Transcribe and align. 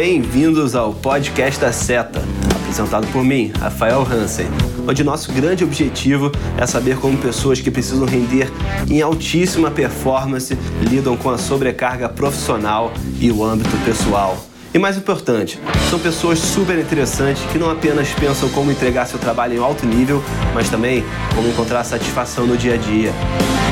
Bem-vindos 0.00 0.76
ao 0.76 0.94
podcast 0.94 1.60
da 1.60 1.72
Seta, 1.72 2.22
apresentado 2.54 3.04
por 3.08 3.24
mim, 3.24 3.50
Rafael 3.58 4.00
Hansen, 4.00 4.46
onde 4.86 5.02
nosso 5.02 5.32
grande 5.32 5.64
objetivo 5.64 6.30
é 6.56 6.64
saber 6.66 6.98
como 6.98 7.18
pessoas 7.18 7.60
que 7.60 7.68
precisam 7.68 8.06
render 8.06 8.48
em 8.88 9.02
altíssima 9.02 9.72
performance 9.72 10.56
lidam 10.88 11.16
com 11.16 11.30
a 11.30 11.36
sobrecarga 11.36 12.08
profissional 12.08 12.92
e 13.18 13.32
o 13.32 13.42
âmbito 13.44 13.76
pessoal. 13.84 14.38
E 14.72 14.78
mais 14.78 14.98
importante, 14.98 15.58
são 15.88 15.98
pessoas 15.98 16.38
super 16.38 16.78
interessantes 16.78 17.42
que 17.50 17.58
não 17.58 17.70
apenas 17.70 18.10
pensam 18.10 18.48
como 18.50 18.70
entregar 18.70 19.06
seu 19.06 19.18
trabalho 19.18 19.54
em 19.54 19.58
alto 19.58 19.86
nível, 19.86 20.22
mas 20.54 20.68
também 20.68 21.04
como 21.34 21.48
encontrar 21.48 21.82
satisfação 21.84 22.46
no 22.46 22.56
dia 22.56 22.74
a 22.74 22.76
dia. 22.76 23.12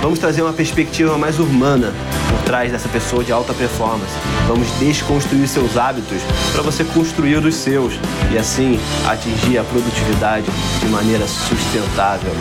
Vamos 0.00 0.18
trazer 0.18 0.42
uma 0.42 0.52
perspectiva 0.52 1.18
mais 1.18 1.38
humana 1.38 1.92
por 2.30 2.42
trás 2.44 2.72
dessa 2.72 2.88
pessoa 2.88 3.22
de 3.22 3.30
alta 3.30 3.52
performance. 3.52 4.12
Vamos 4.46 4.70
desconstruir 4.78 5.46
seus 5.48 5.76
hábitos 5.76 6.22
para 6.52 6.62
você 6.62 6.82
construir 6.84 7.44
os 7.44 7.54
seus 7.54 7.94
e 8.32 8.38
assim 8.38 8.78
atingir 9.06 9.58
a 9.58 9.64
produtividade 9.64 10.46
de 10.80 10.86
maneira 10.86 11.26
sustentável. 11.26 12.32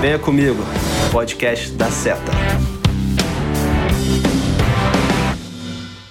Venha 0.00 0.18
comigo, 0.18 0.62
podcast 1.10 1.72
da 1.72 1.90
Seta. 1.90 2.75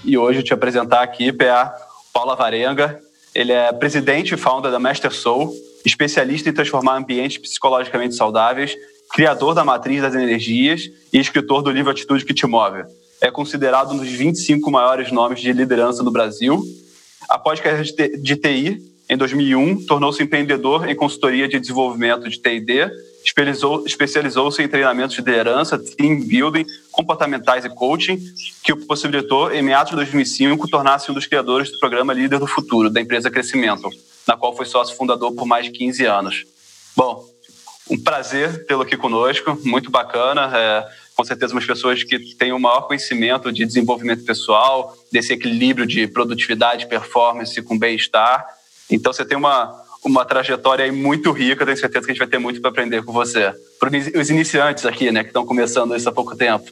E 0.06 0.18
hoje 0.18 0.44
te 0.44 0.54
apresentar 0.54 1.02
aqui 1.02 1.36
é 1.40 1.50
a 1.50 1.74
Paula 2.14 2.36
Varenga. 2.36 3.02
Ele 3.34 3.52
é 3.52 3.74
presidente 3.74 4.34
e 4.34 4.38
founder 4.38 4.72
da 4.72 4.80
Master 4.80 5.12
Soul, 5.12 5.54
especialista 5.84 6.50
em 6.50 6.54
transformar 6.54 6.96
ambientes 6.96 7.38
psicologicamente 7.38 8.16
saudáveis 8.16 8.76
criador 9.12 9.54
da 9.54 9.64
Matriz 9.64 10.02
das 10.02 10.14
Energias 10.14 10.90
e 11.14 11.20
escritor 11.20 11.62
do 11.62 11.72
livro 11.72 11.92
Atitude 11.92 12.26
que 12.26 12.34
Te 12.34 12.46
Move. 12.46 12.84
É 13.22 13.32
considerado 13.32 13.94
um 13.94 13.98
dos 13.98 14.10
25 14.10 14.70
maiores 14.70 15.12
nomes 15.12 15.40
de 15.40 15.54
liderança 15.54 16.04
no 16.04 16.12
Brasil. 16.12 16.62
Após 17.30 17.60
carreira 17.60 17.84
de 17.84 18.36
TI, 18.36 18.82
em 19.10 19.16
2001, 19.16 19.86
tornou-se 19.86 20.22
empreendedor 20.22 20.90
em 20.90 20.96
consultoria 20.96 21.48
de 21.48 21.60
desenvolvimento 21.60 22.30
de 22.30 22.40
TD, 22.40 22.92
especializou-se 23.86 24.62
em 24.62 24.68
treinamentos 24.68 25.16
de 25.16 25.22
liderança, 25.22 25.80
team 25.80 26.22
building, 26.22 26.66
comportamentais 26.92 27.66
e 27.66 27.70
coaching, 27.70 28.20
que 28.64 28.72
o 28.72 28.86
possibilitou, 28.86 29.52
em 29.52 29.62
meados 29.62 29.90
de 29.90 29.96
2005, 29.96 30.68
tornar-se 30.68 31.10
um 31.10 31.14
dos 31.14 31.26
criadores 31.26 31.72
do 31.72 31.80
programa 31.80 32.14
Líder 32.14 32.40
do 32.40 32.48
Futuro, 32.48 32.90
da 32.90 33.02
empresa 33.02 33.32
Crescimento, 33.32 33.90
na 34.28 34.38
qual 34.38 34.56
foi 34.56 34.66
sócio 34.66 34.96
fundador 34.96 35.34
por 35.34 35.46
mais 35.46 35.66
de 35.66 35.72
15 35.72 36.06
anos. 36.06 36.46
Bom, 36.96 37.26
um 37.90 38.02
prazer 38.02 38.66
tê-lo 38.66 38.82
aqui 38.82 38.98
conosco, 38.98 39.60
muito 39.64 39.92
bacana. 39.92 40.52
É, 40.56 40.88
com 41.16 41.24
certeza, 41.24 41.54
umas 41.54 41.66
pessoas 41.66 42.04
que 42.04 42.36
têm 42.36 42.52
o 42.52 42.60
maior 42.60 42.82
conhecimento 42.82 43.52
de 43.52 43.66
desenvolvimento 43.66 44.26
pessoal, 44.26 44.96
desse 45.12 45.34
equilíbrio 45.34 45.86
de 45.86 46.08
produtividade, 46.08 46.88
performance 46.88 47.62
com 47.62 47.78
bem-estar. 47.78 48.46
Então, 48.90 49.14
você 49.14 49.24
tem 49.24 49.38
uma, 49.38 49.85
uma 50.06 50.24
trajetória 50.24 50.92
muito 50.94 51.32
rica, 51.32 51.66
tenho 51.66 51.78
certeza 51.78 52.06
que 52.06 52.12
a 52.12 52.14
gente 52.14 52.20
vai 52.20 52.28
ter 52.28 52.38
muito 52.38 52.62
para 52.62 52.70
aprender 52.70 53.04
com 53.04 53.12
você. 53.12 53.52
Para 53.80 53.90
os 54.20 54.30
iniciantes 54.30 54.86
aqui, 54.86 55.12
né, 55.12 55.24
que 55.24 55.30
estão 55.30 55.46
começando 55.46 55.96
isso 55.96 56.08
há 56.08 56.12
pouco 56.12 56.36
tempo. 56.36 56.72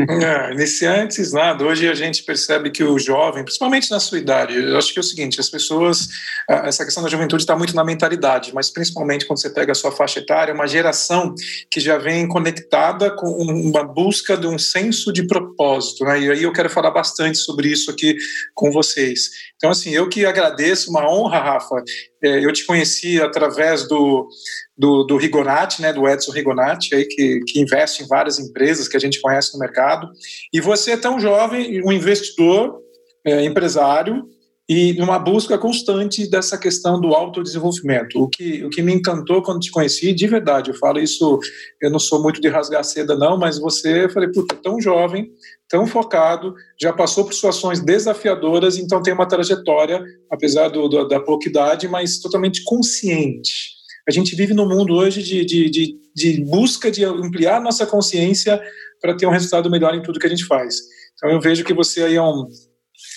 É, 0.00 0.52
iniciantes, 0.52 1.32
nada. 1.32 1.64
Hoje 1.64 1.88
a 1.88 1.94
gente 1.94 2.22
percebe 2.24 2.70
que 2.70 2.82
o 2.82 2.98
jovem, 2.98 3.44
principalmente 3.44 3.90
na 3.90 4.00
sua 4.00 4.18
idade, 4.18 4.54
eu 4.54 4.76
acho 4.76 4.92
que 4.92 4.98
é 4.98 5.02
o 5.02 5.04
seguinte: 5.04 5.38
as 5.38 5.48
pessoas, 5.48 6.08
essa 6.48 6.84
questão 6.84 7.02
da 7.02 7.08
juventude 7.08 7.42
está 7.42 7.54
muito 7.56 7.76
na 7.76 7.84
mentalidade, 7.84 8.52
mas 8.54 8.70
principalmente 8.70 9.26
quando 9.26 9.40
você 9.40 9.50
pega 9.50 9.72
a 9.72 9.74
sua 9.74 9.92
faixa 9.92 10.18
etária, 10.18 10.50
é 10.50 10.54
uma 10.54 10.66
geração 10.66 11.34
que 11.70 11.78
já 11.78 11.98
vem 11.98 12.26
conectada 12.26 13.10
com 13.10 13.26
uma 13.26 13.84
busca 13.84 14.36
de 14.36 14.46
um 14.46 14.58
senso 14.58 15.12
de 15.12 15.26
propósito. 15.26 16.04
Né? 16.04 16.20
E 16.20 16.30
aí 16.30 16.42
eu 16.42 16.52
quero 16.52 16.70
falar 16.70 16.90
bastante 16.90 17.38
sobre 17.38 17.68
isso 17.68 17.90
aqui 17.90 18.16
com 18.54 18.72
vocês. 18.72 19.30
Então, 19.56 19.70
assim, 19.70 19.90
eu 19.90 20.08
que 20.08 20.24
agradeço, 20.24 20.90
uma 20.90 21.08
honra, 21.08 21.38
Rafa. 21.38 21.76
É, 22.22 22.44
eu 22.44 22.52
te 22.52 22.64
conheci 22.64 23.20
através 23.20 23.88
do, 23.88 24.28
do, 24.76 25.04
do 25.04 25.16
Rigonati, 25.16 25.82
né, 25.82 25.92
do 25.92 26.08
Edson 26.08 26.32
Rigonati, 26.32 26.94
aí, 26.94 27.04
que, 27.04 27.40
que 27.46 27.60
investe 27.60 28.02
em 28.02 28.06
várias 28.06 28.38
empresas 28.38 28.88
que 28.88 28.96
a 28.96 29.00
gente 29.00 29.20
conhece 29.20 29.52
no 29.54 29.58
mercado. 29.58 30.08
E 30.52 30.60
você 30.60 30.92
é 30.92 30.96
tão 30.96 31.18
jovem, 31.18 31.82
um 31.84 31.92
investidor, 31.92 32.80
é, 33.24 33.44
empresário, 33.44 34.24
e 34.72 35.00
uma 35.02 35.18
busca 35.18 35.58
constante 35.58 36.26
dessa 36.26 36.56
questão 36.56 36.98
do 36.98 37.08
autodesenvolvimento. 37.08 38.22
O 38.22 38.28
que, 38.28 38.64
o 38.64 38.70
que 38.70 38.80
me 38.80 38.94
encantou 38.94 39.42
quando 39.42 39.60
te 39.60 39.70
conheci, 39.70 40.14
de 40.14 40.26
verdade, 40.26 40.70
eu 40.70 40.74
falo 40.74 40.98
isso, 40.98 41.38
eu 41.80 41.90
não 41.90 41.98
sou 41.98 42.22
muito 42.22 42.40
de 42.40 42.48
rasgar 42.48 42.82
seda 42.82 43.14
não, 43.14 43.36
mas 43.36 43.58
você, 43.58 44.04
eu 44.04 44.10
falei, 44.10 44.30
puta, 44.30 44.56
tão 44.56 44.80
jovem, 44.80 45.30
tão 45.68 45.86
focado, 45.86 46.54
já 46.80 46.90
passou 46.90 47.24
por 47.24 47.34
situações 47.34 47.80
desafiadoras, 47.80 48.78
então 48.78 49.02
tem 49.02 49.12
uma 49.12 49.28
trajetória, 49.28 50.02
apesar 50.30 50.68
do, 50.68 50.88
do, 50.88 51.06
da 51.06 51.20
pouca 51.20 51.48
idade, 51.48 51.86
mas 51.86 52.18
totalmente 52.18 52.64
consciente. 52.64 53.72
A 54.08 54.10
gente 54.10 54.34
vive 54.34 54.54
num 54.54 54.68
mundo 54.68 54.94
hoje 54.94 55.22
de, 55.22 55.44
de, 55.44 55.68
de, 55.68 55.98
de 56.14 56.44
busca 56.44 56.90
de 56.90 57.04
ampliar 57.04 57.60
nossa 57.60 57.84
consciência 57.84 58.60
para 59.02 59.14
ter 59.14 59.26
um 59.26 59.30
resultado 59.30 59.70
melhor 59.70 59.94
em 59.94 60.02
tudo 60.02 60.18
que 60.18 60.26
a 60.26 60.30
gente 60.30 60.46
faz. 60.46 60.76
Então 61.14 61.30
eu 61.30 61.40
vejo 61.40 61.62
que 61.62 61.74
você 61.74 62.02
aí 62.02 62.14
é 62.16 62.22
um, 62.22 62.46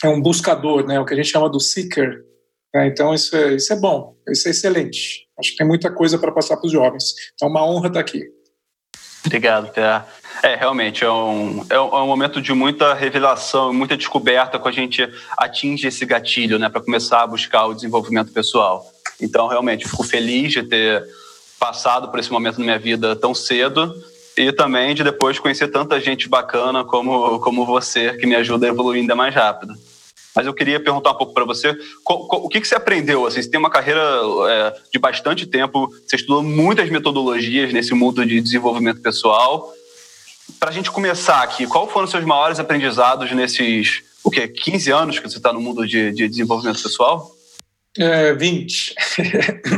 é 0.04 0.10
um 0.10 0.22
buscador, 0.22 0.86
né? 0.86 1.00
o 1.00 1.06
que 1.06 1.14
a 1.14 1.18
gente 1.18 1.30
chama 1.30 1.50
do 1.50 1.60
seeker. 1.60 2.24
Né? 2.74 2.88
Então 2.88 3.14
isso 3.14 3.36
é, 3.36 3.56
isso 3.56 3.72
é 3.72 3.76
bom, 3.76 4.16
isso 4.30 4.48
é 4.48 4.52
excelente. 4.52 5.26
Acho 5.38 5.52
que 5.52 5.58
tem 5.58 5.68
muita 5.68 5.92
coisa 5.92 6.18
para 6.18 6.32
passar 6.32 6.58
para 6.58 6.68
os 6.68 6.72
jovens. 6.72 7.14
Então, 7.34 7.48
é 7.48 7.52
uma 7.52 7.66
honra 7.66 7.88
estar 7.88 8.00
aqui. 8.00 8.24
Obrigado, 9.26 9.72
Pé. 9.74 10.04
É, 10.44 10.56
realmente, 10.56 11.04
é 11.04 11.12
um, 11.12 11.66
é 11.70 11.80
um, 11.80 12.04
é 12.04 12.06
momento 12.06 12.42
de 12.42 12.54
muita 12.54 12.94
revelação, 12.94 13.74
muita 13.74 13.98
descoberta 13.98 14.60
quando 14.60 14.76
a 14.76 14.78
gente 14.78 15.10
atinge 15.38 15.88
esse 15.88 16.06
gatilho, 16.06 16.60
né, 16.60 16.70
para 16.70 16.82
começar 16.82 17.24
a 17.24 17.28
buscar 17.28 17.66
o 17.66 17.74
desenvolvimento 17.74 18.32
pessoal. 18.32 18.86
Então, 19.20 19.48
realmente, 19.48 19.88
fico 19.88 20.04
feliz 20.04 20.52
de 20.52 20.64
ter 20.64 21.04
passado 21.60 22.10
por 22.10 22.20
esse 22.20 22.32
momento 22.32 22.60
na 22.60 22.66
minha 22.66 22.80
vida 22.80 23.16
tão 23.16 23.34
cedo 23.34 23.94
e 24.38 24.52
também 24.52 24.94
de 24.94 25.04
depois 25.04 25.40
conhecer 25.40 25.68
tanta 25.70 26.00
gente 26.00 26.28
bacana 26.28 26.84
como, 26.84 27.40
como 27.40 27.66
você, 27.66 28.14
que 28.18 28.28
me 28.28 28.36
ajuda 28.36 28.66
a 28.66 28.70
evoluir 28.70 29.02
ainda 29.02 29.16
mais 29.16 29.34
rápido. 29.34 29.74
Mas 30.36 30.46
eu 30.46 30.54
queria 30.54 30.80
perguntar 30.82 31.12
um 31.12 31.18
pouco 31.18 31.34
para 31.34 31.46
você, 31.46 31.78
o 32.06 32.50
que, 32.50 32.60
que, 32.60 32.68
você 32.68 32.76
aprendeu? 32.76 33.26
Assim, 33.26 33.42
você 33.42 33.50
tem 33.50 33.58
uma 33.58 33.70
carreira 33.70 34.02
é, 34.50 34.74
de 34.92 35.00
bastante 35.00 35.46
tempo, 35.46 35.90
você 36.06 36.18
estudou 36.18 36.44
muitas 36.44 36.90
metodologias 36.90 37.72
nesse 37.72 37.94
mundo 37.94 38.26
de 38.26 38.42
desenvolvimento 38.42 39.00
pessoal. 39.00 39.72
Para 40.60 40.70
a 40.70 40.74
gente 40.74 40.92
começar 40.92 41.42
aqui, 41.42 41.66
qual 41.66 41.90
foram 41.90 42.04
os 42.04 42.12
seus 42.12 42.26
maiores 42.26 42.60
aprendizados 42.60 43.32
nesses, 43.32 44.04
o 44.22 44.30
quê, 44.30 44.46
15 44.46 44.92
anos 44.92 45.20
que 45.20 45.30
você 45.30 45.38
está 45.38 45.54
no 45.54 45.62
mundo 45.62 45.88
de, 45.88 46.12
de 46.12 46.28
desenvolvimento 46.28 46.84
pessoal? 46.84 47.32
É, 47.98 48.34
20. 48.34 48.96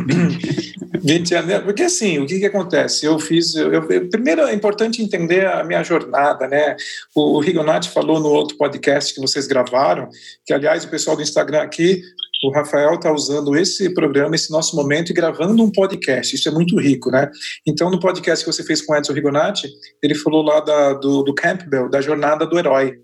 20 0.07 0.66
anos. 1.11 1.63
Porque 1.63 1.83
assim, 1.83 2.19
o 2.19 2.25
que, 2.25 2.39
que 2.39 2.45
acontece? 2.45 3.05
Eu 3.05 3.19
fiz. 3.19 3.55
Eu, 3.55 3.71
eu, 3.71 4.09
primeiro 4.09 4.41
é 4.41 4.53
importante 4.53 5.01
entender 5.01 5.45
a 5.45 5.63
minha 5.63 5.83
jornada, 5.83 6.47
né? 6.47 6.75
O, 7.15 7.37
o 7.37 7.39
Rigonati 7.39 7.89
falou 7.89 8.19
no 8.19 8.29
outro 8.29 8.57
podcast 8.57 9.13
que 9.13 9.21
vocês 9.21 9.47
gravaram, 9.47 10.09
que 10.45 10.53
aliás 10.53 10.83
o 10.83 10.89
pessoal 10.89 11.15
do 11.15 11.21
Instagram 11.21 11.61
aqui, 11.61 12.01
o 12.43 12.51
Rafael 12.51 12.95
está 12.95 13.11
usando 13.11 13.55
esse 13.55 13.93
programa, 13.93 14.35
esse 14.35 14.51
nosso 14.51 14.75
momento, 14.75 15.09
e 15.09 15.13
gravando 15.13 15.63
um 15.63 15.71
podcast. 15.71 16.35
Isso 16.35 16.47
é 16.47 16.51
muito 16.51 16.79
rico, 16.79 17.09
né? 17.09 17.29
Então, 17.65 17.89
no 17.89 17.99
podcast 17.99 18.45
que 18.45 18.51
você 18.51 18.63
fez 18.63 18.81
com 18.81 18.93
o 18.93 18.95
Edson 18.95 19.13
Rigonati, 19.13 19.67
ele 20.03 20.13
falou 20.15 20.43
lá 20.43 20.59
da, 20.59 20.93
do, 20.93 21.23
do 21.23 21.33
Campbell, 21.33 21.89
da 21.89 22.01
jornada 22.01 22.45
do 22.45 22.57
herói. 22.59 22.99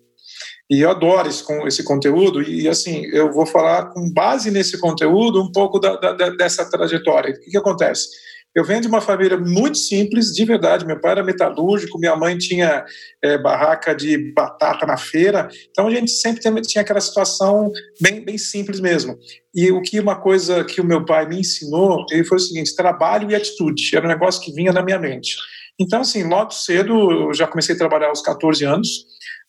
E 0.69 0.81
eu 0.81 0.89
adoro 0.89 1.27
esse, 1.27 1.43
esse 1.67 1.83
conteúdo, 1.83 2.41
e 2.41 2.67
assim, 2.69 3.05
eu 3.07 3.31
vou 3.31 3.45
falar 3.45 3.87
com 3.87 4.11
base 4.11 4.49
nesse 4.49 4.79
conteúdo 4.79 5.41
um 5.41 5.51
pouco 5.51 5.79
da, 5.79 5.95
da, 5.95 6.29
dessa 6.29 6.69
trajetória. 6.69 7.31
O 7.31 7.39
que, 7.39 7.51
que 7.51 7.57
acontece? 7.57 8.07
Eu 8.55 8.63
venho 8.63 8.81
de 8.81 8.87
uma 8.87 9.01
família 9.01 9.35
muito 9.35 9.77
simples, 9.77 10.27
de 10.27 10.45
verdade. 10.45 10.85
Meu 10.85 10.99
pai 10.99 11.13
era 11.13 11.23
metalúrgico, 11.23 11.97
minha 11.97 12.15
mãe 12.15 12.37
tinha 12.37 12.85
é, 13.23 13.35
barraca 13.37 13.95
de 13.95 14.31
batata 14.31 14.85
na 14.85 14.95
feira. 14.95 15.49
Então 15.71 15.87
a 15.87 15.91
gente 15.91 16.11
sempre 16.11 16.61
tinha 16.61 16.83
aquela 16.83 17.01
situação 17.01 17.71
bem, 17.99 18.23
bem 18.23 18.37
simples 18.37 18.79
mesmo. 18.79 19.17
E 19.55 19.71
o 19.71 19.81
que 19.81 19.99
uma 19.99 20.15
coisa 20.15 20.63
que 20.63 20.79
o 20.79 20.85
meu 20.85 21.03
pai 21.03 21.27
me 21.27 21.39
ensinou, 21.39 22.05
ele 22.11 22.23
foi 22.23 22.37
o 22.37 22.41
seguinte: 22.41 22.75
trabalho 22.75 23.29
e 23.31 23.35
atitude. 23.35 23.95
Era 23.95 24.05
um 24.05 24.09
negócio 24.09 24.41
que 24.41 24.53
vinha 24.53 24.71
na 24.71 24.83
minha 24.83 24.99
mente. 24.99 25.35
Então, 25.79 26.01
assim, 26.01 26.23
logo 26.23 26.51
cedo, 26.51 26.93
eu 27.11 27.33
já 27.33 27.47
comecei 27.47 27.73
a 27.73 27.77
trabalhar 27.77 28.09
aos 28.09 28.21
14 28.21 28.63
anos. 28.63 28.87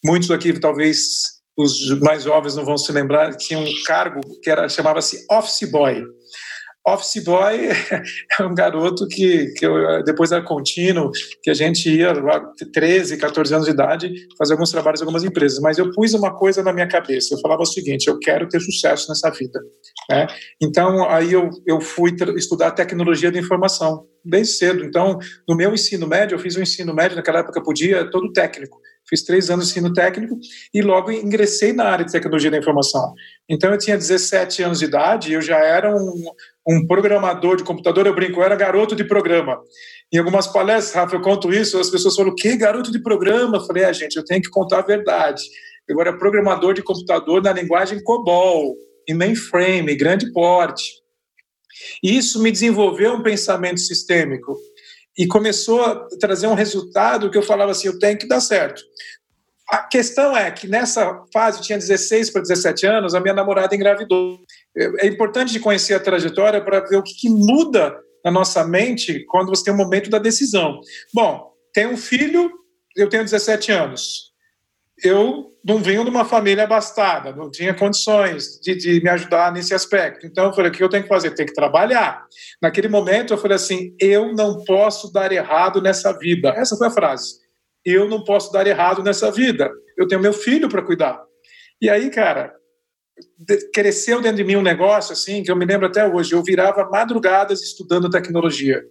Muitos 0.05 0.31
aqui, 0.31 0.53
talvez 0.59 1.35
os 1.57 1.99
mais 2.01 2.25
jovens 2.25 2.57
não 2.57 2.65
vão 2.65 2.77
se 2.77 2.91
lembrar, 2.93 3.35
tinha 3.37 3.59
um 3.59 3.73
cargo 3.87 4.21
que 4.43 4.51
era 4.51 4.69
chamava-se 4.69 5.25
office 5.31 5.71
boy. 5.71 6.05
Office 6.87 7.25
boy 7.25 7.69
é 8.39 8.43
um 8.45 8.55
garoto 8.55 9.09
que, 9.09 9.47
que 9.55 9.65
eu, 9.65 10.05
depois 10.05 10.31
era 10.31 10.43
contínuo, 10.45 11.11
que 11.43 11.49
a 11.49 11.55
gente 11.55 11.89
ia 11.89 12.13
lá 12.13 12.45
13, 12.75 13.17
14 13.17 13.55
anos 13.55 13.67
de 13.67 13.73
idade 13.73 14.13
fazer 14.37 14.53
alguns 14.53 14.71
trabalhos 14.71 15.01
em 15.01 15.05
algumas 15.05 15.25
empresas. 15.25 15.59
Mas 15.61 15.79
eu 15.79 15.91
pus 15.93 16.13
uma 16.13 16.37
coisa 16.37 16.63
na 16.63 16.75
minha 16.75 16.87
cabeça. 16.87 17.35
Eu 17.35 17.41
falava 17.41 17.63
o 17.63 17.67
seguinte: 17.67 18.07
eu 18.07 18.19
quero 18.19 18.47
ter 18.47 18.61
sucesso 18.61 19.09
nessa 19.09 19.31
vida. 19.31 19.59
Né? 20.11 20.27
Então 20.61 21.09
aí 21.09 21.33
eu, 21.33 21.49
eu 21.67 21.81
fui 21.81 22.15
estudar 22.37 22.73
tecnologia 22.73 23.33
da 23.33 23.39
informação 23.39 24.05
bem 24.23 24.45
cedo. 24.45 24.85
Então 24.85 25.19
no 25.49 25.57
meu 25.57 25.73
ensino 25.73 26.07
médio 26.07 26.35
eu 26.35 26.39
fiz 26.39 26.55
um 26.55 26.63
ensino 26.63 26.95
médio 26.95 27.17
naquela 27.17 27.39
época 27.39 27.63
podia 27.63 28.11
todo 28.11 28.31
técnico 28.31 28.79
Fiz 29.09 29.23
três 29.23 29.51
anos 29.51 29.67
de 29.67 29.73
ensino 29.73 29.93
técnico 29.93 30.39
e 30.73 30.81
logo 30.81 31.11
ingressei 31.11 31.73
na 31.73 31.85
área 31.85 32.05
de 32.05 32.13
tecnologia 32.13 32.51
da 32.51 32.59
informação. 32.59 33.13
Então, 33.49 33.71
eu 33.71 33.79
tinha 33.79 33.97
17 33.97 34.63
anos 34.63 34.79
de 34.79 34.87
idade 34.87 35.33
eu 35.33 35.43
já 35.43 35.59
era 35.59 35.95
um, 35.95 36.25
um 36.67 36.87
programador 36.87 37.57
de 37.57 37.65
computador. 37.65 38.07
Eu 38.07 38.15
brinco, 38.15 38.41
eu 38.41 38.45
era 38.45 38.57
garoto 38.57 38.97
de 38.97 39.05
programa. 39.05 39.61
Em 40.13 40.19
algumas 40.19 40.47
palestras, 40.47 40.95
Rafa, 40.95 41.17
eu 41.17 41.21
conto 41.21 41.53
isso, 41.53 41.79
as 41.79 41.91
pessoas 41.91 42.17
falam, 42.17 42.35
que 42.35 42.57
garoto 42.57 42.91
de 42.91 43.03
programa? 43.03 43.59
Eu 43.59 43.67
falei, 43.67 43.85
ah, 43.85 43.93
gente, 43.93 44.17
eu 44.17 44.25
tenho 44.25 44.41
que 44.41 44.49
contar 44.49 44.79
a 44.79 44.87
verdade. 44.87 45.43
Eu 45.87 46.01
era 46.01 46.17
programador 46.17 46.73
de 46.73 46.83
computador 46.83 47.43
na 47.43 47.53
linguagem 47.53 48.03
COBOL, 48.03 48.75
em 49.09 49.15
mainframe, 49.15 49.95
grande 49.95 50.33
porte. 50.33 51.03
E 52.03 52.17
isso 52.17 52.43
me 52.43 52.51
desenvolveu 52.51 53.15
um 53.15 53.23
pensamento 53.23 53.81
sistêmico 53.81 54.57
e 55.17 55.27
começou 55.27 55.83
a 55.83 56.09
trazer 56.21 56.47
um 56.47 56.55
resultado 56.55 57.31
que 57.31 57.39
eu 57.39 57.43
falava 57.43 57.73
assim, 57.73 57.89
eu 57.89 57.99
tenho 57.99 58.19
que 58.19 58.27
dar 58.27 58.41
certo. 58.41 58.83
A 59.69 59.79
questão 59.79 60.37
é 60.37 60.51
que 60.51 60.67
nessa 60.67 61.23
fase, 61.33 61.63
tinha 61.63 61.79
16 61.79 62.31
para 62.31 62.43
17 62.43 62.87
anos, 62.87 63.15
a 63.15 63.21
minha 63.21 63.33
namorada 63.33 63.75
engravidou. 63.75 64.41
É 64.77 65.07
importante 65.07 65.53
de 65.53 65.61
conhecer 65.61 65.95
a 65.95 66.01
trajetória 66.01 66.63
para 66.63 66.81
ver 66.81 66.97
o 66.97 67.03
que, 67.03 67.15
que 67.15 67.31
muda 67.31 67.97
na 68.25 68.31
nossa 68.31 68.67
mente 68.67 69.25
quando 69.27 69.49
você 69.49 69.65
tem 69.65 69.75
o 69.75 69.77
momento 69.77 70.11
da 70.11 70.19
decisão. 70.19 70.81
Bom, 71.15 71.53
tem 71.73 71.87
um 71.87 71.97
filho, 71.97 72.51
eu 72.97 73.09
tenho 73.09 73.25
17 73.25 73.73
anos. 73.73 74.34
Eu 75.03 75.51
não 75.65 75.79
venho 75.79 76.05
de 76.05 76.11
uma 76.11 76.25
família 76.25 76.65
abastada, 76.65 77.35
não 77.35 77.51
tinha 77.51 77.75
condições 77.75 78.61
de, 78.61 78.77
de, 78.77 79.03
me 79.03 79.09
ajudar 79.11 79.53
nesse 79.53 79.75
aspecto. 79.75 80.27
Então, 80.27 80.47
eu 80.47 80.53
falei: 80.53 80.71
o 80.71 80.75
que 80.75 80.83
eu 80.83 80.89
tenho 80.89 81.03
que 81.03 81.09
fazer? 81.09 81.33
Tem 81.33 81.47
que 81.47 81.55
trabalhar. 81.55 82.27
Naquele 82.63 82.89
momento, 82.89 83.33
eu 83.33 83.39
falei 83.39 83.57
assim: 83.57 83.97
eu 83.99 84.33
não 84.35 84.63
posso 84.65 85.13
dar 85.13 85.33
errado 85.33 85.81
nessa 85.81 86.13
vida. 86.17 86.51
Essa 86.51 86.77
foi 86.77 86.87
a 86.87 86.91
frase. 86.91 87.43
Eu 87.85 88.09
não 88.09 88.23
posso 88.23 88.53
dar 88.53 88.67
errado 88.67 89.03
nessa 89.03 89.31
vida. 89.31 89.71
Eu 89.97 90.07
tenho 90.07 90.21
meu 90.21 90.33
filho 90.33 90.69
para 90.69 90.83
cuidar. 90.83 91.23
E 91.81 91.91
aí, 91.91 92.09
cara, 92.11 92.55
cresceu 93.73 94.21
dentro 94.21 94.39
de 94.39 94.45
mim 94.45 94.57
um 94.57 94.63
negócio 94.63 95.13
assim 95.13 95.43
que 95.43 95.51
eu 95.51 95.57
me 95.57 95.67
lembro 95.67 95.87
até 95.87 96.07
hoje. 96.07 96.33
Eu 96.33 96.43
virava 96.43 96.89
madrugadas 96.89 97.63
estudando 97.63 98.11
tecnologia, 98.11 98.83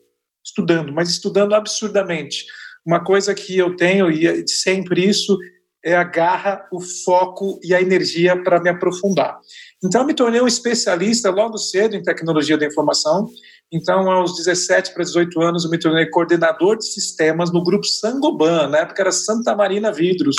estudando, 0.44 0.92
mas 0.92 1.10
estudando 1.10 1.54
absurdamente. 1.54 2.46
Uma 2.86 3.04
coisa 3.04 3.34
que 3.34 3.58
eu 3.58 3.76
tenho 3.76 4.12
e 4.12 4.28
é 4.28 4.46
sempre 4.48 5.08
isso 5.08 5.38
é 5.84 5.96
a 5.96 6.04
garra, 6.04 6.66
o 6.72 6.80
foco 6.80 7.60
e 7.64 7.74
a 7.74 7.82
energia 7.82 8.42
para 8.42 8.62
me 8.62 8.70
aprofundar. 8.70 9.38
Então, 9.84 10.06
me 10.06 10.14
tornei 10.14 10.42
um 10.42 10.48
especialista 10.48 11.30
logo 11.30 11.58
cedo 11.58 11.96
em 11.96 12.02
tecnologia 12.02 12.58
da 12.58 12.66
informação. 12.66 13.28
Então, 13.72 14.10
aos 14.10 14.38
17 14.38 14.94
para 14.94 15.04
18 15.04 15.42
anos, 15.42 15.66
eu 15.66 15.70
me 15.70 15.78
tornei 15.78 16.06
coordenador 16.06 16.78
de 16.78 16.86
sistemas 16.86 17.52
no 17.52 17.64
grupo 17.64 17.86
Sangoban, 17.86 18.70
na 18.70 18.80
época 18.80 19.02
era 19.02 19.12
Santa 19.12 19.56
Marina 19.56 19.92
Vidros 19.92 20.38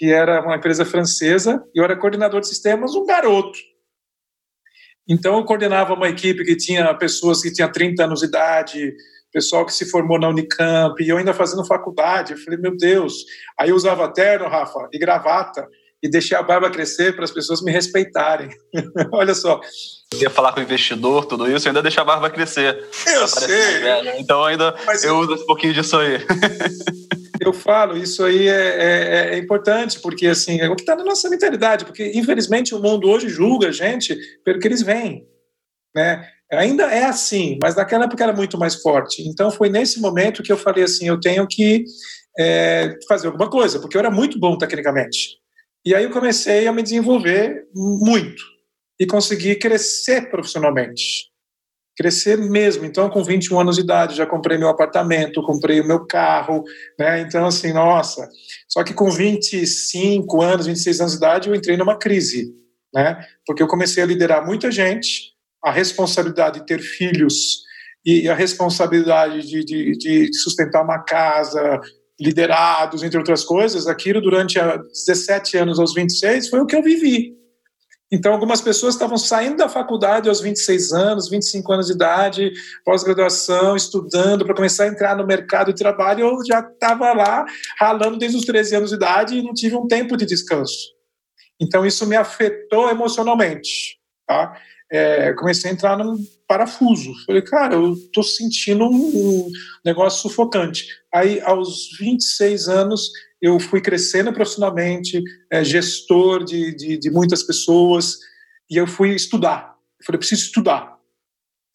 que 0.00 0.10
era 0.10 0.40
uma 0.40 0.56
empresa 0.56 0.82
francesa, 0.82 1.62
e 1.74 1.78
eu 1.78 1.84
era 1.84 1.94
coordenador 1.94 2.40
de 2.40 2.48
sistemas, 2.48 2.94
um 2.94 3.04
garoto. 3.04 3.58
Então, 5.06 5.36
eu 5.36 5.44
coordenava 5.44 5.92
uma 5.92 6.08
equipe 6.08 6.42
que 6.42 6.56
tinha 6.56 6.94
pessoas 6.94 7.42
que 7.42 7.52
tinham 7.52 7.70
30 7.70 8.04
anos 8.04 8.20
de 8.20 8.26
idade, 8.26 8.96
pessoal 9.32 9.64
que 9.64 9.72
se 9.72 9.88
formou 9.90 10.18
na 10.18 10.28
Unicamp, 10.28 11.02
e 11.02 11.08
eu 11.08 11.16
ainda 11.16 11.32
fazendo 11.32 11.64
faculdade. 11.64 12.32
Eu 12.32 12.38
falei, 12.38 12.58
meu 12.58 12.76
Deus. 12.76 13.24
Aí 13.58 13.70
eu 13.70 13.76
usava 13.76 14.12
terno, 14.12 14.48
Rafa, 14.48 14.88
e 14.92 14.98
gravata, 14.98 15.66
e 16.02 16.08
deixei 16.08 16.36
a 16.36 16.42
barba 16.42 16.70
crescer 16.70 17.14
para 17.14 17.24
as 17.24 17.30
pessoas 17.30 17.62
me 17.62 17.70
respeitarem. 17.70 18.50
Olha 19.12 19.34
só. 19.34 19.60
Eu 20.12 20.22
ia 20.22 20.30
falar 20.30 20.52
com 20.52 20.60
o 20.60 20.62
investidor, 20.62 21.26
tudo 21.26 21.50
isso, 21.50 21.66
e 21.66 21.68
ainda 21.68 21.82
deixar 21.82 22.02
a 22.02 22.06
barba 22.06 22.30
crescer. 22.30 22.84
Eu 23.06 23.28
sei. 23.28 23.82
Então, 24.18 24.44
ainda 24.44 24.74
Mas 24.86 25.04
eu 25.04 25.18
uso 25.18 25.34
um 25.34 25.46
pouquinho 25.46 25.74
disso 25.74 25.96
aí. 25.96 26.18
eu 27.40 27.52
falo, 27.52 27.96
isso 27.96 28.24
aí 28.24 28.48
é, 28.48 28.52
é, 28.52 29.34
é 29.34 29.38
importante, 29.38 30.00
porque 30.00 30.26
assim, 30.26 30.60
é 30.60 30.68
o 30.68 30.74
que 30.74 30.82
está 30.82 30.96
na 30.96 31.04
nossa 31.04 31.28
mentalidade, 31.28 31.84
porque 31.84 32.12
infelizmente 32.14 32.74
o 32.74 32.80
mundo 32.80 33.08
hoje 33.08 33.28
julga 33.28 33.68
a 33.68 33.72
gente 33.72 34.16
pelo 34.44 34.58
que 34.58 34.68
eles 34.68 34.82
veem. 34.82 35.26
Né? 35.94 36.26
Ainda 36.52 36.84
é 36.84 37.04
assim, 37.04 37.58
mas 37.62 37.76
naquela 37.76 38.04
época 38.04 38.24
era 38.24 38.32
muito 38.32 38.58
mais 38.58 38.76
forte. 38.76 39.22
Então 39.28 39.50
foi 39.50 39.68
nesse 39.68 40.00
momento 40.00 40.42
que 40.42 40.52
eu 40.52 40.56
falei 40.56 40.84
assim: 40.84 41.06
eu 41.06 41.20
tenho 41.20 41.46
que 41.46 41.84
é, 42.38 42.96
fazer 43.08 43.28
alguma 43.28 43.48
coisa, 43.48 43.78
porque 43.78 43.96
eu 43.96 44.00
era 44.00 44.10
muito 44.10 44.38
bom 44.38 44.56
tecnicamente. 44.58 45.38
E 45.84 45.94
aí 45.94 46.04
eu 46.04 46.10
comecei 46.10 46.66
a 46.66 46.72
me 46.72 46.82
desenvolver 46.82 47.66
muito 47.74 48.42
e 48.98 49.06
consegui 49.06 49.56
crescer 49.56 50.30
profissionalmente 50.30 51.30
crescer 52.00 52.38
mesmo. 52.38 52.86
Então, 52.86 53.10
com 53.10 53.22
21 53.22 53.60
anos 53.60 53.76
de 53.76 53.82
idade, 53.82 54.16
já 54.16 54.24
comprei 54.24 54.56
meu 54.56 54.70
apartamento, 54.70 55.42
comprei 55.42 55.82
o 55.82 55.86
meu 55.86 56.06
carro, 56.06 56.64
né? 56.98 57.20
Então, 57.20 57.44
assim, 57.44 57.74
nossa. 57.74 58.26
Só 58.66 58.82
que 58.82 58.94
com 58.94 59.10
25 59.10 60.40
anos, 60.40 60.64
26 60.64 61.00
anos 61.00 61.12
de 61.12 61.18
idade, 61.18 61.48
eu 61.50 61.54
entrei 61.54 61.76
numa 61.76 61.98
crise, 61.98 62.54
né? 62.94 63.22
Porque 63.46 63.62
eu 63.62 63.68
comecei 63.68 64.02
a 64.02 64.06
liderar 64.06 64.46
muita 64.46 64.70
gente, 64.70 65.29
a 65.62 65.70
responsabilidade 65.70 66.60
de 66.60 66.66
ter 66.66 66.80
filhos 66.80 67.62
e 68.04 68.28
a 68.28 68.34
responsabilidade 68.34 69.46
de, 69.46 69.64
de, 69.64 69.92
de 69.92 70.34
sustentar 70.34 70.82
uma 70.82 71.00
casa, 71.00 71.80
liderados, 72.20 73.02
entre 73.02 73.18
outras 73.18 73.44
coisas, 73.44 73.86
aquilo 73.86 74.20
durante 74.20 74.58
17 74.58 75.56
anos 75.56 75.78
aos 75.78 75.94
26 75.94 76.48
foi 76.48 76.60
o 76.60 76.66
que 76.66 76.76
eu 76.76 76.82
vivi. 76.82 77.40
Então, 78.12 78.32
algumas 78.32 78.60
pessoas 78.60 78.94
estavam 78.94 79.16
saindo 79.16 79.58
da 79.58 79.68
faculdade 79.68 80.28
aos 80.28 80.40
26 80.40 80.92
anos, 80.92 81.30
25 81.30 81.72
anos 81.72 81.86
de 81.86 81.92
idade, 81.92 82.52
pós-graduação, 82.84 83.76
estudando 83.76 84.44
para 84.44 84.54
começar 84.54 84.84
a 84.84 84.88
entrar 84.88 85.16
no 85.16 85.24
mercado 85.24 85.72
de 85.72 85.78
trabalho. 85.78 86.26
Eu 86.26 86.44
já 86.44 86.58
estava 86.58 87.12
lá 87.12 87.46
ralando 87.78 88.18
desde 88.18 88.36
os 88.36 88.44
13 88.44 88.76
anos 88.76 88.90
de 88.90 88.96
idade 88.96 89.38
e 89.38 89.42
não 89.42 89.54
tive 89.54 89.76
um 89.76 89.86
tempo 89.86 90.16
de 90.16 90.26
descanso. 90.26 90.90
Então, 91.60 91.86
isso 91.86 92.04
me 92.04 92.16
afetou 92.16 92.90
emocionalmente. 92.90 94.00
Tá? 94.26 94.60
É, 94.92 95.32
comecei 95.34 95.70
a 95.70 95.74
entrar 95.74 95.96
num 95.96 96.16
parafuso. 96.48 97.12
Falei, 97.24 97.42
cara, 97.42 97.74
eu 97.74 97.92
estou 97.92 98.24
sentindo 98.24 98.84
um 98.86 99.48
negócio 99.84 100.22
sufocante. 100.22 100.84
Aí, 101.14 101.40
aos 101.42 101.96
26 101.98 102.68
anos, 102.68 103.10
eu 103.40 103.58
fui 103.60 103.80
crescendo 103.80 104.32
profissionalmente, 104.32 105.22
é, 105.50 105.64
gestor 105.64 106.44
de, 106.44 106.74
de, 106.74 106.98
de, 106.98 107.10
muitas 107.10 107.42
pessoas, 107.42 108.18
e 108.68 108.76
eu 108.76 108.86
fui 108.86 109.14
estudar. 109.14 109.74
Eu 110.00 110.06
falei, 110.06 110.18
preciso 110.18 110.42
estudar. 110.42 110.98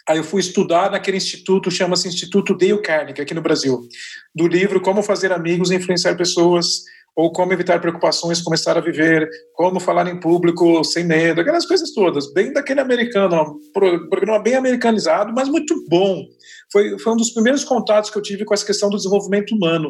Aí 0.08 0.18
eu 0.18 0.24
fui 0.24 0.40
estudar 0.40 0.92
naquele 0.92 1.18
instituto, 1.18 1.72
chama-se 1.72 2.08
Instituto 2.08 2.56
Dale 2.56 2.82
Carnegie, 2.82 3.22
aqui 3.22 3.34
no 3.34 3.42
Brasil, 3.42 3.88
do 4.36 4.48
livro 4.48 4.80
Como 4.80 5.02
Fazer 5.02 5.32
Amigos 5.32 5.72
e 5.72 5.76
Influenciar 5.76 6.16
Pessoas, 6.16 6.84
ou 7.16 7.32
Como 7.32 7.54
Evitar 7.54 7.80
Preocupações, 7.80 8.42
Começar 8.42 8.78
a 8.78 8.82
Viver, 8.82 9.30
Como 9.54 9.80
Falar 9.80 10.08
em 10.08 10.20
Público 10.20 10.84
Sem 10.84 11.06
Medo, 11.06 11.42
aquelas 11.42 11.66
coisas 11.66 11.94
todas, 11.94 12.32
bem 12.34 12.52
daquele 12.52 12.82
americano, 12.82 13.42
um 13.42 14.10
programa 14.10 14.40
bem 14.40 14.56
americanizado, 14.56 15.32
mas 15.34 15.48
muito 15.48 15.74
bom. 15.88 16.24
Foi, 16.72 17.00
foi 17.00 17.14
um 17.14 17.18
dos 17.18 17.32
primeiros 17.32 17.64
contatos 17.64 18.10
que 18.10 18.18
eu 18.18 18.22
tive 18.22 18.44
com 18.44 18.54
essa 18.54 18.66
questão 18.66 18.90
do 18.90 18.98
desenvolvimento 18.98 19.56
humano. 19.56 19.90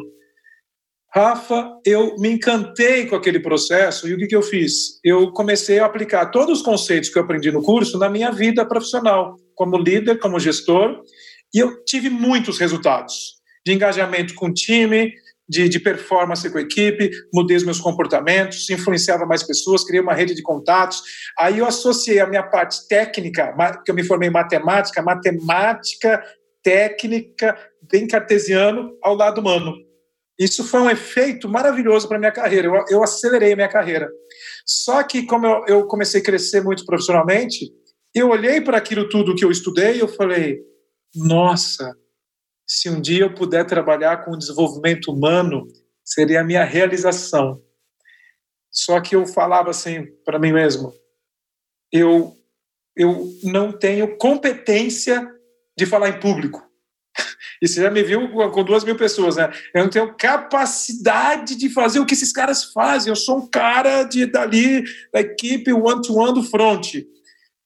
Rafa, 1.12 1.72
eu 1.84 2.14
me 2.18 2.30
encantei 2.30 3.06
com 3.06 3.16
aquele 3.16 3.40
processo 3.40 4.06
e 4.06 4.12
o 4.12 4.18
que, 4.18 4.26
que 4.26 4.36
eu 4.36 4.42
fiz? 4.42 5.00
Eu 5.02 5.32
comecei 5.32 5.78
a 5.78 5.86
aplicar 5.86 6.26
todos 6.26 6.58
os 6.58 6.64
conceitos 6.64 7.08
que 7.08 7.18
eu 7.18 7.22
aprendi 7.22 7.50
no 7.50 7.62
curso 7.62 7.98
na 7.98 8.08
minha 8.08 8.30
vida 8.30 8.66
profissional, 8.66 9.34
como 9.54 9.78
líder, 9.78 10.18
como 10.18 10.38
gestor, 10.38 11.00
e 11.54 11.58
eu 11.58 11.82
tive 11.84 12.10
muitos 12.10 12.58
resultados 12.58 13.36
de 13.64 13.72
engajamento 13.72 14.34
com 14.34 14.48
o 14.48 14.52
time, 14.52 15.10
de, 15.48 15.68
de, 15.68 15.78
performance 15.78 16.48
com 16.50 16.58
a 16.58 16.62
equipe, 16.62 17.10
mudei 17.32 17.56
os 17.56 17.64
meus 17.64 17.80
comportamentos, 17.80 18.68
influenciava 18.68 19.24
mais 19.24 19.42
pessoas, 19.42 19.84
criei 19.84 20.00
uma 20.00 20.14
rede 20.14 20.34
de 20.34 20.42
contatos. 20.42 21.02
Aí 21.38 21.58
eu 21.58 21.66
associei 21.66 22.18
a 22.18 22.26
minha 22.26 22.42
parte 22.42 22.86
técnica, 22.88 23.54
que 23.84 23.90
eu 23.90 23.94
me 23.94 24.04
formei 24.04 24.28
em 24.28 24.32
matemática, 24.32 25.02
matemática 25.02 26.22
técnica, 26.66 27.56
bem 27.88 28.08
cartesiano, 28.08 28.90
ao 29.00 29.14
lado 29.14 29.40
humano. 29.40 29.72
Isso 30.36 30.64
foi 30.64 30.80
um 30.80 30.90
efeito 30.90 31.48
maravilhoso 31.48 32.08
para 32.08 32.18
minha 32.18 32.32
carreira. 32.32 32.66
Eu, 32.66 32.84
eu, 32.90 33.02
acelerei 33.04 33.52
a 33.52 33.56
minha 33.56 33.68
carreira. 33.68 34.10
Só 34.66 35.00
que, 35.04 35.24
como 35.24 35.46
eu, 35.46 35.64
eu 35.68 35.86
comecei 35.86 36.20
a 36.20 36.24
crescer 36.24 36.62
muito 36.62 36.84
profissionalmente, 36.84 37.70
eu 38.12 38.30
olhei 38.30 38.60
para 38.60 38.78
aquilo 38.78 39.08
tudo 39.08 39.34
que 39.36 39.44
eu 39.44 39.50
estudei 39.50 39.94
e 39.94 40.00
eu 40.00 40.08
falei: 40.08 40.58
nossa, 41.14 41.94
se 42.66 42.90
um 42.90 43.00
dia 43.00 43.24
eu 43.24 43.34
puder 43.34 43.64
trabalhar 43.64 44.24
com 44.24 44.32
o 44.32 44.38
desenvolvimento 44.38 45.12
humano, 45.12 45.68
seria 46.04 46.40
a 46.40 46.44
minha 46.44 46.64
realização. 46.64 47.62
Só 48.70 49.00
que 49.00 49.14
eu 49.14 49.26
falava 49.26 49.70
assim 49.70 50.06
para 50.24 50.38
mim 50.38 50.52
mesmo: 50.52 50.92
eu, 51.92 52.36
eu 52.96 53.32
não 53.44 53.72
tenho 53.72 54.18
competência 54.18 55.26
de 55.76 55.86
falar 55.86 56.08
em 56.08 56.20
público. 56.20 56.64
E 57.62 57.66
você 57.66 57.80
já 57.80 57.90
me 57.90 58.02
viu 58.02 58.28
com 58.50 58.62
duas 58.62 58.84
mil 58.84 58.96
pessoas, 58.96 59.36
né? 59.36 59.50
Eu 59.74 59.84
não 59.84 59.88
tenho 59.88 60.14
capacidade 60.14 61.56
de 61.56 61.70
fazer 61.70 61.98
o 61.98 62.04
que 62.04 62.12
esses 62.12 62.30
caras 62.30 62.64
fazem. 62.64 63.10
Eu 63.10 63.16
sou 63.16 63.38
um 63.38 63.48
cara 63.48 64.02
de 64.02 64.26
dali, 64.26 64.84
da 65.10 65.22
equipe 65.22 65.72
one-to-one 65.72 66.34
do 66.34 66.42
front. 66.42 66.96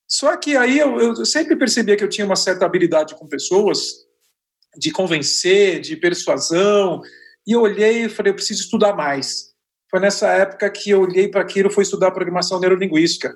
Só 0.06 0.36
que 0.36 0.56
aí 0.56 0.78
eu, 0.78 0.96
eu 1.00 1.26
sempre 1.26 1.56
percebia 1.56 1.96
que 1.96 2.04
eu 2.04 2.08
tinha 2.08 2.24
uma 2.24 2.36
certa 2.36 2.64
habilidade 2.64 3.16
com 3.16 3.26
pessoas, 3.26 4.06
de 4.76 4.90
convencer, 4.90 5.80
de 5.80 5.96
persuasão. 5.96 7.00
E 7.46 7.52
eu 7.52 7.62
olhei 7.62 8.04
e 8.04 8.08
falei, 8.08 8.30
eu 8.30 8.36
preciso 8.36 8.62
estudar 8.62 8.94
mais. 8.94 9.50
foi 9.90 10.00
nessa 10.00 10.28
época 10.28 10.70
que 10.70 10.90
eu 10.90 11.02
olhei 11.02 11.28
para 11.28 11.40
aquilo, 11.40 11.70
fui 11.70 11.82
estudar 11.82 12.10
programação 12.10 12.60
neurolinguística. 12.60 13.32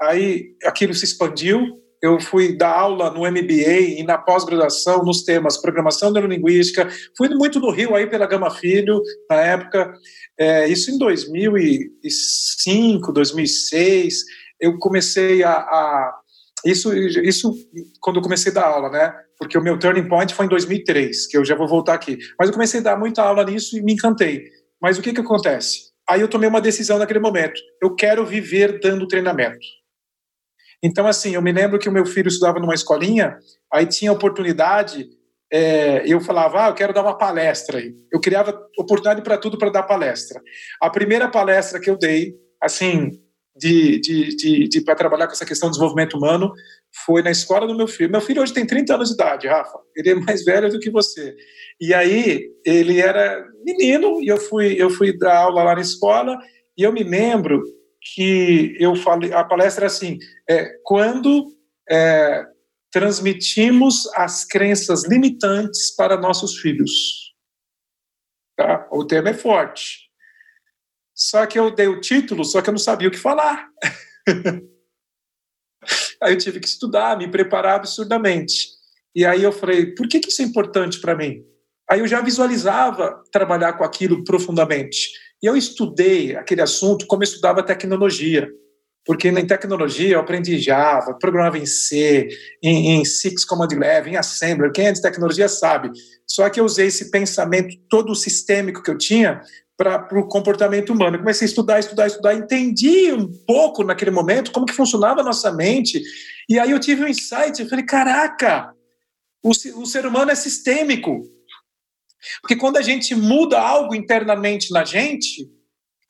Aí 0.00 0.54
aquilo 0.64 0.94
se 0.94 1.04
expandiu, 1.04 1.80
eu 2.02 2.18
fui 2.18 2.56
dar 2.56 2.72
aula 2.72 3.10
no 3.10 3.30
MBA 3.30 3.98
e 3.98 4.02
na 4.02 4.16
pós-graduação 4.16 5.04
nos 5.04 5.22
temas 5.22 5.58
programação 5.58 6.10
neurolinguística. 6.10 6.88
Fui 7.16 7.28
muito 7.28 7.60
no 7.60 7.70
Rio 7.70 7.94
aí 7.94 8.06
pela 8.06 8.26
Gama 8.26 8.50
Filho, 8.50 9.02
na 9.28 9.36
época. 9.36 9.92
É, 10.38 10.66
isso 10.66 10.90
em 10.90 10.96
2005, 10.96 13.12
2006. 13.12 14.14
Eu 14.58 14.78
comecei 14.78 15.42
a, 15.42 15.52
a. 15.52 16.19
isso, 16.64 16.94
isso 16.94 17.54
quando 18.00 18.16
eu 18.16 18.22
comecei 18.22 18.52
a 18.52 18.54
dar 18.54 18.66
aula, 18.66 18.90
né? 18.90 19.14
Porque 19.38 19.56
o 19.56 19.62
meu 19.62 19.78
turning 19.78 20.08
point 20.08 20.34
foi 20.34 20.46
em 20.46 20.48
2003, 20.48 21.26
que 21.26 21.36
eu 21.36 21.44
já 21.44 21.54
vou 21.54 21.66
voltar 21.66 21.94
aqui. 21.94 22.18
Mas 22.38 22.48
eu 22.48 22.52
comecei 22.52 22.80
a 22.80 22.82
dar 22.82 22.98
muita 22.98 23.22
aula 23.22 23.44
nisso 23.44 23.76
e 23.78 23.82
me 23.82 23.94
encantei. 23.94 24.44
Mas 24.80 24.98
o 24.98 25.02
que, 25.02 25.12
que 25.12 25.20
acontece? 25.20 25.90
Aí 26.08 26.20
eu 26.20 26.28
tomei 26.28 26.48
uma 26.48 26.60
decisão 26.60 26.98
naquele 26.98 27.20
momento. 27.20 27.60
Eu 27.82 27.94
quero 27.94 28.26
viver 28.26 28.80
dando 28.80 29.06
treinamento. 29.06 29.58
Então, 30.82 31.06
assim, 31.06 31.34
eu 31.34 31.42
me 31.42 31.52
lembro 31.52 31.78
que 31.78 31.88
o 31.88 31.92
meu 31.92 32.06
filho 32.06 32.28
estudava 32.28 32.58
numa 32.58 32.74
escolinha, 32.74 33.38
aí 33.72 33.86
tinha 33.86 34.10
oportunidade, 34.10 35.06
é, 35.52 36.02
eu 36.06 36.20
falava, 36.20 36.64
ah, 36.64 36.68
eu 36.68 36.74
quero 36.74 36.94
dar 36.94 37.02
uma 37.02 37.18
palestra 37.18 37.78
aí. 37.78 37.94
Eu 38.10 38.20
criava 38.20 38.50
oportunidade 38.78 39.22
para 39.22 39.36
tudo 39.36 39.58
para 39.58 39.70
dar 39.70 39.82
palestra. 39.82 40.40
A 40.80 40.88
primeira 40.88 41.28
palestra 41.28 41.78
que 41.78 41.90
eu 41.90 41.98
dei, 41.98 42.34
assim, 42.60 43.10
de, 43.56 44.00
de, 44.00 44.36
de, 44.36 44.68
de 44.68 44.80
para 44.80 44.94
trabalhar 44.94 45.26
com 45.26 45.32
essa 45.32 45.46
questão 45.46 45.68
do 45.68 45.72
desenvolvimento 45.72 46.16
humano, 46.16 46.52
foi 47.04 47.22
na 47.22 47.30
escola 47.30 47.66
do 47.66 47.76
meu 47.76 47.86
filho. 47.86 48.10
Meu 48.10 48.20
filho 48.20 48.42
hoje 48.42 48.52
tem 48.52 48.66
30 48.66 48.94
anos 48.94 49.08
de 49.08 49.14
idade, 49.14 49.48
Rafa. 49.48 49.78
Ele 49.96 50.10
é 50.10 50.14
mais 50.14 50.44
velho 50.44 50.70
do 50.70 50.78
que 50.78 50.90
você. 50.90 51.36
E 51.80 51.92
aí, 51.92 52.50
ele 52.64 53.00
era 53.00 53.44
menino, 53.64 54.22
e 54.22 54.28
eu 54.28 54.38
fui, 54.38 54.74
eu 54.80 54.90
fui 54.90 55.16
dar 55.16 55.36
aula 55.36 55.62
lá 55.62 55.74
na 55.74 55.80
escola, 55.80 56.38
e 56.76 56.82
eu 56.82 56.92
me 56.92 57.02
lembro 57.02 57.62
que 58.14 58.76
eu 58.78 58.96
falei, 58.96 59.32
a 59.32 59.44
palestra 59.44 59.84
é 59.84 59.86
assim, 59.86 60.18
é, 60.48 60.70
quando 60.82 61.46
é, 61.88 62.46
transmitimos 62.90 64.06
as 64.14 64.44
crenças 64.44 65.04
limitantes 65.04 65.94
para 65.94 66.16
nossos 66.16 66.58
filhos. 66.58 67.34
Tá? 68.56 68.88
O 68.90 69.04
tema 69.04 69.30
é 69.30 69.34
forte. 69.34 70.09
Só 71.20 71.44
que 71.44 71.58
eu 71.58 71.70
dei 71.70 71.86
o 71.86 72.00
título, 72.00 72.46
só 72.46 72.62
que 72.62 72.70
eu 72.70 72.72
não 72.72 72.78
sabia 72.78 73.08
o 73.08 73.10
que 73.10 73.18
falar. 73.18 73.68
aí 76.22 76.32
eu 76.32 76.38
tive 76.38 76.58
que 76.58 76.66
estudar, 76.66 77.18
me 77.18 77.30
preparar 77.30 77.76
absurdamente. 77.76 78.68
E 79.14 79.26
aí 79.26 79.42
eu 79.42 79.52
falei, 79.52 79.94
por 79.94 80.08
que, 80.08 80.18
que 80.18 80.30
isso 80.30 80.40
é 80.40 80.46
importante 80.46 80.98
para 80.98 81.14
mim? 81.14 81.44
Aí 81.90 82.00
eu 82.00 82.06
já 82.06 82.22
visualizava 82.22 83.22
trabalhar 83.30 83.74
com 83.74 83.84
aquilo 83.84 84.24
profundamente. 84.24 85.10
E 85.42 85.46
eu 85.46 85.54
estudei 85.54 86.34
aquele 86.36 86.62
assunto 86.62 87.06
como 87.06 87.22
eu 87.22 87.26
estudava 87.26 87.62
tecnologia, 87.62 88.48
porque 89.04 89.28
em 89.28 89.46
tecnologia 89.46 90.14
eu 90.14 90.20
aprendi 90.20 90.58
Java, 90.58 91.18
programava 91.18 91.58
em 91.58 91.66
C, 91.66 92.28
em, 92.62 92.92
em 92.92 93.04
Six 93.04 93.44
Command 93.44 93.68
Eleven, 93.72 94.14
em 94.14 94.16
Assembler, 94.16 94.72
quem 94.72 94.86
é 94.86 94.92
de 94.92 95.02
tecnologia 95.02 95.48
sabe. 95.48 95.90
Só 96.26 96.48
que 96.48 96.60
eu 96.60 96.64
usei 96.64 96.86
esse 96.86 97.10
pensamento 97.10 97.76
todo 97.90 98.14
sistêmico 98.14 98.82
que 98.82 98.90
eu 98.90 98.96
tinha 98.96 99.42
para 99.80 100.20
o 100.20 100.28
comportamento 100.28 100.92
humano. 100.92 101.16
Eu 101.16 101.20
comecei 101.20 101.46
a 101.46 101.48
estudar, 101.48 101.78
estudar, 101.78 102.06
estudar, 102.06 102.34
entendi 102.34 103.10
um 103.14 103.26
pouco 103.46 103.82
naquele 103.82 104.10
momento 104.10 104.52
como 104.52 104.66
que 104.66 104.74
funcionava 104.74 105.22
a 105.22 105.24
nossa 105.24 105.50
mente, 105.50 106.02
e 106.46 106.58
aí 106.58 106.70
eu 106.70 106.78
tive 106.78 107.02
um 107.02 107.08
insight, 107.08 107.58
eu 107.58 107.66
falei, 107.66 107.86
caraca, 107.86 108.74
o, 109.42 109.48
o 109.48 109.86
ser 109.86 110.04
humano 110.04 110.30
é 110.30 110.34
sistêmico, 110.34 111.22
porque 112.42 112.56
quando 112.56 112.76
a 112.76 112.82
gente 112.82 113.14
muda 113.14 113.58
algo 113.58 113.94
internamente 113.94 114.70
na 114.70 114.84
gente, 114.84 115.48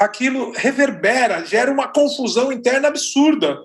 aquilo 0.01 0.51
reverbera, 0.51 1.45
gera 1.45 1.71
uma 1.71 1.87
confusão 1.87 2.53
interna 2.53 2.89
absurda. 2.89 3.57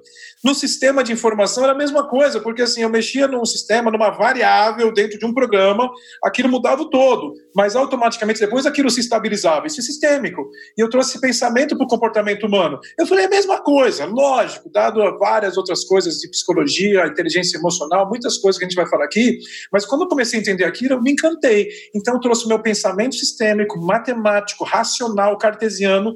No 0.45 0.53
sistema 0.53 1.03
de 1.03 1.11
informação 1.11 1.63
era 1.63 1.73
a 1.73 1.75
mesma 1.75 2.07
coisa, 2.07 2.39
porque 2.39 2.61
assim, 2.61 2.83
eu 2.83 2.89
mexia 2.89 3.27
num 3.27 3.43
sistema, 3.43 3.89
numa 3.89 4.11
variável 4.11 4.93
dentro 4.93 5.17
de 5.17 5.25
um 5.25 5.33
programa, 5.33 5.89
aquilo 6.23 6.47
mudava 6.47 6.83
o 6.83 6.89
todo, 6.91 7.33
mas 7.55 7.75
automaticamente 7.75 8.39
depois 8.39 8.67
aquilo 8.67 8.91
se 8.91 8.99
estabilizava. 8.99 9.65
Isso 9.65 9.79
é 9.79 9.83
sistêmico. 9.83 10.47
E 10.77 10.81
eu 10.81 10.87
trouxe 10.87 11.19
pensamento 11.19 11.75
para 11.75 11.83
o 11.83 11.87
comportamento 11.87 12.45
humano. 12.45 12.79
Eu 12.95 13.07
falei 13.07 13.25
a 13.25 13.29
mesma 13.29 13.59
coisa, 13.59 14.05
lógico, 14.05 14.69
dado 14.69 15.01
várias 15.17 15.57
outras 15.57 15.83
coisas 15.83 16.19
de 16.19 16.29
psicologia, 16.29 17.07
inteligência 17.07 17.57
emocional, 17.57 18.07
muitas 18.07 18.37
coisas 18.37 18.59
que 18.59 18.65
a 18.65 18.69
gente 18.69 18.77
vai 18.77 18.87
falar 18.87 19.05
aqui, 19.05 19.39
mas 19.73 19.83
quando 19.83 20.03
eu 20.03 20.07
comecei 20.07 20.37
a 20.37 20.41
entender 20.43 20.65
aquilo, 20.65 20.93
eu 20.93 21.01
me 21.01 21.13
encantei. 21.13 21.69
Então 21.95 22.13
eu 22.13 22.19
trouxe 22.19 22.47
meu 22.47 22.59
pensamento 22.59 23.15
sistêmico, 23.15 23.81
matemático, 23.81 24.63
racional, 24.63 25.39
cartesiano 25.39 26.13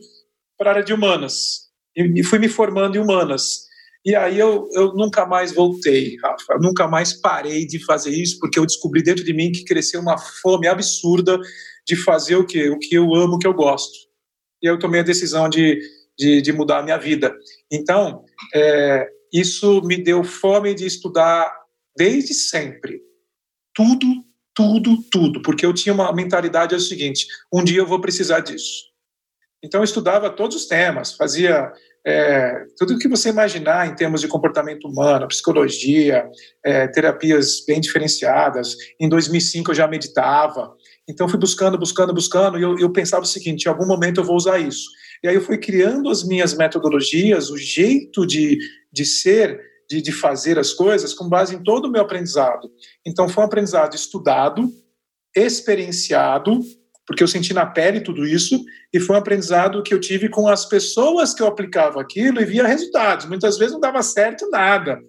para 0.55 0.69
a 0.69 0.74
área 0.74 0.83
de 0.83 0.93
humanas. 0.93 1.67
E 1.95 2.24
fui 2.24 2.38
me 2.38 2.48
formando 2.48 2.95
em 2.95 3.00
humanas. 3.00 3.69
E 4.06 4.15
aí 4.15 4.39
eu, 4.39 4.68
eu 4.72 4.94
nunca 4.94 5.25
mais 5.25 5.53
voltei, 5.53 6.15
Rafa. 6.24 6.53
Eu 6.53 6.60
nunca 6.60 6.88
mais 6.88 7.13
parei 7.13 7.65
de 7.68 7.84
fazer 7.84 8.12
isso, 8.12 8.39
porque 8.39 8.58
eu 8.58 8.65
descobri 8.65 9.03
dentro 9.03 9.24
de 9.24 9.34
mim 9.34 9.51
que 9.51 9.65
cresceu 9.65 10.01
uma 10.01 10.18
fome 10.18 10.68
absurda 10.68 11.38
de 11.86 11.96
fazer 11.96 12.36
o 12.36 12.46
que, 12.46 12.70
o 12.70 12.79
que 12.79 12.96
eu 12.96 13.13
amo, 13.13 13.36
o 13.36 13.39
que 13.39 13.48
eu 13.48 13.53
gosto. 13.53 14.08
E 14.62 14.68
eu 14.68 14.79
tomei 14.79 15.01
a 15.01 15.03
decisão 15.03 15.50
de, 15.50 15.79
de, 16.18 16.41
de 16.41 16.53
mudar 16.53 16.79
a 16.79 16.84
minha 16.84 16.98
vida. 16.98 17.36
Então, 17.72 18.24
é, 18.53 19.08
isso 19.34 19.82
me 19.82 19.98
deu 19.98 20.24
fome 20.24 20.74
de 20.74 20.86
estudar 20.86 21.53
desde 21.96 22.34
sempre. 22.34 23.01
Tudo, 23.74 24.06
tudo, 24.56 24.98
tudo. 25.12 25.41
Porque 25.41 25.65
eu 25.65 25.74
tinha 25.74 25.94
uma 25.94 26.13
mentalidade 26.13 26.74
é 26.74 26.77
o 26.77 26.82
seguinte: 26.82 27.27
um 27.53 27.63
dia 27.63 27.79
eu 27.79 27.88
vou 27.88 28.00
precisar 28.00 28.39
disso. 28.39 28.89
Então, 29.62 29.82
eu 29.82 29.86
estudava 29.86 30.29
todos 30.29 30.56
os 30.56 30.68
temas, 30.68 31.15
fazia 31.15 31.72
é, 32.06 32.65
tudo 32.77 32.94
o 32.94 32.98
que 32.98 33.08
você 33.08 33.29
imaginar 33.29 33.88
em 33.88 33.96
termos 33.96 34.22
de 34.22 34.27
comportamento 34.27 34.88
humano, 34.88 35.27
psicologia, 35.27 36.29
é, 36.63 36.88
terapias 36.88 37.63
bem 37.65 37.82
diferenciadas. 37.82 38.75
Em 39.00 39.10
2005 39.10 39.72
eu 39.72 39.75
já 39.75 39.88
meditava. 39.88 40.74
Então 41.08 41.27
fui 41.27 41.39
buscando, 41.39 41.77
buscando, 41.77 42.13
buscando, 42.13 42.58
e 42.58 42.62
eu, 42.62 42.77
eu 42.79 42.91
pensava 42.91 43.24
o 43.24 43.27
seguinte: 43.27 43.65
em 43.65 43.70
algum 43.70 43.86
momento 43.86 44.20
eu 44.20 44.24
vou 44.24 44.36
usar 44.36 44.60
isso. 44.60 44.89
E 45.24 45.27
aí 45.27 45.36
eu 45.36 45.41
fui 45.41 45.58
criando 45.58 46.10
as 46.10 46.24
minhas 46.24 46.53
metodologias, 46.53 47.50
o 47.50 47.58
jeito 47.58 48.25
de, 48.25 48.58
de 48.91 49.06
ser, 49.06 49.60
de, 49.89 50.01
de 50.01 50.12
fazer 50.12 50.58
as 50.58 50.74
coisas, 50.74 51.13
com 51.13 51.27
base 51.27 51.56
em 51.56 51.63
todo 51.63 51.86
o 51.86 51.91
meu 51.91 52.01
aprendizado. 52.01 52.70
Então 53.06 53.27
foi 53.27 53.44
um 53.44 53.48
aprendizado 53.48 53.96
estudado, 53.96 54.72
experienciado, 55.36 56.62
porque 57.10 57.24
eu 57.24 57.28
senti 57.28 57.56
na 57.56 57.66
pele 57.66 58.01
tudo 58.01 58.24
isso 58.24 58.63
e 58.94 59.00
foi 59.00 59.16
um 59.16 59.20
aprendizado 59.20 59.82
que 59.82 59.92
eu 59.92 60.00
tive 60.00 60.30
com 60.30 60.48
as 60.48 60.63
pessoas 60.63 61.34
que 61.34 61.42
eu 61.42 61.48
aplicava 61.48 62.00
aquilo 62.00 62.39
e 62.39 62.46
via 62.46 62.68
resultados. 62.68 63.25
Muitas 63.25 63.58
vezes 63.58 63.74
não 63.74 63.80
dava 63.80 64.04
certo 64.04 64.48
nada, 64.51 65.00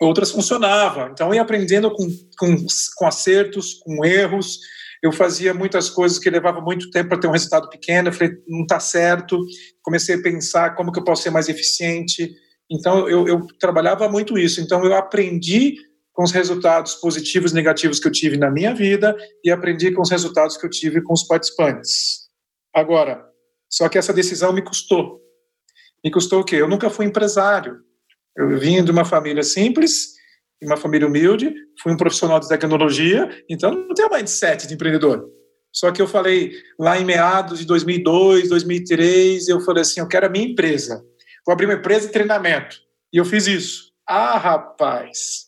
outras 0.00 0.30
funcionavam. 0.30 1.10
Então, 1.10 1.28
eu 1.28 1.34
ia 1.34 1.42
aprendendo 1.42 1.90
com, 1.90 2.08
com, 2.38 2.56
com 2.96 3.06
acertos, 3.06 3.74
com 3.74 4.02
erros. 4.02 4.60
Eu 5.02 5.12
fazia 5.12 5.52
muitas 5.52 5.90
coisas 5.90 6.18
que 6.18 6.30
levava 6.30 6.62
muito 6.62 6.90
tempo 6.90 7.10
para 7.10 7.18
ter 7.18 7.28
um 7.28 7.32
resultado 7.32 7.68
pequeno. 7.68 8.08
Eu 8.08 8.14
falei, 8.14 8.32
não 8.48 8.62
está 8.62 8.80
certo. 8.80 9.38
Comecei 9.82 10.14
a 10.14 10.22
pensar 10.22 10.74
como 10.74 10.90
que 10.90 10.98
eu 10.98 11.04
posso 11.04 11.22
ser 11.22 11.30
mais 11.30 11.50
eficiente. 11.50 12.34
Então, 12.70 13.10
eu, 13.10 13.28
eu 13.28 13.46
trabalhava 13.60 14.08
muito 14.08 14.38
isso. 14.38 14.62
Então, 14.62 14.82
eu 14.86 14.94
aprendi 14.94 15.76
com 16.16 16.24
os 16.24 16.32
resultados 16.32 16.94
positivos 16.94 17.52
e 17.52 17.54
negativos 17.54 18.00
que 18.00 18.08
eu 18.08 18.12
tive 18.12 18.38
na 18.38 18.50
minha 18.50 18.74
vida 18.74 19.14
e 19.44 19.50
aprendi 19.50 19.92
com 19.92 20.00
os 20.00 20.10
resultados 20.10 20.56
que 20.56 20.64
eu 20.64 20.70
tive 20.70 21.02
com 21.02 21.12
os 21.12 21.24
participantes. 21.24 22.30
Agora, 22.74 23.22
só 23.68 23.86
que 23.86 23.98
essa 23.98 24.14
decisão 24.14 24.50
me 24.50 24.62
custou. 24.62 25.20
Me 26.02 26.10
custou 26.10 26.40
o 26.40 26.44
quê? 26.44 26.56
Eu 26.56 26.68
nunca 26.68 26.88
fui 26.88 27.04
empresário. 27.04 27.76
Eu 28.34 28.58
vim 28.58 28.82
de 28.82 28.90
uma 28.90 29.04
família 29.04 29.42
simples, 29.42 30.14
uma 30.62 30.78
família 30.78 31.06
humilde, 31.06 31.54
fui 31.82 31.92
um 31.92 31.98
profissional 31.98 32.40
de 32.40 32.48
tecnologia, 32.48 33.28
então 33.46 33.70
não 33.72 33.92
tenho 33.92 34.10
mindset 34.10 34.66
de 34.66 34.72
empreendedor. 34.72 35.28
Só 35.70 35.92
que 35.92 36.00
eu 36.00 36.08
falei 36.08 36.52
lá 36.78 36.98
em 36.98 37.04
meados 37.04 37.58
de 37.58 37.66
2002, 37.66 38.48
2003, 38.48 39.48
eu 39.48 39.60
falei 39.60 39.82
assim, 39.82 40.00
eu 40.00 40.08
quero 40.08 40.24
a 40.24 40.30
minha 40.30 40.48
empresa. 40.48 41.04
Vou 41.44 41.52
abrir 41.52 41.66
uma 41.66 41.74
empresa 41.74 42.06
de 42.06 42.12
treinamento. 42.14 42.78
E 43.12 43.18
eu 43.18 43.24
fiz 43.26 43.46
isso. 43.46 43.92
Ah, 44.08 44.38
rapaz, 44.38 45.46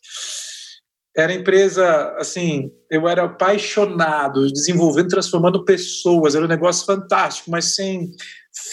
era 1.19 1.35
empresa, 1.35 2.15
assim, 2.17 2.71
eu 2.89 3.09
era 3.09 3.25
apaixonado, 3.25 4.47
desenvolvendo, 4.53 5.09
transformando 5.09 5.65
pessoas, 5.65 6.37
era 6.37 6.45
um 6.45 6.49
negócio 6.49 6.87
fantástico, 6.87 7.51
mas 7.51 7.75
sem 7.75 8.13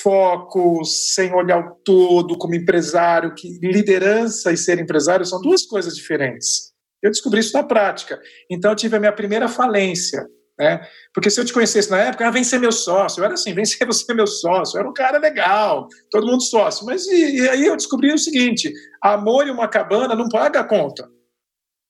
foco, 0.04 0.86
sem 0.86 1.34
olhar 1.34 1.58
o 1.58 1.76
todo 1.84 2.38
como 2.38 2.54
empresário, 2.54 3.34
que 3.34 3.58
liderança 3.64 4.52
e 4.52 4.58
ser 4.58 4.78
empresário 4.78 5.26
são 5.26 5.42
duas 5.42 5.66
coisas 5.66 5.96
diferentes. 5.96 6.72
Eu 7.02 7.10
descobri 7.10 7.40
isso 7.40 7.58
na 7.58 7.64
prática. 7.64 8.20
Então 8.50 8.72
eu 8.72 8.76
tive 8.76 8.96
a 8.96 9.00
minha 9.00 9.12
primeira 9.12 9.48
falência, 9.48 10.24
né? 10.60 10.82
Porque 11.16 11.32
se 11.32 11.40
eu 11.40 11.46
te 11.46 11.54
conhecesse 11.54 11.90
na 11.90 11.98
época, 11.98 12.28
ah, 12.28 12.32
vem 12.32 12.44
ser 12.44 12.60
meu 12.60 12.72
sócio. 12.72 13.22
Eu 13.22 13.26
era 13.26 13.34
assim, 13.34 13.56
vem 13.56 13.66
ser 13.66 13.86
você 13.88 14.14
meu 14.14 14.28
sócio. 14.28 14.78
Eu 14.78 14.82
era 14.82 14.90
um 14.90 14.94
cara 14.94 15.18
legal, 15.18 15.88
todo 16.12 16.28
mundo 16.28 16.44
sócio. 16.44 16.86
Mas 16.86 17.08
e, 17.08 17.38
e 17.38 17.50
aí 17.50 17.66
eu 17.66 17.76
descobri 17.76 18.14
o 18.14 18.20
seguinte: 18.20 18.72
amor 19.02 19.48
e 19.48 19.52
uma 19.52 19.68
cabana 19.68 20.16
não 20.16 20.30
paga 20.30 20.60
a 20.60 20.64
conta 20.64 21.10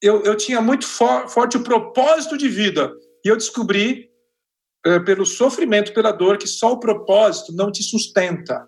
eu, 0.05 0.21
eu 0.23 0.35
tinha 0.35 0.61
muito 0.61 0.85
for, 0.85 1.27
forte 1.27 1.57
o 1.57 1.63
propósito 1.63 2.37
de 2.37 2.47
vida. 2.47 2.91
E 3.23 3.27
eu 3.27 3.35
descobri 3.35 4.09
é, 4.85 4.99
pelo 4.99 5.25
sofrimento, 5.25 5.93
pela 5.93 6.11
dor, 6.11 6.37
que 6.37 6.47
só 6.47 6.73
o 6.73 6.79
propósito 6.79 7.51
não 7.53 7.71
te 7.71 7.81
sustenta. 7.81 8.67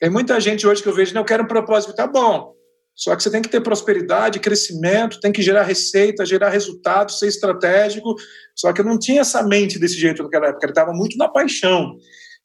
Tem 0.00 0.10
muita 0.10 0.40
gente 0.40 0.66
hoje 0.66 0.82
que 0.82 0.88
eu 0.88 0.94
vejo, 0.94 1.14
não, 1.14 1.22
eu 1.22 1.26
quero 1.26 1.44
um 1.44 1.48
propósito, 1.48 1.94
tá 1.94 2.06
bom. 2.06 2.54
Só 2.94 3.14
que 3.14 3.22
você 3.22 3.30
tem 3.30 3.42
que 3.42 3.48
ter 3.48 3.60
prosperidade, 3.60 4.40
crescimento, 4.40 5.20
tem 5.20 5.30
que 5.30 5.42
gerar 5.42 5.62
receita, 5.62 6.26
gerar 6.26 6.48
resultado, 6.48 7.12
ser 7.12 7.28
estratégico. 7.28 8.14
Só 8.54 8.72
que 8.72 8.80
eu 8.80 8.84
não 8.84 8.98
tinha 8.98 9.20
essa 9.20 9.42
mente 9.42 9.78
desse 9.78 9.98
jeito 9.98 10.22
naquela 10.22 10.48
época, 10.48 10.64
ele 10.64 10.72
estava 10.72 10.92
muito 10.92 11.16
na 11.16 11.28
paixão. 11.28 11.96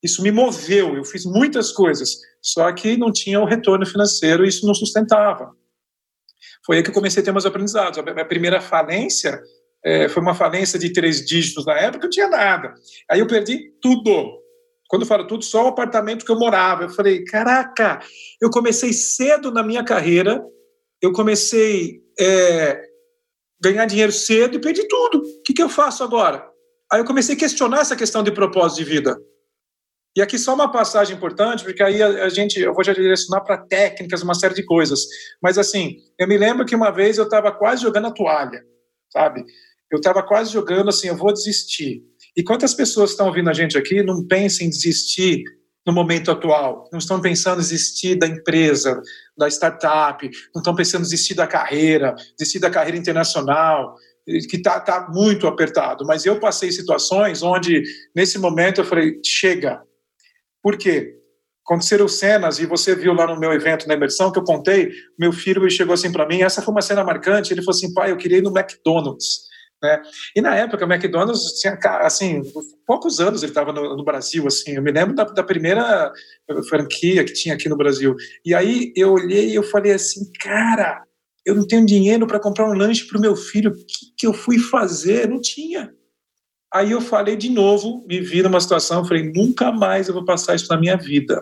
Isso 0.03 0.21
me 0.21 0.31
moveu, 0.31 0.95
eu 0.95 1.05
fiz 1.05 1.25
muitas 1.25 1.71
coisas, 1.71 2.17
só 2.41 2.71
que 2.73 2.97
não 2.97 3.11
tinha 3.11 3.39
o 3.39 3.45
retorno 3.45 3.85
financeiro 3.85 4.43
e 4.43 4.49
isso 4.49 4.65
não 4.65 4.73
sustentava. 4.73 5.51
Foi 6.65 6.77
aí 6.77 6.83
que 6.83 6.89
eu 6.89 6.93
comecei 6.93 7.21
a 7.21 7.25
ter 7.25 7.31
meus 7.31 7.45
aprendizados. 7.45 7.97
A 7.97 8.03
minha 8.03 8.25
primeira 8.25 8.61
falência 8.61 9.41
é, 9.83 10.07
foi 10.07 10.21
uma 10.21 10.35
falência 10.35 10.77
de 10.77 10.93
três 10.93 11.25
dígitos 11.25 11.65
na 11.65 11.77
época, 11.77 12.05
eu 12.05 12.09
tinha 12.09 12.27
nada. 12.27 12.73
Aí 13.09 13.19
eu 13.19 13.27
perdi 13.27 13.71
tudo. 13.81 14.39
Quando 14.87 15.03
eu 15.03 15.07
falo 15.07 15.25
tudo, 15.25 15.43
só 15.43 15.65
o 15.65 15.69
apartamento 15.69 16.25
que 16.25 16.31
eu 16.31 16.37
morava. 16.37 16.83
Eu 16.83 16.89
falei, 16.89 17.23
caraca, 17.23 17.99
eu 18.41 18.49
comecei 18.49 18.93
cedo 18.93 19.51
na 19.51 19.63
minha 19.63 19.83
carreira, 19.83 20.43
eu 21.01 21.11
comecei 21.13 22.01
é, 22.19 22.81
ganhar 23.59 23.85
dinheiro 23.85 24.11
cedo 24.11 24.57
e 24.57 24.61
perdi 24.61 24.87
tudo. 24.87 25.19
O 25.19 25.43
que, 25.43 25.53
que 25.53 25.63
eu 25.63 25.69
faço 25.69 26.03
agora? 26.03 26.45
Aí 26.91 26.99
eu 26.99 27.05
comecei 27.05 27.35
a 27.35 27.37
questionar 27.37 27.79
essa 27.79 27.95
questão 27.95 28.21
de 28.21 28.31
propósito 28.31 28.79
de 28.79 28.83
vida. 28.83 29.17
E 30.15 30.21
aqui 30.21 30.37
só 30.37 30.53
uma 30.53 30.71
passagem 30.71 31.15
importante, 31.15 31.63
porque 31.63 31.81
aí 31.81 32.01
a, 32.01 32.25
a 32.25 32.29
gente, 32.29 32.59
eu 32.59 32.73
vou 32.73 32.83
já 32.83 32.93
direcionar 32.93 33.41
para 33.41 33.57
técnicas, 33.57 34.21
uma 34.21 34.33
série 34.33 34.53
de 34.53 34.63
coisas. 34.63 34.99
Mas 35.41 35.57
assim, 35.57 35.97
eu 36.19 36.27
me 36.27 36.37
lembro 36.37 36.65
que 36.65 36.75
uma 36.75 36.91
vez 36.91 37.17
eu 37.17 37.23
estava 37.23 37.51
quase 37.51 37.83
jogando 37.83 38.07
a 38.07 38.11
toalha, 38.11 38.61
sabe? 39.11 39.45
Eu 39.89 39.97
estava 39.97 40.21
quase 40.21 40.51
jogando 40.51 40.89
assim, 40.89 41.07
eu 41.07 41.15
vou 41.15 41.33
desistir. 41.33 42.03
E 42.35 42.43
quantas 42.43 42.73
pessoas 42.73 43.11
estão 43.11 43.27
ouvindo 43.27 43.49
a 43.49 43.53
gente 43.53 43.77
aqui 43.77 44.03
não 44.03 44.25
pensam 44.25 44.65
em 44.65 44.69
desistir 44.69 45.43
no 45.85 45.93
momento 45.93 46.29
atual, 46.29 46.87
não 46.91 46.99
estão 46.99 47.19
pensando 47.19 47.57
em 47.57 47.61
desistir 47.61 48.15
da 48.15 48.27
empresa, 48.27 49.01
da 49.37 49.47
startup, 49.47 50.29
não 50.53 50.59
estão 50.59 50.75
pensando 50.75 51.01
em 51.01 51.09
desistir 51.09 51.33
da 51.33 51.47
carreira, 51.47 52.15
desistir 52.37 52.59
da 52.59 52.69
carreira 52.69 52.97
internacional, 52.97 53.95
que 54.25 54.57
está 54.57 54.79
tá 54.79 55.09
muito 55.11 55.47
apertado. 55.47 56.05
Mas 56.05 56.25
eu 56.25 56.39
passei 56.39 56.71
situações 56.71 57.41
onde, 57.41 57.83
nesse 58.15 58.37
momento, 58.37 58.81
eu 58.81 58.85
falei: 58.85 59.19
chega. 59.25 59.81
Por 60.61 60.77
quê? 60.77 61.17
Aconteceram 61.65 62.07
cenas, 62.07 62.59
e 62.59 62.65
você 62.65 62.95
viu 62.95 63.13
lá 63.13 63.27
no 63.27 63.39
meu 63.39 63.53
evento 63.53 63.87
na 63.87 63.93
imersão 63.93 64.31
que 64.31 64.39
eu 64.39 64.43
contei, 64.43 64.91
meu 65.17 65.31
filho 65.31 65.69
chegou 65.69 65.93
assim 65.93 66.11
para 66.11 66.27
mim, 66.27 66.41
essa 66.41 66.61
foi 66.61 66.73
uma 66.73 66.81
cena 66.81 67.03
marcante, 67.03 67.53
ele 67.53 67.61
falou 67.61 67.77
assim, 67.77 67.93
pai, 67.93 68.11
eu 68.11 68.17
queria 68.17 68.39
ir 68.39 68.43
no 68.43 68.57
McDonald's. 68.57 69.51
Né? 69.81 69.99
E 70.35 70.41
na 70.41 70.55
época, 70.55 70.85
o 70.85 70.91
McDonald's 70.91 71.59
tinha, 71.59 71.77
assim, 72.01 72.41
poucos 72.85 73.19
anos 73.19 73.41
ele 73.41 73.51
estava 73.51 73.73
no, 73.73 73.97
no, 73.97 74.03
Brasil, 74.03 74.45
assim, 74.45 74.75
eu 74.75 74.81
me 74.81 74.91
lembro 74.91 75.15
da, 75.15 75.23
da, 75.23 75.43
primeira 75.43 76.11
franquia 76.69 77.23
que 77.23 77.33
tinha 77.33 77.55
aqui 77.55 77.67
no 77.67 77.77
Brasil. 77.77 78.15
E 78.45 78.53
aí 78.53 78.93
eu 78.95 79.13
olhei 79.13 79.49
e 79.49 79.55
eu 79.55 79.63
falei 79.63 79.93
assim, 79.93 80.31
cara, 80.39 81.03
eu 81.43 81.55
não 81.55 81.65
tenho 81.65 81.85
dinheiro 81.85 82.27
para 82.27 82.39
comprar 82.39 82.69
um 82.69 82.73
lanche 82.73 83.07
para 83.07 83.17
o 83.17 83.21
meu 83.21 83.35
filho, 83.35 83.71
o 83.71 83.73
que, 83.73 84.13
que 84.17 84.27
eu 84.27 84.33
fui 84.33 84.59
fazer? 84.59 85.27
Não 85.27 85.41
tinha. 85.41 85.91
Aí 86.73 86.91
eu 86.91 87.01
falei 87.01 87.35
de 87.35 87.49
novo, 87.49 88.05
me 88.07 88.21
vi 88.21 88.41
numa 88.41 88.59
situação, 88.59 89.03
falei, 89.03 89.29
nunca 89.33 89.71
mais 89.71 90.07
eu 90.07 90.13
vou 90.13 90.23
passar 90.23 90.55
isso 90.55 90.67
na 90.69 90.79
minha 90.79 90.95
vida. 90.95 91.41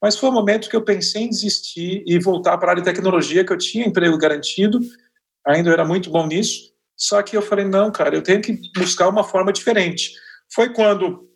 Mas 0.00 0.16
foi 0.16 0.30
um 0.30 0.32
momento 0.32 0.70
que 0.70 0.76
eu 0.76 0.82
pensei 0.82 1.22
em 1.22 1.28
desistir 1.28 2.02
e 2.06 2.18
voltar 2.18 2.56
para 2.56 2.68
a 2.68 2.70
área 2.70 2.82
de 2.82 2.90
tecnologia, 2.90 3.44
que 3.44 3.52
eu 3.52 3.58
tinha 3.58 3.86
emprego 3.86 4.16
garantido, 4.16 4.80
ainda 5.46 5.68
eu 5.68 5.74
era 5.74 5.84
muito 5.84 6.08
bom 6.10 6.26
nisso, 6.26 6.72
só 6.96 7.22
que 7.22 7.36
eu 7.36 7.42
falei, 7.42 7.66
não, 7.66 7.90
cara, 7.90 8.14
eu 8.14 8.22
tenho 8.22 8.40
que 8.40 8.58
buscar 8.74 9.08
uma 9.08 9.22
forma 9.22 9.52
diferente. 9.52 10.12
Foi 10.52 10.72
quando 10.72 11.28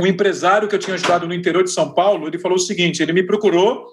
um 0.00 0.06
empresário 0.06 0.68
que 0.68 0.74
eu 0.74 0.78
tinha 0.78 0.94
ajudado 0.94 1.26
no 1.26 1.34
interior 1.34 1.64
de 1.64 1.70
São 1.70 1.92
Paulo, 1.92 2.26
ele 2.26 2.38
falou 2.38 2.56
o 2.56 2.60
seguinte, 2.60 3.02
ele 3.02 3.12
me 3.12 3.22
procurou, 3.22 3.86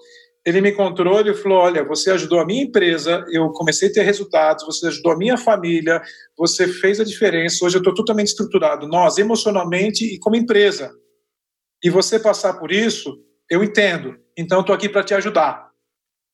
ele 0.46 0.60
me 0.60 0.70
encontrou, 0.70 1.18
ele 1.18 1.34
falou, 1.34 1.58
olha, 1.58 1.82
você 1.82 2.12
ajudou 2.12 2.38
a 2.38 2.46
minha 2.46 2.62
empresa, 2.62 3.24
eu 3.32 3.50
comecei 3.50 3.88
a 3.88 3.92
ter 3.92 4.02
resultados, 4.02 4.64
você 4.64 4.86
ajudou 4.86 5.10
a 5.10 5.18
minha 5.18 5.36
família, 5.36 6.00
você 6.38 6.68
fez 6.68 7.00
a 7.00 7.04
diferença, 7.04 7.64
hoje 7.64 7.76
eu 7.76 7.80
estou 7.80 7.92
totalmente 7.92 8.28
estruturado, 8.28 8.86
nós, 8.86 9.18
emocionalmente 9.18 10.04
e 10.04 10.20
como 10.20 10.36
empresa. 10.36 10.94
E 11.82 11.90
você 11.90 12.20
passar 12.20 12.54
por 12.54 12.70
isso, 12.70 13.18
eu 13.50 13.64
entendo, 13.64 14.16
então 14.36 14.60
estou 14.60 14.72
aqui 14.72 14.88
para 14.88 15.02
te 15.02 15.14
ajudar 15.14 15.66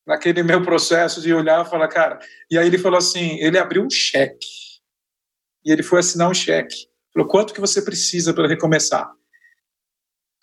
naquele 0.06 0.42
meu 0.42 0.62
processo 0.62 1.22
de 1.22 1.32
olhar 1.32 1.64
e 1.64 1.70
falar, 1.70 1.88
cara. 1.88 2.18
E 2.50 2.58
aí 2.58 2.66
ele 2.66 2.76
falou 2.76 2.98
assim: 2.98 3.38
ele 3.40 3.56
abriu 3.56 3.82
um 3.82 3.90
cheque 3.90 4.46
e 5.64 5.72
ele 5.72 5.82
foi 5.82 6.00
assinar 6.00 6.28
um 6.28 6.34
cheque. 6.34 6.86
Falou, 7.14 7.28
quanto 7.28 7.54
que 7.54 7.60
você 7.60 7.80
precisa 7.80 8.34
para 8.34 8.48
recomeçar? 8.48 9.10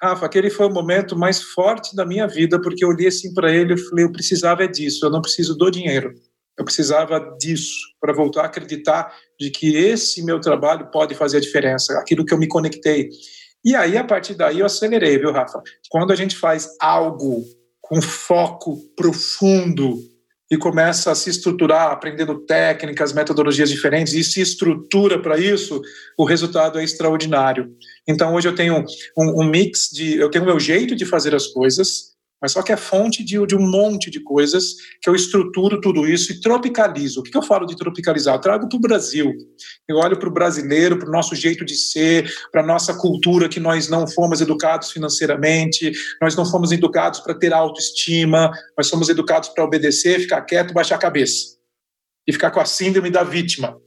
Rafa, 0.02 0.26
aquele 0.26 0.50
foi 0.50 0.68
o 0.68 0.74
momento 0.74 1.18
mais 1.18 1.42
forte 1.42 1.96
da 1.96 2.06
minha 2.06 2.26
vida, 2.26 2.62
porque 2.62 2.86
eu 2.86 2.90
olhei 2.90 3.08
assim 3.08 3.34
para 3.34 3.54
ele 3.54 3.74
e 3.74 3.78
falei, 3.78 4.06
eu 4.06 4.12
precisava 4.12 4.64
é 4.64 4.68
disso, 4.68 5.06
eu 5.06 5.10
não 5.10 5.22
preciso 5.22 5.56
do 5.56 5.70
dinheiro. 5.70 6.14
Eu 6.58 6.66
precisava 6.66 7.20
disso 7.40 7.80
para 8.00 8.14
voltar 8.14 8.44
a 8.44 8.46
acreditar 8.46 9.14
de 9.40 9.50
que 9.50 9.76
esse 9.76 10.24
meu 10.24 10.40
trabalho 10.40 10.90
pode 10.92 11.16
fazer 11.16 11.38
a 11.38 11.42
diferença, 11.42 11.98
aquilo 11.98 12.26
que 12.26 12.34
eu 12.34 12.38
me 12.38 12.48
conectei. 12.48 13.10
E 13.64 13.76
aí, 13.76 13.98
a 13.98 14.04
partir 14.04 14.36
daí, 14.36 14.60
eu 14.60 14.66
acelerei, 14.66 15.18
viu, 15.18 15.32
Rafa? 15.32 15.62
Quando 15.90 16.12
a 16.12 16.16
gente 16.16 16.36
faz 16.36 16.70
algo 16.82 17.44
com 17.82 18.02
foco 18.02 18.78
profundo, 18.96 20.00
e 20.50 20.58
começa 20.58 21.12
a 21.12 21.16
se 21.16 21.30
estruturar, 21.30 21.92
aprendendo 21.92 22.40
técnicas, 22.40 23.14
metodologias 23.14 23.70
diferentes 23.70 24.14
e 24.14 24.24
se 24.24 24.42
estrutura 24.42 25.22
para 25.22 25.38
isso, 25.38 25.82
o 26.18 26.24
resultado 26.24 26.80
é 26.80 26.84
extraordinário. 26.84 27.72
Então 28.08 28.34
hoje 28.34 28.48
eu 28.48 28.56
tenho 28.56 28.84
um, 29.16 29.42
um, 29.42 29.44
mix 29.44 29.90
de, 29.92 30.18
eu 30.18 30.30
tenho 30.30 30.44
o 30.44 30.48
meu 30.48 30.60
jeito 30.60 30.96
de 30.96 31.06
fazer 31.06 31.36
as 31.36 31.48
coisas, 31.48 32.09
mas 32.41 32.54
só 32.54 32.62
que 32.62 32.71
é 32.71 32.78
fonte 32.78 33.23
de, 33.23 33.45
de, 33.45 33.56
um 33.56 33.69
monte 33.69 34.10
de 34.10 34.21
coisas 34.21 34.75
que 35.02 35.10
eu 35.10 35.15
estruturo 35.15 35.82
tudo 35.82 36.08
isso 36.08 36.32
e 36.32 36.39
tropicalizo. 36.39 37.19
O 37.19 37.23
que, 37.23 37.38
eu 37.38 37.41
falo 37.41 37.65
de 37.65 37.75
tropicalizar? 37.75 38.36
Eu 38.36 38.41
trago 38.41 38.69
para 38.69 38.78
o 38.78 38.82
Brasil. 38.82 39.34
Eu 39.88 39.97
olho 39.97 40.17
para 40.17 40.30
o 40.30 40.32
brasileiro, 40.32 40.97
para 40.97 41.10
o 41.10 41.12
nosso 41.12 41.36
jeito 41.36 41.65
de 41.65 41.75
ser, 41.75 42.32
para 42.52 42.62
a 42.62 42.65
nossa 42.65 42.93
cultura, 42.93 43.49
que 43.49 43.60
nós 43.60 43.89
não 43.89 44.08
fomos 44.08 44.39
educados 44.39 44.91
financeiramente, 44.91 45.91
nós 46.21 46.36
não 46.36 46.45
fomos 46.45 46.71
educados 46.71 47.19
para 47.19 47.34
ter 47.34 47.54
autoestima, 47.54 48.52
nós 48.78 48.88
somos 48.88 49.10
educados 49.10 49.49
para 49.49 49.63
obedecer, 49.63 50.21
ficar 50.21 50.41
quieto, 50.41 50.73
baixar 50.73 50.95
a 50.95 50.99
cabeça 50.99 51.58
e 52.25 52.32
ficar 52.32 52.52
com 52.52 52.60
a 52.60 52.65
síndrome 52.65 53.10
da 53.10 53.23
vítima. 53.23 53.78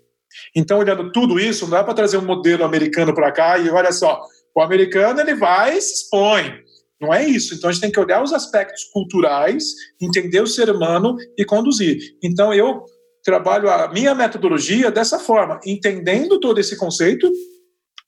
Então, 0.55 0.79
olhando 0.79 1.13
tudo 1.13 1.39
isso, 1.39 1.65
não 1.65 1.71
dá 1.71 1.85
para 1.85 1.95
trazer 1.95 2.17
um 2.17 2.25
modelo 2.25 2.65
americano 2.65 3.15
para 3.15 3.33
cá 3.33 3.59
e 3.59 3.69
olha 3.71 3.93
só, 3.93 4.21
o 4.55 4.61
americano 4.61 5.21
ele 5.21 5.35
vai 5.35 5.77
e 5.77 5.81
se 5.81 5.95
expõe. 5.95 6.63
Não 7.03 7.13
é 7.13 7.27
isso. 7.27 7.53
Então 7.53 7.69
a 7.69 7.73
gente 7.73 7.83
tem 7.83 7.91
que 7.91 7.99
olhar 7.99 8.23
os 8.23 8.33
aspectos 8.33 8.85
culturais, 8.85 9.65
entender 10.01 10.41
o 10.41 10.47
ser 10.47 10.71
humano 10.71 11.17
e 11.37 11.45
conduzir. 11.45 11.99
Então 12.23 12.55
eu 12.55 12.85
trabalho 13.25 13.69
a 13.69 13.93
minha 13.93 14.15
metodologia 14.15 14.89
dessa 14.89 15.19
forma, 15.19 15.59
entendendo 15.67 16.39
todo 16.39 16.61
esse 16.61 16.77
conceito, 16.77 17.29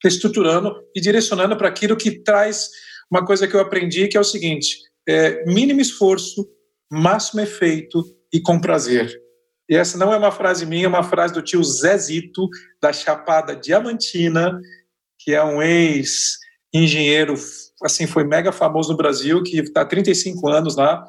estruturando 0.05 0.73
e 0.95 1.01
direcionando 1.01 1.57
para 1.57 1.69
aquilo 1.69 1.97
que 1.97 2.23
traz 2.23 2.71
uma 3.11 3.25
coisa 3.27 3.49
que 3.49 3.57
eu 3.57 3.61
aprendi, 3.61 4.07
que 4.07 4.17
é 4.17 4.21
o 4.21 4.25
seguinte: 4.25 4.79
é, 5.09 5.45
mínimo 5.45 5.81
esforço, 5.81 6.49
máximo 6.89 7.41
efeito 7.41 8.05
e 8.33 8.41
com 8.41 8.61
prazer. 8.61 9.13
E 9.69 9.75
essa 9.75 9.99
não 9.99 10.13
é 10.13 10.17
uma 10.17 10.31
frase 10.31 10.65
minha, 10.67 10.85
é 10.85 10.89
uma 10.89 11.03
frase 11.03 11.35
do 11.35 11.43
tio 11.43 11.65
Zezito, 11.65 12.49
da 12.81 12.93
Chapada 12.93 13.57
Diamantina, 13.57 14.61
que 15.19 15.33
é 15.33 15.43
um 15.43 15.61
ex-engenheiro 15.61 17.35
assim, 17.83 18.07
foi 18.07 18.25
mega 18.25 18.53
famoso 18.53 18.93
no 18.93 18.97
Brasil, 18.97 19.43
que 19.43 19.59
está 19.59 19.83
há 19.83 19.87
35 19.87 20.49
anos 20.49 20.77
lá, 20.77 21.05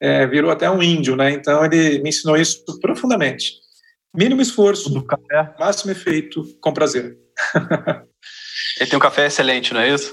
é, 0.00 0.26
virou 0.26 0.50
até 0.50 0.70
um 0.70 0.82
índio, 0.82 1.16
né? 1.16 1.30
Então 1.30 1.64
ele 1.64 2.00
me 2.00 2.08
ensinou 2.08 2.36
isso 2.36 2.64
profundamente. 2.80 3.54
Mínimo 4.14 4.42
esforço, 4.42 4.90
do 4.90 5.04
café. 5.04 5.54
máximo 5.58 5.92
efeito, 5.92 6.44
com 6.60 6.72
prazer. 6.72 7.16
ele 8.80 8.90
tem 8.90 8.96
um 8.96 9.02
café 9.02 9.26
excelente, 9.26 9.72
não 9.72 9.80
é 9.80 9.94
isso? 9.94 10.12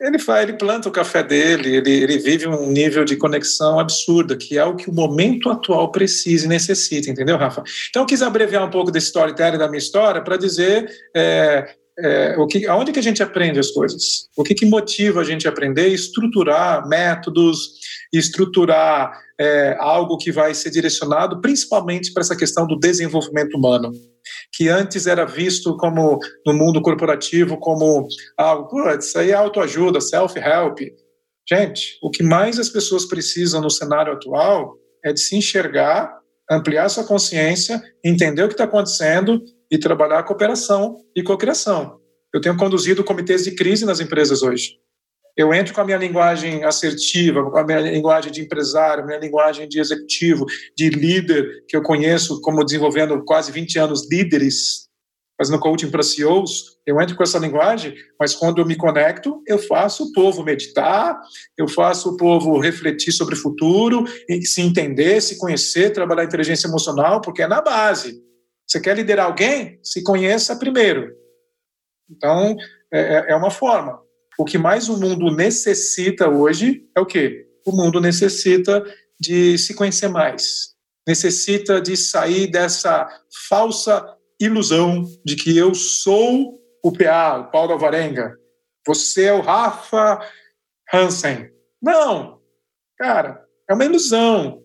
Ele 0.00 0.18
faz, 0.18 0.48
ele 0.48 0.56
planta 0.56 0.88
o 0.88 0.92
café 0.92 1.22
dele, 1.22 1.76
ele, 1.76 1.90
ele 1.90 2.18
vive 2.18 2.48
um 2.48 2.70
nível 2.70 3.04
de 3.04 3.16
conexão 3.16 3.78
absurda, 3.78 4.34
que 4.34 4.56
é 4.56 4.64
o 4.64 4.74
que 4.74 4.88
o 4.88 4.94
momento 4.94 5.50
atual 5.50 5.92
precisa 5.92 6.46
e 6.46 6.48
necessita, 6.48 7.10
entendeu, 7.10 7.36
Rafa? 7.36 7.62
Então, 7.90 8.02
eu 8.02 8.06
quis 8.06 8.22
abreviar 8.22 8.64
um 8.64 8.70
pouco 8.70 8.90
desse 8.90 9.08
storytelling 9.08 9.58
da 9.58 9.68
minha 9.68 9.78
história 9.78 10.22
para 10.22 10.38
dizer 10.38 10.90
é, 11.14 11.76
é, 12.02 12.36
o 12.38 12.46
que, 12.46 12.66
aonde 12.66 12.92
que 12.92 12.98
a 12.98 13.02
gente 13.02 13.22
aprende 13.22 13.58
as 13.58 13.70
coisas? 13.70 14.28
O 14.36 14.42
que, 14.42 14.54
que 14.54 14.66
motiva 14.66 15.20
a 15.20 15.24
gente 15.24 15.46
a 15.46 15.50
aprender? 15.50 15.88
Estruturar 15.88 16.86
métodos, 16.88 17.74
estruturar 18.12 19.12
é, 19.38 19.76
algo 19.78 20.16
que 20.18 20.32
vai 20.32 20.54
ser 20.54 20.70
direcionado 20.70 21.40
principalmente 21.40 22.12
para 22.12 22.22
essa 22.22 22.36
questão 22.36 22.66
do 22.66 22.78
desenvolvimento 22.78 23.56
humano, 23.56 23.92
que 24.52 24.68
antes 24.68 25.06
era 25.06 25.24
visto 25.24 25.76
como 25.76 26.18
no 26.46 26.52
mundo 26.52 26.82
corporativo 26.82 27.56
como 27.58 28.06
algo, 28.36 28.90
isso 28.98 29.18
aí 29.18 29.30
é 29.30 29.34
autoajuda, 29.34 30.00
self-help. 30.00 30.78
Gente, 31.48 31.98
o 32.02 32.10
que 32.10 32.22
mais 32.22 32.58
as 32.58 32.68
pessoas 32.68 33.06
precisam 33.06 33.60
no 33.60 33.70
cenário 33.70 34.12
atual 34.12 34.74
é 35.04 35.12
de 35.12 35.20
se 35.20 35.36
enxergar, 35.36 36.18
ampliar 36.50 36.88
sua 36.88 37.04
consciência, 37.04 37.82
entender 38.04 38.42
o 38.42 38.48
que 38.48 38.54
está 38.54 38.64
acontecendo 38.64 39.42
e 39.70 39.78
trabalhar 39.78 40.18
a 40.18 40.22
cooperação 40.22 40.98
e 41.14 41.22
cocriação. 41.22 42.00
Eu 42.32 42.40
tenho 42.40 42.56
conduzido 42.56 43.04
comitês 43.04 43.44
de 43.44 43.54
crise 43.54 43.84
nas 43.84 44.00
empresas 44.00 44.42
hoje. 44.42 44.78
Eu 45.36 45.54
entro 45.54 45.72
com 45.72 45.80
a 45.80 45.84
minha 45.84 45.96
linguagem 45.96 46.64
assertiva, 46.64 47.48
com 47.50 47.56
a 47.56 47.64
minha 47.64 47.80
linguagem 47.80 48.32
de 48.32 48.40
empresário, 48.40 49.06
minha 49.06 49.18
linguagem 49.18 49.68
de 49.68 49.80
executivo, 49.80 50.44
de 50.76 50.90
líder, 50.90 51.64
que 51.68 51.76
eu 51.76 51.82
conheço 51.82 52.40
como 52.40 52.64
desenvolvendo 52.64 53.24
quase 53.24 53.52
20 53.52 53.78
anos 53.78 54.08
líderes, 54.10 54.88
fazendo 55.38 55.60
coaching 55.60 55.90
para 55.90 56.02
CEOs. 56.02 56.76
Eu 56.84 57.00
entro 57.00 57.16
com 57.16 57.22
essa 57.22 57.38
linguagem, 57.38 57.94
mas 58.18 58.34
quando 58.34 58.60
eu 58.60 58.66
me 58.66 58.76
conecto, 58.76 59.42
eu 59.46 59.58
faço 59.58 60.04
o 60.04 60.12
povo 60.12 60.42
meditar, 60.42 61.18
eu 61.56 61.68
faço 61.68 62.10
o 62.10 62.16
povo 62.16 62.58
refletir 62.58 63.12
sobre 63.12 63.34
o 63.34 63.38
futuro, 63.38 64.04
se 64.42 64.60
entender, 64.60 65.22
se 65.22 65.38
conhecer, 65.38 65.90
trabalhar 65.90 66.24
inteligência 66.24 66.66
emocional, 66.66 67.20
porque 67.20 67.42
é 67.42 67.48
na 67.48 67.62
base. 67.62 68.20
Você 68.70 68.80
quer 68.80 68.96
liderar 68.96 69.26
alguém? 69.26 69.80
Se 69.82 70.00
conheça 70.04 70.54
primeiro. 70.54 71.12
Então, 72.08 72.56
é, 72.92 73.00
é, 73.00 73.32
é 73.32 73.34
uma 73.34 73.50
forma. 73.50 74.00
O 74.38 74.44
que 74.44 74.56
mais 74.56 74.88
o 74.88 74.96
mundo 74.96 75.34
necessita 75.34 76.28
hoje 76.28 76.88
é 76.96 77.00
o 77.00 77.06
quê? 77.06 77.48
O 77.66 77.72
mundo 77.72 78.00
necessita 78.00 78.84
de 79.18 79.58
se 79.58 79.74
conhecer 79.74 80.06
mais. 80.06 80.76
Necessita 81.06 81.80
de 81.80 81.96
sair 81.96 82.48
dessa 82.48 83.08
falsa 83.48 84.06
ilusão 84.40 85.04
de 85.24 85.34
que 85.34 85.58
eu 85.58 85.74
sou 85.74 86.60
o 86.80 86.92
PA, 86.92 87.38
o 87.38 87.50
Paulo 87.50 87.72
Alvarenga. 87.72 88.38
Você 88.86 89.24
é 89.24 89.32
o 89.32 89.40
Rafa 89.40 90.20
Hansen. 90.94 91.50
Não, 91.82 92.40
cara, 92.96 93.44
é 93.68 93.74
uma 93.74 93.84
ilusão 93.84 94.62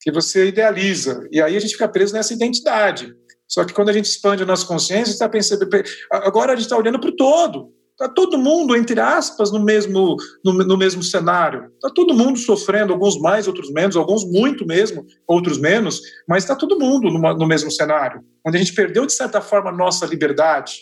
que 0.00 0.10
você 0.10 0.48
idealiza. 0.48 1.26
E 1.30 1.40
aí 1.40 1.56
a 1.56 1.60
gente 1.60 1.72
fica 1.72 1.88
preso 1.88 2.14
nessa 2.14 2.34
identidade. 2.34 3.14
Só 3.48 3.64
que 3.64 3.72
quando 3.72 3.88
a 3.88 3.92
gente 3.92 4.04
expande 4.04 4.42
a 4.42 4.46
nossa 4.46 4.66
consciência, 4.66 5.10
está 5.10 5.28
pensando. 5.28 5.66
Agora 6.12 6.52
a 6.52 6.54
gente 6.54 6.66
está 6.66 6.76
olhando 6.76 7.00
para 7.00 7.10
o 7.10 7.16
todo. 7.16 7.72
Está 7.92 8.08
todo 8.08 8.38
mundo, 8.38 8.76
entre 8.76 9.00
aspas, 9.00 9.50
no 9.50 9.58
mesmo, 9.58 10.14
no, 10.44 10.52
no 10.52 10.76
mesmo 10.76 11.02
cenário. 11.02 11.64
Está 11.74 11.90
todo 11.90 12.14
mundo 12.14 12.38
sofrendo, 12.38 12.92
alguns 12.92 13.18
mais, 13.20 13.48
outros 13.48 13.72
menos, 13.72 13.96
alguns 13.96 14.24
muito 14.24 14.64
mesmo, 14.64 15.04
outros 15.26 15.58
menos, 15.58 16.00
mas 16.28 16.44
está 16.44 16.54
todo 16.54 16.78
mundo 16.78 17.10
numa, 17.10 17.34
no 17.34 17.44
mesmo 17.44 17.72
cenário. 17.72 18.22
Onde 18.46 18.56
a 18.56 18.60
gente 18.60 18.72
perdeu, 18.72 19.04
de 19.04 19.12
certa 19.12 19.40
forma, 19.40 19.70
a 19.70 19.76
nossa 19.76 20.06
liberdade. 20.06 20.74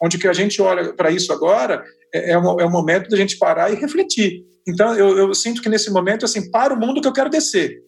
Onde 0.00 0.16
que 0.16 0.28
a 0.28 0.32
gente 0.32 0.62
olha 0.62 0.92
para 0.92 1.10
isso 1.10 1.32
agora 1.32 1.84
é, 2.14 2.32
é, 2.32 2.38
um, 2.38 2.60
é 2.60 2.64
um 2.64 2.70
momento 2.70 3.10
da 3.10 3.16
gente 3.16 3.36
parar 3.36 3.72
e 3.72 3.74
refletir. 3.74 4.44
Então, 4.68 4.94
eu, 4.94 5.18
eu 5.18 5.34
sinto 5.34 5.62
que 5.62 5.68
nesse 5.68 5.90
momento, 5.90 6.24
assim, 6.24 6.52
para 6.52 6.72
o 6.72 6.78
mundo 6.78 7.00
que 7.00 7.08
eu 7.08 7.12
quero 7.12 7.30
descer. 7.30 7.82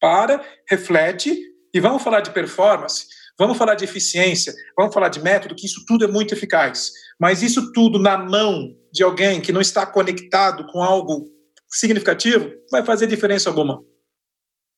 Para, 0.00 0.40
reflete 0.68 1.53
e 1.74 1.80
vamos 1.80 2.02
falar 2.02 2.20
de 2.20 2.30
performance, 2.30 3.06
vamos 3.36 3.58
falar 3.58 3.74
de 3.74 3.84
eficiência, 3.84 4.54
vamos 4.78 4.94
falar 4.94 5.08
de 5.08 5.20
método, 5.20 5.56
que 5.56 5.66
isso 5.66 5.84
tudo 5.86 6.04
é 6.04 6.08
muito 6.08 6.32
eficaz. 6.32 6.92
Mas 7.18 7.42
isso 7.42 7.72
tudo 7.72 7.98
na 7.98 8.16
mão 8.16 8.74
de 8.92 9.02
alguém 9.02 9.40
que 9.40 9.52
não 9.52 9.60
está 9.60 9.84
conectado 9.84 10.66
com 10.68 10.82
algo 10.82 11.26
significativo, 11.68 12.52
vai 12.70 12.84
fazer 12.84 13.08
diferença 13.08 13.50
alguma. 13.50 13.82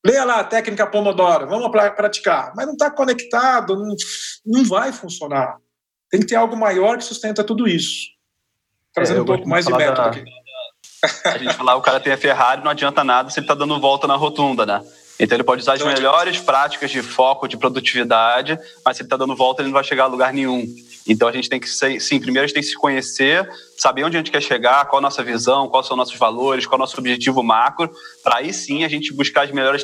Leia 0.03 0.23
lá 0.23 0.39
a 0.39 0.43
técnica 0.43 0.87
Pomodoro, 0.87 1.47
vamos 1.47 1.69
praticar. 1.69 2.53
Mas 2.55 2.65
não 2.65 2.73
está 2.73 2.89
conectado, 2.89 3.75
não, 3.75 3.95
não 4.45 4.65
vai 4.65 4.91
funcionar. 4.91 5.57
Tem 6.09 6.21
que 6.21 6.27
ter 6.27 6.35
algo 6.35 6.55
maior 6.55 6.97
que 6.97 7.03
sustenta 7.03 7.43
tudo 7.43 7.67
isso. 7.67 8.07
Trazendo 8.91 9.19
é, 9.19 9.21
um 9.21 9.25
pouco 9.25 9.47
mais 9.47 9.65
de 9.65 9.73
método 9.73 10.01
da... 10.01 10.07
aqui. 10.07 10.23
A 11.25 11.37
gente 11.37 11.53
falar 11.53 11.75
o 11.75 11.81
cara 11.81 11.99
tem 11.99 12.11
a 12.11 12.17
Ferrari, 12.17 12.63
não 12.63 12.71
adianta 12.71 13.03
nada 13.03 13.29
se 13.29 13.39
ele 13.39 13.43
está 13.43 13.53
dando 13.53 13.79
volta 13.79 14.07
na 14.07 14.15
rotunda, 14.15 14.65
né? 14.65 14.81
Então 15.19 15.35
ele 15.35 15.43
pode 15.43 15.61
usar 15.61 15.73
as 15.73 15.81
melhores 15.81 16.39
práticas 16.39 16.91
de 16.91 17.01
foco, 17.01 17.47
de 17.47 17.57
produtividade, 17.57 18.57
mas 18.85 18.97
se 18.97 19.01
ele 19.01 19.07
está 19.07 19.17
dando 19.17 19.35
volta, 19.35 19.61
ele 19.61 19.69
não 19.69 19.73
vai 19.73 19.83
chegar 19.83 20.03
a 20.03 20.07
lugar 20.07 20.31
nenhum. 20.31 20.65
Então 21.07 21.27
a 21.27 21.31
gente 21.31 21.47
tem 21.47 21.59
que 21.59 21.69
ser, 21.69 21.99
sim, 22.01 22.19
primeiro 22.19 22.43
a 22.43 22.47
gente 22.47 22.53
tem 22.53 22.61
que 22.61 22.69
se 22.69 22.75
conhecer, 22.75 23.49
saber 23.77 24.03
onde 24.03 24.17
a 24.17 24.19
gente 24.19 24.29
quer 24.29 24.41
chegar, 24.41 24.85
qual 24.85 24.99
a 24.99 25.01
nossa 25.01 25.23
visão, 25.23 25.69
quais 25.69 25.87
são 25.87 25.95
nossos 25.95 26.17
valores, 26.17 26.65
qual 26.65 26.75
é 26.75 26.79
o 26.79 26.83
nosso 26.83 26.99
objetivo 26.99 27.41
macro, 27.41 27.89
para 28.21 28.37
aí 28.37 28.53
sim 28.53 28.83
a 28.83 28.89
gente 28.89 29.13
buscar 29.13 29.45
as 29.45 29.51
melhores 29.51 29.83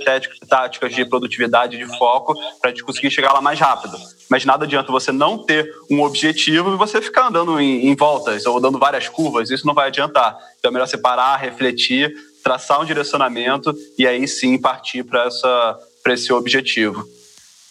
táticas 0.50 0.94
de 0.94 1.06
produtividade, 1.06 1.78
de 1.78 1.86
foco, 1.98 2.36
para 2.60 2.70
a 2.70 2.74
gente 2.74 2.84
conseguir 2.84 3.10
chegar 3.10 3.32
lá 3.32 3.42
mais 3.42 3.58
rápido. 3.58 3.98
Mas 4.30 4.44
nada 4.44 4.66
adianta 4.66 4.92
você 4.92 5.12
não 5.12 5.38
ter 5.38 5.74
um 5.90 6.02
objetivo 6.02 6.74
e 6.74 6.78
você 6.78 7.02
ficar 7.02 7.28
andando 7.28 7.60
em, 7.60 7.88
em 7.88 7.96
voltas 7.96 8.46
ou 8.46 8.60
dando 8.60 8.78
várias 8.78 9.08
curvas, 9.08 9.50
isso 9.50 9.66
não 9.66 9.74
vai 9.74 9.88
adiantar. 9.88 10.38
Então 10.60 10.70
é 10.70 10.74
melhor 10.74 10.88
separar, 10.88 11.38
refletir, 11.38 12.14
traçar 12.44 12.82
um 12.82 12.86
direcionamento 12.86 13.74
e 13.98 14.06
aí 14.06 14.28
sim 14.28 14.58
partir 14.58 15.04
para 15.04 16.14
esse 16.14 16.34
objetivo. 16.34 17.08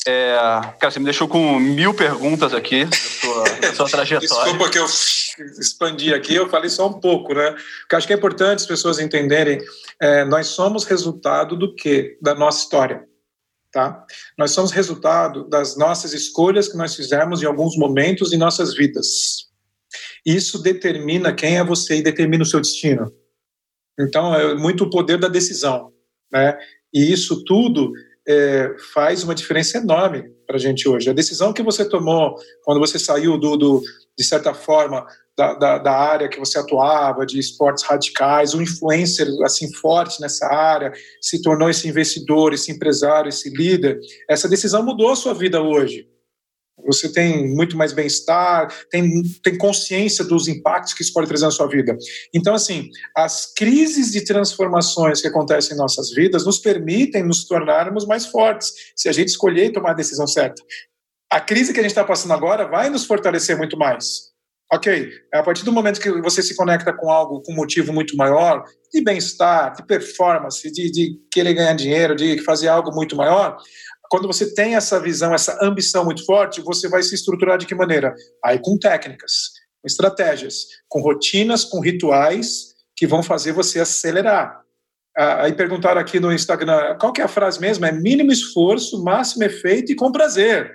É, 0.07 0.35
cara, 0.81 0.91
você 0.91 0.99
me 0.99 1.05
deixou 1.05 1.29
com 1.29 1.61
mil 1.61 1.95
perguntas 1.95 2.53
aqui 2.53 2.85
da 2.85 2.97
sua, 2.97 3.45
da 3.45 3.75
sua 3.75 3.87
trajetória. 3.89 4.45
Desculpa 4.45 4.71
que 4.71 4.79
eu 4.79 4.87
expandi 5.61 6.13
aqui, 6.13 6.35
eu 6.35 6.49
falei 6.49 6.69
só 6.69 6.89
um 6.89 6.99
pouco, 7.01 7.35
né? 7.35 7.55
Porque 7.81 7.97
acho 7.97 8.07
que 8.07 8.13
é 8.13 8.17
importante 8.17 8.61
as 8.61 8.67
pessoas 8.67 8.99
entenderem, 8.99 9.61
é, 10.01 10.25
nós 10.25 10.49
somos 10.49 10.85
resultado 10.85 11.57
do 11.57 11.73
quê? 11.75 12.19
Da 12.21 12.35
nossa 12.35 12.65
história, 12.65 13.05
tá? 13.71 14.05
Nós 14.37 14.51
somos 14.51 14.73
resultado 14.73 15.49
das 15.49 15.77
nossas 15.77 16.13
escolhas 16.13 16.67
que 16.67 16.77
nós 16.77 16.97
fizemos 16.97 17.41
em 17.41 17.47
alguns 17.47 17.77
momentos 17.77 18.33
em 18.33 18.39
nossas 18.39 18.75
vidas. 18.75 19.53
Isso 20.27 20.61
determina 20.61 21.33
quem 21.33 21.59
é 21.59 21.65
você 21.65 21.97
e 21.97 22.03
determina 22.03 22.43
o 22.43 22.47
seu 22.47 22.61
destino. 22.61 23.13
Então, 23.99 24.35
é 24.35 24.55
muito 24.55 24.85
o 24.85 24.91
poder 24.91 25.19
da 25.19 25.29
decisão, 25.29 25.93
né? 26.33 26.59
E 26.93 27.13
isso 27.13 27.45
tudo 27.45 27.93
é, 28.27 28.75
faz 28.93 29.25
uma 29.25 29.35
diferença 29.35 29.79
enorme 29.79 30.25
para 30.47 30.57
a 30.57 30.59
gente 30.59 30.89
hoje. 30.89 31.11
A 31.11 31.15
decisão 31.15 31.53
que 31.53 31.63
você 31.63 31.85
tomou 31.85 32.37
quando 32.63 32.79
você 32.79 32.99
saiu 32.99 33.39
do, 33.39 33.57
do 33.57 33.83
de 34.17 34.25
certa 34.25 34.53
forma 34.55 35.07
da, 35.37 35.55
da, 35.55 35.79
da, 35.79 35.93
área 35.93 36.29
que 36.29 36.39
você 36.39 36.59
atuava, 36.59 37.25
de 37.25 37.39
esportes 37.39 37.85
radicais, 37.85 38.55
um 38.55 38.61
influencer 38.61 39.27
assim 39.43 39.73
forte 39.75 40.21
nessa 40.21 40.47
área, 40.47 40.93
se 41.21 41.41
tornou 41.41 41.71
esse 41.71 41.89
investidor, 41.89 42.53
esse 42.53 42.71
empresário, 42.71 43.31
esse 43.31 43.49
líder. 43.49 43.99
Essa 44.29 44.49
decisão 44.49 44.83
mudou 44.83 45.11
a 45.11 45.17
sua 45.17 45.33
vida 45.33 45.63
hoje 45.63 46.12
você 46.85 47.13
tem 47.13 47.49
muito 47.55 47.77
mais 47.77 47.93
bem-estar, 47.93 48.73
tem, 48.91 49.23
tem 49.43 49.57
consciência 49.59 50.25
dos 50.25 50.49
impactos 50.49 50.95
que 50.95 51.03
isso 51.03 51.13
pode 51.13 51.29
trazer 51.29 51.45
na 51.45 51.51
sua 51.51 51.69
vida. 51.69 51.97
Então, 52.35 52.55
assim, 52.55 52.89
as 53.17 53.53
crises 53.55 54.11
de 54.11 54.25
transformações 54.25 55.21
que 55.21 55.29
acontecem 55.29 55.75
em 55.75 55.79
nossas 55.79 56.11
vidas 56.11 56.45
nos 56.45 56.59
permitem 56.59 57.23
nos 57.23 57.45
tornarmos 57.47 58.07
mais 58.07 58.27
fortes, 58.27 58.73
se 58.97 59.09
a 59.09 59.13
gente 59.13 59.29
escolher 59.29 59.67
e 59.67 59.73
tomar 59.73 59.91
a 59.91 59.95
decisão 59.95 60.27
certa. 60.27 60.63
A 61.31 61.41
crise 61.41 61.73
que 61.73 61.81
a 61.81 61.83
gente 61.83 61.93
está 61.93 62.05
passando 62.05 62.35
agora 62.35 62.67
vai 62.67 62.91
nos 62.91 63.05
fortalecer 63.05 63.57
muito 63.57 63.77
mais. 63.79 64.33
Ok, 64.73 65.11
a 65.35 65.43
partir 65.43 65.67
do 65.67 65.73
momento 65.73 66.01
que 66.01 66.11
você 66.23 66.43
se 66.43 66.57
conecta 66.57 66.95
com 66.95 67.11
algo 67.11 67.43
com 67.43 67.53
um 67.53 67.57
motivo 67.57 67.93
muito 67.93 68.17
maior, 68.17 68.65
de 68.91 69.03
bem-estar, 69.03 69.75
de 69.75 69.85
performance, 69.85 70.73
de, 70.73 70.91
de 70.91 71.21
querer 71.31 71.53
ganhar 71.53 71.75
dinheiro, 71.75 72.17
de 72.17 72.43
fazer 72.43 72.69
algo 72.69 72.91
muito 72.91 73.15
maior, 73.15 73.59
quando 74.13 74.27
você 74.27 74.53
tem 74.53 74.75
essa 74.75 75.01
visão, 75.01 75.33
essa 75.33 75.59
ambição 75.63 76.05
muito 76.05 76.23
forte, 76.27 76.61
você 76.61 76.87
vai 76.87 77.03
se 77.03 77.15
estruturar 77.15 77.57
de 77.57 77.65
que 77.65 77.75
maneira? 77.75 78.15
Aí 78.45 78.59
com 78.59 78.77
técnicas, 78.79 79.53
com 79.81 79.87
estratégias, 79.87 80.67
com 80.87 81.01
rotinas, 81.01 81.65
com 81.65 81.81
rituais 81.81 82.75
que 82.95 83.07
vão 83.07 83.23
fazer 83.23 83.53
você 83.53 83.81
acelerar. 83.81 84.61
Ah, 85.17 85.45
aí 85.45 85.55
perguntaram 85.55 85.99
aqui 85.99 86.21
no 86.21 86.31
Instagram, 86.31 86.95
qual 87.01 87.11
que 87.11 87.23
é 87.23 87.25
a 87.25 87.29
frase 87.29 87.59
mesmo? 87.59 87.87
É 87.87 87.91
mínimo 87.91 88.31
esforço, 88.31 89.03
máximo 89.03 89.45
efeito 89.45 89.93
e 89.93 89.97
com 89.97 90.13
prazer. 90.13 90.71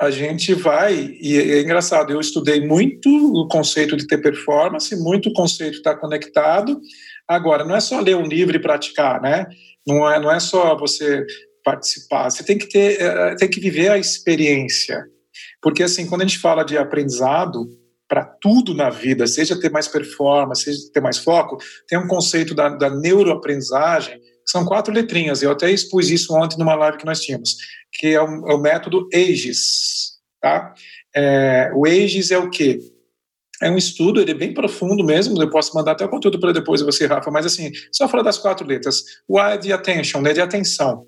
A 0.00 0.10
gente 0.10 0.52
vai, 0.52 1.16
e 1.20 1.38
é 1.38 1.60
engraçado, 1.60 2.12
eu 2.12 2.18
estudei 2.18 2.66
muito 2.66 3.08
o 3.08 3.46
conceito 3.46 3.96
de 3.96 4.08
ter 4.08 4.18
performance, 4.18 4.96
muito 4.96 5.28
o 5.28 5.32
conceito 5.32 5.76
estar 5.76 5.94
conectado. 5.98 6.80
Agora, 7.28 7.64
não 7.64 7.76
é 7.76 7.80
só 7.80 8.00
ler 8.00 8.16
um 8.16 8.26
livro 8.26 8.56
e 8.56 8.60
praticar, 8.60 9.22
né? 9.22 9.46
Não 9.86 10.10
é, 10.10 10.18
não 10.18 10.32
é 10.32 10.40
só 10.40 10.76
você 10.76 11.24
participar. 11.66 12.30
Você 12.30 12.44
tem 12.44 12.56
que 12.56 12.68
ter, 12.68 13.00
eh, 13.00 13.34
tem 13.34 13.50
que 13.50 13.58
viver 13.58 13.90
a 13.90 13.98
experiência, 13.98 15.04
porque 15.60 15.82
assim, 15.82 16.06
quando 16.06 16.22
a 16.22 16.24
gente 16.24 16.38
fala 16.38 16.62
de 16.62 16.78
aprendizado 16.78 17.66
para 18.08 18.24
tudo 18.24 18.72
na 18.72 18.88
vida, 18.88 19.26
seja 19.26 19.60
ter 19.60 19.68
mais 19.68 19.88
performance, 19.88 20.62
seja 20.62 20.92
ter 20.94 21.00
mais 21.00 21.18
foco, 21.18 21.58
tem 21.88 21.98
um 21.98 22.06
conceito 22.06 22.54
da, 22.54 22.68
da 22.68 22.88
neuroaprendizagem 22.88 24.20
que 24.20 24.50
são 24.52 24.64
quatro 24.64 24.94
letrinhas. 24.94 25.42
Eu 25.42 25.50
até 25.50 25.68
expus 25.68 26.08
isso 26.08 26.32
ontem 26.36 26.56
numa 26.56 26.76
live 26.76 26.98
que 26.98 27.04
nós 27.04 27.20
tínhamos, 27.20 27.56
que 27.92 28.14
é 28.14 28.22
o, 28.22 28.48
é 28.48 28.54
o 28.54 28.60
método 28.60 29.08
AGES, 29.12 30.20
tá? 30.40 30.72
É, 31.16 31.72
o 31.74 31.84
AGES 31.84 32.30
é 32.30 32.38
o 32.38 32.48
quê? 32.48 32.78
É 33.60 33.68
um 33.68 33.76
estudo, 33.76 34.20
ele 34.20 34.30
é 34.30 34.34
bem 34.34 34.54
profundo 34.54 35.02
mesmo, 35.02 35.42
eu 35.42 35.50
posso 35.50 35.74
mandar 35.74 35.92
até 35.92 36.04
o 36.04 36.08
conteúdo 36.08 36.38
para 36.38 36.52
depois 36.52 36.80
você, 36.80 37.06
Rafa, 37.06 37.30
mas 37.32 37.44
assim, 37.44 37.72
só 37.90 38.06
falar 38.06 38.22
das 38.22 38.38
quatro 38.38 38.64
letras. 38.64 39.02
O 39.26 39.36
A 39.36 39.54
é 39.54 39.58
de 39.58 39.72
attention, 39.72 40.20
né, 40.20 40.32
de 40.32 40.40
atenção 40.40 41.04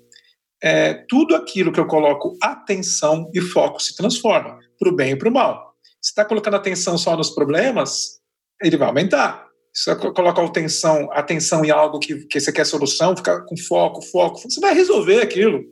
é, 0.61 0.93
tudo 1.07 1.35
aquilo 1.35 1.71
que 1.71 1.79
eu 1.79 1.87
coloco 1.87 2.37
atenção 2.41 3.29
e 3.33 3.41
foco 3.41 3.81
se 3.81 3.95
transforma, 3.95 4.57
para 4.77 4.89
o 4.89 4.95
bem 4.95 5.11
e 5.11 5.15
para 5.15 5.29
o 5.29 5.33
mal. 5.33 5.73
Se 6.01 6.11
está 6.11 6.23
colocando 6.25 6.55
atenção 6.55 6.97
só 6.97 7.15
nos 7.15 7.29
problemas, 7.29 8.19
ele 8.61 8.77
vai 8.77 8.87
aumentar. 8.87 9.47
Se 9.73 9.93
você 9.93 10.11
coloca 10.11 10.43
atenção, 10.43 11.09
atenção 11.11 11.63
em 11.63 11.71
algo 11.71 11.99
que, 11.99 12.25
que 12.25 12.39
você 12.39 12.51
quer 12.51 12.65
solução, 12.65 13.15
ficar 13.15 13.41
com 13.45 13.55
foco, 13.57 14.01
foco, 14.01 14.39
você 14.39 14.59
vai 14.59 14.73
resolver 14.73 15.21
aquilo. 15.21 15.63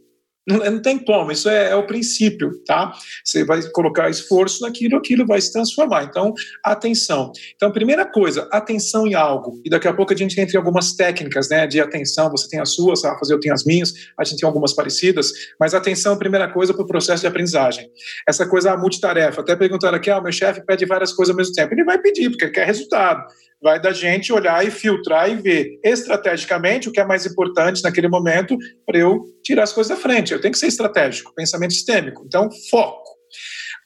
Não, 0.47 0.81
tem 0.81 0.97
como, 0.97 1.29
isso 1.29 1.49
é, 1.49 1.71
é, 1.71 1.75
o 1.75 1.86
princípio, 1.86 2.63
tá? 2.65 2.93
Você 3.23 3.43
vai 3.43 3.62
colocar 3.71 4.10
esforço 4.10 4.62
naquilo, 4.62 4.97
aquilo 4.97 5.25
vai 5.25 5.41
se 5.41 5.51
transformar. 5.51 6.05
Então, 6.05 6.33
atenção. 6.63 7.33
Então, 7.53 7.69
primeira 7.69 8.05
coisa, 8.05 8.47
atenção 8.49 9.05
em 9.05 9.13
algo. 9.13 9.62
E 9.65 9.69
daqui 9.69 9.89
a 9.89 9.93
pouco 9.93 10.13
a 10.13 10.15
gente 10.15 10.39
entra 10.39 10.55
em 10.55 10.57
algumas 10.57 10.93
técnicas 10.93 11.49
né, 11.49 11.67
de 11.67 11.81
atenção. 11.81 12.31
Você 12.31 12.47
tem 12.47 12.62
as 12.62 12.73
suas, 12.73 13.03
a 13.03 13.17
fazer 13.19 13.33
eu 13.33 13.39
tenho 13.41 13.53
as 13.53 13.65
minhas, 13.65 13.93
a 14.17 14.23
gente 14.23 14.39
tem 14.39 14.47
algumas 14.47 14.73
parecidas, 14.73 15.33
mas 15.60 15.73
atenção, 15.73 16.17
primeira 16.17 16.47
coisa, 16.47 16.73
para 16.73 16.83
o 16.83 16.88
processo 16.88 17.21
de 17.21 17.27
aprendizagem. 17.27 17.89
Essa 18.25 18.47
coisa, 18.47 18.71
a 18.71 18.77
multitarefa. 18.77 19.41
Até 19.41 19.53
perguntaram 19.53 19.97
aqui, 19.97 20.10
ah, 20.10 20.21
meu 20.21 20.31
chefe 20.31 20.65
pede 20.65 20.86
várias 20.86 21.12
coisas 21.12 21.31
ao 21.31 21.38
mesmo 21.38 21.53
tempo. 21.53 21.73
Ele 21.73 21.83
vai 21.83 21.99
pedir, 21.99 22.29
porque 22.29 22.47
quer 22.49 22.65
resultado 22.65 23.21
vai 23.62 23.82
da 23.82 23.91
gente 23.91 24.32
olhar 24.32 24.65
e 24.65 24.72
filtrar 24.72 25.30
e 25.30 25.36
ver 25.36 25.80
estrategicamente 25.84 26.88
o 26.88 26.91
que 26.91 27.00
é 27.00 27.06
mais 27.06 27.26
importante 27.26 27.82
naquele 27.84 28.08
momento 28.08 28.58
para 28.86 29.00
eu 29.00 29.26
tirar 29.43 29.63
as 29.63 29.74
coisas 29.74 29.96
da 29.96 30.02
frente. 30.02 30.32
Eu 30.32 30.41
tenho 30.41 30.52
que 30.52 30.60
ser 30.60 30.67
estratégico, 30.67 31.34
pensamento 31.34 31.74
sistêmico. 31.74 32.24
Então, 32.26 32.50
foco. 32.70 33.17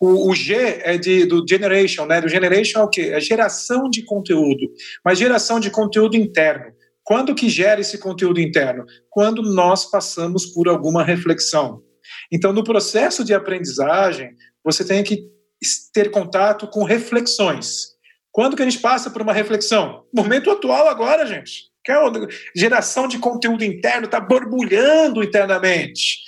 O, 0.04 0.34
G 0.34 0.56
é 0.82 0.98
de, 0.98 1.26
do 1.26 1.46
generation, 1.48 2.08
né? 2.08 2.20
Do 2.20 2.28
generation 2.28 2.80
é 2.80 2.84
o 2.84 2.90
quê? 2.90 3.12
É 3.14 3.20
geração 3.20 3.88
de 3.88 4.04
conteúdo, 4.04 4.68
mas 5.06 5.20
geração 5.20 5.60
de 5.60 5.70
conteúdo 5.70 6.18
interno. 6.18 6.74
Quando 7.04 7.36
que 7.36 7.48
gera 7.48 7.82
esse 7.82 8.00
conteúdo 8.00 8.40
interno? 8.40 8.84
Quando 9.12 9.44
nós 9.44 9.90
passamos 9.90 10.48
por 10.48 10.68
alguma 10.68 11.04
reflexão. 11.04 11.84
Então, 12.32 12.52
no 12.52 12.64
processo 12.64 13.24
de 13.24 13.34
aprendizagem, 13.34 14.32
você 14.64 14.84
tem 14.84 15.04
que 15.04 15.30
ter 15.94 16.10
contato 16.10 16.68
com 16.68 16.84
reflexões. 16.84 17.91
Quando 18.32 18.56
que 18.56 18.62
a 18.62 18.66
gente 18.70 18.80
passa 18.80 19.10
por 19.10 19.22
uma 19.22 19.34
reflexão? 19.34 20.06
Momento 20.14 20.50
atual 20.50 20.88
agora, 20.88 21.26
gente. 21.26 21.70
Que 21.84 21.92
é 21.92 21.98
geração 22.56 23.08
de 23.08 23.18
conteúdo 23.18 23.64
interno 23.64 24.06
está 24.06 24.20
borbulhando 24.20 25.24
internamente. 25.24 26.20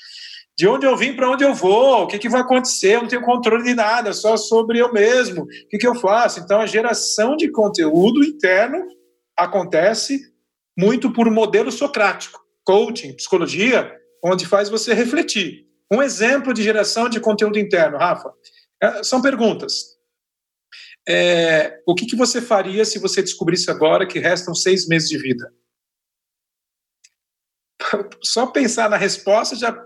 De 0.57 0.67
onde 0.67 0.85
eu 0.85 0.95
vim 0.95 1.15
para 1.15 1.29
onde 1.29 1.43
eu 1.43 1.53
vou? 1.53 2.03
O 2.03 2.07
que, 2.07 2.19
que 2.19 2.29
vai 2.29 2.41
acontecer? 2.41 2.95
Eu 2.95 3.01
não 3.01 3.07
tenho 3.07 3.21
controle 3.23 3.63
de 3.63 3.73
nada, 3.73 4.13
só 4.13 4.37
sobre 4.37 4.79
eu 4.79 4.91
mesmo. 4.91 5.43
O 5.43 5.47
que, 5.69 5.77
que 5.77 5.87
eu 5.87 5.95
faço? 5.95 6.39
Então, 6.39 6.59
a 6.59 6.65
geração 6.65 7.35
de 7.35 7.49
conteúdo 7.49 8.23
interno 8.23 8.85
acontece 9.35 10.19
muito 10.77 11.11
por 11.11 11.29
modelo 11.31 11.71
socrático, 11.71 12.39
coaching, 12.63 13.13
psicologia, 13.13 13.91
onde 14.23 14.45
faz 14.45 14.69
você 14.69 14.93
refletir. 14.93 15.65
Um 15.91 16.01
exemplo 16.01 16.53
de 16.53 16.63
geração 16.63 17.09
de 17.09 17.19
conteúdo 17.19 17.57
interno, 17.57 17.97
Rafa, 17.97 18.31
é, 18.81 19.03
são 19.03 19.21
perguntas. 19.21 19.92
É, 21.07 21.81
o 21.85 21.93
que, 21.93 22.05
que 22.05 22.15
você 22.15 22.41
faria 22.41 22.85
se 22.85 22.97
você 22.97 23.21
descobrisse 23.21 23.69
agora 23.69 24.07
que 24.07 24.19
restam 24.19 24.55
seis 24.55 24.87
meses 24.87 25.09
de 25.09 25.17
vida? 25.17 25.53
Só 28.23 28.47
pensar 28.47 28.89
na 28.89 28.97
resposta 28.97 29.55
já. 29.55 29.77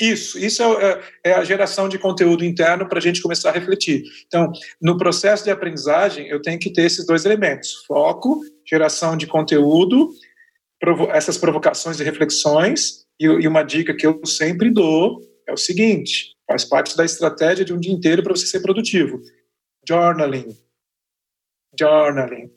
Isso, 0.00 0.38
isso 0.38 0.62
é, 0.62 0.92
é, 1.24 1.30
é 1.30 1.32
a 1.32 1.44
geração 1.44 1.88
de 1.88 1.98
conteúdo 1.98 2.44
interno 2.44 2.88
para 2.88 2.98
a 2.98 3.02
gente 3.02 3.22
começar 3.22 3.50
a 3.50 3.52
refletir. 3.52 4.04
Então, 4.26 4.50
no 4.80 4.98
processo 4.98 5.44
de 5.44 5.50
aprendizagem, 5.50 6.26
eu 6.28 6.40
tenho 6.40 6.58
que 6.58 6.70
ter 6.70 6.82
esses 6.82 7.06
dois 7.06 7.24
elementos: 7.24 7.84
foco, 7.86 8.42
geração 8.66 9.16
de 9.16 9.26
conteúdo, 9.26 10.10
provo 10.78 11.10
essas 11.10 11.38
provocações 11.38 12.00
e 12.00 12.04
reflexões. 12.04 13.06
E, 13.18 13.24
e 13.24 13.48
uma 13.48 13.62
dica 13.62 13.94
que 13.94 14.06
eu 14.06 14.20
sempre 14.24 14.70
dou 14.70 15.20
é 15.46 15.52
o 15.52 15.56
seguinte: 15.56 16.34
faz 16.46 16.64
parte 16.64 16.94
da 16.94 17.04
estratégia 17.04 17.64
de 17.64 17.72
um 17.72 17.80
dia 17.80 17.92
inteiro 17.92 18.22
para 18.22 18.34
você 18.34 18.46
ser 18.46 18.60
produtivo 18.60 19.22
journaling. 19.86 20.56
Journaling. 21.78 22.50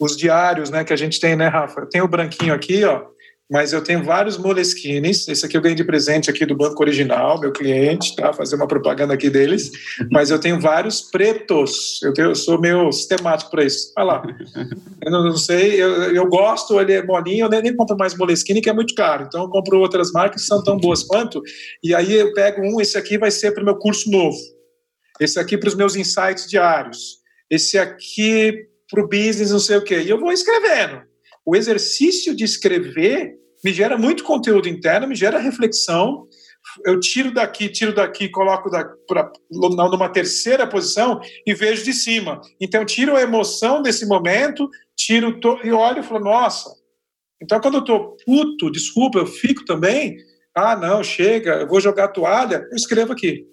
Os 0.00 0.16
diários, 0.16 0.70
né, 0.70 0.84
que 0.84 0.92
a 0.92 0.96
gente 0.96 1.20
tem, 1.20 1.36
né, 1.36 1.48
Rafa? 1.48 1.80
Eu 1.80 1.88
tenho 1.88 2.04
o 2.04 2.08
branquinho 2.08 2.52
aqui, 2.52 2.84
ó, 2.84 3.06
mas 3.50 3.72
eu 3.72 3.84
tenho 3.84 4.02
vários 4.02 4.38
moleskines. 4.38 5.28
Esse 5.28 5.44
aqui 5.44 5.56
eu 5.56 5.60
ganhei 5.60 5.76
de 5.76 5.84
presente 5.84 6.30
aqui 6.30 6.46
do 6.46 6.56
Banco 6.56 6.82
Original, 6.82 7.38
meu 7.38 7.52
cliente, 7.52 8.16
tá? 8.16 8.32
Fazer 8.32 8.56
uma 8.56 8.66
propaganda 8.66 9.12
aqui 9.12 9.28
deles. 9.28 9.70
Mas 10.10 10.30
eu 10.30 10.40
tenho 10.40 10.58
vários 10.58 11.02
pretos. 11.02 12.02
Eu, 12.02 12.14
tenho, 12.14 12.30
eu 12.30 12.34
sou 12.34 12.58
meio 12.58 12.90
sistemático 12.90 13.50
para 13.50 13.64
isso. 13.64 13.92
Olha 13.98 14.06
lá. 14.06 14.22
Eu 15.04 15.12
não, 15.12 15.24
não 15.24 15.36
sei, 15.36 15.80
eu, 15.80 16.14
eu, 16.14 16.26
gosto, 16.26 16.80
ele 16.80 16.94
é 16.94 17.02
bolinho, 17.02 17.44
eu 17.44 17.50
nem, 17.50 17.62
nem 17.62 17.76
compro 17.76 17.96
mais 17.96 18.16
moleskine, 18.16 18.62
que 18.62 18.70
é 18.70 18.72
muito 18.72 18.94
caro. 18.94 19.24
Então 19.28 19.42
eu 19.42 19.48
compro 19.50 19.78
outras 19.78 20.10
marcas 20.10 20.42
que 20.42 20.48
são 20.48 20.64
tão 20.64 20.78
boas 20.78 21.02
quanto. 21.02 21.42
E 21.82 21.94
aí 21.94 22.14
eu 22.14 22.32
pego 22.32 22.62
um, 22.62 22.80
esse 22.80 22.96
aqui 22.96 23.18
vai 23.18 23.30
ser 23.30 23.52
para 23.52 23.62
o 23.62 23.66
meu 23.66 23.76
curso 23.76 24.10
novo 24.10 24.53
esse 25.20 25.38
aqui 25.38 25.56
para 25.56 25.68
os 25.68 25.74
meus 25.74 25.96
insights 25.96 26.48
diários, 26.48 27.18
esse 27.50 27.78
aqui 27.78 28.66
para 28.90 29.02
o 29.02 29.08
business, 29.08 29.50
não 29.50 29.58
sei 29.58 29.76
o 29.76 29.84
quê. 29.84 30.00
E 30.00 30.10
eu 30.10 30.18
vou 30.18 30.32
escrevendo. 30.32 31.02
O 31.44 31.54
exercício 31.54 32.34
de 32.34 32.44
escrever 32.44 33.34
me 33.64 33.72
gera 33.72 33.96
muito 33.96 34.24
conteúdo 34.24 34.68
interno, 34.68 35.08
me 35.08 35.14
gera 35.14 35.38
reflexão. 35.38 36.26
Eu 36.84 36.98
tiro 36.98 37.32
daqui, 37.32 37.68
tiro 37.68 37.94
daqui, 37.94 38.28
coloco 38.28 38.70
da, 38.70 38.84
pra, 39.06 39.30
numa 39.50 40.08
terceira 40.08 40.66
posição 40.66 41.20
e 41.46 41.54
vejo 41.54 41.84
de 41.84 41.92
cima. 41.92 42.40
Então, 42.60 42.84
tiro 42.84 43.16
a 43.16 43.22
emoção 43.22 43.82
desse 43.82 44.06
momento, 44.06 44.68
tiro 44.96 45.38
to, 45.40 45.60
e 45.62 45.70
olho 45.70 46.00
e 46.00 46.02
falo, 46.02 46.24
nossa. 46.24 46.70
Então, 47.42 47.60
quando 47.60 47.74
eu 47.74 47.80
estou 47.80 48.16
puto, 48.24 48.70
desculpa, 48.70 49.18
eu 49.18 49.26
fico 49.26 49.64
também. 49.64 50.16
Ah, 50.54 50.76
não, 50.76 51.02
chega, 51.02 51.60
eu 51.60 51.68
vou 51.68 51.80
jogar 51.80 52.08
toalha, 52.08 52.66
eu 52.70 52.76
escrevo 52.76 53.12
aqui. 53.12 53.46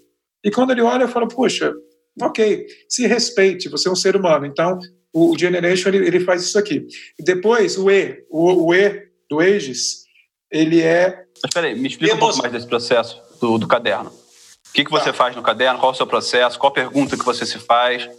E 0.43 0.51
quando 0.51 0.71
ele 0.71 0.81
olha, 0.81 1.03
eu 1.03 1.07
falo, 1.07 1.27
puxa, 1.27 1.73
ok, 2.21 2.65
se 2.89 3.05
respeite, 3.07 3.69
você 3.69 3.87
é 3.87 3.91
um 3.91 3.95
ser 3.95 4.15
humano. 4.15 4.45
Então, 4.45 4.79
o 5.13 5.37
Generation, 5.37 5.89
ele, 5.89 6.07
ele 6.07 6.19
faz 6.21 6.43
isso 6.43 6.57
aqui. 6.57 6.87
Depois, 7.19 7.77
o 7.77 7.89
E, 7.91 8.23
o, 8.29 8.67
o 8.67 8.73
E 8.73 9.07
do 9.29 9.39
Aegis, 9.39 10.05
ele 10.49 10.81
é... 10.81 11.25
Mas 11.43 11.53
peraí, 11.53 11.75
me 11.75 11.87
explica 11.87 12.15
um 12.15 12.19
pouco 12.19 12.37
mais 12.37 12.51
desse 12.51 12.67
processo 12.67 13.21
do, 13.39 13.57
do 13.57 13.67
caderno. 13.67 14.09
O 14.09 14.73
que, 14.73 14.85
que 14.85 14.91
você 14.91 15.05
tá. 15.05 15.13
faz 15.13 15.35
no 15.35 15.41
caderno? 15.41 15.79
Qual 15.79 15.91
é 15.91 15.93
o 15.93 15.97
seu 15.97 16.07
processo? 16.07 16.57
Qual 16.57 16.71
pergunta 16.71 17.17
que 17.17 17.25
você 17.25 17.45
se 17.45 17.59
faz? 17.59 18.09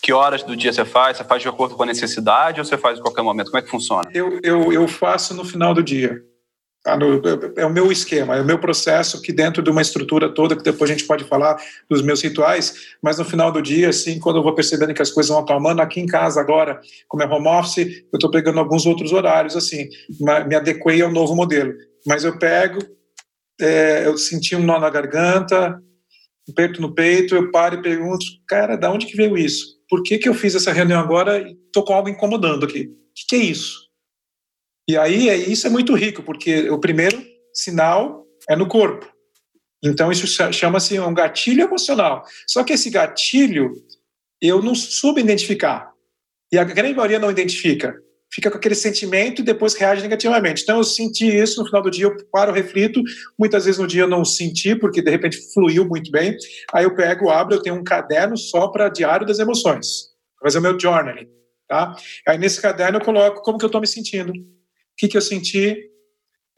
Que 0.00 0.12
horas 0.12 0.42
do 0.42 0.56
dia 0.56 0.72
você 0.72 0.84
faz? 0.84 1.16
Você 1.16 1.24
faz 1.24 1.42
de 1.42 1.48
acordo 1.48 1.74
com 1.74 1.82
a 1.82 1.86
necessidade 1.86 2.60
ou 2.60 2.64
você 2.64 2.78
faz 2.78 2.98
em 2.98 3.02
qualquer 3.02 3.22
momento? 3.22 3.50
Como 3.50 3.58
é 3.58 3.62
que 3.62 3.68
funciona? 3.70 4.08
Eu, 4.14 4.40
eu, 4.42 4.72
eu 4.72 4.88
faço 4.88 5.34
no 5.34 5.44
final 5.44 5.74
do 5.74 5.82
dia. 5.82 6.22
Tá 6.88 6.98
é 7.56 7.66
o 7.66 7.72
meu 7.72 7.92
esquema, 7.92 8.36
é 8.36 8.40
o 8.40 8.44
meu 8.44 8.58
processo 8.58 9.20
que 9.20 9.30
dentro 9.30 9.62
de 9.62 9.68
uma 9.68 9.82
estrutura 9.82 10.32
toda, 10.32 10.56
que 10.56 10.62
depois 10.62 10.90
a 10.90 10.94
gente 10.94 11.06
pode 11.06 11.24
falar 11.24 11.56
dos 11.88 12.00
meus 12.00 12.22
rituais, 12.22 12.94
mas 13.02 13.18
no 13.18 13.24
final 13.26 13.52
do 13.52 13.60
dia, 13.60 13.90
assim, 13.90 14.18
quando 14.18 14.36
eu 14.36 14.42
vou 14.42 14.54
percebendo 14.54 14.94
que 14.94 15.02
as 15.02 15.10
coisas 15.10 15.28
vão 15.28 15.40
acalmando, 15.40 15.82
aqui 15.82 16.00
em 16.00 16.06
casa 16.06 16.40
agora, 16.40 16.80
como 17.06 17.22
é 17.22 17.26
home 17.26 17.48
office, 17.48 18.04
eu 18.10 18.16
estou 18.16 18.30
pegando 18.30 18.58
alguns 18.58 18.86
outros 18.86 19.12
horários, 19.12 19.54
assim, 19.54 19.88
me 20.46 20.54
adequei 20.54 21.02
ao 21.02 21.12
novo 21.12 21.34
modelo. 21.34 21.74
Mas 22.06 22.24
eu 22.24 22.38
pego, 22.38 22.78
é, 23.60 24.06
eu 24.06 24.16
senti 24.16 24.56
um 24.56 24.62
nó 24.62 24.78
na 24.78 24.88
garganta, 24.88 25.78
um 26.48 26.54
peito 26.54 26.80
no 26.80 26.94
peito, 26.94 27.34
eu 27.34 27.50
paro 27.50 27.76
e 27.76 27.82
pergunto, 27.82 28.24
cara, 28.48 28.76
da 28.76 28.90
onde 28.90 29.04
que 29.04 29.16
veio 29.16 29.36
isso? 29.36 29.76
Por 29.90 30.02
que, 30.02 30.16
que 30.16 30.28
eu 30.28 30.34
fiz 30.34 30.54
essa 30.54 30.72
reunião 30.72 31.00
agora 31.00 31.38
e 31.38 31.52
estou 31.66 31.84
com 31.84 31.92
algo 31.92 32.08
incomodando 32.08 32.64
aqui? 32.64 32.84
O 32.84 33.14
que, 33.14 33.26
que 33.28 33.36
é 33.36 33.40
isso? 33.40 33.87
E 34.88 34.96
aí 34.96 35.28
é, 35.28 35.36
isso 35.36 35.66
é 35.66 35.70
muito 35.70 35.94
rico, 35.94 36.22
porque 36.22 36.70
o 36.70 36.78
primeiro 36.78 37.22
sinal 37.52 38.24
é 38.48 38.56
no 38.56 38.66
corpo. 38.66 39.06
Então 39.84 40.10
isso 40.10 40.26
chama-se 40.52 40.98
um 40.98 41.12
gatilho 41.12 41.62
emocional. 41.62 42.24
Só 42.46 42.64
que 42.64 42.72
esse 42.72 42.88
gatilho 42.88 43.74
eu 44.40 44.62
não 44.62 44.74
soube 44.74 45.20
identificar. 45.20 45.92
E 46.50 46.56
a 46.56 46.64
grande 46.64 46.94
maioria 46.94 47.18
não 47.18 47.30
identifica. 47.30 47.94
Fica 48.32 48.50
com 48.50 48.56
aquele 48.56 48.74
sentimento 48.74 49.40
e 49.40 49.44
depois 49.44 49.74
reage 49.74 50.02
negativamente. 50.02 50.62
Então 50.62 50.78
eu 50.78 50.84
senti 50.84 51.26
isso 51.26 51.60
no 51.60 51.66
final 51.66 51.82
do 51.82 51.90
dia, 51.90 52.06
eu 52.06 52.16
paro, 52.30 52.52
reflito. 52.52 53.02
Muitas 53.38 53.66
vezes 53.66 53.78
no 53.78 53.86
dia 53.86 54.02
eu 54.02 54.08
não 54.08 54.24
senti, 54.24 54.74
porque 54.74 55.02
de 55.02 55.10
repente 55.10 55.38
fluiu 55.52 55.86
muito 55.86 56.10
bem. 56.10 56.34
Aí 56.72 56.84
eu 56.84 56.94
pego, 56.94 57.30
abro, 57.30 57.54
eu 57.54 57.62
tenho 57.62 57.76
um 57.76 57.84
caderno 57.84 58.38
só 58.38 58.68
para 58.68 58.88
diário 58.88 59.26
das 59.26 59.38
emoções. 59.38 60.08
Vou 60.40 60.48
fazer 60.48 60.58
o 60.58 60.62
meu 60.62 60.80
journaling. 60.80 61.28
Tá? 61.68 61.94
Aí 62.26 62.38
nesse 62.38 62.60
caderno 62.60 62.98
eu 62.98 63.04
coloco 63.04 63.42
como 63.42 63.58
que 63.58 63.64
eu 63.64 63.68
estou 63.68 63.80
me 63.80 63.86
sentindo 63.86 64.32
que, 64.98 65.08
que 65.08 65.16
eu 65.16 65.22
senti, 65.22 65.88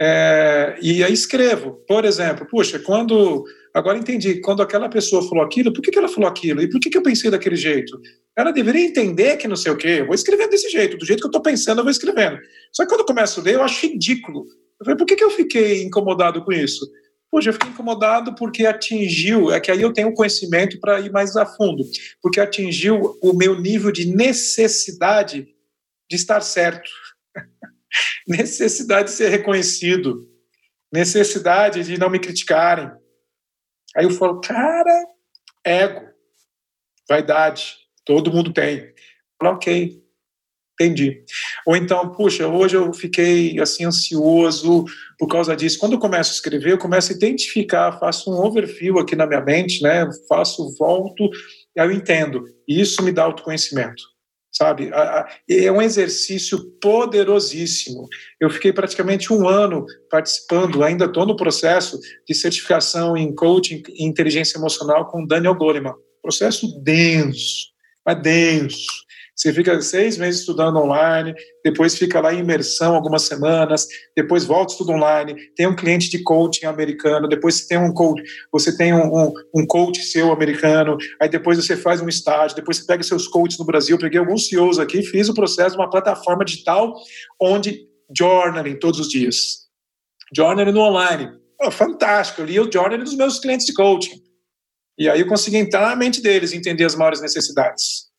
é, 0.00 0.78
e 0.80 1.04
aí 1.04 1.12
escrevo. 1.12 1.84
Por 1.86 2.04
exemplo, 2.04 2.46
puxa, 2.46 2.78
quando. 2.78 3.44
Agora 3.72 3.98
entendi, 3.98 4.40
quando 4.40 4.62
aquela 4.62 4.88
pessoa 4.88 5.22
falou 5.28 5.44
aquilo, 5.44 5.72
por 5.72 5.82
que, 5.82 5.92
que 5.92 5.98
ela 5.98 6.08
falou 6.08 6.28
aquilo? 6.28 6.60
E 6.60 6.68
por 6.68 6.80
que, 6.80 6.90
que 6.90 6.98
eu 6.98 7.02
pensei 7.02 7.30
daquele 7.30 7.54
jeito? 7.54 8.00
Ela 8.36 8.50
deveria 8.50 8.84
entender 8.84 9.36
que 9.36 9.46
não 9.46 9.54
sei 9.54 9.70
o 9.70 9.76
quê. 9.76 9.98
Eu 10.00 10.06
vou 10.06 10.14
escrevendo 10.14 10.50
desse 10.50 10.68
jeito, 10.70 10.96
do 10.96 11.04
jeito 11.04 11.20
que 11.20 11.26
eu 11.26 11.30
estou 11.30 11.42
pensando, 11.42 11.78
eu 11.78 11.84
vou 11.84 11.90
escrevendo. 11.90 12.38
Só 12.72 12.82
que 12.82 12.88
quando 12.88 13.00
eu 13.00 13.06
começo 13.06 13.38
a 13.38 13.42
ler, 13.44 13.54
eu 13.54 13.62
acho 13.62 13.86
ridículo. 13.86 14.44
Eu 14.80 14.86
falei, 14.86 14.96
por 14.96 15.06
que, 15.06 15.14
que 15.14 15.22
eu 15.22 15.30
fiquei 15.30 15.82
incomodado 15.84 16.42
com 16.44 16.52
isso? 16.52 16.84
Poxa, 17.30 17.50
eu 17.50 17.52
fiquei 17.52 17.68
incomodado 17.68 18.34
porque 18.34 18.66
atingiu, 18.66 19.52
é 19.52 19.60
que 19.60 19.70
aí 19.70 19.80
eu 19.80 19.92
tenho 19.92 20.12
conhecimento 20.14 20.80
para 20.80 20.98
ir 20.98 21.12
mais 21.12 21.36
a 21.36 21.46
fundo, 21.46 21.84
porque 22.20 22.40
atingiu 22.40 23.16
o 23.22 23.32
meu 23.32 23.60
nível 23.60 23.92
de 23.92 24.06
necessidade 24.06 25.46
de 26.10 26.16
estar 26.16 26.40
certo 26.40 26.90
necessidade 28.26 29.08
de 29.08 29.14
ser 29.14 29.28
reconhecido, 29.28 30.28
necessidade 30.92 31.82
de 31.84 31.98
não 31.98 32.10
me 32.10 32.18
criticarem. 32.18 32.90
Aí 33.96 34.04
eu 34.04 34.10
falo, 34.10 34.40
cara, 34.40 35.06
ego, 35.64 36.08
vaidade, 37.08 37.76
todo 38.04 38.32
mundo 38.32 38.52
tem. 38.52 38.78
Eu 38.78 38.94
falo, 39.38 39.56
ok, 39.56 40.00
Entendi. 40.80 41.22
Ou 41.66 41.76
então, 41.76 42.10
puxa, 42.12 42.48
hoje 42.48 42.74
eu 42.74 42.90
fiquei 42.94 43.60
assim 43.60 43.84
ansioso 43.84 44.86
por 45.18 45.28
causa 45.28 45.54
disso. 45.54 45.78
Quando 45.78 45.92
eu 45.92 45.98
começo 45.98 46.30
a 46.30 46.32
escrever, 46.32 46.72
eu 46.72 46.78
começo 46.78 47.12
a 47.12 47.14
identificar, 47.14 47.98
faço 48.00 48.32
um 48.32 48.42
overview 48.42 48.98
aqui 48.98 49.14
na 49.14 49.26
minha 49.26 49.42
mente, 49.42 49.82
né? 49.82 50.08
Faço, 50.26 50.74
volto, 50.78 51.28
aí 51.78 51.86
eu 51.86 51.92
entendo. 51.92 52.46
E 52.66 52.80
isso 52.80 53.02
me 53.02 53.12
dá 53.12 53.24
autoconhecimento 53.24 54.02
sabe? 54.52 54.90
É 55.48 55.70
um 55.70 55.80
exercício 55.80 56.70
poderosíssimo. 56.80 58.08
Eu 58.40 58.50
fiquei 58.50 58.72
praticamente 58.72 59.32
um 59.32 59.48
ano 59.48 59.86
participando, 60.10 60.82
ainda 60.82 61.04
estou 61.04 61.26
no 61.26 61.36
processo 61.36 61.98
de 62.26 62.34
certificação 62.34 63.16
em 63.16 63.34
coaching 63.34 63.82
e 63.88 64.04
inteligência 64.04 64.58
emocional 64.58 65.08
com 65.08 65.26
Daniel 65.26 65.54
Goleman. 65.54 65.94
Processo 66.22 66.80
denso, 66.82 67.68
mas 68.04 68.20
denso. 68.22 69.09
Você 69.40 69.54
fica 69.54 69.80
seis 69.80 70.18
meses 70.18 70.40
estudando 70.40 70.76
online, 70.76 71.34
depois 71.64 71.96
fica 71.96 72.20
lá 72.20 72.34
em 72.34 72.40
imersão 72.40 72.94
algumas 72.94 73.22
semanas, 73.22 73.86
depois 74.14 74.44
volta 74.44 74.72
estudo 74.72 74.92
online, 74.92 75.34
tem 75.56 75.66
um 75.66 75.74
cliente 75.74 76.10
de 76.10 76.22
coaching 76.22 76.66
americano, 76.66 77.26
depois 77.26 77.54
você 77.54 77.68
tem 77.68 77.78
um 77.78 77.90
coach, 77.94 78.22
você 78.52 78.76
tem 78.76 78.92
um, 78.92 79.06
um, 79.06 79.32
um 79.54 79.66
coach 79.66 80.02
seu 80.02 80.30
americano, 80.30 80.98
aí 81.18 81.26
depois 81.26 81.56
você 81.56 81.74
faz 81.74 82.02
um 82.02 82.08
estágio, 82.08 82.54
depois 82.54 82.76
você 82.76 82.84
pega 82.84 83.02
seus 83.02 83.26
coaches 83.26 83.58
no 83.58 83.64
Brasil. 83.64 83.96
Peguei 83.96 84.20
alguns 84.20 84.46
CEOs 84.46 84.78
aqui, 84.78 85.02
fiz 85.02 85.30
o 85.30 85.34
processo 85.34 85.74
de 85.74 85.80
uma 85.80 85.88
plataforma 85.88 86.44
digital 86.44 86.92
onde 87.40 87.88
journaling 88.14 88.78
todos 88.78 89.00
os 89.00 89.08
dias. 89.08 89.60
Journaling 90.36 90.72
no 90.72 90.80
online. 90.80 91.30
Oh, 91.58 91.70
fantástico, 91.70 92.42
eu 92.42 92.44
li 92.44 92.60
o 92.60 92.70
journaling 92.70 93.04
dos 93.04 93.16
meus 93.16 93.38
clientes 93.38 93.64
de 93.64 93.72
coaching. 93.72 94.20
E 94.98 95.08
aí 95.08 95.20
eu 95.20 95.26
consegui 95.26 95.56
entrar 95.56 95.88
na 95.88 95.96
mente 95.96 96.20
deles, 96.20 96.52
entender 96.52 96.84
as 96.84 96.94
maiores 96.94 97.22
necessidades. 97.22 98.09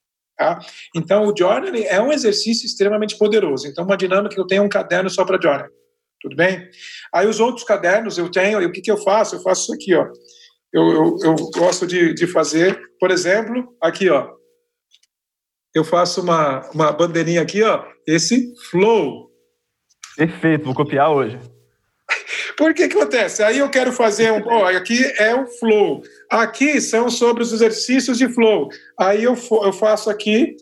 Tá? 0.42 0.58
Então, 0.96 1.28
o 1.28 1.38
journaling 1.38 1.84
é 1.84 2.02
um 2.02 2.12
exercício 2.12 2.66
extremamente 2.66 3.16
poderoso. 3.16 3.68
Então, 3.68 3.84
uma 3.84 3.96
dinâmica 3.96 4.34
que 4.34 4.42
eu 4.42 4.48
tenho 4.48 4.64
um 4.64 4.70
caderno 4.70 5.08
só 5.08 5.24
para 5.24 5.40
journaling. 5.40 5.70
Tudo 6.20 6.36
bem? 6.36 6.68
Aí, 7.14 7.28
os 7.28 7.40
outros 7.40 7.64
cadernos 7.64 8.18
eu 8.18 8.28
tenho, 8.28 8.60
e 8.60 8.66
o 8.66 8.72
que, 8.72 8.82
que 8.82 8.90
eu 8.90 8.98
faço? 8.98 9.36
Eu 9.36 9.42
faço 9.42 9.62
isso 9.62 9.74
aqui, 9.76 9.94
ó. 9.94 10.08
Eu, 10.74 10.90
eu, 10.94 11.18
eu 11.26 11.36
gosto 11.52 11.86
de, 11.86 12.16
de 12.16 12.26
fazer, 12.26 12.82
por 13.00 13.12
exemplo, 13.12 13.76
aqui, 13.80 14.10
ó. 14.10 14.32
Eu 15.76 15.84
faço 15.84 16.22
uma, 16.22 16.68
uma 16.72 16.92
bandeirinha 16.92 17.44
aqui, 17.44 17.62
ó. 17.62 17.86
Esse 18.08 18.52
flow. 18.72 19.30
Perfeito, 20.18 20.66
vou 20.66 20.74
copiar 20.74 21.12
hoje. 21.12 21.40
Por 22.58 22.74
que 22.74 22.84
acontece? 22.84 23.44
Aí 23.44 23.60
eu 23.60 23.70
quero 23.70 23.92
fazer 23.92 24.32
um. 24.32 24.44
Oh, 24.44 24.66
aqui 24.66 25.04
é 25.20 25.36
o 25.36 25.46
flow. 25.46 26.02
Aqui 26.32 26.80
são 26.80 27.10
sobre 27.10 27.44
os 27.44 27.52
exercícios 27.52 28.18
de 28.18 28.34
flow. 28.34 28.70
Aí 28.98 29.22
eu, 29.22 29.36
eu 29.64 29.74
faço 29.74 30.10
aqui 30.10 30.56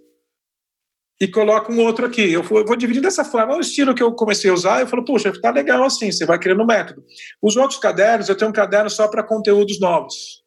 e 1.21 1.27
coloco 1.27 1.71
um 1.71 1.79
outro 1.85 2.07
aqui. 2.07 2.33
Eu 2.33 2.41
vou, 2.41 2.75
dividir 2.75 3.03
dessa 3.03 3.23
forma. 3.23 3.53
É 3.53 3.57
o 3.57 3.61
estilo 3.61 3.93
que 3.93 4.01
eu 4.01 4.11
comecei 4.13 4.49
a 4.49 4.53
usar. 4.53 4.81
Eu 4.81 4.87
falo, 4.87 5.05
puxa, 5.05 5.31
tá 5.39 5.51
legal 5.51 5.83
assim. 5.83 6.11
Você 6.11 6.25
vai 6.25 6.39
criando 6.39 6.63
um 6.63 6.65
método. 6.65 7.03
Os 7.39 7.55
outros 7.55 7.79
cadernos, 7.79 8.27
eu 8.27 8.35
tenho 8.35 8.49
um 8.49 8.53
caderno 8.53 8.89
só 8.89 9.07
para 9.07 9.21
conteúdos 9.21 9.79
novos. 9.79 10.43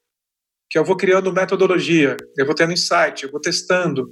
Que 0.68 0.76
eu 0.76 0.84
vou 0.84 0.96
criando 0.96 1.32
metodologia, 1.32 2.16
eu 2.36 2.44
vou 2.44 2.54
tendo 2.54 2.72
insight, 2.72 3.22
eu 3.22 3.30
vou 3.30 3.40
testando. 3.40 4.00
Eu 4.00 4.08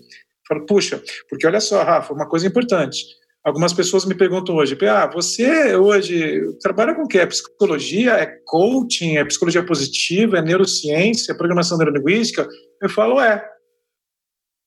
falo, 0.46 0.66
puxa, 0.66 1.03
porque 1.29 1.44
olha 1.44 1.61
só, 1.61 1.83
Rafa, 1.83 2.14
uma 2.14 2.29
coisa 2.29 2.46
importante 2.46 3.20
Algumas 3.42 3.72
pessoas 3.72 4.05
me 4.05 4.14
perguntam 4.14 4.57
hoje, 4.57 4.76
ah, 4.87 5.07
você 5.07 5.74
hoje 5.74 6.59
trabalha 6.61 6.94
com 6.94 7.05
o 7.05 7.09
quê? 7.09 7.20
É 7.20 7.26
psicologia? 7.26 8.12
É 8.12 8.26
coaching? 8.44 9.16
É 9.16 9.24
psicologia 9.24 9.64
positiva? 9.64 10.38
É 10.38 10.42
neurociência? 10.42 11.33
É 11.33 11.37
programação 11.37 11.79
neurolinguística? 11.79 12.46
Eu 12.83 12.90
falo, 12.90 13.18
é. 13.18 13.42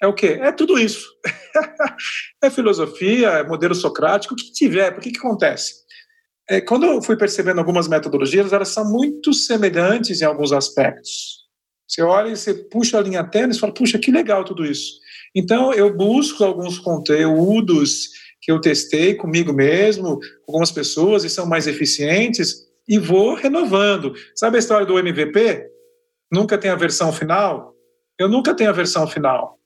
É 0.01 0.07
o 0.07 0.13
quê? 0.13 0.39
É 0.41 0.51
tudo 0.51 0.79
isso. 0.79 1.07
é 2.43 2.49
filosofia, 2.49 3.29
é 3.29 3.47
modelo 3.47 3.75
socrático, 3.75 4.33
o 4.33 4.37
que 4.37 4.51
tiver. 4.51 4.91
Por 4.91 5.03
que 5.03 5.11
que 5.11 5.19
acontece? 5.19 5.83
É, 6.49 6.59
quando 6.59 6.85
eu 6.87 7.01
fui 7.01 7.15
percebendo 7.15 7.59
algumas 7.59 7.87
metodologias, 7.87 8.51
elas 8.51 8.69
são 8.69 8.91
muito 8.91 9.33
semelhantes 9.33 10.19
em 10.19 10.25
alguns 10.25 10.51
aspectos. 10.51 11.43
Você 11.87 12.01
olha 12.01 12.29
e 12.29 12.35
você 12.35 12.53
puxa 12.53 12.97
a 12.97 13.01
linha 13.01 13.23
tênis 13.23 13.57
e 13.57 13.59
fala, 13.59 13.73
puxa, 13.73 13.99
que 13.99 14.11
legal 14.11 14.43
tudo 14.43 14.65
isso. 14.65 14.93
Então, 15.35 15.71
eu 15.73 15.95
busco 15.95 16.43
alguns 16.43 16.79
conteúdos 16.79 18.09
que 18.43 18.51
eu 18.51 18.59
testei 18.59 19.15
comigo 19.15 19.53
mesmo, 19.53 20.19
com 20.19 20.51
algumas 20.51 20.69
pessoas 20.69 21.23
e 21.23 21.29
são 21.29 21.45
mais 21.45 21.65
eficientes 21.65 22.67
e 22.85 22.99
vou 22.99 23.35
renovando. 23.35 24.13
Sabe 24.35 24.57
a 24.57 24.59
história 24.59 24.85
do 24.85 24.99
MVP? 24.99 25.65
Nunca 26.29 26.57
tem 26.57 26.69
a 26.69 26.75
versão 26.75 27.13
final? 27.13 27.73
Eu 28.19 28.27
nunca 28.27 28.53
tenho 28.53 28.69
a 28.69 28.73
versão 28.73 29.07
final. 29.07 29.57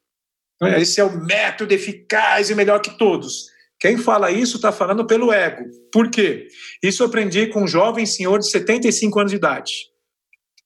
Esse 0.78 1.02
é 1.02 1.04
o 1.04 1.26
método 1.26 1.74
eficaz 1.74 2.52
e 2.52 2.56
melhor 2.56 2.80
que 2.80 2.96
todos. 3.00 3.48
Quem 3.80 3.98
fala 3.98 4.32
isso 4.32 4.58
está 4.58 4.72
falando 4.72 5.08
pelo 5.08 5.34
ego. 5.34 5.64
Por 5.92 6.12
quê? 6.12 6.48
Isso 6.82 7.02
eu 7.02 7.08
aprendi 7.08 7.48
com 7.48 7.64
um 7.64 7.68
jovem 7.68 8.06
senhor 8.06 8.38
de 8.38 8.48
75 8.48 9.20
anos 9.20 9.32
de 9.32 9.38
idade, 9.38 9.74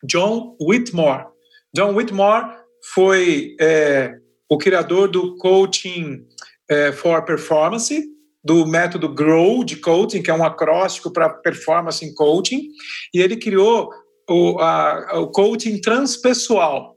John 0.04 0.58
Whitmore. 0.62 1.28
John 1.74 1.94
Whitmore 1.96 2.58
foi 2.94 3.56
é, 3.60 4.16
o 4.50 4.58
criador 4.58 5.10
do 5.10 5.38
coaching 5.38 6.26
é, 6.72 6.94
for 6.94 7.22
Performance, 7.26 8.02
do 8.42 8.66
método 8.66 9.10
GROW 9.10 9.64
de 9.64 9.76
coaching, 9.76 10.24
que 10.24 10.32
é 10.32 10.34
um 10.34 10.44
acróstico 10.44 11.12
para 11.12 11.30
performance 11.30 12.04
em 12.04 12.14
coaching, 12.16 12.70
e 13.14 13.20
ele 13.22 13.36
criou 13.36 13.90
o, 14.28 14.58
a, 14.60 15.20
o 15.20 15.28
coaching 15.28 15.80
transpessoal, 15.82 16.96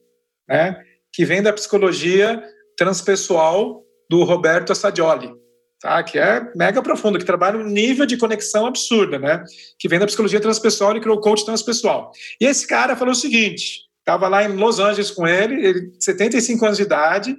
né, 0.48 0.80
que 1.12 1.24
vem 1.24 1.42
da 1.42 1.52
psicologia 1.52 2.40
transpessoal 2.76 3.82
do 4.08 4.22
Roberto 4.22 4.70
Assadioli, 4.70 5.32
tá, 5.80 6.02
que 6.04 6.18
é 6.18 6.50
mega 6.54 6.80
profundo, 6.80 7.18
que 7.18 7.24
trabalha 7.24 7.58
um 7.58 7.64
nível 7.64 8.06
de 8.06 8.16
conexão 8.16 8.66
absurda, 8.66 9.18
né, 9.18 9.44
que 9.78 9.88
vem 9.88 9.98
da 9.98 10.06
psicologia 10.06 10.40
transpessoal 10.40 10.96
e 10.96 11.00
criou 11.00 11.16
o 11.16 11.20
coaching 11.20 11.46
transpessoal. 11.46 12.12
E 12.40 12.46
esse 12.46 12.66
cara 12.66 12.96
falou 12.96 13.12
o 13.12 13.16
seguinte, 13.16 13.80
estava 13.98 14.28
lá 14.28 14.44
em 14.44 14.54
Los 14.54 14.78
Angeles 14.78 15.10
com 15.10 15.26
ele, 15.26 15.66
ele 15.66 15.92
75 15.98 16.64
anos 16.64 16.78
de 16.78 16.84
idade, 16.84 17.36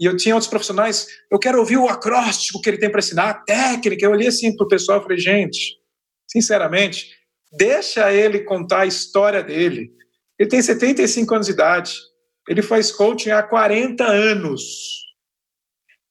e 0.00 0.04
eu 0.04 0.16
tinha 0.16 0.34
outros 0.34 0.48
profissionais, 0.48 1.08
eu 1.30 1.38
quero 1.38 1.58
ouvir 1.58 1.76
o 1.76 1.88
acróstico 1.88 2.60
que 2.60 2.70
ele 2.70 2.78
tem 2.78 2.90
para 2.90 3.00
ensinar, 3.00 3.30
a 3.30 3.34
técnica. 3.34 4.04
Eu 4.04 4.12
olhei 4.12 4.28
assim 4.28 4.56
para 4.56 4.64
o 4.64 4.68
pessoal 4.68 5.00
e 5.00 5.02
falei, 5.02 5.18
gente, 5.18 5.76
sinceramente, 6.26 7.10
deixa 7.52 8.12
ele 8.12 8.40
contar 8.40 8.80
a 8.80 8.86
história 8.86 9.42
dele. 9.42 9.90
Ele 10.38 10.48
tem 10.48 10.62
75 10.62 11.34
anos 11.34 11.46
de 11.46 11.52
idade, 11.52 11.94
ele 12.48 12.62
faz 12.62 12.92
coaching 12.92 13.30
há 13.30 13.42
40 13.42 14.04
anos. 14.04 14.62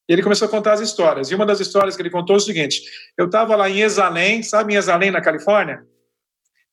E 0.09 0.13
ele 0.13 0.23
começou 0.23 0.47
a 0.47 0.51
contar 0.51 0.73
as 0.73 0.81
histórias. 0.81 1.31
E 1.31 1.35
uma 1.35 1.45
das 1.45 1.59
histórias 1.59 1.95
que 1.95 2.01
ele 2.01 2.09
contou 2.09 2.35
é 2.35 2.37
o 2.37 2.41
seguinte: 2.41 2.81
eu 3.17 3.25
estava 3.25 3.55
lá 3.55 3.69
em 3.69 3.81
Exalém, 3.81 4.43
sabe 4.43 4.73
em 4.73 4.77
Exalém, 4.77 5.11
na 5.11 5.21
Califórnia? 5.21 5.85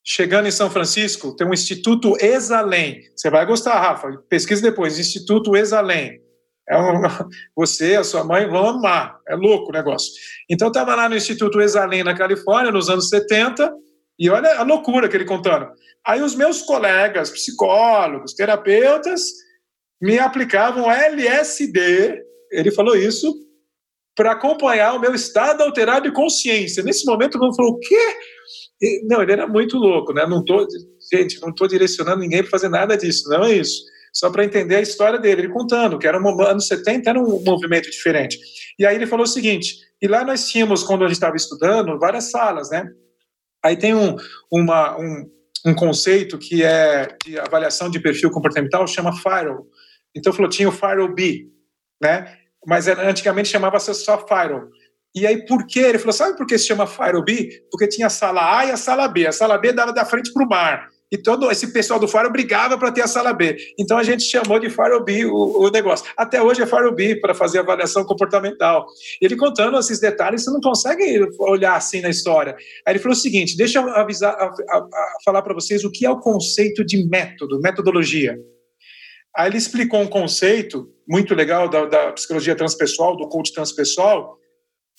Chegando 0.07 0.47
em 0.47 0.53
São 0.53 0.71
Francisco, 0.71 1.35
tem 1.35 1.47
um 1.47 1.55
Instituto 1.55 2.15
Exalém. 2.21 3.01
Você 3.17 3.31
vai 3.31 3.47
gostar, 3.47 3.81
Rafa. 3.81 4.13
Pesquisa 4.29 4.61
depois. 4.61 4.99
Instituto 4.99 5.57
Exalém. 5.57 6.24
É 6.69 6.77
um, 6.77 7.03
você, 7.55 7.97
a 7.97 8.05
sua 8.05 8.25
mãe 8.25 8.49
vão 8.49 8.69
amar. 8.69 9.19
É 9.29 9.35
louco 9.35 9.71
o 9.71 9.73
negócio. 9.73 10.13
Então, 10.49 10.69
estava 10.69 10.95
lá 10.95 11.09
no 11.09 11.17
Instituto 11.17 11.61
Exalém, 11.61 12.03
na 12.03 12.17
Califórnia, 12.17 12.73
nos 12.73 12.89
anos 12.89 13.09
70, 13.09 13.73
e 14.19 14.31
olha 14.31 14.59
a 14.59 14.63
loucura 14.63 15.09
que 15.09 15.17
ele 15.17 15.25
contando. 15.25 15.69
Aí 16.07 16.23
os 16.23 16.35
meus 16.35 16.63
colegas, 16.63 17.31
psicólogos, 17.31 18.35
terapeutas, 18.35 19.23
me 20.01 20.19
aplicavam 20.19 20.91
LSD, 20.91 22.23
ele 22.53 22.71
falou 22.71 22.95
isso, 22.95 23.33
para 24.15 24.33
acompanhar 24.33 24.95
o 24.95 25.01
meu 25.01 25.15
estado 25.15 25.63
alterado 25.63 26.09
de 26.09 26.15
consciência. 26.15 26.83
Nesse 26.83 27.05
momento, 27.05 27.37
o 27.37 27.55
falou, 27.55 27.73
o 27.73 27.79
quê? 27.79 28.17
Não, 29.05 29.23
ele 29.23 29.33
era 29.33 29.47
muito 29.47 29.77
louco, 29.77 30.13
né? 30.13 30.27
Não 30.27 30.45
tô, 30.45 30.67
gente, 31.13 31.41
não 31.41 31.49
estou 31.49 31.67
direcionando 31.67 32.21
ninguém 32.21 32.43
para 32.43 32.51
fazer 32.51 32.69
nada 32.69 32.97
disso, 32.97 33.29
não 33.29 33.45
é 33.45 33.55
isso 33.55 33.83
só 34.15 34.31
para 34.31 34.45
entender 34.45 34.77
a 34.77 34.81
história 34.81 35.19
dele, 35.19 35.43
ele 35.43 35.53
contando 35.53 35.99
que 35.99 36.07
era 36.07 36.23
um 36.23 36.43
anos 36.43 36.69
70 36.69 37.11
era 37.11 37.21
um 37.21 37.43
movimento 37.43 37.91
diferente. 37.91 38.39
E 38.79 38.87
aí 38.87 38.95
ele 38.95 39.09
falou 39.09 39.25
o 39.25 39.29
seguinte: 39.29 39.75
e 40.01 40.07
lá 40.07 40.25
nós 40.25 40.49
tínhamos 40.49 40.85
quando 40.85 41.03
a 41.03 41.09
gente 41.09 41.17
estava 41.17 41.35
estudando 41.35 41.99
várias 41.99 42.31
salas, 42.31 42.71
né? 42.71 42.89
Aí 43.63 43.77
tem 43.77 43.93
um, 43.93 44.15
uma, 44.53 44.97
um, 44.97 45.31
um 45.67 45.75
conceito 45.75 46.39
que 46.39 46.63
é 46.63 47.09
de 47.25 47.39
avaliação 47.41 47.91
de 47.91 47.99
perfil 47.99 48.31
comportamental, 48.31 48.87
chama 48.87 49.13
FIRO. 49.13 49.67
Então 50.15 50.33
falou 50.33 50.49
tinha 50.49 50.69
o 50.69 50.73
FIRO 50.73 51.13
B, 51.13 51.49
né? 52.01 52.39
Mas 52.65 52.87
antigamente 52.87 53.49
chamava-se 53.49 53.93
só 53.95 54.25
FIRO. 54.27 54.71
E 55.13 55.27
aí, 55.27 55.45
por 55.45 55.67
quê? 55.67 55.81
Ele 55.81 55.99
falou: 55.99 56.13
sabe 56.13 56.37
por 56.37 56.47
que 56.47 56.57
se 56.57 56.67
chama 56.69 56.87
Fire 56.87 57.21
B? 57.25 57.65
Porque 57.69 57.89
tinha 57.89 58.07
a 58.07 58.11
sala 58.11 58.59
A 58.59 58.67
e 58.67 58.71
a 58.71 58.77
sala 58.77 59.09
B. 59.09 59.27
A 59.27 59.33
sala 59.33 59.59
B 59.59 59.73
dava 59.73 59.93
da 59.93 60.05
frente 60.05 60.33
para 60.33 60.45
o 60.45 60.49
mar 60.49 60.94
e 61.15 61.17
todo 61.17 61.49
esse 61.49 61.73
pessoal 61.73 62.01
do 62.01 62.09
Faro 62.09 62.29
brigava 62.29 62.77
para 62.77 62.91
ter 62.91 63.03
a 63.03 63.07
sala 63.07 63.33
B. 63.33 63.57
Então 63.79 63.97
a 63.97 64.03
gente 64.03 64.25
chamou 64.25 64.59
de 64.59 64.69
Faro 64.69 65.05
B 65.05 65.25
o, 65.27 65.61
o 65.61 65.71
negócio. 65.71 66.05
Até 66.17 66.43
hoje 66.43 66.61
é 66.61 66.67
Faro 66.67 66.93
B 66.93 67.21
para 67.21 67.33
fazer 67.33 67.61
avaliação 67.61 68.05
comportamental. 68.05 68.85
Ele 69.23 69.37
contando 69.37 69.79
esses 69.79 70.01
detalhes, 70.01 70.43
você 70.43 70.51
não 70.51 70.61
consegue 70.61 71.25
olhar 71.39 71.77
assim 71.77 72.01
na 72.01 72.11
história. 72.11 72.57
Aí 72.85 72.95
ele 72.95 72.99
falou 72.99 73.17
o 73.17 73.21
seguinte: 73.21 73.57
deixa 73.57 73.79
eu 73.79 73.89
avisar, 73.91 74.35
a, 74.35 74.45
a, 74.47 74.79
a 74.79 75.17
falar 75.25 75.41
para 75.43 75.55
vocês 75.55 75.85
o 75.85 75.91
que 75.91 76.05
é 76.05 76.11
o 76.11 76.19
conceito 76.19 76.85
de 76.85 77.09
método, 77.09 77.61
metodologia. 77.61 78.37
Aí 79.37 79.49
ele 79.49 79.57
explicou 79.57 80.01
um 80.01 80.09
conceito 80.09 80.89
muito 81.09 81.33
legal 81.33 81.69
da, 81.69 81.85
da 81.85 82.13
psicologia 82.13 82.57
transpessoal, 82.57 83.17
do 83.17 83.29
coach 83.29 83.53
transpessoal, 83.53 84.37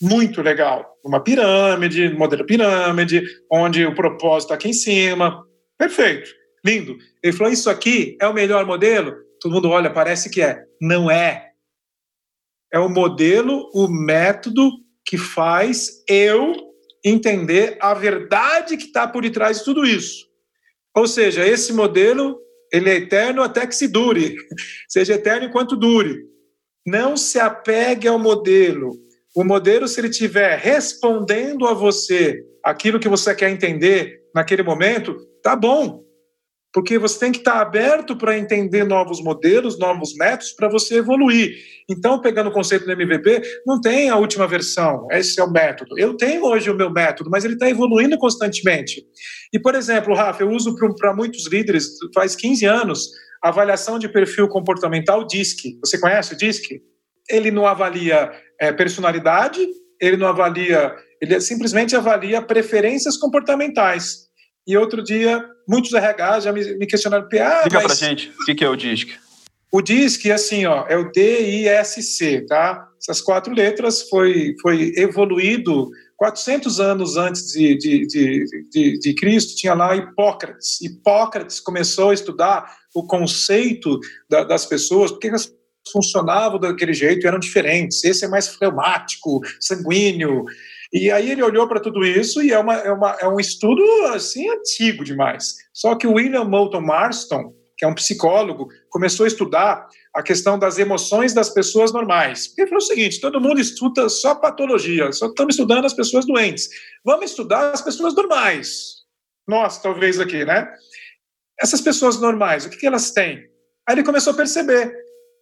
muito 0.00 0.40
legal. 0.40 0.96
Uma 1.04 1.22
pirâmide, 1.22 2.08
modelo 2.08 2.46
pirâmide, 2.46 3.22
onde 3.52 3.84
o 3.84 3.94
propósito 3.94 4.46
está 4.46 4.54
aqui 4.54 4.70
em 4.70 4.72
cima. 4.72 5.45
Perfeito, 5.78 6.30
lindo. 6.64 6.96
Ele 7.22 7.32
falou: 7.32 7.52
Isso 7.52 7.68
aqui 7.68 8.16
é 8.20 8.26
o 8.26 8.34
melhor 8.34 8.64
modelo? 8.66 9.14
Todo 9.40 9.52
mundo 9.52 9.68
olha, 9.68 9.92
parece 9.92 10.30
que 10.30 10.42
é. 10.42 10.64
Não 10.80 11.10
é. 11.10 11.50
É 12.72 12.78
o 12.78 12.88
modelo, 12.88 13.70
o 13.72 13.88
método 13.88 14.70
que 15.04 15.16
faz 15.16 16.02
eu 16.08 16.54
entender 17.04 17.78
a 17.80 17.94
verdade 17.94 18.76
que 18.76 18.86
está 18.86 19.06
por 19.06 19.22
detrás 19.22 19.58
de 19.58 19.64
tudo 19.64 19.86
isso. 19.86 20.26
Ou 20.94 21.06
seja, 21.06 21.46
esse 21.46 21.72
modelo 21.72 22.38
ele 22.72 22.90
é 22.90 22.96
eterno 22.96 23.42
até 23.42 23.66
que 23.66 23.74
se 23.74 23.86
dure, 23.86 24.34
seja 24.88 25.14
eterno 25.14 25.46
enquanto 25.46 25.76
dure. 25.76 26.24
Não 26.84 27.16
se 27.16 27.38
apegue 27.38 28.08
ao 28.08 28.18
modelo. 28.18 28.92
O 29.34 29.44
modelo, 29.44 29.86
se 29.86 30.00
ele 30.00 30.08
estiver 30.08 30.58
respondendo 30.58 31.66
a 31.66 31.74
você 31.74 32.42
aquilo 32.64 32.98
que 32.98 33.08
você 33.08 33.34
quer 33.34 33.50
entender 33.50 34.20
naquele 34.36 34.62
momento, 34.62 35.16
tá 35.42 35.56
bom 35.56 36.06
porque 36.76 36.98
você 36.98 37.18
tem 37.18 37.32
que 37.32 37.38
estar 37.38 37.58
aberto 37.58 38.14
para 38.14 38.36
entender 38.36 38.84
novos 38.84 39.22
modelos, 39.22 39.78
novos 39.78 40.14
métodos, 40.14 40.52
para 40.52 40.68
você 40.68 40.96
evoluir. 40.96 41.56
Então, 41.88 42.20
pegando 42.20 42.50
o 42.50 42.52
conceito 42.52 42.84
do 42.84 42.92
MVP, 42.92 43.40
não 43.66 43.80
tem 43.80 44.10
a 44.10 44.16
última 44.16 44.46
versão, 44.46 45.06
esse 45.10 45.40
é 45.40 45.42
o 45.42 45.50
método. 45.50 45.98
Eu 45.98 46.18
tenho 46.18 46.44
hoje 46.44 46.68
o 46.68 46.74
meu 46.74 46.90
método, 46.90 47.30
mas 47.30 47.46
ele 47.46 47.54
está 47.54 47.66
evoluindo 47.66 48.18
constantemente. 48.18 49.02
E, 49.54 49.58
por 49.58 49.74
exemplo, 49.74 50.14
Rafa, 50.14 50.42
eu 50.42 50.50
uso 50.50 50.76
para 50.98 51.16
muitos 51.16 51.50
líderes, 51.50 51.92
faz 52.14 52.36
15 52.36 52.66
anos, 52.66 53.08
avaliação 53.42 53.98
de 53.98 54.06
perfil 54.06 54.46
comportamental 54.46 55.26
DISC. 55.26 55.78
Você 55.82 55.98
conhece 55.98 56.34
o 56.34 56.36
DISC? 56.36 56.82
Ele 57.30 57.50
não 57.50 57.66
avalia 57.66 58.30
é, 58.60 58.70
personalidade, 58.70 59.66
ele 59.98 60.18
não 60.18 60.26
avalia, 60.26 60.94
ele 61.22 61.40
simplesmente 61.40 61.96
avalia 61.96 62.42
preferências 62.42 63.16
comportamentais. 63.16 64.25
E 64.66 64.76
outro 64.76 65.02
dia, 65.02 65.44
muitos 65.68 65.92
RH 65.92 66.40
já 66.40 66.52
me, 66.52 66.74
me 66.76 66.86
questionaram, 66.86 67.24
ah, 67.24 67.62
Diga 67.62 67.80
mas... 67.80 67.84
pra 67.84 67.94
gente, 67.94 68.30
o 68.30 68.44
que, 68.54 68.64
é 68.64 68.68
o 68.68 68.74
DISC? 68.74 69.10
O 69.70 69.80
DISC, 69.80 70.30
assim, 70.30 70.66
ó, 70.66 70.86
é 70.88 70.96
o 70.96 71.10
D-I-S-C, 71.10 72.46
tá? 72.46 72.88
Essas 73.00 73.20
quatro 73.20 73.54
letras 73.54 74.08
foi, 74.08 74.54
foi 74.60 74.92
evoluído 74.96 75.90
400 76.16 76.80
anos 76.80 77.16
antes 77.16 77.52
de, 77.52 77.76
de, 77.76 78.06
de, 78.06 78.44
de, 78.70 78.98
de 78.98 79.14
Cristo, 79.14 79.54
tinha 79.54 79.74
lá 79.74 79.94
Hipócrates. 79.94 80.80
Hipócrates 80.80 81.60
começou 81.60 82.10
a 82.10 82.14
estudar 82.14 82.74
o 82.94 83.06
conceito 83.06 84.00
da, 84.28 84.42
das 84.42 84.64
pessoas, 84.64 85.10
porque 85.10 85.28
elas 85.28 85.52
funcionavam 85.92 86.58
daquele 86.58 86.94
jeito 86.94 87.24
e 87.24 87.28
eram 87.28 87.38
diferentes. 87.38 88.02
Esse 88.02 88.24
é 88.24 88.28
mais 88.28 88.48
fleumático, 88.48 89.40
sanguíneo, 89.60 90.44
e 90.92 91.10
aí 91.10 91.30
ele 91.30 91.42
olhou 91.42 91.66
para 91.68 91.80
tudo 91.80 92.04
isso 92.04 92.42
e 92.42 92.52
é, 92.52 92.58
uma, 92.58 92.74
é, 92.74 92.92
uma, 92.92 93.16
é 93.20 93.28
um 93.28 93.40
estudo 93.40 93.82
assim 94.14 94.48
antigo 94.48 95.04
demais. 95.04 95.56
Só 95.72 95.94
que 95.94 96.06
o 96.06 96.14
William 96.14 96.44
Moulton 96.44 96.80
Marston, 96.80 97.54
que 97.76 97.84
é 97.84 97.88
um 97.88 97.94
psicólogo, 97.94 98.68
começou 98.88 99.24
a 99.24 99.26
estudar 99.26 99.88
a 100.14 100.22
questão 100.22 100.58
das 100.58 100.78
emoções 100.78 101.34
das 101.34 101.50
pessoas 101.50 101.92
normais. 101.92 102.54
Ele 102.56 102.68
falou 102.68 102.82
o 102.82 102.86
seguinte: 102.86 103.20
todo 103.20 103.40
mundo 103.40 103.60
estuda 103.60 104.08
só 104.08 104.34
patologia, 104.34 105.12
só 105.12 105.26
estamos 105.26 105.54
estudando 105.54 105.84
as 105.84 105.92
pessoas 105.92 106.24
doentes. 106.24 106.68
Vamos 107.04 107.30
estudar 107.30 107.72
as 107.72 107.82
pessoas 107.82 108.14
normais. 108.14 108.96
Nós, 109.46 109.80
talvez 109.80 110.18
aqui, 110.18 110.44
né? 110.44 110.72
Essas 111.60 111.80
pessoas 111.80 112.20
normais, 112.20 112.64
o 112.64 112.70
que, 112.70 112.76
que 112.76 112.86
elas 112.86 113.10
têm? 113.10 113.44
Aí 113.86 113.94
ele 113.94 114.02
começou 114.02 114.32
a 114.32 114.36
perceber. 114.36 114.92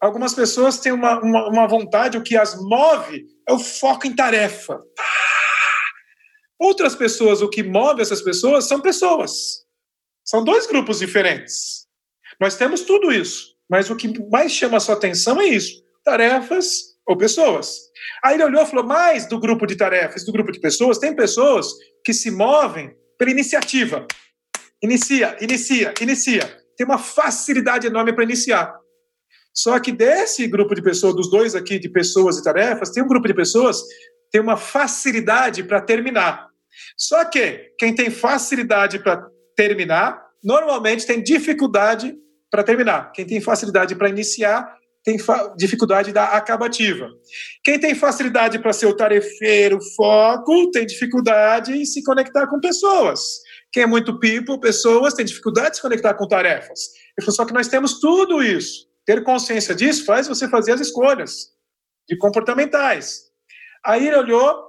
Algumas 0.00 0.34
pessoas 0.34 0.78
têm 0.78 0.92
uma, 0.92 1.18
uma, 1.20 1.48
uma 1.48 1.66
vontade, 1.66 2.18
o 2.18 2.22
que 2.22 2.36
as 2.36 2.60
move 2.60 3.24
é 3.48 3.52
o 3.52 3.58
foco 3.58 4.06
em 4.06 4.14
tarefa. 4.14 4.78
Outras 6.58 6.94
pessoas, 6.94 7.42
o 7.42 7.48
que 7.48 7.62
move 7.62 8.00
essas 8.00 8.22
pessoas 8.22 8.66
são 8.66 8.80
pessoas. 8.80 9.64
São 10.24 10.42
dois 10.42 10.66
grupos 10.66 11.00
diferentes. 11.00 11.86
Nós 12.40 12.56
temos 12.56 12.82
tudo 12.82 13.12
isso, 13.12 13.54
mas 13.68 13.90
o 13.90 13.96
que 13.96 14.08
mais 14.30 14.52
chama 14.52 14.76
a 14.76 14.80
sua 14.80 14.94
atenção 14.94 15.40
é 15.40 15.46
isso: 15.46 15.82
tarefas 16.04 16.94
ou 17.06 17.16
pessoas. 17.16 17.78
Aí 18.24 18.34
ele 18.34 18.44
olhou 18.44 18.62
e 18.62 18.66
falou: 18.66 18.84
mais 18.84 19.26
do 19.26 19.38
grupo 19.38 19.66
de 19.66 19.76
tarefas, 19.76 20.24
do 20.24 20.32
grupo 20.32 20.52
de 20.52 20.60
pessoas, 20.60 20.98
tem 20.98 21.14
pessoas 21.14 21.68
que 22.04 22.12
se 22.12 22.30
movem 22.30 22.94
pela 23.18 23.30
iniciativa. 23.30 24.06
Inicia, 24.82 25.36
inicia, 25.40 25.94
inicia. 26.00 26.64
Tem 26.76 26.86
uma 26.86 26.98
facilidade 26.98 27.86
enorme 27.86 28.12
para 28.12 28.24
iniciar. 28.24 28.74
Só 29.54 29.78
que 29.78 29.92
desse 29.92 30.46
grupo 30.48 30.74
de 30.74 30.82
pessoas, 30.82 31.14
dos 31.14 31.30
dois 31.30 31.54
aqui 31.54 31.78
de 31.78 31.88
pessoas 31.88 32.38
e 32.38 32.42
tarefas, 32.42 32.90
tem 32.90 33.02
um 33.02 33.06
grupo 33.06 33.28
de 33.28 33.34
pessoas 33.34 33.82
tem 34.34 34.40
uma 34.40 34.56
facilidade 34.56 35.62
para 35.62 35.80
terminar. 35.80 36.48
Só 36.98 37.24
que 37.24 37.70
quem 37.78 37.94
tem 37.94 38.10
facilidade 38.10 38.98
para 38.98 39.24
terminar, 39.56 40.20
normalmente 40.42 41.06
tem 41.06 41.22
dificuldade 41.22 42.16
para 42.50 42.64
terminar. 42.64 43.12
Quem 43.12 43.24
tem 43.24 43.40
facilidade 43.40 43.94
para 43.94 44.08
iniciar, 44.08 44.76
tem 45.04 45.16
dificuldade 45.56 46.12
da 46.12 46.24
acabativa. 46.30 47.08
Quem 47.62 47.78
tem 47.78 47.94
facilidade 47.94 48.58
para 48.58 48.72
ser 48.72 48.86
o 48.86 48.96
tarefeiro, 48.96 49.78
foco, 49.94 50.68
tem 50.72 50.84
dificuldade 50.84 51.72
em 51.72 51.84
se 51.84 52.02
conectar 52.02 52.48
com 52.48 52.58
pessoas. 52.58 53.20
Quem 53.70 53.84
é 53.84 53.86
muito 53.86 54.18
people, 54.18 54.58
pessoas, 54.58 55.14
tem 55.14 55.24
dificuldade 55.24 55.70
de 55.70 55.76
se 55.76 55.82
conectar 55.82 56.12
com 56.14 56.26
tarefas. 56.26 56.80
Só 57.20 57.44
que 57.44 57.54
nós 57.54 57.68
temos 57.68 58.00
tudo 58.00 58.42
isso. 58.42 58.88
Ter 59.06 59.22
consciência 59.22 59.76
disso 59.76 60.04
faz 60.04 60.26
você 60.26 60.48
fazer 60.48 60.72
as 60.72 60.80
escolhas 60.80 61.50
de 62.08 62.18
comportamentais. 62.18 63.32
Aí 63.84 64.06
ele 64.06 64.16
olhou, 64.16 64.64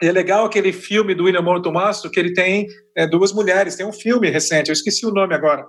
é 0.00 0.12
legal 0.12 0.44
aquele 0.44 0.72
filme 0.72 1.14
do 1.14 1.24
William 1.24 1.42
Moore 1.42 1.62
Tomasso, 1.62 2.10
que 2.10 2.20
ele 2.20 2.32
tem 2.32 2.66
é, 2.96 3.06
duas 3.06 3.32
mulheres, 3.32 3.76
tem 3.76 3.86
um 3.86 3.92
filme 3.92 4.30
recente, 4.30 4.68
eu 4.68 4.74
esqueci 4.74 5.04
o 5.04 5.12
nome 5.12 5.34
agora. 5.34 5.66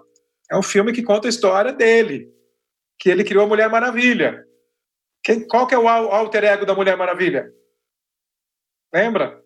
É 0.51 0.57
um 0.57 0.63
filme 0.63 0.93
que 0.93 1.03
conta 1.03 1.27
a 1.27 1.29
história 1.29 1.73
dele, 1.73 2.29
que 2.99 3.09
ele 3.09 3.23
criou 3.23 3.45
a 3.45 3.47
Mulher 3.47 3.69
Maravilha. 3.69 4.43
Quem, 5.23 5.45
qual 5.47 5.65
que 5.67 5.75
é 5.75 5.77
o 5.77 5.87
alter 5.87 6.43
ego 6.43 6.65
da 6.65 6.75
Mulher 6.75 6.95
Maravilha? 6.95 7.49
Lembra? 8.93 9.41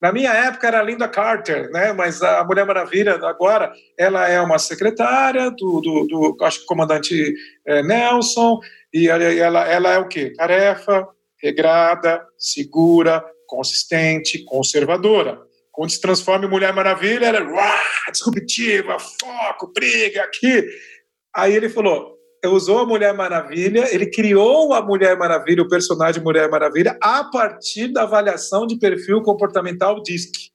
Na 0.00 0.12
minha 0.12 0.32
época 0.32 0.66
era 0.66 0.80
a 0.80 0.82
Linda 0.82 1.08
Carter, 1.08 1.70
né? 1.70 1.92
mas 1.92 2.22
a 2.22 2.44
Mulher 2.44 2.66
Maravilha 2.66 3.14
agora 3.14 3.72
ela 3.98 4.28
é 4.28 4.40
uma 4.40 4.58
secretária 4.58 5.50
do, 5.50 5.80
do, 5.80 6.06
do 6.06 6.44
acho 6.44 6.60
que 6.60 6.66
comandante 6.66 7.34
é, 7.66 7.82
Nelson 7.82 8.60
e 8.92 9.08
ela, 9.08 9.24
ela, 9.24 9.66
ela 9.66 9.92
é 9.92 9.98
o 9.98 10.06
quê? 10.06 10.32
Tarefa, 10.36 11.08
regrada, 11.44 12.26
segura, 12.38 13.22
consistente, 13.46 14.42
conservadora. 14.44 15.38
Quando 15.70 15.90
se 15.90 16.00
transforma 16.00 16.46
em 16.46 16.48
Mulher 16.48 16.72
Maravilha, 16.72 17.26
ela 17.26 17.38
é 17.38 18.10
disruptiva, 18.10 18.96
foco, 18.98 19.70
briga 19.74 20.22
aqui. 20.22 20.64
Aí 21.36 21.54
ele 21.54 21.68
falou: 21.68 22.16
usou 22.46 22.78
a 22.78 22.86
Mulher 22.86 23.12
Maravilha, 23.12 23.92
ele 23.94 24.06
criou 24.06 24.72
a 24.72 24.80
Mulher 24.80 25.18
Maravilha, 25.18 25.62
o 25.62 25.68
personagem 25.68 26.22
Mulher 26.22 26.48
Maravilha, 26.48 26.96
a 27.02 27.24
partir 27.24 27.88
da 27.88 28.04
avaliação 28.04 28.66
de 28.66 28.78
perfil 28.78 29.20
comportamental 29.22 30.02
DISC. 30.02 30.50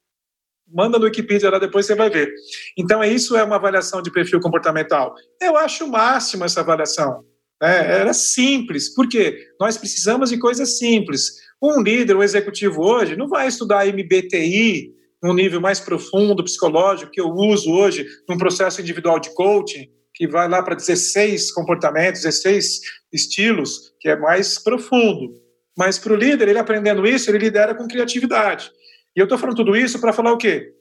Manda 0.72 1.00
no 1.00 1.06
Wikipedia 1.06 1.50
lá, 1.50 1.60
depois 1.60 1.86
você 1.86 1.96
vai 1.96 2.10
ver. 2.10 2.32
Então, 2.78 3.04
isso 3.04 3.36
é 3.36 3.44
uma 3.44 3.56
avaliação 3.56 4.02
de 4.02 4.12
perfil 4.12 4.40
comportamental. 4.40 5.16
Eu 5.42 5.58
acho 5.58 5.86
o 5.86 5.90
máximo 5.90 6.46
essa 6.46 6.62
avaliação. 6.62 7.26
É, 7.62 8.00
era 8.00 8.14
simples, 8.14 8.94
porque 8.94 9.38
nós 9.60 9.78
precisamos 9.78 10.30
de 10.30 10.40
coisas 10.40 10.78
simples. 10.78 11.34
Um 11.62 11.82
líder, 11.82 12.16
um 12.16 12.24
executivo 12.24 12.82
hoje, 12.82 13.18
não 13.18 13.28
vai 13.28 13.48
estudar 13.48 13.86
MBTI 13.86 14.94
num 15.22 15.34
nível 15.34 15.60
mais 15.60 15.82
profundo, 15.82 16.44
psicológico, 16.44 17.12
que 17.12 17.20
eu 17.20 17.30
uso 17.30 17.70
hoje 17.72 18.08
num 18.28 18.38
processo 18.38 18.80
individual 18.80 19.20
de 19.20 19.34
coaching, 19.34 19.90
que 20.14 20.26
vai 20.26 20.48
lá 20.48 20.64
para 20.64 20.76
16 20.76 21.52
comportamentos, 21.52 22.22
16 22.22 22.80
estilos, 23.12 23.94
que 24.00 24.08
é 24.08 24.16
mais 24.16 24.58
profundo. 24.58 25.34
Mas 25.78 26.00
para 26.00 26.14
o 26.14 26.16
líder, 26.16 26.48
ele 26.48 26.60
aprendendo 26.60 27.06
isso, 27.06 27.30
ele 27.30 27.40
lidera 27.40 27.76
com 27.76 27.88
criatividade. 27.88 28.72
E 29.16 29.20
eu 29.20 29.26
estou 29.26 29.38
falando 29.38 29.58
tudo 29.58 29.76
isso 29.76 30.00
para 30.00 30.14
falar 30.14 30.32
o 30.32 30.38
quê? 30.38 30.74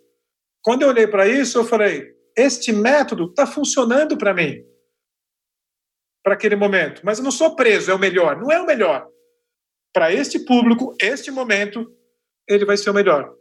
Quando 0.62 0.82
eu 0.82 0.88
olhei 0.88 1.08
para 1.08 1.26
isso, 1.28 1.58
eu 1.58 1.64
falei: 1.64 2.04
este 2.36 2.72
método 2.72 3.26
está 3.26 3.46
funcionando 3.46 4.16
para 4.16 4.34
mim 4.34 4.67
para 6.28 6.34
aquele 6.34 6.56
momento. 6.56 7.00
Mas 7.02 7.16
eu 7.16 7.24
não 7.24 7.30
sou 7.30 7.56
preso, 7.56 7.90
é 7.90 7.94
o 7.94 7.98
melhor. 7.98 8.38
Não 8.38 8.52
é 8.52 8.60
o 8.60 8.66
melhor. 8.66 9.08
Para 9.94 10.12
este 10.12 10.38
público, 10.38 10.94
este 11.00 11.30
momento, 11.30 11.90
ele 12.46 12.66
vai 12.66 12.76
ser 12.76 12.90
o 12.90 12.94
melhor. 12.94 13.32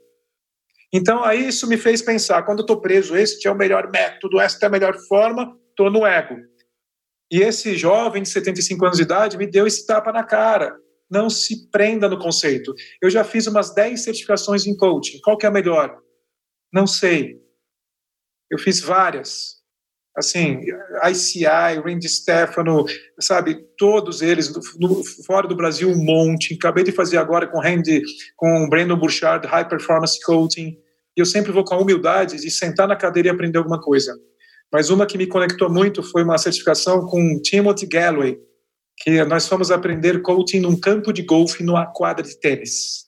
Então, 0.93 1.21
aí 1.21 1.49
isso 1.49 1.67
me 1.67 1.75
fez 1.75 2.01
pensar: 2.01 2.43
quando 2.43 2.59
eu 2.59 2.63
estou 2.63 2.79
preso, 2.79 3.17
este 3.17 3.45
é 3.45 3.51
o 3.51 3.57
melhor 3.57 3.91
método, 3.91 4.39
esta 4.39 4.65
é 4.65 4.67
a 4.67 4.71
melhor 4.71 4.97
forma, 5.09 5.53
estou 5.69 5.91
no 5.91 6.05
ego. 6.05 6.37
E 7.29 7.41
esse 7.41 7.75
jovem 7.75 8.23
de 8.23 8.29
75 8.29 8.85
anos 8.85 8.97
de 8.97 9.03
idade 9.03 9.37
me 9.37 9.45
deu 9.45 9.67
esse 9.67 9.85
tapa 9.85 10.13
na 10.13 10.23
cara. 10.23 10.73
Não 11.11 11.29
se 11.29 11.69
prenda 11.69 12.07
no 12.07 12.17
conceito. 12.17 12.73
Eu 13.01 13.09
já 13.09 13.25
fiz 13.25 13.47
umas 13.47 13.73
10 13.73 14.01
certificações 14.01 14.65
em 14.65 14.77
coaching. 14.77 15.19
Qual 15.21 15.37
que 15.37 15.45
é 15.45 15.49
a 15.49 15.51
melhor? 15.51 15.97
Não 16.71 16.87
sei. 16.87 17.35
Eu 18.49 18.57
fiz 18.57 18.79
várias. 18.79 19.56
Assim, 20.17 20.61
ICI, 21.11 21.79
Randy 21.85 22.09
Stefano, 22.09 22.85
sabe, 23.19 23.63
todos 23.77 24.23
eles, 24.23 24.51
no, 24.79 25.03
fora 25.25 25.47
do 25.47 25.55
Brasil, 25.55 25.89
um 25.89 26.03
monte. 26.03 26.55
Acabei 26.55 26.83
de 26.83 26.91
fazer 26.91 27.17
agora 27.17 27.45
com 27.45 27.59
Randy, 27.59 28.01
com 28.35 28.63
o 28.63 28.69
Brandon 28.69 28.97
Burchard, 28.97 29.45
High 29.45 29.69
Performance 29.69 30.19
Coaching. 30.21 30.75
E 31.15 31.21
eu 31.21 31.25
sempre 31.25 31.51
vou 31.51 31.63
com 31.63 31.75
a 31.75 31.77
humildade 31.77 32.37
de 32.37 32.49
sentar 32.49 32.87
na 32.87 32.95
cadeira 32.95 33.29
e 33.29 33.31
aprender 33.31 33.59
alguma 33.59 33.79
coisa. 33.79 34.17
Mas 34.73 34.89
uma 34.89 35.05
que 35.05 35.19
me 35.19 35.27
conectou 35.27 35.69
muito 35.69 36.01
foi 36.01 36.23
uma 36.23 36.37
certificação 36.39 37.05
com 37.05 37.39
Timothy 37.41 37.85
Galloway, 37.85 38.39
que 38.97 39.23
nós 39.23 39.47
fomos 39.47 39.69
aprender 39.69 40.23
coaching 40.23 40.61
num 40.61 40.79
campo 40.79 41.13
de 41.13 41.21
golfe, 41.21 41.63
numa 41.63 41.85
quadra 41.85 42.25
de 42.25 42.39
tênis. 42.39 43.05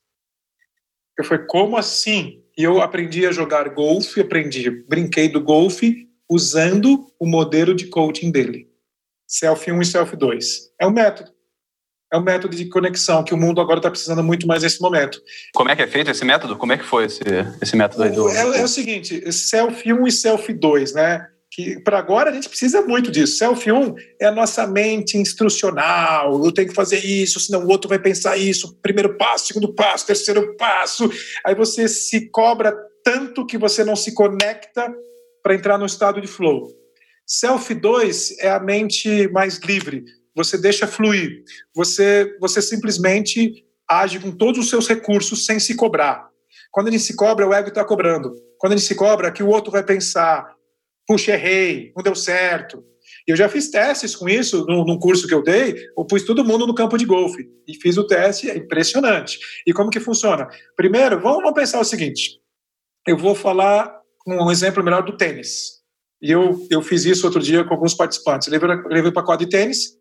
Eu 1.17 1.25
falei, 1.25 1.43
como 1.47 1.75
assim? 1.75 2.43
E 2.55 2.63
eu 2.63 2.81
aprendi 2.81 3.25
a 3.25 3.31
jogar 3.31 3.67
golfe, 3.69 4.21
aprendi, 4.21 4.69
brinquei 4.87 5.27
do 5.27 5.41
golfe 5.41 6.08
usando 6.29 7.11
o 7.19 7.25
modelo 7.25 7.73
de 7.73 7.87
coaching 7.87 8.31
dele. 8.31 8.67
Self 9.27 9.71
1 9.71 9.81
e 9.81 9.85
Self 9.85 10.15
2. 10.15 10.71
É 10.79 10.87
um 10.87 10.91
método. 10.91 11.31
É 12.11 12.17
um 12.17 12.23
método 12.23 12.55
de 12.55 12.65
conexão 12.65 13.23
que 13.23 13.33
o 13.33 13.37
mundo 13.37 13.61
agora 13.61 13.79
está 13.79 13.89
precisando 13.89 14.23
muito 14.23 14.47
mais 14.47 14.63
nesse 14.63 14.81
momento. 14.81 15.21
Como 15.53 15.69
é 15.69 15.75
que 15.75 15.83
é 15.83 15.87
feito 15.87 16.09
esse 16.09 16.25
método? 16.25 16.57
Como 16.57 16.73
é 16.73 16.77
que 16.77 16.83
foi 16.83 17.05
esse, 17.05 17.21
esse 17.61 17.75
método 17.75 18.03
aí 18.03 18.11
do... 18.11 18.27
É, 18.29 18.59
é 18.59 18.63
o 18.63 18.67
seguinte, 18.67 19.31
Self 19.31 19.93
1 19.93 20.07
e 20.07 20.11
Self 20.11 20.51
2, 20.51 20.93
né? 20.93 21.27
que 21.51 21.79
para 21.79 21.97
agora 21.97 22.29
a 22.29 22.33
gente 22.33 22.47
precisa 22.47 22.81
muito 22.81 23.11
disso. 23.11 23.37
Self 23.37 23.71
1 23.71 23.95
é 24.21 24.25
a 24.25 24.31
nossa 24.31 24.67
mente 24.67 25.17
instrucional, 25.17 26.43
eu 26.43 26.51
tenho 26.51 26.69
que 26.69 26.75
fazer 26.75 27.03
isso, 27.03 27.39
senão 27.39 27.65
o 27.65 27.69
outro 27.69 27.89
vai 27.89 27.99
pensar 27.99 28.37
isso, 28.37 28.77
primeiro 28.81 29.17
passo, 29.17 29.47
segundo 29.47 29.73
passo, 29.73 30.05
terceiro 30.05 30.55
passo. 30.55 31.09
Aí 31.45 31.55
você 31.55 31.87
se 31.87 32.29
cobra 32.29 32.75
tanto 33.03 33.45
que 33.45 33.57
você 33.57 33.83
não 33.83 33.95
se 33.95 34.13
conecta 34.13 34.93
para 35.41 35.55
entrar 35.55 35.77
no 35.77 35.85
estado 35.85 36.21
de 36.21 36.27
flow. 36.27 36.67
Self 37.25 37.73
2 37.73 38.39
é 38.39 38.49
a 38.49 38.59
mente 38.59 39.27
mais 39.29 39.59
livre, 39.59 40.03
você 40.35 40.57
deixa 40.57 40.87
fluir, 40.87 41.43
você, 41.75 42.35
você 42.39 42.61
simplesmente 42.61 43.65
age 43.87 44.19
com 44.19 44.31
todos 44.31 44.59
os 44.59 44.69
seus 44.69 44.87
recursos 44.87 45.45
sem 45.45 45.59
se 45.59 45.75
cobrar. 45.75 46.29
Quando 46.71 46.91
gente 46.91 47.03
se 47.03 47.15
cobra, 47.15 47.47
o 47.47 47.53
ego 47.53 47.69
está 47.69 47.83
cobrando. 47.83 48.33
Quando 48.57 48.73
gente 48.73 48.85
se 48.85 48.95
cobra, 48.95 49.31
que 49.31 49.43
o 49.43 49.47
outro 49.47 49.71
vai 49.71 49.83
pensar, 49.83 50.55
puxa, 51.07 51.33
errei, 51.33 51.91
não 51.95 52.03
deu 52.03 52.15
certo. 52.15 52.83
Eu 53.27 53.35
já 53.35 53.49
fiz 53.49 53.69
testes 53.69 54.15
com 54.15 54.29
isso 54.29 54.65
num, 54.65 54.97
curso 54.97 55.27
que 55.27 55.33
eu 55.33 55.43
dei, 55.43 55.75
eu 55.97 56.05
pus 56.05 56.23
todo 56.23 56.45
mundo 56.45 56.65
no 56.65 56.75
campo 56.75 56.97
de 56.97 57.05
golfe 57.05 57.47
e 57.67 57.75
fiz 57.75 57.97
o 57.97 58.05
teste, 58.05 58.49
é 58.49 58.57
impressionante. 58.57 59.39
E 59.65 59.73
como 59.73 59.89
que 59.89 59.99
funciona? 59.99 60.47
Primeiro, 60.75 61.19
vamos 61.19 61.53
pensar 61.53 61.79
o 61.79 61.83
seguinte: 61.83 62.39
eu 63.07 63.17
vou 63.17 63.35
falar 63.35 63.98
um 64.27 64.51
exemplo 64.51 64.83
melhor 64.83 65.03
do 65.03 65.17
tênis. 65.17 65.79
E 66.21 66.31
eu, 66.31 66.67
eu 66.69 66.81
fiz 66.81 67.05
isso 67.05 67.25
outro 67.25 67.41
dia 67.41 67.63
com 67.63 67.73
alguns 67.73 67.93
participantes. 67.93 68.47
Eu 68.47 68.53
levei, 68.53 68.83
levei 68.87 69.11
para 69.11 69.23
quadro 69.23 69.45
de 69.45 69.51
tênis. 69.51 69.97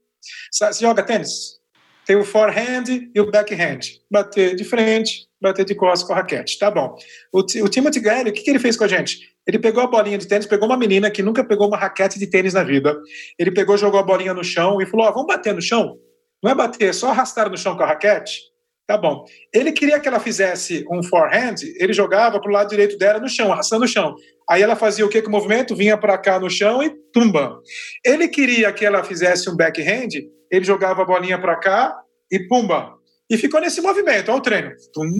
Você 0.50 0.80
joga 0.80 1.02
tênis? 1.02 1.58
Tem 2.04 2.16
o 2.16 2.24
forehand 2.24 2.84
e 3.14 3.20
o 3.20 3.30
backhand. 3.30 3.80
Bater 4.10 4.56
de 4.56 4.64
frente, 4.64 5.28
bater 5.40 5.64
de 5.64 5.74
costas 5.74 6.06
com 6.06 6.14
a 6.14 6.16
raquete. 6.16 6.58
Tá 6.58 6.70
bom. 6.70 6.96
O, 7.32 7.40
o 7.40 7.68
Timothy 7.68 8.00
Gary, 8.00 8.30
o 8.30 8.32
que, 8.32 8.42
que 8.42 8.50
ele 8.50 8.58
fez 8.58 8.76
com 8.76 8.84
a 8.84 8.88
gente? 8.88 9.36
Ele 9.46 9.58
pegou 9.58 9.82
a 9.82 9.86
bolinha 9.86 10.18
de 10.18 10.26
tênis, 10.26 10.46
pegou 10.46 10.66
uma 10.66 10.76
menina 10.76 11.10
que 11.10 11.22
nunca 11.22 11.44
pegou 11.44 11.68
uma 11.68 11.76
raquete 11.76 12.18
de 12.18 12.26
tênis 12.26 12.54
na 12.54 12.64
vida. 12.64 12.98
Ele 13.38 13.50
pegou, 13.50 13.76
jogou 13.76 14.00
a 14.00 14.02
bolinha 14.02 14.34
no 14.34 14.42
chão 14.42 14.80
e 14.80 14.86
falou: 14.86 15.06
Ó, 15.06 15.10
oh, 15.10 15.12
vamos 15.12 15.26
bater 15.28 15.54
no 15.54 15.62
chão? 15.62 15.96
Não 16.42 16.50
é 16.50 16.54
bater, 16.54 16.88
é 16.88 16.92
só 16.92 17.10
arrastar 17.10 17.48
no 17.50 17.56
chão 17.56 17.76
com 17.76 17.82
a 17.82 17.86
raquete? 17.86 18.40
Tá 18.88 18.96
bom. 18.96 19.26
Ele 19.52 19.70
queria 19.70 20.00
que 20.00 20.08
ela 20.08 20.18
fizesse 20.18 20.82
um 20.90 21.02
forehand, 21.02 21.56
ele 21.78 21.92
jogava 21.92 22.40
pro 22.40 22.50
lado 22.50 22.70
direito 22.70 22.96
dela 22.96 23.20
no 23.20 23.28
chão, 23.28 23.52
arrastando 23.52 23.82
no 23.82 23.86
chão. 23.86 24.14
Aí 24.48 24.62
ela 24.62 24.74
fazia 24.74 25.04
o 25.04 25.10
que 25.10 25.20
com 25.20 25.28
o 25.28 25.30
movimento? 25.30 25.76
Vinha 25.76 25.98
para 25.98 26.16
cá 26.16 26.40
no 26.40 26.48
chão 26.48 26.82
e 26.82 26.88
tumba. 27.12 27.60
Ele 28.02 28.26
queria 28.28 28.72
que 28.72 28.86
ela 28.86 29.04
fizesse 29.04 29.50
um 29.50 29.54
backhand, 29.54 30.08
ele 30.50 30.64
jogava 30.64 31.02
a 31.02 31.04
bolinha 31.04 31.38
para 31.38 31.56
cá 31.56 31.94
e 32.32 32.38
pumba. 32.48 32.94
E 33.28 33.36
ficou 33.36 33.60
nesse 33.60 33.82
movimento, 33.82 34.30
olha 34.30 34.38
o 34.38 34.42
treino. 34.42 34.70
Tum, 34.94 35.10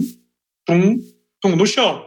tum, 0.65 0.97
tum, 1.39 1.55
no 1.55 1.67
chão. 1.67 2.03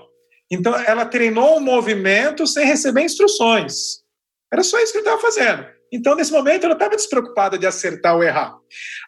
Então, 0.51 0.75
ela 0.85 1.07
treinou 1.07 1.59
um 1.59 1.61
movimento 1.61 2.45
sem 2.45 2.67
receber 2.67 3.03
instruções. 3.03 4.03
Era 4.53 4.65
só 4.65 4.81
isso 4.81 4.91
que 4.91 4.99
ele 4.99 5.07
estava 5.07 5.23
fazendo. 5.23 5.65
Então, 5.93 6.16
nesse 6.16 6.32
momento, 6.32 6.64
ela 6.64 6.74
estava 6.74 6.97
despreocupada 6.97 7.59
de 7.59 7.66
acertar 7.66 8.16
ou 8.16 8.22
errar. 8.22 8.55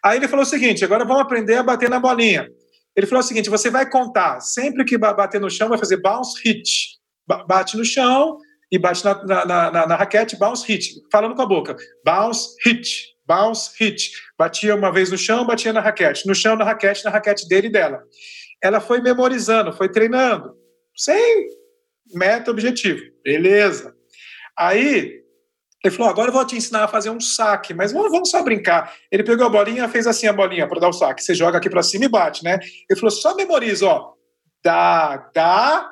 Aí 0.03 0.17
ele 0.17 0.27
falou 0.27 0.43
o 0.43 0.47
seguinte: 0.47 0.85
agora 0.85 1.03
vamos 1.03 1.23
aprender 1.23 1.55
a 1.55 1.63
bater 1.63 1.89
na 1.89 1.99
bolinha. 1.99 2.47
Ele 2.95 3.07
falou 3.07 3.23
o 3.23 3.27
seguinte: 3.27 3.49
você 3.49 3.69
vai 3.69 3.89
contar, 3.89 4.39
sempre 4.39 4.85
que 4.85 4.97
bater 4.97 5.41
no 5.41 5.49
chão, 5.49 5.69
vai 5.69 5.77
fazer 5.77 5.97
bounce 5.97 6.39
hit. 6.43 6.99
Bate 7.47 7.75
no 7.75 7.83
chão 7.83 8.37
e 8.71 8.77
bate 8.77 9.03
na, 9.03 9.25
na, 9.25 9.45
na, 9.45 9.87
na 9.87 9.95
raquete, 9.95 10.37
bounce 10.37 10.65
hit. 10.67 11.01
Falando 11.11 11.35
com 11.35 11.41
a 11.41 11.47
boca: 11.47 11.75
bounce 12.05 12.55
hit 12.63 13.15
bounce, 13.25 13.71
hit. 13.77 14.11
Batia 14.37 14.75
uma 14.75 14.91
vez 14.91 15.11
no 15.11 15.17
chão, 15.17 15.45
batia 15.45 15.73
na 15.73 15.81
raquete. 15.81 16.27
No 16.27 16.35
chão, 16.35 16.55
na 16.55 16.63
raquete, 16.63 17.03
na 17.03 17.11
raquete 17.11 17.47
dele 17.47 17.67
e 17.67 17.71
dela. 17.71 18.03
Ela 18.61 18.79
foi 18.79 19.01
memorizando, 19.01 19.73
foi 19.73 19.89
treinando, 19.89 20.55
sem 20.95 21.47
meta 22.13 22.51
objetivo. 22.51 23.01
Beleza. 23.23 23.93
Aí, 24.57 25.21
ele 25.85 25.93
falou: 25.95 26.09
agora 26.09 26.29
eu 26.29 26.33
vou 26.33 26.43
te 26.43 26.55
ensinar 26.55 26.83
a 26.83 26.87
fazer 26.87 27.11
um 27.11 27.19
saque, 27.19 27.71
mas 27.71 27.93
vamos, 27.93 28.31
só 28.31 28.41
brincar. 28.41 28.91
Ele 29.11 29.23
pegou 29.23 29.45
a 29.45 29.49
bolinha, 29.49 29.87
fez 29.87 30.07
assim 30.07 30.25
a 30.25 30.33
bolinha 30.33 30.67
para 30.67 30.79
dar 30.79 30.89
o 30.89 30.93
saque. 30.93 31.23
Você 31.23 31.35
joga 31.35 31.59
aqui 31.59 31.69
para 31.69 31.83
cima 31.83 32.05
e 32.05 32.09
bate, 32.09 32.43
né? 32.43 32.57
Ele 32.89 32.99
falou: 32.99 33.11
só 33.11 33.35
memoriza, 33.35 33.85
ó. 33.85 34.13
Dá, 34.63 35.29
dá, 35.31 35.91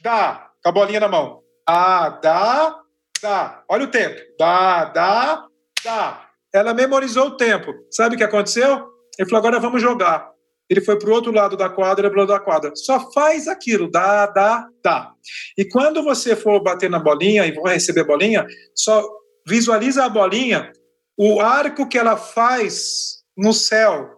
dá. 0.00 0.48
Com 0.62 0.68
a 0.68 0.72
bolinha 0.72 1.00
na 1.00 1.08
mão. 1.08 1.40
Ah, 1.66 2.20
dá, 2.22 2.78
dá. 3.20 3.64
Olha 3.68 3.86
o 3.86 3.90
tempo. 3.90 4.16
Dá, 4.38 4.84
dá, 4.84 5.44
dá. 5.84 6.28
Ela 6.54 6.72
memorizou 6.72 7.26
o 7.26 7.36
tempo. 7.36 7.74
Sabe 7.90 8.14
o 8.14 8.18
que 8.18 8.22
aconteceu? 8.22 8.86
Ele 9.18 9.28
falou: 9.28 9.40
agora 9.40 9.58
vamos 9.58 9.82
jogar. 9.82 10.35
Ele 10.68 10.80
foi 10.80 10.98
para 10.98 11.08
o 11.08 11.12
outro 11.12 11.32
lado 11.32 11.56
da 11.56 11.68
quadra, 11.68 12.08
o 12.08 12.26
da 12.26 12.40
quadra. 12.40 12.72
Só 12.74 13.10
faz 13.12 13.46
aquilo, 13.46 13.90
dá, 13.90 14.26
dá, 14.26 14.66
dá. 14.82 15.12
E 15.56 15.64
quando 15.64 16.02
você 16.02 16.34
for 16.34 16.62
bater 16.62 16.90
na 16.90 16.98
bolinha 16.98 17.46
e 17.46 17.54
for 17.54 17.68
receber 17.68 18.00
a 18.00 18.06
bolinha, 18.06 18.46
só 18.74 19.08
visualiza 19.46 20.04
a 20.04 20.08
bolinha, 20.08 20.72
o 21.16 21.40
arco 21.40 21.88
que 21.88 21.96
ela 21.96 22.16
faz 22.16 23.22
no 23.36 23.52
céu, 23.52 24.10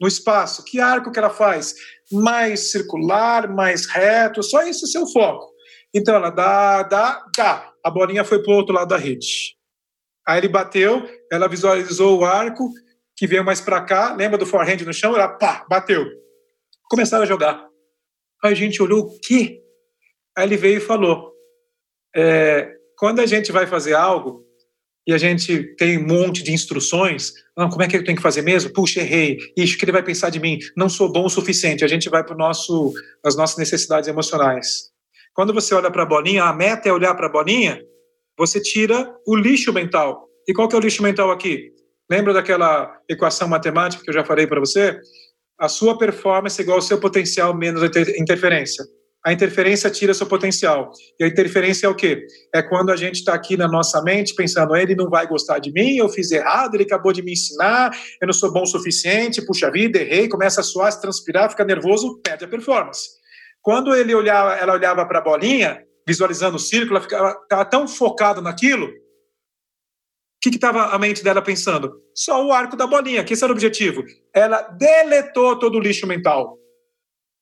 no 0.00 0.08
espaço. 0.08 0.64
Que 0.64 0.80
arco 0.80 1.12
que 1.12 1.18
ela 1.18 1.30
faz? 1.30 1.74
Mais 2.10 2.72
circular, 2.72 3.48
mais 3.48 3.86
reto, 3.86 4.42
só 4.42 4.62
isso 4.62 4.84
é 4.84 4.88
seu 4.88 5.06
foco. 5.06 5.54
Então 5.94 6.14
ela 6.16 6.30
dá, 6.30 6.82
dá, 6.82 7.24
dá. 7.36 7.72
A 7.84 7.90
bolinha 7.90 8.24
foi 8.24 8.42
para 8.42 8.52
o 8.52 8.56
outro 8.56 8.74
lado 8.74 8.88
da 8.88 8.96
rede. 8.96 9.56
Aí 10.26 10.38
ele 10.38 10.48
bateu, 10.48 11.08
ela 11.30 11.48
visualizou 11.48 12.18
o 12.18 12.24
arco 12.24 12.68
que 13.16 13.26
veio 13.26 13.44
mais 13.44 13.60
para 13.60 13.80
cá, 13.80 14.14
lembra 14.14 14.38
do 14.38 14.46
forehand 14.46 14.78
no 14.84 14.92
chão? 14.92 15.14
Ela 15.14 15.28
pá, 15.28 15.64
bateu. 15.68 16.04
Começaram 16.88 17.24
a 17.24 17.26
jogar. 17.26 17.66
Aí 18.42 18.52
a 18.52 18.56
gente 18.56 18.82
olhou 18.82 19.06
o 19.06 19.20
quê? 19.20 19.60
Aí 20.36 20.46
ele 20.46 20.56
veio 20.56 20.78
e 20.78 20.80
falou: 20.80 21.32
é, 22.14 22.70
quando 22.98 23.20
a 23.20 23.26
gente 23.26 23.50
vai 23.52 23.66
fazer 23.66 23.94
algo 23.94 24.44
e 25.06 25.12
a 25.12 25.18
gente 25.18 25.74
tem 25.76 25.98
um 25.98 26.06
monte 26.06 26.42
de 26.42 26.52
instruções, 26.52 27.32
não, 27.56 27.68
como 27.68 27.82
é 27.82 27.88
que 27.88 27.96
eu 27.96 28.04
tenho 28.04 28.16
que 28.16 28.22
fazer 28.22 28.42
mesmo? 28.42 28.72
Puxa, 28.72 29.00
errei. 29.00 29.38
Ixi, 29.56 29.76
o 29.76 29.78
que 29.78 29.84
ele 29.84 29.92
vai 29.92 30.02
pensar 30.02 30.30
de 30.30 30.40
mim? 30.40 30.58
Não 30.76 30.88
sou 30.88 31.10
bom 31.10 31.26
o 31.26 31.30
suficiente. 31.30 31.84
A 31.84 31.88
gente 31.88 32.08
vai 32.08 32.24
para 32.24 32.36
nosso, 32.36 32.92
as 33.24 33.36
nossas 33.36 33.58
necessidades 33.58 34.08
emocionais. 34.08 34.90
Quando 35.34 35.52
você 35.52 35.74
olha 35.74 35.90
para 35.90 36.02
a 36.04 36.06
bolinha, 36.06 36.44
a 36.44 36.52
meta 36.52 36.88
é 36.88 36.92
olhar 36.92 37.14
para 37.14 37.26
a 37.26 37.30
bolinha 37.30 37.80
você 38.36 38.60
tira 38.60 39.14
o 39.26 39.36
lixo 39.36 39.72
mental. 39.72 40.28
E 40.46 40.52
qual 40.52 40.68
que 40.68 40.74
é 40.74 40.78
o 40.78 40.82
lixo 40.82 41.02
mental 41.02 41.30
aqui? 41.30 41.72
Lembra 42.10 42.34
daquela 42.34 42.98
equação 43.08 43.48
matemática 43.48 44.02
que 44.02 44.10
eu 44.10 44.14
já 44.14 44.24
falei 44.24 44.46
para 44.46 44.60
você? 44.60 44.98
A 45.58 45.68
sua 45.68 45.96
performance 45.96 46.60
é 46.60 46.62
igual 46.62 46.78
ao 46.78 46.82
seu 46.82 46.98
potencial 46.98 47.54
menos 47.56 47.82
a 47.82 47.86
interferência. 48.18 48.84
A 49.24 49.32
interferência 49.32 49.88
tira 49.88 50.12
seu 50.12 50.26
potencial. 50.26 50.90
E 51.18 51.24
a 51.24 51.26
interferência 51.26 51.86
é 51.86 51.88
o 51.88 51.94
quê? 51.94 52.26
É 52.54 52.62
quando 52.62 52.90
a 52.90 52.96
gente 52.96 53.16
está 53.16 53.32
aqui 53.32 53.56
na 53.56 53.66
nossa 53.66 54.02
mente 54.02 54.34
pensando, 54.34 54.76
ele 54.76 54.94
não 54.94 55.08
vai 55.08 55.26
gostar 55.26 55.58
de 55.60 55.72
mim, 55.72 55.96
eu 55.96 56.10
fiz 56.10 56.30
errado, 56.30 56.74
ele 56.74 56.84
acabou 56.84 57.10
de 57.10 57.22
me 57.22 57.32
ensinar, 57.32 57.90
eu 58.20 58.26
não 58.26 58.34
sou 58.34 58.52
bom 58.52 58.64
o 58.64 58.66
suficiente, 58.66 59.44
puxa 59.46 59.70
vida, 59.70 59.98
errei, 59.98 60.28
começa 60.28 60.60
a 60.60 60.64
suar, 60.64 60.92
se 60.92 61.00
transpirar, 61.00 61.48
fica 61.48 61.64
nervoso, 61.64 62.20
perde 62.22 62.44
a 62.44 62.48
performance. 62.48 63.08
Quando 63.62 63.94
ele 63.94 64.14
olhava, 64.14 64.56
ela 64.56 64.74
olhava 64.74 65.06
para 65.06 65.20
a 65.20 65.22
bolinha, 65.22 65.82
visualizando 66.06 66.56
o 66.56 66.60
círculo, 66.60 67.00
ela 67.10 67.30
estava 67.30 67.64
tão 67.64 67.88
focada 67.88 68.42
naquilo. 68.42 68.92
Que 70.50 70.56
estava 70.56 70.94
a 70.94 70.98
mente 70.98 71.24
dela 71.24 71.40
pensando? 71.40 72.02
Só 72.14 72.44
o 72.44 72.52
arco 72.52 72.76
da 72.76 72.86
bolinha, 72.86 73.24
que 73.24 73.32
esse 73.32 73.42
era 73.42 73.52
o 73.52 73.56
objetivo. 73.56 74.04
Ela 74.34 74.60
deletou 74.62 75.58
todo 75.58 75.78
o 75.78 75.80
lixo 75.80 76.06
mental. 76.06 76.58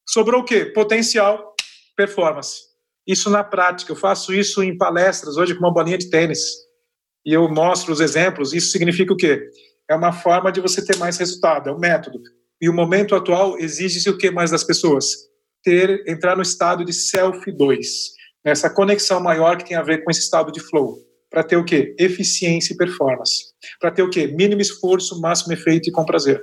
Sobrou 0.09 0.43
o 0.43 0.45
quê? 0.45 0.67
Potencial, 0.67 1.53
performance. 1.97 2.61
Isso 3.07 3.29
na 3.29 3.43
prática, 3.43 3.91
eu 3.91 3.97
faço 3.97 4.33
isso 4.33 4.63
em 4.63 4.79
palestras 4.79 5.37
hoje 5.37 5.55
com 5.55 5.65
uma 5.65 5.73
bolinha 5.73 5.99
de 5.99 6.09
tênis. 6.11 6.39
E 7.27 7.33
eu 7.33 7.49
mostro 7.49 7.93
os 7.93 8.01
exemplos. 8.01 8.53
Isso 8.53 8.71
significa 8.71 9.13
o 9.13 9.17
quê? 9.17 9.49
É 9.91 9.95
uma 9.97 10.13
forma 10.13 10.53
de 10.53 10.61
você 10.61 10.85
ter 10.85 10.97
mais 10.97 11.19
resultado, 11.19 11.69
é 11.69 11.73
um 11.73 11.79
método. 11.79 12.21
E 12.61 12.69
o 12.69 12.73
momento 12.73 13.17
atual 13.17 13.59
exige-se 13.59 14.09
o 14.09 14.17
que 14.17 14.31
mais 14.31 14.53
das 14.53 14.63
pessoas? 14.63 15.07
Ter, 15.65 16.05
entrar 16.09 16.37
no 16.37 16.43
estado 16.43 16.85
de 16.85 16.93
self 16.93 17.51
2 17.51 18.23
essa 18.45 18.69
conexão 18.69 19.21
maior 19.21 19.57
que 19.57 19.65
tem 19.65 19.77
a 19.77 19.83
ver 19.83 20.03
com 20.03 20.11
esse 20.11 20.21
estado 20.21 20.51
de 20.51 20.61
flow. 20.61 20.99
Para 21.33 21.43
ter 21.43 21.57
o 21.57 21.65
quê? 21.65 21.97
Eficiência 21.99 22.75
e 22.75 22.77
performance. 22.77 23.47
Para 23.81 23.91
ter 23.91 24.03
o 24.03 24.11
quê? 24.11 24.27
Mínimo 24.27 24.61
esforço, 24.61 25.19
máximo 25.19 25.55
efeito 25.55 25.89
e 25.89 25.93
com 25.93 26.05
prazer. 26.05 26.43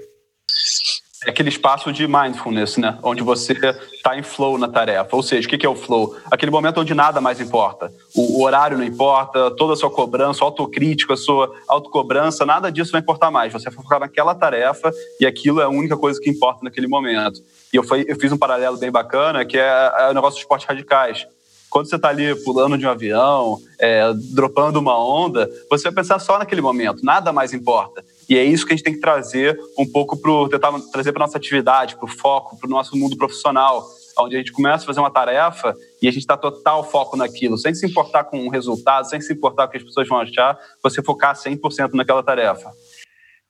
É 1.27 1.29
aquele 1.29 1.49
espaço 1.49 1.93
de 1.93 2.07
mindfulness, 2.07 2.77
né? 2.77 2.97
Onde 3.03 3.21
você 3.21 3.53
está 3.93 4.17
em 4.17 4.23
flow 4.23 4.57
na 4.57 4.67
tarefa. 4.67 5.15
Ou 5.15 5.21
seja, 5.21 5.47
o 5.47 5.51
que 5.51 5.65
é 5.65 5.69
o 5.69 5.75
flow? 5.75 6.15
Aquele 6.31 6.49
momento 6.49 6.79
onde 6.79 6.95
nada 6.95 7.21
mais 7.21 7.39
importa. 7.39 7.91
O, 8.15 8.41
horário 8.41 8.77
não 8.77 8.85
importa, 8.85 9.51
toda 9.51 9.73
a 9.73 9.75
sua 9.75 9.91
cobrança, 9.91 10.43
autocrítica, 10.43 11.13
a 11.13 11.17
sua 11.17 11.53
autocobrança, 11.67 12.43
nada 12.45 12.71
disso 12.71 12.93
vai 12.93 13.01
importar 13.01 13.29
mais. 13.29 13.53
Você 13.53 13.65
vai 13.65 13.73
focar 13.73 13.99
naquela 13.99 14.33
tarefa 14.33 14.91
e 15.19 15.25
aquilo 15.25 15.59
é 15.61 15.65
a 15.65 15.69
única 15.69 15.97
coisa 15.97 16.19
que 16.19 16.29
importa 16.29 16.61
naquele 16.63 16.87
momento. 16.87 17.43
E 17.71 17.77
eu, 17.77 17.83
eu 18.07 18.19
fiz 18.19 18.31
um 18.31 18.37
paralelo 18.37 18.77
bem 18.77 18.89
bacana, 18.89 19.45
que 19.45 19.57
é, 19.57 19.91
é 19.99 20.09
o 20.09 20.13
negócio 20.13 20.37
dos 20.37 20.39
esportes 20.39 20.67
radicais 20.67 21.27
quando 21.69 21.87
você 21.87 21.95
está 21.95 22.09
ali 22.09 22.35
pulando 22.43 22.77
de 22.77 22.85
um 22.85 22.89
avião, 22.89 23.59
é, 23.79 24.11
dropando 24.33 24.79
uma 24.79 24.97
onda, 24.97 25.49
você 25.69 25.83
vai 25.83 25.93
pensar 25.93 26.19
só 26.19 26.39
naquele 26.39 26.61
momento, 26.61 27.03
nada 27.03 27.31
mais 27.31 27.53
importa. 27.53 28.03
E 28.27 28.37
é 28.37 28.43
isso 28.43 28.65
que 28.65 28.73
a 28.73 28.75
gente 28.75 28.85
tem 28.85 28.93
que 28.93 28.99
trazer 28.99 29.57
um 29.77 29.85
pouco 29.85 30.17
para 30.17 30.49
tentar 30.49 30.79
trazer 30.91 31.11
para 31.11 31.25
nossa 31.25 31.37
atividade, 31.37 31.95
para 31.95 32.05
o 32.05 32.07
foco, 32.07 32.57
para 32.57 32.67
o 32.67 32.69
nosso 32.69 32.95
mundo 32.97 33.15
profissional, 33.17 33.87
onde 34.19 34.35
a 34.35 34.39
gente 34.39 34.51
começa 34.51 34.83
a 34.83 34.87
fazer 34.87 34.99
uma 34.99 35.11
tarefa 35.11 35.75
e 36.01 36.07
a 36.07 36.11
gente 36.11 36.21
está 36.21 36.35
total 36.35 36.83
foco 36.83 37.15
naquilo, 37.15 37.57
sem 37.57 37.73
se 37.73 37.85
importar 37.85 38.25
com 38.25 38.45
o 38.45 38.49
resultado, 38.49 39.07
sem 39.07 39.21
se 39.21 39.33
importar 39.33 39.63
com 39.63 39.69
o 39.69 39.71
que 39.71 39.77
as 39.77 39.83
pessoas 39.83 40.07
vão 40.07 40.19
achar, 40.19 40.57
você 40.83 41.01
focar 41.01 41.35
100% 41.35 41.93
naquela 41.93 42.23
tarefa. 42.23 42.71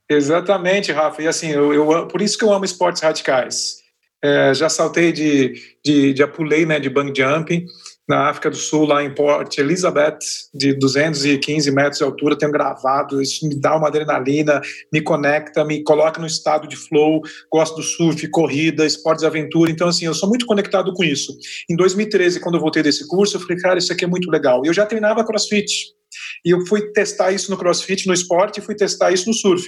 Exatamente, 0.09 0.91
Rafa. 0.91 1.21
E 1.21 1.27
assim, 1.27 1.51
eu, 1.51 1.73
eu, 1.73 2.07
por 2.07 2.21
isso 2.21 2.37
que 2.37 2.43
eu 2.43 2.51
amo 2.51 2.65
esportes 2.65 3.01
radicais. 3.01 3.79
É, 4.21 4.53
já 4.53 4.67
saltei 4.67 5.11
de, 5.11 5.53
de, 5.85 6.15
já 6.15 6.27
pulei 6.27 6.65
né, 6.65 6.79
de 6.79 6.89
bungee 6.89 7.21
jumping, 7.21 7.65
na 8.09 8.27
África 8.27 8.49
do 8.49 8.57
Sul, 8.57 8.85
lá 8.85 9.03
em 9.03 9.13
Port 9.13 9.55
Elizabeth, 9.55 10.17
de 10.51 10.73
215 10.73 11.71
metros 11.71 11.99
de 11.99 12.03
altura, 12.03 12.35
tenho 12.35 12.51
gravado, 12.51 13.21
isso 13.21 13.47
me 13.47 13.53
dá 13.53 13.77
uma 13.77 13.87
adrenalina, 13.87 14.59
me 14.91 14.99
conecta, 14.99 15.63
me 15.63 15.83
coloca 15.83 16.19
no 16.19 16.25
estado 16.25 16.67
de 16.67 16.75
flow, 16.75 17.21
gosto 17.51 17.75
do 17.75 17.83
surf, 17.83 18.27
corrida, 18.29 18.83
esportes 18.83 19.21
de 19.21 19.27
aventura, 19.27 19.69
então 19.69 19.87
assim, 19.87 20.05
eu 20.05 20.15
sou 20.15 20.27
muito 20.27 20.47
conectado 20.47 20.91
com 20.93 21.03
isso. 21.03 21.37
Em 21.69 21.75
2013, 21.75 22.39
quando 22.39 22.55
eu 22.55 22.61
voltei 22.61 22.81
desse 22.81 23.07
curso, 23.07 23.37
eu 23.37 23.41
falei, 23.41 23.57
cara, 23.57 23.77
isso 23.77 23.93
aqui 23.93 24.03
é 24.03 24.07
muito 24.07 24.31
legal. 24.31 24.65
E 24.65 24.69
eu 24.69 24.73
já 24.73 24.87
treinava 24.87 25.23
crossfit, 25.23 25.93
e 26.45 26.51
eu 26.51 26.65
fui 26.65 26.91
testar 26.91 27.31
isso 27.31 27.51
no 27.51 27.57
crossfit, 27.57 28.07
no 28.07 28.13
esporte, 28.13 28.59
e 28.59 28.63
fui 28.63 28.75
testar 28.75 29.11
isso 29.11 29.27
no 29.27 29.33
surf. 29.33 29.67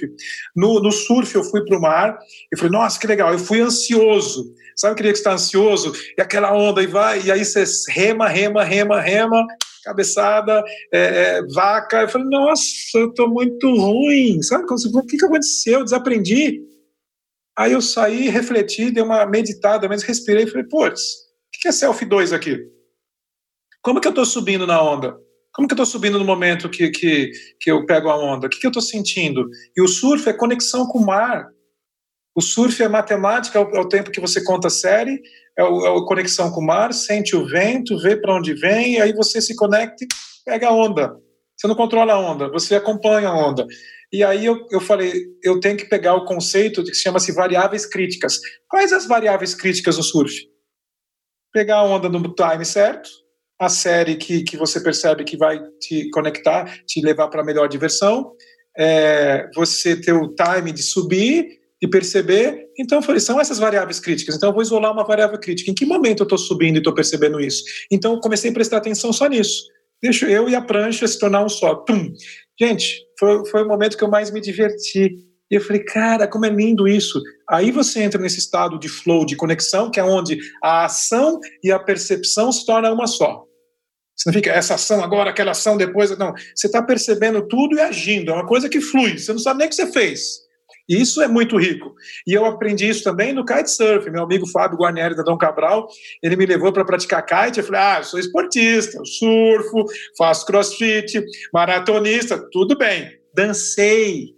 No, 0.54 0.80
no 0.80 0.90
surf, 0.90 1.34
eu 1.34 1.44
fui 1.44 1.64
para 1.64 1.76
o 1.76 1.80
mar 1.80 2.18
e 2.52 2.56
falei, 2.56 2.72
nossa, 2.72 2.98
que 2.98 3.06
legal. 3.06 3.32
Eu 3.32 3.38
fui 3.38 3.60
ansioso. 3.60 4.52
Sabe 4.76 4.94
aquele 4.94 5.12
que 5.12 5.18
está 5.18 5.34
ansioso? 5.34 5.92
E 6.16 6.22
aquela 6.22 6.52
onda, 6.56 6.82
e 6.82 6.86
vai, 6.86 7.22
e 7.22 7.30
aí 7.30 7.44
você 7.44 7.64
rema, 7.88 8.28
rema, 8.28 8.64
rema, 8.64 9.00
rema, 9.00 9.46
cabeçada, 9.84 10.62
é, 10.92 10.98
é, 11.00 11.42
vaca. 11.54 12.02
Eu 12.02 12.08
falei, 12.08 12.28
nossa, 12.28 12.64
eu 12.94 13.10
estou 13.10 13.28
muito 13.28 13.68
ruim. 13.76 14.42
Sabe 14.42 14.64
o 14.64 15.06
que, 15.06 15.16
que 15.16 15.24
aconteceu? 15.24 15.80
Eu 15.80 15.84
desaprendi. 15.84 16.62
Aí 17.56 17.72
eu 17.72 17.82
saí, 17.82 18.28
refleti, 18.28 18.90
dei 18.90 19.02
uma 19.02 19.26
meditada, 19.26 19.88
mas 19.88 20.02
respirei 20.02 20.44
e 20.44 20.46
falei, 20.46 20.64
putz, 20.64 21.00
o 21.02 21.60
que 21.60 21.68
é 21.68 21.72
selfie 21.72 22.06
2 22.06 22.32
aqui? 22.32 22.58
Como 23.82 24.00
que 24.00 24.06
eu 24.06 24.12
estou 24.12 24.24
subindo 24.24 24.66
na 24.66 24.82
onda? 24.82 25.18
Como 25.52 25.68
que 25.68 25.72
eu 25.72 25.76
estou 25.76 25.86
subindo 25.86 26.18
no 26.18 26.24
momento 26.24 26.70
que, 26.70 26.90
que, 26.90 27.30
que 27.60 27.70
eu 27.70 27.84
pego 27.84 28.08
a 28.08 28.16
onda? 28.16 28.46
O 28.46 28.50
que, 28.50 28.58
que 28.58 28.66
eu 28.66 28.70
estou 28.70 28.82
sentindo? 28.82 29.48
E 29.76 29.82
o 29.82 29.88
surf 29.88 30.28
é 30.28 30.32
conexão 30.32 30.86
com 30.86 30.98
o 30.98 31.06
mar. 31.06 31.48
O 32.34 32.40
surf 32.40 32.82
é 32.82 32.88
matemática, 32.88 33.58
é 33.58 33.62
o, 33.62 33.70
é 33.76 33.80
o 33.80 33.88
tempo 33.88 34.10
que 34.10 34.20
você 34.20 34.42
conta 34.42 34.68
a 34.68 34.70
série, 34.70 35.20
é, 35.56 35.62
o, 35.62 35.86
é 35.86 35.98
a 35.98 36.06
conexão 36.06 36.50
com 36.50 36.60
o 36.60 36.66
mar, 36.66 36.94
sente 36.94 37.36
o 37.36 37.46
vento, 37.46 37.98
vê 37.98 38.16
para 38.16 38.34
onde 38.34 38.54
vem, 38.54 38.94
e 38.94 39.00
aí 39.00 39.12
você 39.12 39.42
se 39.42 39.54
conecta 39.54 40.04
e 40.04 40.08
pega 40.44 40.68
a 40.68 40.72
onda. 40.72 41.14
Você 41.54 41.68
não 41.68 41.74
controla 41.74 42.14
a 42.14 42.18
onda, 42.18 42.48
você 42.48 42.74
acompanha 42.74 43.28
a 43.28 43.36
onda. 43.36 43.66
E 44.10 44.24
aí 44.24 44.44
eu, 44.44 44.66
eu 44.70 44.80
falei, 44.80 45.12
eu 45.42 45.60
tenho 45.60 45.76
que 45.76 45.84
pegar 45.84 46.14
o 46.14 46.24
conceito 46.24 46.82
que 46.82 46.94
chama-se 46.94 47.32
variáveis 47.32 47.86
críticas. 47.86 48.38
Quais 48.68 48.92
as 48.92 49.06
variáveis 49.06 49.54
críticas 49.54 49.98
no 49.98 50.02
surf? 50.02 50.34
Pegar 51.52 51.76
a 51.76 51.84
onda 51.84 52.08
no 52.08 52.34
time 52.34 52.64
certo, 52.64 53.08
a 53.60 53.68
série 53.68 54.16
que, 54.16 54.42
que 54.42 54.56
você 54.56 54.80
percebe 54.80 55.24
que 55.24 55.36
vai 55.36 55.60
te 55.80 56.10
conectar, 56.10 56.64
te 56.86 57.00
levar 57.00 57.28
para 57.28 57.42
a 57.42 57.44
melhor 57.44 57.68
diversão, 57.68 58.32
é, 58.76 59.48
você 59.54 59.94
ter 59.94 60.12
o 60.12 60.34
time 60.34 60.72
de 60.72 60.82
subir 60.82 61.60
e 61.80 61.88
perceber. 61.88 62.68
Então, 62.78 63.00
são 63.18 63.40
essas 63.40 63.58
variáveis 63.58 64.00
críticas. 64.00 64.36
Então, 64.36 64.48
eu 64.48 64.52
vou 64.52 64.62
isolar 64.62 64.92
uma 64.92 65.04
variável 65.04 65.38
crítica. 65.38 65.70
Em 65.70 65.74
que 65.74 65.84
momento 65.84 66.20
eu 66.20 66.24
estou 66.24 66.38
subindo 66.38 66.76
e 66.76 66.78
estou 66.78 66.94
percebendo 66.94 67.40
isso? 67.40 67.62
Então, 67.90 68.18
comecei 68.20 68.50
a 68.50 68.54
prestar 68.54 68.78
atenção 68.78 69.12
só 69.12 69.26
nisso. 69.26 69.64
Deixo 70.02 70.26
eu 70.26 70.48
e 70.48 70.54
a 70.54 70.60
prancha 70.60 71.06
se 71.06 71.18
tornar 71.18 71.44
um 71.44 71.48
só. 71.48 71.76
Tum. 71.76 72.12
Gente, 72.58 73.00
foi, 73.18 73.46
foi 73.46 73.62
o 73.62 73.68
momento 73.68 73.96
que 73.96 74.02
eu 74.02 74.10
mais 74.10 74.30
me 74.30 74.40
diverti. 74.40 75.10
E 75.52 75.56
eu 75.56 75.60
falei, 75.60 75.84
cara, 75.84 76.26
como 76.26 76.46
é 76.46 76.48
lindo 76.48 76.88
isso. 76.88 77.20
Aí 77.46 77.70
você 77.70 78.02
entra 78.02 78.18
nesse 78.18 78.38
estado 78.38 78.78
de 78.78 78.88
flow, 78.88 79.26
de 79.26 79.36
conexão, 79.36 79.90
que 79.90 80.00
é 80.00 80.02
onde 80.02 80.38
a 80.64 80.86
ação 80.86 81.38
e 81.62 81.70
a 81.70 81.78
percepção 81.78 82.50
se 82.50 82.64
tornam 82.64 82.94
uma 82.94 83.06
só. 83.06 83.44
Significa 84.16 84.50
essa 84.50 84.76
ação 84.76 85.04
agora, 85.04 85.28
aquela 85.28 85.50
ação 85.50 85.76
depois. 85.76 86.16
Não, 86.16 86.32
você 86.54 86.68
está 86.68 86.82
percebendo 86.82 87.46
tudo 87.46 87.76
e 87.76 87.80
agindo. 87.80 88.30
É 88.30 88.34
uma 88.34 88.46
coisa 88.46 88.66
que 88.66 88.80
flui. 88.80 89.18
Você 89.18 89.30
não 89.30 89.38
sabe 89.38 89.58
nem 89.58 89.66
o 89.66 89.68
que 89.68 89.76
você 89.76 89.92
fez. 89.92 90.40
E 90.88 90.98
isso 90.98 91.20
é 91.20 91.28
muito 91.28 91.58
rico. 91.58 91.94
E 92.26 92.32
eu 92.32 92.46
aprendi 92.46 92.88
isso 92.88 93.04
também 93.04 93.34
no 93.34 93.44
kitesurf. 93.44 94.10
Meu 94.10 94.22
amigo 94.22 94.46
Fábio 94.46 94.78
Guarnieri 94.78 95.14
da 95.14 95.22
Dom 95.22 95.36
Cabral, 95.36 95.86
ele 96.22 96.34
me 96.34 96.46
levou 96.46 96.72
para 96.72 96.84
praticar 96.84 97.26
kite. 97.26 97.58
Eu 97.58 97.64
falei: 97.64 97.80
ah, 97.82 97.98
eu 97.98 98.04
sou 98.04 98.18
esportista, 98.18 98.96
eu 98.96 99.04
surfo, 99.04 99.84
faço 100.16 100.46
crossfit, 100.46 101.22
maratonista, 101.52 102.42
tudo 102.50 102.76
bem. 102.76 103.10
Dancei, 103.34 104.34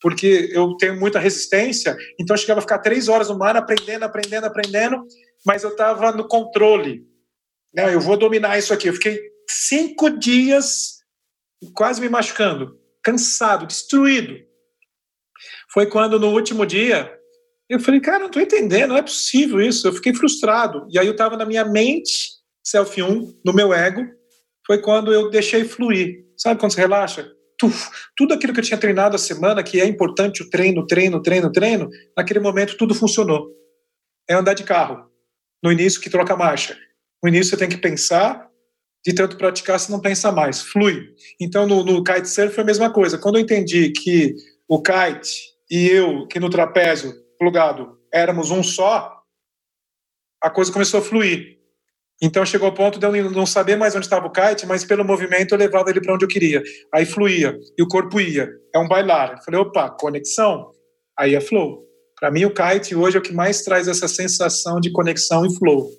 porque 0.00 0.50
eu 0.52 0.76
tenho 0.76 0.98
muita 0.98 1.18
resistência, 1.18 1.96
então 2.20 2.34
eu 2.34 2.38
chegava 2.38 2.60
a 2.60 2.62
ficar 2.62 2.78
três 2.78 3.08
horas 3.08 3.28
no 3.28 3.38
mar 3.38 3.56
aprendendo, 3.56 4.04
aprendendo, 4.04 4.44
aprendendo, 4.44 5.04
mas 5.44 5.62
eu 5.62 5.70
estava 5.70 6.12
no 6.12 6.28
controle. 6.28 7.06
Né? 7.74 7.94
Eu 7.94 8.00
vou 8.00 8.16
dominar 8.16 8.58
isso 8.58 8.72
aqui. 8.72 8.88
Eu 8.88 8.94
fiquei 8.94 9.20
cinco 9.48 10.10
dias 10.10 10.96
quase 11.74 12.00
me 12.00 12.08
machucando, 12.08 12.78
cansado, 13.02 13.66
destruído. 13.66 14.36
Foi 15.72 15.86
quando 15.86 16.18
no 16.18 16.32
último 16.32 16.66
dia 16.66 17.12
eu 17.68 17.80
falei, 17.80 18.00
cara, 18.00 18.20
não 18.20 18.26
estou 18.26 18.40
entendendo, 18.40 18.90
não 18.90 18.96
é 18.96 19.02
possível 19.02 19.60
isso. 19.60 19.86
Eu 19.86 19.92
fiquei 19.92 20.14
frustrado. 20.14 20.86
E 20.88 20.98
aí 20.98 21.06
eu 21.06 21.12
estava 21.12 21.36
na 21.36 21.44
minha 21.44 21.64
mente, 21.64 22.30
selfie 22.62 23.02
1, 23.02 23.40
no 23.44 23.52
meu 23.52 23.74
ego. 23.74 24.06
Foi 24.66 24.80
quando 24.80 25.12
eu 25.12 25.30
deixei 25.30 25.64
fluir. 25.64 26.24
Sabe 26.36 26.60
quando 26.60 26.72
você 26.72 26.80
relaxa? 26.80 27.30
Tuf, 27.58 27.88
tudo 28.16 28.34
aquilo 28.34 28.52
que 28.52 28.60
eu 28.60 28.64
tinha 28.64 28.78
treinado 28.78 29.16
a 29.16 29.18
semana, 29.18 29.62
que 29.62 29.80
é 29.80 29.86
importante 29.86 30.42
o 30.42 30.50
treino, 30.50 30.86
treino, 30.86 31.22
treino, 31.22 31.50
treino, 31.50 31.88
naquele 32.16 32.40
momento 32.40 32.76
tudo 32.76 32.94
funcionou. 32.94 33.48
É 34.28 34.34
andar 34.34 34.54
de 34.54 34.64
carro. 34.64 35.10
No 35.62 35.72
início 35.72 36.00
que 36.00 36.10
troca 36.10 36.36
marcha. 36.36 36.76
No 37.22 37.28
início 37.28 37.50
você 37.50 37.56
tem 37.56 37.68
que 37.68 37.78
pensar, 37.78 38.50
de 39.04 39.14
tanto 39.14 39.38
praticar 39.38 39.78
você 39.78 39.90
não 39.90 40.00
pensa 40.00 40.30
mais, 40.30 40.60
flui. 40.60 41.14
Então 41.40 41.66
no, 41.66 41.82
no 41.84 42.04
kitesurf 42.04 42.54
foi 42.54 42.62
a 42.62 42.66
mesma 42.66 42.92
coisa. 42.92 43.16
Quando 43.16 43.36
eu 43.36 43.42
entendi 43.42 43.90
que 43.90 44.34
o 44.68 44.82
kite 44.82 45.54
e 45.70 45.88
eu, 45.88 46.26
que 46.26 46.40
no 46.40 46.50
trapézio 46.50 47.14
plugado 47.38 47.98
éramos 48.12 48.50
um 48.50 48.62
só, 48.62 49.16
a 50.42 50.50
coisa 50.50 50.72
começou 50.72 51.00
a 51.00 51.02
fluir. 51.02 51.55
Então 52.20 52.46
chegou 52.46 52.66
ao 52.66 52.74
ponto 52.74 52.98
de 52.98 53.06
eu 53.06 53.30
não 53.30 53.44
saber 53.44 53.76
mais 53.76 53.94
onde 53.94 54.06
estava 54.06 54.26
o 54.26 54.32
kite, 54.32 54.66
mas 54.66 54.84
pelo 54.84 55.04
movimento 55.04 55.52
eu 55.52 55.58
levava 55.58 55.90
ele 55.90 56.00
para 56.00 56.14
onde 56.14 56.24
eu 56.24 56.28
queria. 56.28 56.62
Aí 56.94 57.04
fluía 57.04 57.56
e 57.78 57.82
o 57.82 57.88
corpo 57.88 58.20
ia. 58.20 58.48
É 58.74 58.78
um 58.78 58.88
bailar. 58.88 59.32
Eu 59.32 59.42
falei, 59.44 59.60
opa, 59.60 59.90
conexão. 59.90 60.70
Aí 61.18 61.34
é 61.34 61.40
flow. 61.40 61.84
Para 62.18 62.30
mim 62.30 62.46
o 62.46 62.54
kite 62.54 62.94
hoje 62.94 63.16
é 63.16 63.20
o 63.20 63.22
que 63.22 63.34
mais 63.34 63.62
traz 63.62 63.86
essa 63.86 64.08
sensação 64.08 64.80
de 64.80 64.90
conexão 64.90 65.44
e 65.44 65.54
flow. 65.56 65.90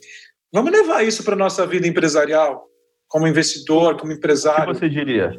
Vamos 0.51 0.71
levar 0.71 1.03
isso 1.03 1.23
para 1.23 1.33
a 1.33 1.37
nossa 1.37 1.67
vida 1.67 1.87
empresarial, 1.87 2.63
como 3.07 3.27
investidor, 3.27 3.97
como 3.97 4.11
empresário. 4.11 4.71
O 4.71 4.73
que 4.73 4.79
você 4.79 4.89
diria? 4.89 5.31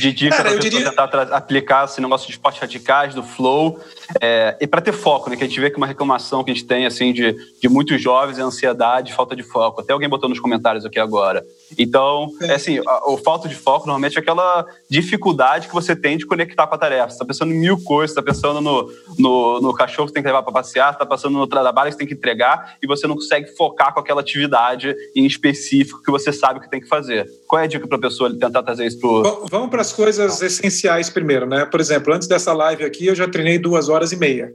De 0.00 0.12
dica 0.12 0.36
para 0.36 0.56
diria... 0.58 0.90
tentar 0.90 1.04
aplicar 1.32 1.84
esse 1.84 2.00
negócio 2.00 2.26
de 2.26 2.32
esportes 2.32 2.60
radicais, 2.60 3.14
do 3.14 3.22
flow, 3.22 3.78
é, 4.20 4.56
e 4.60 4.66
para 4.66 4.80
ter 4.80 4.92
foco, 4.92 5.30
né? 5.30 5.36
Que 5.36 5.44
a 5.44 5.46
gente 5.46 5.60
vê 5.60 5.70
que 5.70 5.76
uma 5.76 5.86
reclamação 5.86 6.42
que 6.42 6.50
a 6.50 6.54
gente 6.54 6.66
tem, 6.66 6.86
assim, 6.86 7.12
de, 7.12 7.34
de 7.60 7.68
muitos 7.68 8.00
jovens 8.00 8.38
é 8.38 8.42
ansiedade, 8.42 9.12
falta 9.12 9.36
de 9.36 9.42
foco. 9.42 9.80
Até 9.80 9.92
alguém 9.92 10.08
botou 10.08 10.28
nos 10.28 10.40
comentários 10.40 10.84
aqui 10.84 10.98
agora. 10.98 11.44
Então, 11.78 12.28
é, 12.42 12.46
é 12.48 12.54
assim, 12.54 12.80
a, 12.86 13.10
o 13.10 13.16
falta 13.18 13.48
de 13.48 13.54
foco 13.54 13.86
normalmente 13.86 14.16
é 14.16 14.20
aquela 14.20 14.66
dificuldade 14.88 15.68
que 15.68 15.74
você 15.74 15.94
tem 15.94 16.16
de 16.16 16.26
conectar 16.26 16.66
com 16.66 16.74
a 16.74 16.78
tarefa. 16.78 17.10
Você 17.10 17.14
está 17.14 17.24
pensando 17.24 17.52
em 17.52 17.58
mil 17.58 17.82
coisas, 17.82 18.10
está 18.10 18.22
pensando 18.22 18.60
no, 18.60 18.90
no, 19.18 19.60
no, 19.60 19.74
cachorro 19.74 20.06
que 20.06 20.10
você 20.10 20.14
tem 20.14 20.22
que 20.22 20.28
levar 20.28 20.42
para 20.42 20.52
passear, 20.52 20.92
está 20.92 21.06
pensando 21.06 21.38
no 21.38 21.46
trabalho 21.46 21.88
que 21.88 21.92
você 21.92 21.98
tem 21.98 22.06
que 22.06 22.14
entregar 22.14 22.76
e 22.82 22.86
você 22.86 23.06
não 23.06 23.14
consegue 23.14 23.54
focar 23.56 23.92
com 23.92 24.00
aquela 24.00 24.20
atividade 24.20 24.94
em 25.14 25.24
específico 25.24 26.02
que 26.02 26.10
você 26.10 26.32
sabe 26.32 26.60
que 26.60 26.70
tem 26.70 26.80
que 26.80 26.88
fazer. 26.88 27.26
Qual 27.46 27.60
é 27.60 27.64
a 27.64 27.68
dica 27.68 27.86
para 27.86 27.98
a 27.98 28.00
pessoa 28.00 28.30
tentar 28.30 28.62
trazer 28.62 28.86
isso 28.86 28.98
para 29.00 29.30
Vamos 29.50 29.70
para 29.74 29.82
as 29.82 29.92
coisas 29.92 30.40
essenciais 30.40 31.10
primeiro, 31.10 31.46
né? 31.46 31.66
Por 31.66 31.80
exemplo, 31.80 32.14
antes 32.14 32.28
dessa 32.28 32.52
live 32.52 32.84
aqui, 32.84 33.06
eu 33.08 33.14
já 33.16 33.28
treinei 33.28 33.58
duas 33.58 33.88
horas 33.88 34.12
e 34.12 34.16
meia, 34.16 34.54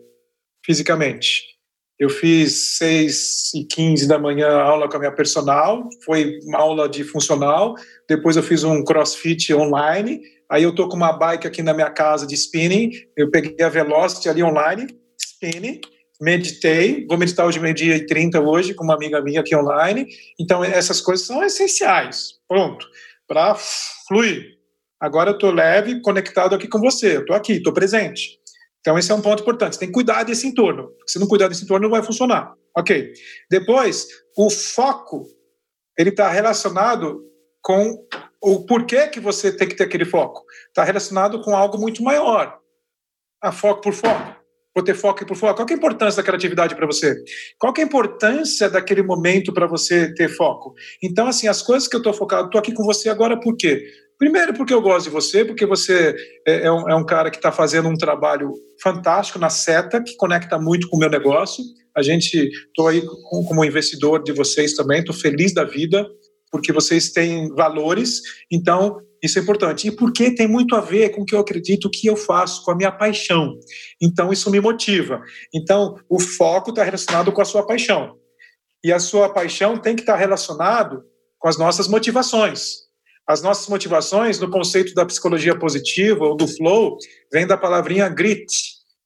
fisicamente. 0.65 1.43
Eu 1.99 2.09
fiz 2.09 2.77
6 2.77 3.51
e 3.55 3.65
15 3.65 4.07
da 4.07 4.17
manhã 4.17 4.49
aula 4.49 4.87
com 4.87 4.95
a 4.95 4.99
minha 4.99 5.11
personal, 5.11 5.89
foi 6.05 6.39
uma 6.45 6.59
aula 6.59 6.87
de 6.87 7.03
funcional. 7.03 7.75
Depois 8.07 8.37
eu 8.37 8.43
fiz 8.43 8.63
um 8.63 8.81
crossfit 8.81 9.53
online. 9.53 10.21
Aí 10.49 10.63
eu 10.63 10.73
tô 10.73 10.87
com 10.87 10.95
uma 10.95 11.11
bike 11.11 11.45
aqui 11.45 11.61
na 11.61 11.73
minha 11.73 11.89
casa 11.89 12.25
de 12.25 12.35
spinning. 12.35 12.91
Eu 13.17 13.29
peguei 13.29 13.61
a 13.61 13.67
Velocity 13.67 14.29
ali 14.29 14.41
online, 14.41 14.87
spinning 15.21 15.81
meditei, 16.21 17.05
vou 17.07 17.17
meditar 17.17 17.45
hoje 17.45 17.61
meio-dia 17.61 17.95
e 17.95 18.05
30 18.05 18.41
hoje 18.41 18.73
com 18.73 18.83
uma 18.83 18.93
amiga 18.93 19.21
minha 19.21 19.39
aqui 19.39 19.55
online. 19.55 20.05
Então, 20.37 20.63
essas 20.63 20.99
coisas 20.99 21.25
são 21.25 21.41
essenciais. 21.43 22.33
Pronto. 22.47 22.85
Para 23.25 23.55
fluir. 23.55 24.58
Agora 24.99 25.31
eu 25.31 25.35
estou 25.35 25.51
leve, 25.51 26.01
conectado 26.01 26.55
aqui 26.55 26.67
com 26.67 26.79
você. 26.79 27.19
Estou 27.19 27.35
aqui, 27.35 27.53
estou 27.53 27.73
presente. 27.73 28.39
Então, 28.81 28.97
esse 28.97 29.11
é 29.11 29.15
um 29.15 29.21
ponto 29.21 29.41
importante. 29.41 29.73
Você 29.73 29.79
tem 29.79 29.89
que 29.89 29.93
cuidar 29.93 30.23
desse 30.23 30.47
entorno. 30.47 30.89
Se 31.07 31.19
não 31.19 31.27
cuidar 31.27 31.47
desse 31.47 31.63
entorno, 31.63 31.83
não 31.83 31.91
vai 31.91 32.03
funcionar. 32.03 32.53
Ok. 32.77 33.13
Depois, 33.49 34.07
o 34.37 34.49
foco, 34.49 35.25
ele 35.97 36.09
está 36.09 36.29
relacionado 36.29 37.21
com 37.61 38.05
o 38.41 38.65
porquê 38.65 39.07
que 39.07 39.19
você 39.19 39.51
tem 39.51 39.67
que 39.67 39.75
ter 39.75 39.83
aquele 39.83 40.05
foco. 40.05 40.43
Está 40.67 40.83
relacionado 40.83 41.41
com 41.41 41.55
algo 41.55 41.77
muito 41.77 42.03
maior. 42.03 42.57
A 43.41 43.51
foco 43.51 43.81
por 43.81 43.93
foco 43.93 44.39
por 44.73 44.83
ter 44.83 44.95
foco 44.95 45.25
por 45.25 45.35
foco. 45.35 45.55
Qual 45.55 45.67
é 45.67 45.73
a 45.73 45.75
importância 45.75 46.17
daquela 46.17 46.37
atividade 46.37 46.75
para 46.75 46.85
você? 46.85 47.15
Qual 47.57 47.73
é 47.75 47.81
a 47.81 47.83
importância 47.83 48.69
daquele 48.69 49.01
momento 49.01 49.53
para 49.53 49.67
você 49.67 50.13
ter 50.13 50.29
foco? 50.29 50.73
Então, 51.03 51.27
assim, 51.27 51.47
as 51.47 51.61
coisas 51.61 51.87
que 51.87 51.95
eu 51.95 51.99
estou 51.99 52.13
focado, 52.13 52.45
estou 52.45 52.59
aqui 52.59 52.73
com 52.73 52.83
você 52.83 53.09
agora 53.09 53.39
por 53.39 53.55
quê? 53.57 53.83
Primeiro, 54.19 54.53
porque 54.53 54.73
eu 54.73 54.81
gosto 54.81 55.05
de 55.05 55.11
você, 55.11 55.45
porque 55.45 55.65
você 55.65 56.13
é, 56.45 56.65
é 56.65 56.71
um, 56.71 56.89
é 56.89 56.95
um 56.95 57.05
cara 57.05 57.31
que 57.31 57.37
está 57.37 57.53
fazendo 57.53 57.87
um 57.87 57.95
trabalho 57.95 58.53
fantástico 58.83 59.39
na 59.39 59.49
seta, 59.49 60.03
que 60.03 60.17
conecta 60.17 60.59
muito 60.59 60.89
com 60.89 60.97
o 60.97 60.99
meu 60.99 61.09
negócio. 61.09 61.63
A 61.95 62.01
gente, 62.01 62.49
estou 62.67 62.89
aí 62.89 63.01
como 63.47 63.63
investidor 63.63 64.21
de 64.21 64.33
vocês 64.33 64.75
também, 64.75 64.99
estou 64.99 65.15
feliz 65.15 65.53
da 65.53 65.63
vida, 65.63 66.05
porque 66.51 66.73
vocês 66.73 67.11
têm 67.11 67.47
valores, 67.55 68.21
então 68.51 68.97
isso 69.23 69.39
é 69.39 69.41
importante. 69.41 69.87
E 69.87 69.91
porque 69.91 70.35
tem 70.35 70.49
muito 70.49 70.75
a 70.75 70.81
ver 70.81 71.09
com 71.11 71.21
o 71.21 71.25
que 71.25 71.33
eu 71.33 71.39
acredito, 71.39 71.89
que 71.89 72.07
eu 72.07 72.17
faço, 72.17 72.63
com 72.65 72.71
a 72.71 72.75
minha 72.75 72.91
paixão. 72.91 73.57
Então, 74.01 74.33
isso 74.33 74.51
me 74.51 74.59
motiva. 74.59 75.21
Então, 75.53 75.95
o 76.09 76.19
foco 76.19 76.71
está 76.71 76.83
relacionado 76.83 77.31
com 77.31 77.41
a 77.41 77.45
sua 77.45 77.65
paixão. 77.65 78.17
E 78.83 78.91
a 78.91 78.99
sua 78.99 79.29
paixão 79.29 79.77
tem 79.77 79.95
que 79.95 80.01
estar 80.01 80.13
tá 80.13 80.19
relacionado 80.19 81.03
com 81.37 81.47
as 81.47 81.57
nossas 81.57 81.87
motivações. 81.87 82.88
As 83.29 83.43
nossas 83.43 83.67
motivações, 83.67 84.39
no 84.39 84.49
conceito 84.49 84.95
da 84.95 85.05
psicologia 85.05 85.55
positiva 85.55 86.25
ou 86.25 86.35
do 86.35 86.47
flow, 86.47 86.97
vem 87.31 87.45
da 87.45 87.55
palavrinha 87.55 88.09
grit, 88.09 88.47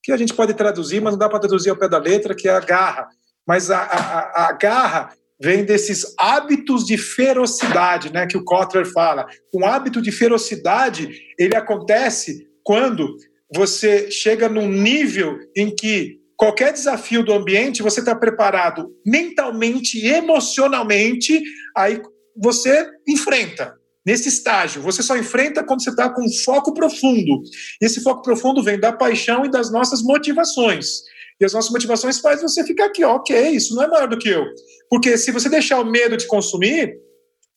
que 0.02 0.14
a 0.14 0.18
gente 0.18 0.34
pode 0.34 0.54
traduzir, 0.54 1.02
mas 1.02 1.12
não 1.12 1.20
dá 1.20 1.28
para 1.28 1.40
traduzir 1.40 1.72
ao 1.72 1.76
pé 1.76 1.90
da 1.90 1.98
letra, 1.98 2.34
que 2.34 2.48
é 2.48 2.52
a 2.52 2.62
garra. 2.62 3.10
Mas 3.46 3.70
a, 3.70 3.80
a, 3.80 4.48
a 4.48 4.52
garra 4.54 5.10
vem 5.42 5.66
desses 5.66 6.16
hábitos 6.18 6.86
de 6.86 6.98
ferocidade, 6.98 8.14
né, 8.14 8.26
que 8.26 8.38
o 8.38 8.46
Kotler 8.46 8.86
fala. 8.86 9.28
Um 9.54 9.66
hábito 9.66 10.02
de 10.02 10.10
ferocidade, 10.10 11.10
ele 11.38 11.58
acontece 11.58 12.48
quando 12.64 13.18
você 13.54 14.10
chega 14.10 14.48
num 14.48 14.70
nível 14.70 15.38
em 15.54 15.70
que 15.70 16.22
qualquer 16.38 16.72
desafio 16.72 17.26
do 17.26 17.34
ambiente, 17.34 17.84
você 17.84 18.00
está 18.00 18.16
preparado 18.16 18.90
mentalmente 19.06 20.00
emocionalmente, 20.08 21.44
aí 21.76 22.02
você 22.38 22.90
enfrenta. 23.06 23.83
Nesse 24.06 24.28
estágio, 24.28 24.82
você 24.82 25.02
só 25.02 25.16
enfrenta 25.16 25.64
quando 25.64 25.82
você 25.82 25.90
está 25.90 26.10
com 26.10 26.30
foco 26.44 26.74
profundo. 26.74 27.42
Esse 27.82 28.02
foco 28.02 28.22
profundo 28.22 28.62
vem 28.62 28.80
da 28.80 28.92
paixão 28.92 29.46
e 29.46 29.52
das 29.52 29.72
nossas 29.72 30.02
motivações. 30.02 31.04
E 31.40 31.46
as 31.46 31.54
nossas 31.54 31.72
motivações 31.72 32.20
faz 32.20 32.42
você 32.42 32.66
ficar 32.66 32.86
aqui, 32.86 33.04
ok, 33.04 33.50
isso 33.50 33.76
não 33.76 33.84
é 33.84 33.88
maior 33.88 34.08
do 34.08 34.18
que 34.18 34.30
eu. 34.30 34.44
Porque 34.90 35.18
se 35.18 35.32
você 35.32 35.50
deixar 35.50 35.80
o 35.80 35.86
medo 35.86 36.18
de 36.18 36.28
consumir, 36.28 36.98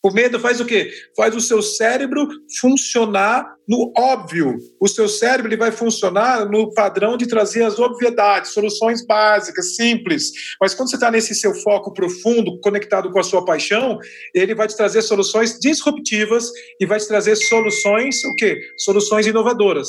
o 0.03 0.11
medo 0.13 0.39
faz 0.39 0.61
o 0.61 0.65
quê? 0.65 0.91
Faz 1.17 1.35
o 1.35 1.41
seu 1.41 1.61
cérebro 1.61 2.29
funcionar 2.61 3.57
no 3.69 3.93
óbvio. 3.97 4.57
O 4.81 4.87
seu 4.87 5.09
cérebro 5.09 5.49
ele 5.49 5.57
vai 5.57 5.73
funcionar 5.73 6.49
no 6.49 6.73
padrão 6.73 7.17
de 7.17 7.27
trazer 7.27 7.65
as 7.65 7.79
obviedades, 7.79 8.53
soluções 8.53 9.05
básicas, 9.05 9.75
simples. 9.75 10.31
Mas 10.61 10.75
quando 10.75 10.91
você 10.91 10.97
está 10.97 11.11
nesse 11.11 11.35
seu 11.35 11.53
foco 11.55 11.93
profundo, 11.93 12.61
conectado 12.61 13.11
com 13.11 13.19
a 13.19 13.25
sua 13.25 13.45
paixão, 13.45 13.99
ele 14.33 14.55
vai 14.55 14.69
te 14.69 14.77
trazer 14.77 15.03
soluções 15.03 15.59
disruptivas 15.59 16.51
e 16.81 16.87
vai 16.87 17.01
te 17.01 17.09
trazer 17.09 17.35
soluções, 17.35 18.23
o 18.25 18.35
quê? 18.37 18.61
Soluções 18.79 19.27
inovadoras. 19.27 19.89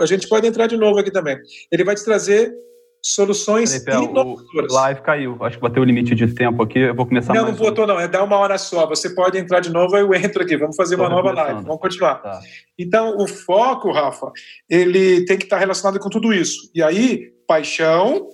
A 0.00 0.06
gente 0.06 0.28
pode 0.28 0.46
entrar 0.46 0.66
de 0.66 0.76
novo 0.76 0.98
aqui 0.98 1.10
também. 1.10 1.38
Ele 1.72 1.84
vai 1.84 1.94
te 1.94 2.04
trazer 2.04 2.54
soluções 3.04 3.74
inovadoras. 3.74 4.72
O 4.72 4.74
live 4.74 5.02
caiu. 5.02 5.36
Acho 5.42 5.56
que 5.56 5.62
bateu 5.62 5.82
o 5.82 5.84
limite 5.84 6.14
de 6.14 6.34
tempo 6.34 6.62
aqui. 6.62 6.78
Eu 6.78 6.94
vou 6.94 7.06
começar 7.06 7.34
não. 7.34 7.42
Não, 7.42 7.50
não 7.50 7.58
botou, 7.58 7.84
um. 7.84 7.88
não. 7.88 8.00
É 8.00 8.08
dar 8.08 8.22
uma 8.22 8.36
hora 8.38 8.56
só. 8.56 8.86
Você 8.86 9.10
pode 9.10 9.36
entrar 9.36 9.60
de 9.60 9.70
novo, 9.70 9.94
eu 9.96 10.14
entro 10.14 10.42
aqui. 10.42 10.56
Vamos 10.56 10.74
fazer 10.74 10.96
Tô 10.96 11.02
uma 11.02 11.10
nova 11.10 11.30
live. 11.32 11.62
Vamos 11.62 11.80
continuar. 11.80 12.14
Tá. 12.16 12.40
Então, 12.78 13.18
o 13.18 13.28
foco, 13.28 13.92
Rafa, 13.92 14.32
ele 14.70 15.26
tem 15.26 15.36
que 15.36 15.44
estar 15.44 15.58
relacionado 15.58 16.00
com 16.00 16.08
tudo 16.08 16.32
isso. 16.32 16.70
E 16.74 16.82
aí, 16.82 17.30
paixão, 17.46 18.26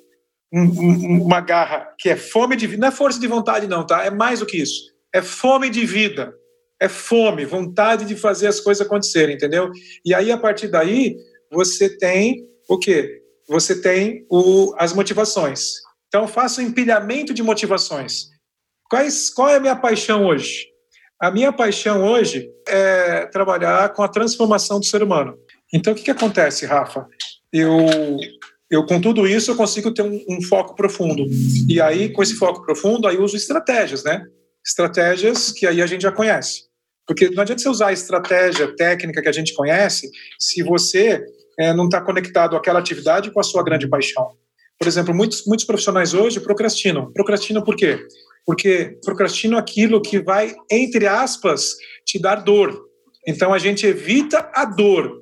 uma 0.52 1.40
garra 1.40 1.92
que 1.98 2.08
é 2.08 2.16
fome 2.16 2.54
de 2.54 2.68
vida. 2.68 2.80
Não 2.80 2.88
é 2.88 2.92
força 2.92 3.18
de 3.18 3.26
vontade, 3.26 3.66
não, 3.66 3.84
tá? 3.84 4.04
É 4.04 4.10
mais 4.10 4.38
do 4.38 4.46
que 4.46 4.56
isso. 4.56 4.84
É 5.12 5.20
fome 5.20 5.68
de 5.68 5.84
vida. 5.84 6.32
É 6.80 6.88
fome, 6.88 7.44
vontade 7.44 8.06
de 8.06 8.16
fazer 8.16 8.46
as 8.46 8.58
coisas 8.58 8.86
acontecerem, 8.86 9.34
entendeu? 9.34 9.70
E 10.04 10.14
aí, 10.14 10.30
a 10.30 10.38
partir 10.38 10.68
daí, 10.68 11.16
você 11.50 11.94
tem 11.98 12.46
o 12.68 12.78
quê? 12.78 13.19
Você 13.50 13.74
tem 13.80 14.24
o, 14.30 14.72
as 14.78 14.92
motivações. 14.92 15.72
Então, 16.06 16.28
faça 16.28 16.60
um 16.60 16.64
empilhamento 16.64 17.34
de 17.34 17.42
motivações. 17.42 18.28
Quais, 18.88 19.28
qual 19.28 19.48
é 19.48 19.56
a 19.56 19.60
minha 19.60 19.74
paixão 19.74 20.24
hoje? 20.24 20.66
A 21.20 21.32
minha 21.32 21.52
paixão 21.52 22.04
hoje 22.04 22.48
é 22.68 23.26
trabalhar 23.26 23.92
com 23.92 24.04
a 24.04 24.08
transformação 24.08 24.78
do 24.78 24.86
ser 24.86 25.02
humano. 25.02 25.36
Então, 25.74 25.92
o 25.92 25.96
que, 25.96 26.04
que 26.04 26.10
acontece, 26.12 26.64
Rafa? 26.64 27.06
Eu, 27.52 27.86
eu, 28.70 28.86
com 28.86 29.00
tudo 29.00 29.26
isso, 29.26 29.50
eu 29.50 29.56
consigo 29.56 29.92
ter 29.92 30.02
um, 30.02 30.24
um 30.28 30.40
foco 30.42 30.76
profundo. 30.76 31.26
E 31.68 31.80
aí, 31.80 32.08
com 32.12 32.22
esse 32.22 32.36
foco 32.36 32.64
profundo, 32.64 33.08
aí 33.08 33.16
eu 33.16 33.22
uso 33.24 33.36
estratégias, 33.36 34.04
né? 34.04 34.24
Estratégias 34.64 35.50
que 35.50 35.66
aí 35.66 35.82
a 35.82 35.86
gente 35.86 36.02
já 36.02 36.12
conhece. 36.12 36.70
Porque 37.04 37.28
não 37.30 37.42
adianta 37.42 37.60
você 37.60 37.68
usar 37.68 37.88
a 37.88 37.92
estratégia 37.92 38.74
técnica 38.76 39.20
que 39.20 39.28
a 39.28 39.32
gente 39.32 39.54
conhece 39.54 40.08
se 40.38 40.62
você 40.62 41.24
é, 41.58 41.72
não 41.74 41.84
está 41.84 42.00
conectado 42.00 42.56
àquela 42.56 42.78
atividade 42.78 43.30
com 43.30 43.40
a 43.40 43.44
sua 43.44 43.62
grande 43.62 43.88
paixão. 43.88 44.28
Por 44.78 44.88
exemplo, 44.88 45.14
muitos, 45.14 45.44
muitos 45.46 45.66
profissionais 45.66 46.14
hoje 46.14 46.40
procrastinam. 46.40 47.12
Procrastinam 47.12 47.62
por 47.62 47.76
quê? 47.76 48.06
Porque 48.46 48.98
procrastinam 49.04 49.58
aquilo 49.58 50.00
que 50.00 50.18
vai, 50.18 50.54
entre 50.70 51.06
aspas, 51.06 51.74
te 52.06 52.18
dar 52.18 52.36
dor. 52.36 52.88
Então 53.26 53.52
a 53.52 53.58
gente 53.58 53.86
evita 53.86 54.50
a 54.54 54.64
dor. 54.64 55.20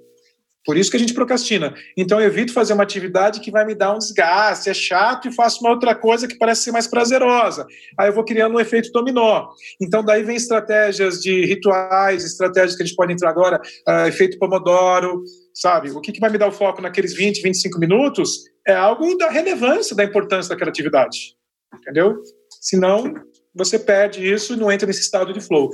Por 0.68 0.76
isso 0.76 0.91
que 0.91 0.99
a 0.99 1.01
gente 1.01 1.14
procrastina. 1.14 1.74
Então 1.97 2.20
eu 2.20 2.26
evito 2.26 2.53
fazer 2.53 2.74
uma 2.74 2.83
atividade 2.83 3.41
que 3.41 3.51
vai 3.51 3.64
me 3.64 3.74
dar 3.74 3.95
um 3.95 3.99
desgaste, 3.99 4.68
é 4.68 4.74
chato 4.74 5.26
e 5.26 5.35
faço 5.35 5.61
uma 5.62 5.70
outra 5.70 5.95
coisa 5.95 6.29
que 6.29 6.37
parece 6.37 6.64
ser 6.64 6.72
mais 6.72 6.87
prazerosa. 6.87 7.66
Aí 7.99 8.11
eu 8.11 8.12
vou 8.12 8.22
criando 8.22 8.55
um 8.55 8.61
efeito 8.61 8.93
dominó. 8.93 9.49
Então 9.81 10.05
daí 10.05 10.22
vem 10.22 10.37
estratégias 10.37 11.22
de 11.22 11.47
rituais, 11.47 12.22
estratégias 12.22 12.76
que 12.76 12.83
a 12.83 12.87
gente 12.87 12.97
pode 12.97 13.14
entrar 13.14 13.31
agora, 13.31 13.59
uh, 13.89 14.09
efeito 14.09 14.39
Pomodoro, 14.39 15.22
sabe? 15.59 15.90
O 15.90 16.00
que, 16.00 16.12
que 16.12 16.20
vai 16.20 16.30
me 16.30 16.38
dar 16.38 16.48
o 16.48 16.52
foco 16.52 16.80
naqueles 16.80 17.14
20, 17.14 17.42
25 17.42 17.78
minutos 17.80 18.44
é 18.66 18.74
algo 18.74 19.16
da 19.18 19.28
relevância, 19.28 19.96
da 19.96 20.04
importância 20.04 20.50
daquela 20.50 20.70
atividade, 20.70 21.34
entendeu? 21.74 22.22
Senão, 22.61 23.12
você 23.54 23.78
perde 23.78 24.24
isso 24.24 24.54
e 24.54 24.56
não 24.56 24.70
entra 24.70 24.86
nesse 24.86 25.00
estado 25.00 25.32
de 25.32 25.40
flow. 25.40 25.70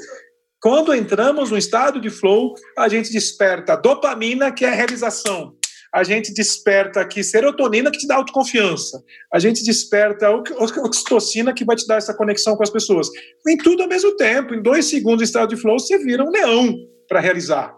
Quando 0.60 0.94
entramos 0.94 1.50
no 1.50 1.58
estado 1.58 2.00
de 2.00 2.08
flow, 2.08 2.54
a 2.78 2.88
gente 2.88 3.12
desperta 3.12 3.74
a 3.74 3.76
dopamina, 3.76 4.50
que 4.50 4.64
é 4.64 4.68
a 4.68 4.74
realização. 4.74 5.54
A 5.92 6.02
gente 6.02 6.32
desperta 6.32 7.00
aqui 7.00 7.22
serotonina, 7.22 7.90
que 7.90 7.98
te 7.98 8.06
dá 8.06 8.16
autoconfiança. 8.16 9.00
A 9.32 9.38
gente 9.38 9.62
desperta 9.62 10.30
oxitocina, 10.32 11.52
que 11.52 11.64
vai 11.64 11.76
te 11.76 11.86
dar 11.86 11.98
essa 11.98 12.14
conexão 12.14 12.56
com 12.56 12.62
as 12.62 12.70
pessoas. 12.70 13.08
Vem 13.44 13.58
tudo 13.58 13.82
ao 13.82 13.88
mesmo 13.88 14.16
tempo. 14.16 14.54
Em 14.54 14.62
dois 14.62 14.86
segundos 14.86 15.18
de 15.18 15.24
estado 15.24 15.54
de 15.54 15.60
flow, 15.60 15.78
você 15.78 15.98
vira 15.98 16.24
um 16.24 16.30
leão 16.30 16.74
para 17.06 17.20
realizar. 17.20 17.76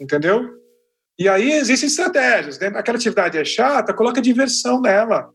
Entendeu? 0.00 0.59
E 1.20 1.28
aí 1.28 1.52
existem 1.52 1.86
estratégias. 1.86 2.58
Né? 2.58 2.68
Aquela 2.68 2.96
atividade 2.96 3.36
é 3.36 3.44
chata, 3.44 3.92
coloca 3.92 4.22
diversão 4.22 4.80
nela. 4.80 5.30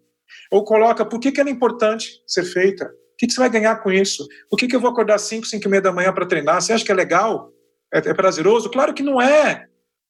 Ou 0.51 0.65
coloca 0.65 1.05
por 1.05 1.19
que, 1.19 1.31
que 1.31 1.39
ela 1.39 1.49
é 1.49 1.53
importante 1.53 2.23
ser 2.25 2.43
feita. 2.43 2.85
O 2.85 3.17
que, 3.19 3.27
que 3.27 3.33
você 3.33 3.39
vai 3.39 3.51
ganhar 3.51 3.75
com 3.75 3.91
isso? 3.91 4.27
Por 4.49 4.57
que, 4.57 4.67
que 4.67 4.75
eu 4.75 4.79
vou 4.79 4.89
acordar 4.89 5.19
5, 5.19 5.45
5 5.45 5.63
e 5.63 5.69
meia 5.69 5.81
da 5.81 5.91
manhã 5.91 6.11
para 6.11 6.25
treinar? 6.25 6.59
Você 6.59 6.73
acha 6.73 6.83
que 6.83 6.91
é 6.91 6.95
legal? 6.95 7.51
É, 7.93 7.99
é 7.99 8.13
prazeroso? 8.15 8.71
Claro 8.71 8.95
que 8.95 9.03
não 9.03 9.21
é. 9.21 9.67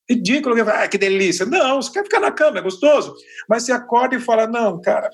Ridículo. 0.09 0.55
Ah, 0.69 0.87
que 0.87 0.97
delícia. 0.97 1.45
Não, 1.45 1.81
você 1.81 1.91
quer 1.91 2.03
ficar 2.05 2.21
na 2.21 2.31
cama, 2.31 2.59
é 2.59 2.61
gostoso. 2.61 3.13
Mas 3.49 3.63
você 3.63 3.73
acorda 3.73 4.15
e 4.15 4.19
fala: 4.21 4.47
não, 4.47 4.79
cara, 4.79 5.09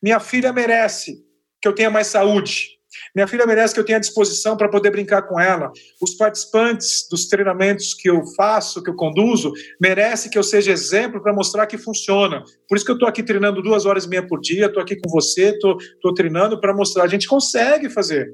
minha 0.00 0.20
filha 0.20 0.52
merece 0.52 1.18
que 1.60 1.66
eu 1.66 1.74
tenha 1.74 1.90
mais 1.90 2.06
saúde. 2.06 2.78
Minha 3.14 3.26
filha 3.26 3.46
merece 3.46 3.74
que 3.74 3.80
eu 3.80 3.84
tenha 3.84 4.00
disposição 4.00 4.56
para 4.56 4.68
poder 4.68 4.90
brincar 4.90 5.22
com 5.22 5.38
ela. 5.38 5.70
Os 6.00 6.14
participantes 6.14 7.06
dos 7.10 7.26
treinamentos 7.26 7.94
que 7.94 8.08
eu 8.08 8.24
faço, 8.36 8.82
que 8.82 8.90
eu 8.90 8.96
conduzo, 8.96 9.52
merecem 9.80 10.30
que 10.30 10.38
eu 10.38 10.42
seja 10.42 10.72
exemplo 10.72 11.22
para 11.22 11.32
mostrar 11.32 11.66
que 11.66 11.78
funciona. 11.78 12.42
Por 12.68 12.76
isso 12.76 12.84
que 12.84 12.90
eu 12.90 12.96
estou 12.96 13.08
aqui 13.08 13.22
treinando 13.22 13.62
duas 13.62 13.86
horas 13.86 14.04
e 14.04 14.08
meia 14.08 14.26
por 14.26 14.40
dia, 14.40 14.66
estou 14.66 14.82
aqui 14.82 14.96
com 14.96 15.08
você, 15.08 15.50
estou 15.50 16.14
treinando 16.14 16.60
para 16.60 16.74
mostrar. 16.74 17.04
A 17.04 17.08
gente 17.08 17.26
consegue 17.26 17.88
fazer. 17.88 18.28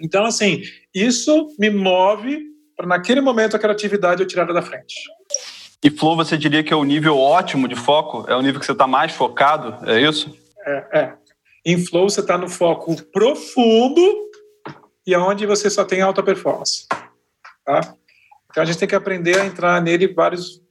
Então, 0.00 0.24
assim, 0.24 0.62
isso 0.94 1.54
me 1.58 1.70
move 1.70 2.54
para, 2.76 2.86
naquele 2.86 3.20
momento, 3.20 3.56
aquela 3.56 3.72
atividade 3.72 4.22
eu 4.22 4.26
tirar 4.26 4.44
da 4.52 4.62
frente. 4.62 4.94
E 5.82 5.90
Flow, 5.90 6.16
você 6.16 6.36
diria 6.36 6.64
que 6.64 6.72
é 6.72 6.76
o 6.76 6.84
nível 6.84 7.18
ótimo 7.18 7.68
de 7.68 7.76
foco? 7.76 8.24
É 8.28 8.34
o 8.34 8.40
nível 8.40 8.58
que 8.58 8.66
você 8.66 8.72
está 8.72 8.86
mais 8.86 9.12
focado? 9.12 9.88
É 9.88 10.00
isso? 10.00 10.34
É, 10.66 10.98
é. 10.98 11.14
Em 11.64 11.82
Flow, 11.82 12.10
você 12.10 12.20
está 12.20 12.36
no 12.36 12.48
foco 12.48 12.94
profundo 13.10 14.30
e 15.06 15.14
aonde 15.14 15.46
você 15.46 15.70
só 15.70 15.82
tem 15.82 16.02
alta 16.02 16.22
performance. 16.22 16.86
Tá? 17.64 17.96
Então, 18.50 18.62
a 18.62 18.66
gente 18.66 18.78
tem 18.78 18.88
que 18.88 18.94
aprender 18.94 19.40
a 19.40 19.46
entrar 19.46 19.80
nele 19.80 20.12
vários, 20.12 20.62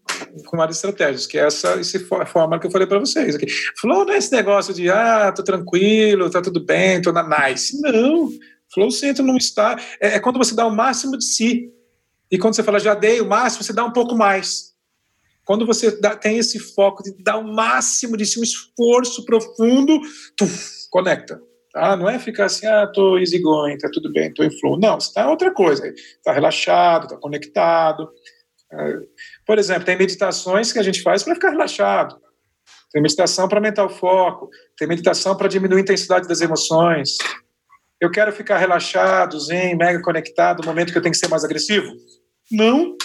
com 0.46 0.56
várias 0.56 0.78
estratégias, 0.78 1.26
que 1.26 1.38
é 1.38 1.48
essa, 1.48 1.80
essa 1.80 2.26
forma 2.28 2.60
que 2.60 2.68
eu 2.68 2.72
falei 2.72 2.88
para 2.88 3.00
vocês 3.00 3.36
aqui. 3.36 3.48
Flow 3.80 4.06
não 4.06 4.14
é 4.14 4.18
esse 4.18 4.32
negócio 4.32 4.72
de, 4.72 4.90
ah, 4.92 5.32
tô 5.32 5.44
tranquilo, 5.44 6.30
tá 6.30 6.42
tudo 6.42 6.64
bem, 6.64 7.02
tô 7.02 7.12
na 7.12 7.24
nice. 7.24 7.82
Não. 7.82 8.30
Flow 8.72 8.92
você 8.92 9.08
entra 9.08 9.24
num 9.24 9.38
estado. 9.38 9.82
É, 10.00 10.16
é 10.16 10.20
quando 10.20 10.38
você 10.38 10.54
dá 10.54 10.66
o 10.68 10.76
máximo 10.76 11.18
de 11.18 11.26
si. 11.26 11.72
E 12.30 12.38
quando 12.38 12.56
você 12.56 12.64
fala, 12.64 12.80
já 12.80 12.94
dei 12.94 13.20
o 13.20 13.28
máximo, 13.28 13.64
você 13.64 13.74
dá 13.74 13.84
um 13.84 13.92
pouco 13.92 14.16
mais. 14.16 14.74
Quando 15.44 15.66
você 15.66 16.00
dá, 16.00 16.16
tem 16.16 16.38
esse 16.38 16.58
foco 16.58 17.04
de 17.04 17.16
dar 17.22 17.38
o 17.38 17.54
máximo 17.54 18.16
de 18.16 18.26
si, 18.26 18.40
um 18.40 18.44
esforço 18.44 19.26
profundo, 19.26 20.00
tu 20.38 20.46
conecta. 20.94 21.42
Tá? 21.72 21.98
Não 21.98 22.08
é 22.08 22.20
ficar 22.20 22.46
assim, 22.46 22.68
ah, 22.68 22.86
tô 22.86 23.18
easy 23.18 23.40
going, 23.40 23.76
tá 23.80 23.90
tudo 23.92 24.14
bem, 24.14 24.32
tô 24.32 24.44
em 24.44 24.60
flow. 24.60 24.80
Não, 24.80 25.00
você 25.00 25.12
tá 25.12 25.28
outra 25.28 25.52
coisa. 25.52 25.92
Tá 26.24 26.32
relaxado, 26.32 27.08
tá 27.08 27.18
conectado. 27.18 28.08
É, 28.72 29.00
por 29.44 29.58
exemplo, 29.58 29.84
tem 29.84 29.98
meditações 29.98 30.72
que 30.72 30.78
a 30.78 30.84
gente 30.84 31.02
faz 31.02 31.24
para 31.24 31.34
ficar 31.34 31.50
relaxado. 31.50 32.22
Tem 32.92 33.02
meditação 33.02 33.48
para 33.48 33.58
aumentar 33.58 33.86
o 33.86 33.90
foco. 33.90 34.52
Tem 34.78 34.88
meditação 34.88 35.36
para 35.36 35.48
diminuir 35.48 35.80
a 35.80 35.82
intensidade 35.82 36.28
das 36.28 36.42
emoções. 36.42 37.18
Eu 38.00 38.12
quero 38.12 38.32
ficar 38.32 38.60
relaxado, 38.60 39.40
zen, 39.40 39.76
mega 39.76 40.00
conectado, 40.00 40.62
no 40.62 40.68
momento 40.68 40.92
que 40.92 40.98
eu 41.00 41.02
tenho 41.02 41.14
que 41.14 41.18
ser 41.18 41.28
mais 41.28 41.44
agressivo? 41.44 41.92
Não. 42.52 42.96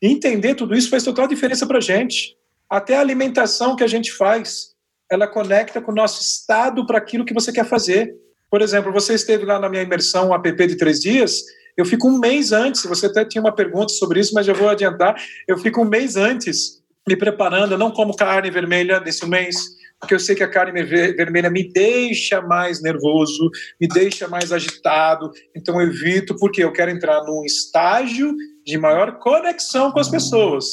Entender 0.00 0.54
tudo 0.54 0.76
isso 0.76 0.88
faz 0.88 1.02
total 1.02 1.26
diferença 1.26 1.66
para 1.66 1.80
gente. 1.80 2.36
Até 2.70 2.96
a 2.96 3.00
alimentação 3.00 3.74
que 3.74 3.82
a 3.82 3.88
gente 3.88 4.12
faz, 4.12 4.75
ela 5.10 5.26
conecta 5.26 5.80
com 5.80 5.92
o 5.92 5.94
nosso 5.94 6.20
estado 6.20 6.86
para 6.86 6.98
aquilo 6.98 7.24
que 7.24 7.34
você 7.34 7.52
quer 7.52 7.64
fazer. 7.64 8.14
Por 8.50 8.62
exemplo, 8.62 8.92
você 8.92 9.14
esteve 9.14 9.44
lá 9.44 9.58
na 9.58 9.68
minha 9.68 9.82
imersão 9.82 10.34
app 10.34 10.66
de 10.66 10.76
três 10.76 11.00
dias, 11.00 11.42
eu 11.76 11.84
fico 11.84 12.08
um 12.08 12.18
mês 12.18 12.52
antes, 12.52 12.84
você 12.84 13.06
até 13.06 13.24
tinha 13.24 13.42
uma 13.42 13.54
pergunta 13.54 13.92
sobre 13.92 14.20
isso, 14.20 14.32
mas 14.34 14.46
já 14.46 14.52
vou 14.52 14.68
adiantar, 14.68 15.14
eu 15.46 15.58
fico 15.58 15.82
um 15.82 15.84
mês 15.84 16.16
antes 16.16 16.82
me 17.06 17.16
preparando, 17.16 17.72
eu 17.72 17.78
não 17.78 17.90
como 17.90 18.16
carne 18.16 18.50
vermelha 18.50 18.98
nesse 18.98 19.26
mês, 19.26 19.56
porque 20.00 20.14
eu 20.14 20.18
sei 20.18 20.34
que 20.34 20.42
a 20.42 20.48
carne 20.48 20.82
vermelha 20.82 21.50
me 21.50 21.70
deixa 21.70 22.40
mais 22.40 22.82
nervoso, 22.82 23.50
me 23.80 23.86
deixa 23.86 24.26
mais 24.26 24.52
agitado, 24.52 25.30
então 25.54 25.80
eu 25.80 25.88
evito, 25.88 26.34
porque 26.36 26.64
eu 26.64 26.72
quero 26.72 26.90
entrar 26.90 27.22
num 27.24 27.44
estágio 27.44 28.34
de 28.64 28.78
maior 28.78 29.18
conexão 29.18 29.92
com 29.92 30.00
as 30.00 30.08
pessoas, 30.08 30.64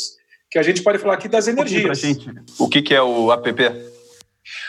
que 0.50 0.58
a 0.58 0.64
gente 0.64 0.82
pode 0.82 1.00
falar 1.00 1.16
aqui 1.16 1.28
das 1.28 1.48
energias. 1.48 2.02
O 2.58 2.68
que, 2.68 2.82
que 2.82 2.94
é 2.94 3.02
o 3.02 3.32
app? 3.32 3.93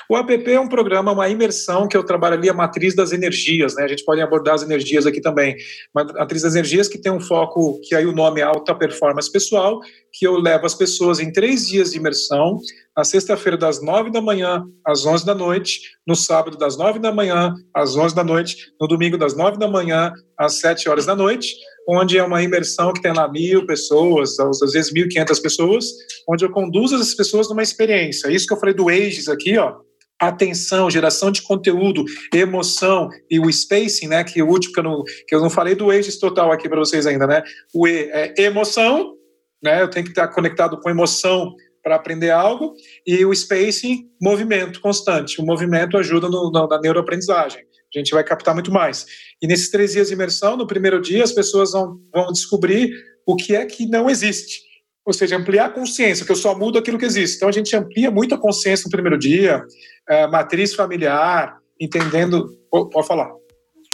O 0.09 0.16
APP 0.16 0.52
é 0.52 0.61
um 0.61 0.68
programa, 0.68 1.12
uma 1.12 1.28
imersão 1.28 1.88
que 1.88 1.96
eu 1.96 2.05
trabalho 2.05 2.34
ali 2.34 2.48
a 2.48 2.55
matriz 2.55 2.94
das 2.94 3.12
energias, 3.12 3.74
né? 3.74 3.84
A 3.84 3.88
gente 3.88 4.05
pode 4.05 4.20
abordar 4.20 4.55
as 4.55 4.62
energias 4.62 5.07
aqui 5.07 5.20
também. 5.20 5.57
Matriz 5.94 6.42
das 6.42 6.55
energias 6.55 6.88
que 6.88 6.98
tem 6.98 7.11
um 7.11 7.20
foco, 7.20 7.80
que 7.82 7.94
aí 7.94 8.07
o 8.07 8.12
nome 8.12 8.40
é 8.40 8.44
alta 8.44 8.74
performance 8.74 9.30
pessoal, 9.30 9.80
que 10.12 10.26
eu 10.26 10.36
levo 10.36 10.66
as 10.66 10.74
pessoas 10.74 11.20
em 11.20 11.32
três 11.32 11.66
dias 11.66 11.92
de 11.92 11.98
imersão, 11.98 12.59
na 12.96 13.02
sexta-feira 13.02 13.57
das 13.57 13.82
nove 13.82 14.11
da 14.11 14.20
manhã 14.20 14.62
às 14.86 15.05
onze 15.05 15.26
da 15.26 15.34
noite, 15.34 15.80
no 16.07 16.14
sábado 16.14 16.57
das 16.57 16.76
nove 16.76 16.98
da 16.98 17.12
manhã 17.12 17.52
às 17.74 17.96
onze 17.96 18.14
da 18.14 18.22
noite, 18.22 18.57
no 18.80 18.86
domingo 18.86 19.18
das 19.18 19.36
nove 19.36 19.59
da 19.59 19.66
manhã 19.66 20.12
às 20.38 20.61
sete 20.61 20.88
horas 20.88 21.07
da 21.07 21.16
noite, 21.16 21.55
onde 21.88 22.16
é 22.16 22.22
uma 22.22 22.42
imersão 22.42 22.92
que 22.92 23.02
tem 23.02 23.12
lá 23.12 23.30
mil 23.30 23.66
pessoas, 23.66 24.38
às 24.38 24.72
vezes 24.72 24.92
mil 24.92 25.07
e 25.07 25.09
quinhentas 25.09 25.40
pessoas, 25.40 25.86
onde 26.28 26.44
eu 26.44 26.50
conduzo 26.50 26.94
essas 26.94 27.14
pessoas 27.14 27.48
numa 27.48 27.62
experiência. 27.62 28.30
Isso 28.30 28.46
que 28.46 28.55
eu 28.55 28.61
falei 28.61 28.74
do 28.74 28.88
Ages 28.88 29.28
aqui, 29.28 29.59
ó, 29.59 29.74
atenção, 30.20 30.90
geração 30.90 31.30
de 31.30 31.42
conteúdo, 31.42 32.04
emoção 32.32 33.08
e 33.30 33.38
o 33.38 33.50
spacing, 33.50 34.08
né, 34.08 34.24
que 34.24 34.42
o 34.42 34.48
último 34.48 34.72
que 34.72 34.80
eu 34.80 34.84
não, 34.84 35.02
que 35.26 35.34
eu 35.34 35.40
não 35.40 35.50
falei 35.50 35.74
do 35.74 35.90
Ages 35.90 36.18
total 36.18 36.52
aqui 36.52 36.68
para 36.68 36.78
vocês 36.78 37.06
ainda, 37.06 37.26
né? 37.26 37.42
O 37.74 37.86
E 37.86 38.10
é 38.12 38.42
emoção, 38.42 39.14
né? 39.62 39.82
Eu 39.82 39.88
tenho 39.88 40.04
que 40.04 40.12
estar 40.12 40.28
conectado 40.28 40.78
com 40.80 40.90
emoção 40.90 41.54
para 41.82 41.96
aprender 41.96 42.30
algo 42.30 42.74
e 43.06 43.24
o 43.26 43.34
spacing, 43.34 44.08
movimento 44.20 44.80
constante. 44.80 45.40
O 45.40 45.44
movimento 45.44 45.98
ajuda 45.98 46.28
no, 46.28 46.50
no, 46.50 46.66
na 46.66 46.80
neuroaprendizagem. 46.80 47.62
A 47.94 47.98
gente 47.98 48.12
vai 48.12 48.24
captar 48.24 48.54
muito 48.54 48.72
mais. 48.72 49.06
E 49.40 49.46
nesses 49.46 49.70
três 49.70 49.92
dias 49.92 50.08
de 50.08 50.14
imersão, 50.14 50.56
no 50.56 50.66
primeiro 50.66 51.00
dia, 51.00 51.22
as 51.22 51.30
pessoas 51.30 51.72
vão, 51.72 52.00
vão 52.12 52.32
descobrir 52.32 52.90
o 53.26 53.36
que 53.36 53.54
é 53.54 53.64
que 53.66 53.86
não 53.86 54.08
existe. 54.08 54.62
Ou 55.07 55.12
seja, 55.12 55.36
ampliar 55.36 55.66
a 55.66 55.70
consciência, 55.70 56.24
que 56.24 56.32
eu 56.32 56.36
só 56.36 56.57
mudo 56.57 56.78
aquilo 56.78 56.98
que 56.98 57.05
existe. 57.05 57.36
Então, 57.36 57.48
a 57.48 57.52
gente 57.52 57.76
amplia 57.76 58.11
muito 58.11 58.34
a 58.34 58.38
consciência 58.38 58.84
no 58.86 58.90
primeiro 58.90 59.18
dia, 59.18 59.62
é, 60.09 60.26
matriz 60.26 60.74
familiar, 60.74 61.59
entendendo. 61.78 62.48
Pode 62.70 63.07
falar. 63.07 63.43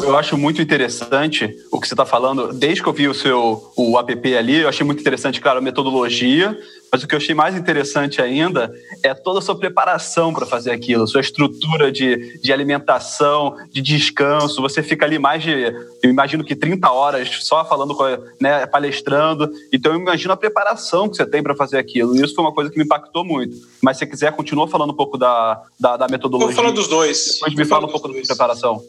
Eu 0.03 0.17
acho 0.17 0.37
muito 0.37 0.61
interessante 0.63 1.57
o 1.71 1.81
que 1.81 1.87
você 1.87 1.95
está 1.95 2.05
falando. 2.05 2.53
Desde 2.53 2.83
que 2.83 2.89
eu 2.89 2.93
vi 2.93 3.09
o 3.09 3.15
seu 3.15 3.73
o 3.77 3.99
app 3.99 4.37
ali, 4.37 4.57
eu 4.59 4.69
achei 4.69 4.85
muito 4.85 5.01
interessante, 5.01 5.41
claro, 5.41 5.59
a 5.59 5.63
metodologia, 5.63 6.59
mas 6.93 7.03
o 7.03 7.07
que 7.07 7.15
eu 7.15 7.19
achei 7.19 7.35
mais 7.35 7.57
interessante 7.57 8.21
ainda 8.21 8.73
é 9.03 9.15
toda 9.15 9.39
a 9.39 9.43
sua 9.43 9.57
preparação 9.57 10.33
para 10.33 10.45
fazer 10.45 10.73
aquilo, 10.73 11.07
sua 11.07 11.21
estrutura 11.21 11.93
de, 11.93 12.39
de 12.41 12.53
alimentação, 12.53 13.57
de 13.71 13.81
descanso. 13.81 14.61
Você 14.61 14.83
fica 14.83 15.05
ali 15.05 15.19
mais 15.19 15.43
de, 15.43 15.53
eu 16.03 16.11
imagino 16.11 16.45
que 16.45 16.57
30 16.57 16.91
horas 16.91 17.29
só 17.43 17.65
falando, 17.65 17.95
com, 17.95 18.05
né, 18.41 18.67
palestrando. 18.67 19.51
Então 19.73 19.93
eu 19.93 20.01
imagino 20.01 20.33
a 20.33 20.37
preparação 20.37 21.09
que 21.09 21.17
você 21.17 21.27
tem 21.27 21.43
para 21.43 21.55
fazer 21.55 21.79
aquilo. 21.79 22.17
E 22.17 22.23
isso 22.23 22.35
foi 22.35 22.45
uma 22.45 22.53
coisa 22.53 22.71
que 22.71 22.79
me 22.79 22.85
impactou 22.85 23.25
muito. 23.25 23.57
Mas 23.83 23.97
se 23.97 24.05
você 24.05 24.11
quiser, 24.11 24.33
continua 24.33 24.67
falando 24.67 24.91
um 24.91 24.97
pouco 24.97 25.17
da, 25.17 25.63
da, 25.79 25.97
da 25.97 26.09
metodologia. 26.09 26.55
Vou 26.55 26.65
falar 26.65 26.75
dos 26.75 26.89
dois. 26.89 27.35
Depois 27.35 27.55
me 27.55 27.65
fala 27.65 27.87
um 27.87 27.91
pouco 27.91 28.09
da 28.09 28.21
preparação. 28.21 28.83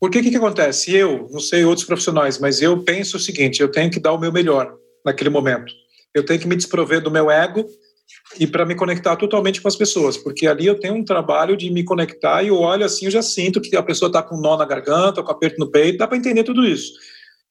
Porque 0.00 0.18
o 0.18 0.22
que, 0.22 0.30
que 0.30 0.36
acontece? 0.36 0.94
Eu, 0.94 1.28
não 1.30 1.40
sei 1.40 1.64
outros 1.64 1.86
profissionais, 1.86 2.38
mas 2.38 2.60
eu 2.60 2.82
penso 2.82 3.16
o 3.16 3.20
seguinte: 3.20 3.60
eu 3.60 3.70
tenho 3.70 3.90
que 3.90 4.00
dar 4.00 4.12
o 4.12 4.18
meu 4.18 4.32
melhor 4.32 4.74
naquele 5.04 5.30
momento 5.30 5.72
eu 6.14 6.24
tenho 6.24 6.40
que 6.40 6.46
me 6.46 6.56
desprover 6.56 7.00
do 7.00 7.10
meu 7.10 7.30
ego 7.30 7.66
e 8.38 8.46
para 8.46 8.64
me 8.64 8.76
conectar 8.76 9.16
totalmente 9.16 9.60
com 9.60 9.66
as 9.66 9.74
pessoas, 9.74 10.16
porque 10.16 10.46
ali 10.46 10.66
eu 10.66 10.78
tenho 10.78 10.94
um 10.94 11.04
trabalho 11.04 11.56
de 11.56 11.70
me 11.70 11.82
conectar 11.82 12.42
e 12.42 12.48
eu 12.48 12.56
olho 12.56 12.84
assim, 12.84 13.06
eu 13.06 13.10
já 13.10 13.22
sinto 13.22 13.60
que 13.60 13.76
a 13.76 13.82
pessoa 13.82 14.08
está 14.08 14.22
com 14.22 14.36
um 14.36 14.40
nó 14.40 14.56
na 14.56 14.64
garganta, 14.64 15.22
com 15.22 15.32
aperto 15.32 15.58
no 15.58 15.70
peito, 15.70 15.98
dá 15.98 16.06
para 16.06 16.16
entender 16.16 16.44
tudo 16.44 16.64
isso. 16.64 16.92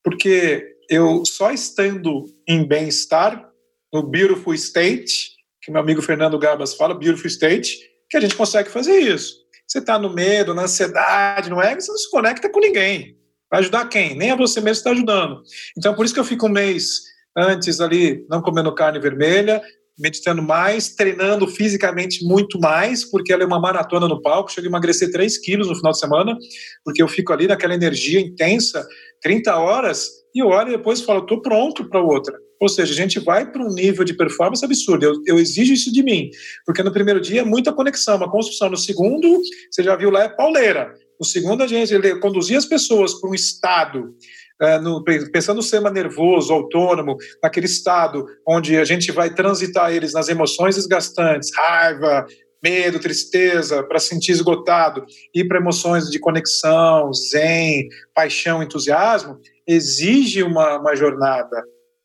Porque 0.01 0.63
eu 0.89 1.23
só 1.25 1.51
estando 1.51 2.25
em 2.47 2.65
bem-estar, 2.65 3.49
no 3.91 4.03
beautiful 4.03 4.53
state, 4.53 5.33
que 5.61 5.71
meu 5.71 5.81
amigo 5.81 6.01
Fernando 6.01 6.39
Gabas 6.39 6.73
fala, 6.75 6.95
beautiful 6.95 7.27
state, 7.27 7.79
que 8.09 8.17
a 8.17 8.21
gente 8.21 8.35
consegue 8.35 8.69
fazer 8.69 8.99
isso. 8.99 9.42
Você 9.73 9.79
está 9.79 9.97
no 9.97 10.13
medo, 10.13 10.53
na 10.53 10.65
ansiedade, 10.65 11.49
no 11.49 11.59
ego, 11.59 11.81
você 11.81 11.91
não 11.91 11.97
se 11.97 12.11
conecta 12.11 12.47
com 12.47 12.59
ninguém. 12.59 13.17
Vai 13.49 13.59
ajudar 13.59 13.89
quem? 13.89 14.15
Nem 14.15 14.29
a 14.29 14.35
você 14.35 14.61
mesmo 14.61 14.77
está 14.77 14.91
ajudando. 14.91 15.41
Então, 15.75 15.95
por 15.95 16.05
isso 16.05 16.13
que 16.13 16.19
eu 16.19 16.23
fico 16.23 16.45
um 16.45 16.51
mês 16.51 17.01
antes 17.35 17.81
ali 17.81 18.23
não 18.29 18.39
comendo 18.39 18.75
carne 18.75 18.99
vermelha, 18.99 19.59
meditando 19.97 20.43
mais, 20.43 20.93
treinando 20.93 21.47
fisicamente 21.47 22.23
muito 22.23 22.59
mais, 22.59 23.03
porque 23.03 23.33
ela 23.33 23.41
é 23.41 23.47
uma 23.47 23.59
maratona 23.59 24.07
no 24.07 24.21
palco. 24.21 24.51
Cheguei 24.51 24.67
a 24.67 24.69
emagrecer 24.69 25.11
3 25.11 25.39
quilos 25.39 25.67
no 25.67 25.75
final 25.75 25.91
de 25.91 25.99
semana, 25.99 26.37
porque 26.85 27.01
eu 27.01 27.07
fico 27.07 27.33
ali 27.33 27.47
naquela 27.47 27.73
energia 27.73 28.19
intensa, 28.19 28.85
30 29.23 29.57
horas, 29.57 30.07
e 30.35 30.43
olho 30.43 30.69
e 30.69 30.77
depois 30.77 31.01
falo, 31.01 31.21
estou 31.21 31.41
pronto 31.41 31.89
para 31.89 31.99
outra. 31.99 32.37
Ou 32.63 32.69
seja, 32.69 32.93
a 32.93 32.95
gente 32.95 33.19
vai 33.19 33.51
para 33.51 33.61
um 33.61 33.73
nível 33.73 34.05
de 34.05 34.13
performance 34.13 34.63
absurdo. 34.63 35.03
Eu, 35.03 35.21
eu, 35.27 35.37
exijo 35.37 35.73
isso 35.73 35.91
de 35.91 36.01
mim, 36.01 36.29
porque 36.65 36.81
no 36.81 36.93
primeiro 36.93 37.19
dia 37.19 37.41
é 37.41 37.43
muita 37.43 37.73
conexão, 37.73 38.15
uma 38.15 38.31
construção. 38.31 38.69
No 38.69 38.77
segundo, 38.77 39.41
você 39.69 39.83
já 39.83 39.97
viu 39.97 40.09
lá, 40.09 40.23
é 40.23 40.29
pauleira. 40.29 40.93
No 41.19 41.25
segundo, 41.25 41.61
a 41.61 41.67
gente 41.67 41.93
conduzir 42.19 42.57
as 42.57 42.65
pessoas 42.65 43.19
para 43.19 43.29
um 43.29 43.35
estado 43.35 44.15
é, 44.61 44.79
no, 44.79 45.03
pensando 45.03 45.57
no 45.57 45.61
sistema 45.61 45.89
nervoso, 45.89 46.53
autônomo, 46.53 47.17
naquele 47.43 47.65
estado 47.65 48.25
onde 48.47 48.77
a 48.77 48.85
gente 48.85 49.11
vai 49.11 49.29
transitar 49.33 49.91
eles 49.91 50.13
nas 50.13 50.29
emoções 50.29 50.75
desgastantes, 50.75 51.51
raiva, 51.53 52.25
medo, 52.63 52.97
tristeza, 52.97 53.83
para 53.83 53.99
sentir 53.99 54.31
esgotado, 54.31 55.03
e 55.35 55.43
para 55.43 55.59
emoções 55.59 56.09
de 56.09 56.17
conexão, 56.17 57.11
zen, 57.13 57.89
paixão, 58.15 58.63
entusiasmo, 58.63 59.37
exige 59.67 60.43
uma, 60.43 60.79
uma 60.79 60.95
jornada 60.95 61.61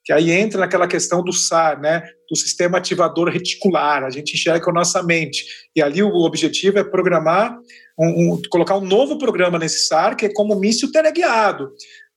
que 0.08 0.12
aí 0.14 0.30
entra 0.30 0.58
naquela 0.58 0.88
questão 0.88 1.22
do 1.22 1.34
SAR, 1.34 1.78
né, 1.78 2.02
do 2.30 2.34
sistema 2.34 2.78
ativador 2.78 3.28
reticular, 3.28 4.02
a 4.02 4.08
gente 4.08 4.32
enxerga 4.32 4.64
com 4.64 4.70
a 4.70 4.72
nossa 4.74 5.02
mente, 5.02 5.44
e 5.76 5.82
ali 5.82 6.02
o 6.02 6.14
objetivo 6.24 6.78
é 6.78 6.82
programar, 6.82 7.54
um, 7.98 8.32
um, 8.32 8.42
colocar 8.50 8.78
um 8.78 8.86
novo 8.86 9.18
programa 9.18 9.58
nesse 9.58 9.86
SAR, 9.86 10.16
que 10.16 10.24
é 10.24 10.32
como 10.32 10.58
míssil 10.58 10.90
teleguiado, 10.90 11.70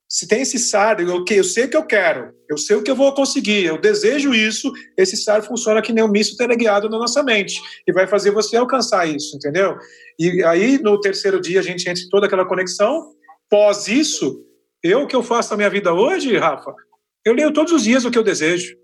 se 0.08 0.26
tem 0.26 0.42
esse 0.42 0.58
SAR, 0.58 1.02
eu, 1.02 1.26
eu 1.30 1.44
sei 1.44 1.66
o 1.66 1.70
que 1.70 1.76
eu 1.76 1.86
quero, 1.86 2.34
eu 2.50 2.58
sei 2.58 2.78
o 2.78 2.82
que 2.82 2.90
eu 2.90 2.96
vou 2.96 3.14
conseguir, 3.14 3.66
eu 3.66 3.78
desejo 3.78 4.34
isso, 4.34 4.72
esse 4.98 5.18
SAR 5.18 5.44
funciona 5.44 5.82
que 5.82 5.92
nem 5.92 6.02
um 6.02 6.10
míssil 6.10 6.38
teleguiado 6.38 6.90
na 6.90 6.98
nossa 6.98 7.22
mente 7.22 7.60
e 7.86 7.92
vai 7.92 8.08
fazer 8.08 8.32
você 8.32 8.56
alcançar 8.56 9.06
isso, 9.06 9.36
entendeu? 9.36 9.76
E 10.18 10.42
aí, 10.46 10.78
no 10.78 10.98
terceiro 11.02 11.42
dia, 11.42 11.60
a 11.60 11.64
gente 11.64 11.90
entra 11.90 12.02
em 12.02 12.08
toda 12.08 12.26
aquela 12.26 12.46
conexão. 12.46 13.12
Pós 13.50 13.90
isso, 13.90 14.46
eu 14.82 15.06
que 15.06 15.16
eu 15.16 15.22
faço 15.22 15.52
na 15.52 15.58
minha 15.58 15.70
vida 15.70 15.94
hoje, 15.94 16.38
Rafa, 16.38 16.74
eu 17.26 17.34
leio 17.34 17.54
todos 17.54 17.74
os 17.74 17.84
dias 17.84 18.06
o 18.06 18.12
que 18.12 18.18
eu 18.18 18.24
desejo. 18.24 18.76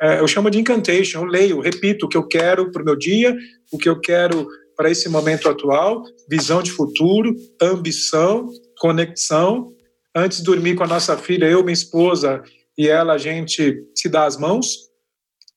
É, 0.00 0.20
eu 0.20 0.26
chamo 0.26 0.50
de 0.50 0.58
incantation, 0.58 1.20
eu 1.20 1.24
leio, 1.24 1.60
repito 1.60 2.06
o 2.06 2.08
que 2.08 2.16
eu 2.16 2.26
quero 2.26 2.70
para 2.72 2.82
o 2.82 2.84
meu 2.84 2.96
dia, 2.96 3.36
o 3.72 3.78
que 3.78 3.88
eu 3.88 4.00
quero 4.00 4.46
para 4.76 4.90
esse 4.90 5.08
momento 5.08 5.48
atual, 5.48 6.02
visão 6.28 6.62
de 6.62 6.72
futuro, 6.72 7.34
ambição, 7.62 8.48
conexão, 8.78 9.74
Antes 10.16 10.38
de 10.38 10.44
dormir 10.44 10.76
com 10.76 10.84
a 10.84 10.86
nossa 10.86 11.18
filha, 11.18 11.46
eu, 11.46 11.64
minha 11.64 11.72
esposa 11.72 12.40
e 12.78 12.86
ela, 12.86 13.14
a 13.14 13.18
gente 13.18 13.84
se 13.96 14.08
dá 14.08 14.24
as 14.26 14.36
mãos. 14.36 14.88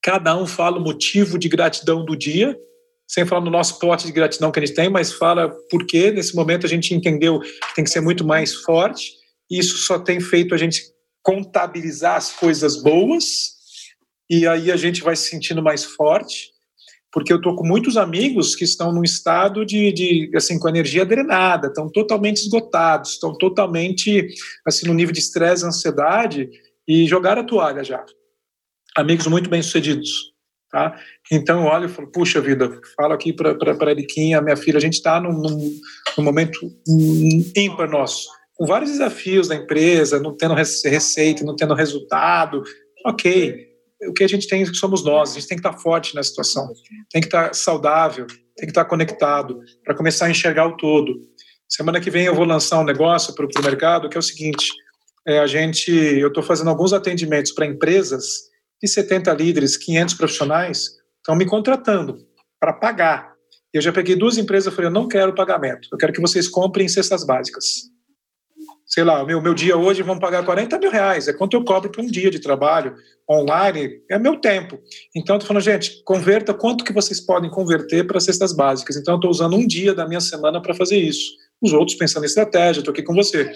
Cada 0.01 0.35
um 0.35 0.47
fala 0.47 0.79
o 0.79 0.83
motivo 0.83 1.37
de 1.37 1.47
gratidão 1.47 2.03
do 2.03 2.15
dia, 2.15 2.57
sem 3.07 3.23
falar 3.23 3.45
no 3.45 3.51
nosso 3.51 3.77
pote 3.77 4.07
de 4.07 4.11
gratidão 4.11 4.51
que 4.51 4.59
a 4.59 4.65
gente 4.65 4.75
tem, 4.75 4.89
mas 4.89 5.13
fala 5.13 5.55
por 5.69 5.85
que 5.85 6.11
nesse 6.11 6.35
momento 6.35 6.65
a 6.65 6.69
gente 6.69 6.93
entendeu 6.93 7.39
que 7.39 7.75
tem 7.75 7.83
que 7.83 7.91
ser 7.91 8.01
muito 8.01 8.25
mais 8.25 8.55
forte. 8.55 9.13
Isso 9.49 9.77
só 9.77 9.99
tem 9.99 10.19
feito 10.19 10.55
a 10.55 10.57
gente 10.57 10.81
contabilizar 11.27 12.15
as 12.15 12.31
coisas 12.31 12.81
boas 12.81 13.57
e 14.29 14.47
aí 14.47 14.71
a 14.71 14.77
gente 14.77 15.03
vai 15.03 15.13
se 15.13 15.29
sentindo 15.29 15.61
mais 15.61 15.83
forte 15.83 16.51
porque 17.11 17.33
eu 17.33 17.37
estou 17.37 17.53
com 17.53 17.67
muitos 17.67 17.97
amigos 17.97 18.55
que 18.55 18.63
estão 18.63 18.93
num 18.93 19.03
estado 19.03 19.65
de, 19.65 19.91
de 19.91 20.31
assim 20.35 20.57
com 20.57 20.69
energia 20.69 21.05
drenada, 21.05 21.67
estão 21.67 21.89
totalmente 21.91 22.37
esgotados, 22.37 23.11
estão 23.11 23.37
totalmente 23.37 24.27
assim 24.65 24.87
no 24.87 24.93
nível 24.93 25.11
de 25.11 25.19
estresse, 25.19 25.65
ansiedade 25.65 26.49
e 26.87 27.05
jogaram 27.05 27.41
a 27.41 27.45
toalha 27.45 27.83
já. 27.83 28.05
Amigos 28.95 29.27
muito 29.27 29.49
bem 29.49 29.61
sucedidos, 29.61 30.31
tá? 30.71 30.97
Então 31.29 31.61
eu 31.61 31.67
olho 31.67 31.85
e 31.87 31.89
falo, 31.89 32.09
puxa 32.09 32.39
vida, 32.39 32.79
falo 32.95 33.13
aqui 33.13 33.33
para 33.33 33.91
Eriquinha, 33.91 34.41
minha 34.41 34.55
filha, 34.55 34.77
a 34.77 34.81
gente 34.81 34.93
está 34.93 35.19
num, 35.19 35.33
num, 35.33 35.79
num 36.17 36.23
momento 36.23 36.59
ímpar 37.55 37.89
nosso, 37.89 38.27
com 38.57 38.65
vários 38.65 38.91
desafios 38.91 39.47
da 39.47 39.55
empresa, 39.55 40.19
não 40.19 40.35
tendo 40.35 40.53
receita, 40.53 41.43
não 41.43 41.55
tendo 41.55 41.73
resultado, 41.73 42.63
ok 43.05 43.67
o 44.03 44.13
que 44.13 44.23
a 44.23 44.27
gente 44.27 44.47
tem 44.47 44.65
somos 44.73 45.03
nós, 45.03 45.31
a 45.31 45.33
gente 45.35 45.47
tem 45.47 45.57
que 45.57 45.67
estar 45.67 45.77
forte 45.79 46.13
na 46.13 46.21
situação, 46.21 46.71
tem 47.09 47.21
que 47.21 47.27
estar 47.27 47.53
saudável, 47.53 48.27
tem 48.27 48.67
que 48.67 48.71
estar 48.71 48.85
conectado 48.85 49.59
para 49.83 49.95
começar 49.95 50.25
a 50.25 50.29
enxergar 50.29 50.67
o 50.67 50.77
todo. 50.77 51.13
Semana 51.67 51.99
que 51.99 52.11
vem 52.11 52.25
eu 52.25 52.35
vou 52.35 52.45
lançar 52.45 52.79
um 52.79 52.83
negócio 52.83 53.33
para 53.33 53.45
o 53.45 53.63
mercado 53.63 54.09
que 54.09 54.17
é 54.17 54.19
o 54.19 54.23
seguinte: 54.23 54.71
é, 55.27 55.39
a 55.39 55.47
gente, 55.47 55.91
eu 55.91 56.27
estou 56.27 56.43
fazendo 56.43 56.69
alguns 56.69 56.93
atendimentos 56.93 57.51
para 57.51 57.65
empresas 57.65 58.25
de 58.81 58.87
70 58.87 59.33
líderes, 59.33 59.75
500 59.77 60.13
profissionais, 60.13 60.89
estão 61.17 61.35
me 61.35 61.45
contratando 61.45 62.17
para 62.59 62.73
pagar. 62.73 63.33
Eu 63.73 63.81
já 63.81 63.91
peguei 63.91 64.15
duas 64.15 64.37
empresas 64.37 64.71
e 64.71 64.75
falei: 64.75 64.89
eu 64.89 64.93
não 64.93 65.07
quero 65.07 65.33
pagamento, 65.33 65.89
eu 65.91 65.97
quero 65.97 66.13
que 66.13 66.21
vocês 66.21 66.47
comprem 66.47 66.87
cestas 66.87 67.25
básicas 67.25 67.96
sei 68.87 69.03
lá, 69.03 69.21
o 69.21 69.25
meu, 69.25 69.41
meu 69.41 69.53
dia 69.53 69.75
hoje 69.75 70.01
vão 70.01 70.17
pagar 70.17 70.45
40 70.45 70.79
mil 70.79 70.89
reais, 70.89 71.27
é 71.27 71.33
quanto 71.33 71.55
eu 71.55 71.63
cobro 71.63 71.91
por 71.91 72.01
um 72.01 72.07
dia 72.07 72.31
de 72.31 72.39
trabalho 72.39 72.95
online, 73.29 74.01
é 74.09 74.17
meu 74.17 74.39
tempo. 74.39 74.79
Então, 75.13 75.35
eu 75.35 75.39
tô 75.41 75.45
falando, 75.45 75.63
gente, 75.63 76.01
converta 76.05 76.53
quanto 76.53 76.85
que 76.85 76.93
vocês 76.93 77.19
podem 77.19 77.49
converter 77.49 78.07
para 78.07 78.21
cestas 78.21 78.53
básicas. 78.53 78.95
Então, 78.95 79.15
eu 79.15 79.17
estou 79.17 79.29
usando 79.29 79.57
um 79.57 79.67
dia 79.67 79.93
da 79.93 80.07
minha 80.07 80.21
semana 80.21 80.61
para 80.61 80.73
fazer 80.73 80.97
isso. 80.97 81.33
Os 81.61 81.73
outros 81.73 81.97
pensando 81.97 82.23
em 82.23 82.27
estratégia, 82.27 82.79
estou 82.79 82.93
aqui 82.93 83.03
com 83.03 83.13
você. 83.13 83.51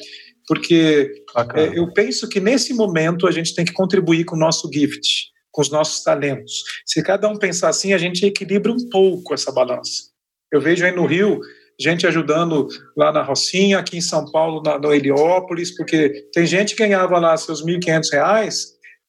Porque 0.45 1.23
é, 1.55 1.79
eu 1.79 1.93
penso 1.93 2.27
que 2.27 2.41
nesse 2.41 2.73
momento 2.73 3.25
a 3.25 3.31
gente 3.31 3.55
tem 3.55 3.63
que 3.63 3.71
contribuir 3.71 4.25
com 4.25 4.35
o 4.35 4.39
nosso 4.39 4.69
gift, 4.73 5.29
com 5.49 5.61
os 5.61 5.69
nossos 5.69 6.03
talentos. 6.03 6.63
Se 6.85 7.01
cada 7.01 7.29
um 7.29 7.37
pensar 7.37 7.69
assim, 7.69 7.93
a 7.93 7.97
gente 7.97 8.25
equilibra 8.25 8.71
um 8.71 8.89
pouco 8.89 9.33
essa 9.33 9.51
balança. 9.51 10.11
Eu 10.51 10.59
vejo 10.59 10.83
aí 10.83 10.91
no 10.91 11.05
Rio, 11.05 11.39
gente 11.81 12.05
ajudando 12.05 12.67
lá 12.95 13.11
na 13.11 13.21
Rocinha, 13.21 13.79
aqui 13.79 13.97
em 13.97 14.01
São 14.01 14.29
Paulo, 14.31 14.61
na, 14.63 14.77
no 14.77 14.93
Heliópolis, 14.93 15.75
porque 15.75 16.29
tem 16.33 16.45
gente 16.45 16.75
que 16.75 16.83
ganhava 16.83 17.17
lá 17.19 17.35
seus 17.37 17.65
R$ 17.65 17.79
1.500 17.79 18.55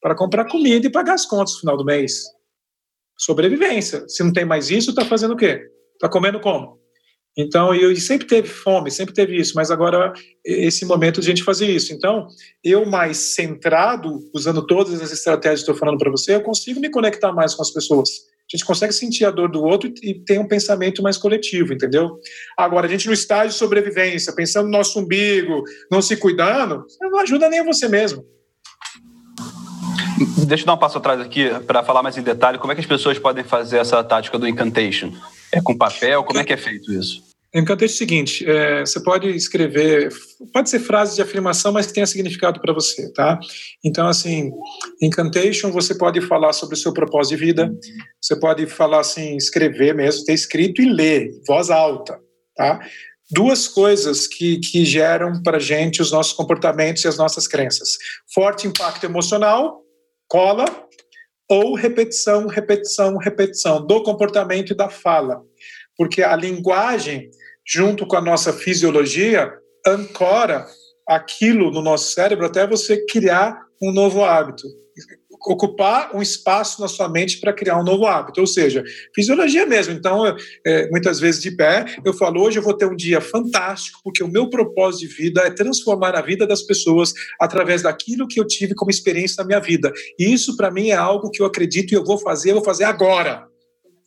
para 0.00 0.14
comprar 0.14 0.48
comida 0.48 0.86
e 0.86 0.90
pagar 0.90 1.14
as 1.14 1.26
contas 1.26 1.54
no 1.54 1.60
final 1.60 1.76
do 1.76 1.84
mês. 1.84 2.24
Sobrevivência. 3.18 4.08
Se 4.08 4.22
não 4.24 4.32
tem 4.32 4.44
mais 4.44 4.70
isso, 4.70 4.90
está 4.90 5.04
fazendo 5.04 5.34
o 5.34 5.36
quê? 5.36 5.62
Está 5.94 6.08
comendo 6.08 6.40
como? 6.40 6.82
Então, 7.36 7.74
eu 7.74 7.94
sempre 7.96 8.26
teve 8.26 8.48
fome, 8.48 8.90
sempre 8.90 9.14
teve 9.14 9.36
isso, 9.36 9.54
mas 9.54 9.70
agora 9.70 10.12
esse 10.44 10.84
momento 10.84 11.20
de 11.20 11.26
a 11.26 11.30
gente 11.30 11.44
fazer 11.44 11.66
isso. 11.66 11.92
Então, 11.92 12.26
eu 12.62 12.84
mais 12.84 13.34
centrado, 13.34 14.18
usando 14.34 14.66
todas 14.66 15.00
as 15.00 15.12
estratégias 15.12 15.60
que 15.60 15.70
estou 15.70 15.74
falando 15.74 15.98
para 15.98 16.10
você, 16.10 16.34
eu 16.34 16.42
consigo 16.42 16.78
me 16.78 16.90
conectar 16.90 17.32
mais 17.32 17.54
com 17.54 17.62
as 17.62 17.70
pessoas 17.70 18.10
a 18.52 18.56
gente 18.56 18.66
consegue 18.66 18.92
sentir 18.92 19.24
a 19.24 19.30
dor 19.30 19.50
do 19.50 19.62
outro 19.62 19.90
e 20.02 20.14
tem 20.14 20.38
um 20.38 20.46
pensamento 20.46 21.02
mais 21.02 21.16
coletivo, 21.16 21.72
entendeu? 21.72 22.18
Agora, 22.56 22.86
a 22.86 22.90
gente 22.90 23.06
no 23.06 23.12
estágio 23.12 23.48
de 23.48 23.54
sobrevivência, 23.54 24.34
pensando 24.34 24.66
no 24.66 24.72
nosso 24.72 25.00
umbigo, 25.00 25.62
não 25.90 26.02
se 26.02 26.16
cuidando, 26.16 26.84
não 27.00 27.18
ajuda 27.20 27.48
nem 27.48 27.64
você 27.64 27.88
mesmo. 27.88 28.24
Deixa 30.46 30.62
eu 30.62 30.66
dar 30.66 30.74
um 30.74 30.78
passo 30.78 30.98
atrás 30.98 31.20
aqui 31.20 31.48
para 31.66 31.82
falar 31.82 32.02
mais 32.02 32.18
em 32.18 32.22
detalhe 32.22 32.58
como 32.58 32.72
é 32.72 32.74
que 32.74 32.80
as 32.80 32.86
pessoas 32.86 33.18
podem 33.18 33.42
fazer 33.42 33.78
essa 33.78 34.04
tática 34.04 34.38
do 34.38 34.46
incantation. 34.46 35.12
É 35.50 35.60
com 35.60 35.76
papel? 35.76 36.22
Como 36.22 36.38
é 36.38 36.44
que 36.44 36.52
é 36.52 36.56
feito 36.56 36.92
isso? 36.92 37.31
Encantei 37.54 37.86
é 37.86 37.90
o 37.90 37.92
seguinte: 37.92 38.48
é, 38.48 38.80
você 38.80 39.02
pode 39.02 39.28
escrever, 39.28 40.08
pode 40.52 40.70
ser 40.70 40.80
frases 40.80 41.16
de 41.16 41.22
afirmação, 41.22 41.70
mas 41.72 41.86
que 41.86 41.92
tenha 41.92 42.06
significado 42.06 42.60
para 42.60 42.72
você, 42.72 43.12
tá? 43.12 43.38
Então, 43.84 44.06
assim, 44.08 44.50
incantation, 45.02 45.70
você 45.70 45.94
pode 45.94 46.20
falar 46.22 46.54
sobre 46.54 46.74
o 46.74 46.78
seu 46.78 46.94
propósito 46.94 47.36
de 47.36 47.44
vida, 47.44 47.74
você 48.20 48.34
pode 48.38 48.66
falar 48.66 49.00
assim, 49.00 49.36
escrever 49.36 49.94
mesmo, 49.94 50.24
ter 50.24 50.32
escrito 50.32 50.80
e 50.80 50.86
ler, 50.86 51.30
voz 51.46 51.68
alta, 51.68 52.18
tá? 52.56 52.80
Duas 53.30 53.68
coisas 53.68 54.26
que, 54.26 54.58
que 54.58 54.84
geram 54.84 55.42
para 55.42 55.58
gente 55.58 56.00
os 56.00 56.10
nossos 56.10 56.32
comportamentos 56.32 57.04
e 57.04 57.08
as 57.08 57.18
nossas 57.18 57.46
crenças: 57.46 57.98
forte 58.34 58.66
impacto 58.66 59.04
emocional, 59.04 59.82
cola, 60.26 60.64
ou 61.50 61.74
repetição, 61.74 62.46
repetição, 62.46 63.18
repetição 63.18 63.86
do 63.86 64.02
comportamento 64.02 64.70
e 64.72 64.76
da 64.76 64.88
fala 64.88 65.42
porque 65.96 66.22
a 66.22 66.34
linguagem 66.34 67.30
junto 67.66 68.06
com 68.06 68.16
a 68.16 68.20
nossa 68.20 68.52
fisiologia, 68.52 69.52
ancora 69.86 70.66
aquilo 71.08 71.70
no 71.70 71.82
nosso 71.82 72.12
cérebro 72.12 72.46
até 72.46 72.66
você 72.66 73.04
criar 73.06 73.60
um 73.82 73.92
novo 73.92 74.24
hábito. 74.24 74.62
Ocupar 75.44 76.14
um 76.14 76.22
espaço 76.22 76.80
na 76.80 76.86
sua 76.86 77.08
mente 77.08 77.40
para 77.40 77.52
criar 77.52 77.76
um 77.80 77.82
novo 77.82 78.06
hábito, 78.06 78.40
ou 78.40 78.46
seja, 78.46 78.84
fisiologia 79.12 79.66
mesmo. 79.66 79.92
Então, 79.92 80.36
é, 80.64 80.88
muitas 80.88 81.18
vezes 81.18 81.42
de 81.42 81.50
pé, 81.50 81.84
eu 82.04 82.12
falo: 82.12 82.40
hoje 82.40 82.58
eu 82.58 82.62
vou 82.62 82.76
ter 82.76 82.86
um 82.86 82.94
dia 82.94 83.20
fantástico, 83.20 83.98
porque 84.04 84.22
o 84.22 84.28
meu 84.28 84.48
propósito 84.48 85.08
de 85.08 85.16
vida 85.16 85.40
é 85.40 85.50
transformar 85.50 86.14
a 86.14 86.20
vida 86.20 86.46
das 86.46 86.62
pessoas 86.62 87.12
através 87.40 87.82
daquilo 87.82 88.28
que 88.28 88.38
eu 88.38 88.46
tive 88.46 88.72
como 88.74 88.90
experiência 88.90 89.42
na 89.42 89.46
minha 89.46 89.60
vida. 89.60 89.92
E 90.16 90.32
isso, 90.32 90.56
para 90.56 90.70
mim, 90.70 90.90
é 90.90 90.94
algo 90.94 91.30
que 91.30 91.42
eu 91.42 91.46
acredito 91.46 91.90
e 91.90 91.96
eu 91.96 92.04
vou 92.04 92.18
fazer, 92.18 92.50
eu 92.50 92.56
vou 92.56 92.64
fazer 92.64 92.84
agora. 92.84 93.44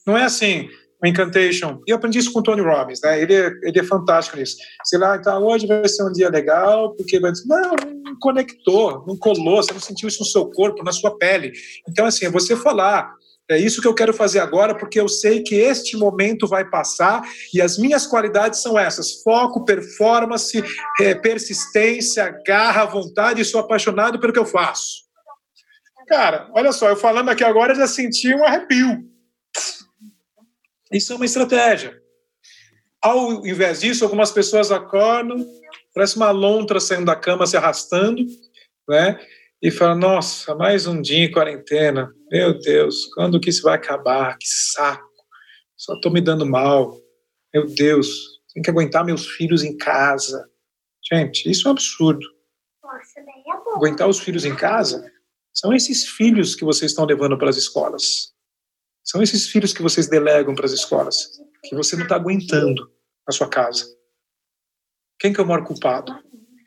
Não 0.07 0.17
é 0.17 0.23
assim, 0.23 0.69
Incantation. 1.07 1.81
E 1.87 1.91
eu 1.91 1.97
aprendi 1.97 2.19
isso 2.19 2.31
com 2.31 2.39
o 2.39 2.43
Tony 2.43 2.61
Robbins, 2.61 3.01
né? 3.01 3.21
Ele 3.21 3.33
é, 3.33 3.51
ele 3.63 3.79
é 3.79 3.83
fantástico 3.83 4.37
nisso. 4.37 4.55
Sei 4.83 4.97
lá, 4.97 5.15
então 5.15 5.43
hoje 5.43 5.67
vai 5.67 5.87
ser 5.87 6.03
um 6.03 6.11
dia 6.11 6.29
legal, 6.29 6.95
porque 6.95 7.19
vai 7.19 7.31
dizer, 7.31 7.47
não, 7.47 7.75
não 8.03 8.19
conectou, 8.19 9.03
não 9.07 9.17
colou, 9.17 9.57
você 9.57 9.73
não 9.73 9.79
sentiu 9.79 10.07
isso 10.07 10.19
no 10.19 10.25
seu 10.25 10.49
corpo, 10.49 10.83
na 10.83 10.91
sua 10.91 11.17
pele. 11.17 11.51
Então, 11.87 12.05
assim, 12.05 12.25
é 12.25 12.29
você 12.29 12.55
falar, 12.55 13.13
é 13.49 13.59
isso 13.59 13.81
que 13.81 13.87
eu 13.87 13.93
quero 13.93 14.13
fazer 14.13 14.39
agora, 14.39 14.75
porque 14.75 14.99
eu 14.99 15.07
sei 15.07 15.43
que 15.43 15.55
este 15.55 15.95
momento 15.95 16.47
vai 16.47 16.67
passar 16.67 17.21
e 17.53 17.61
as 17.61 17.77
minhas 17.77 18.07
qualidades 18.07 18.61
são 18.61 18.77
essas: 18.77 19.21
foco, 19.21 19.63
performance, 19.63 20.63
é, 20.99 21.13
persistência, 21.13 22.35
garra, 22.45 22.85
vontade, 22.85 23.41
e 23.41 23.45
sou 23.45 23.59
apaixonado 23.59 24.19
pelo 24.19 24.33
que 24.33 24.39
eu 24.39 24.45
faço. 24.45 25.05
Cara, 26.07 26.49
olha 26.53 26.71
só, 26.71 26.89
eu 26.89 26.95
falando 26.95 27.29
aqui 27.29 27.43
agora 27.43 27.75
já 27.75 27.87
senti 27.87 28.33
um 28.33 28.43
arrepio. 28.43 29.03
Isso 30.95 31.11
é 31.11 31.17
uma 31.17 31.25
estratégia. 31.25 32.01
Ao 33.01 33.45
invés 33.45 33.81
disso, 33.81 34.05
algumas 34.05 34.31
pessoas 34.31 34.71
acordam, 34.71 35.45
parece 35.93 36.15
uma 36.15 36.31
lontra 36.31 36.79
saindo 36.79 37.03
da 37.03 37.17
cama, 37.17 37.45
se 37.45 37.57
arrastando, 37.57 38.25
né? 38.87 39.19
E 39.61 39.69
falam, 39.69 39.97
nossa, 39.97 40.55
mais 40.55 40.87
um 40.87 41.01
dia 41.01 41.25
em 41.25 41.31
quarentena. 41.31 42.09
Meu 42.31 42.57
Deus, 42.57 43.07
quando 43.13 43.41
que 43.41 43.49
isso 43.49 43.63
vai 43.63 43.75
acabar? 43.75 44.37
Que 44.37 44.47
saco. 44.47 45.03
Só 45.75 45.95
estou 45.95 46.13
me 46.13 46.21
dando 46.21 46.45
mal. 46.45 46.97
Meu 47.53 47.67
Deus, 47.67 48.39
tem 48.53 48.63
que 48.63 48.69
aguentar 48.69 49.03
meus 49.03 49.27
filhos 49.27 49.65
em 49.65 49.75
casa. 49.75 50.49
Gente, 51.11 51.51
isso 51.51 51.67
é 51.67 51.71
um 51.71 51.73
absurdo. 51.73 52.25
Aguentar 53.75 54.07
os 54.07 54.21
filhos 54.21 54.45
em 54.45 54.55
casa? 54.55 55.11
São 55.53 55.73
esses 55.73 56.07
filhos 56.07 56.55
que 56.55 56.63
vocês 56.63 56.91
estão 56.91 57.03
levando 57.03 57.37
para 57.37 57.49
as 57.49 57.57
escolas. 57.57 58.33
São 59.05 59.21
esses 59.21 59.47
filhos 59.47 59.71
que 59.71 59.83
vocês 59.83 60.07
delegam 60.07 60.55
para 60.55 60.65
as 60.65 60.71
escolas, 60.71 61.39
que 61.63 61.75
você 61.75 61.95
não 61.95 62.03
está 62.03 62.15
aguentando 62.15 62.91
na 63.27 63.31
sua 63.31 63.47
casa. 63.47 63.85
Quem 65.19 65.31
que 65.31 65.39
é 65.39 65.43
o 65.43 65.47
maior 65.47 65.63
culpado? 65.63 66.11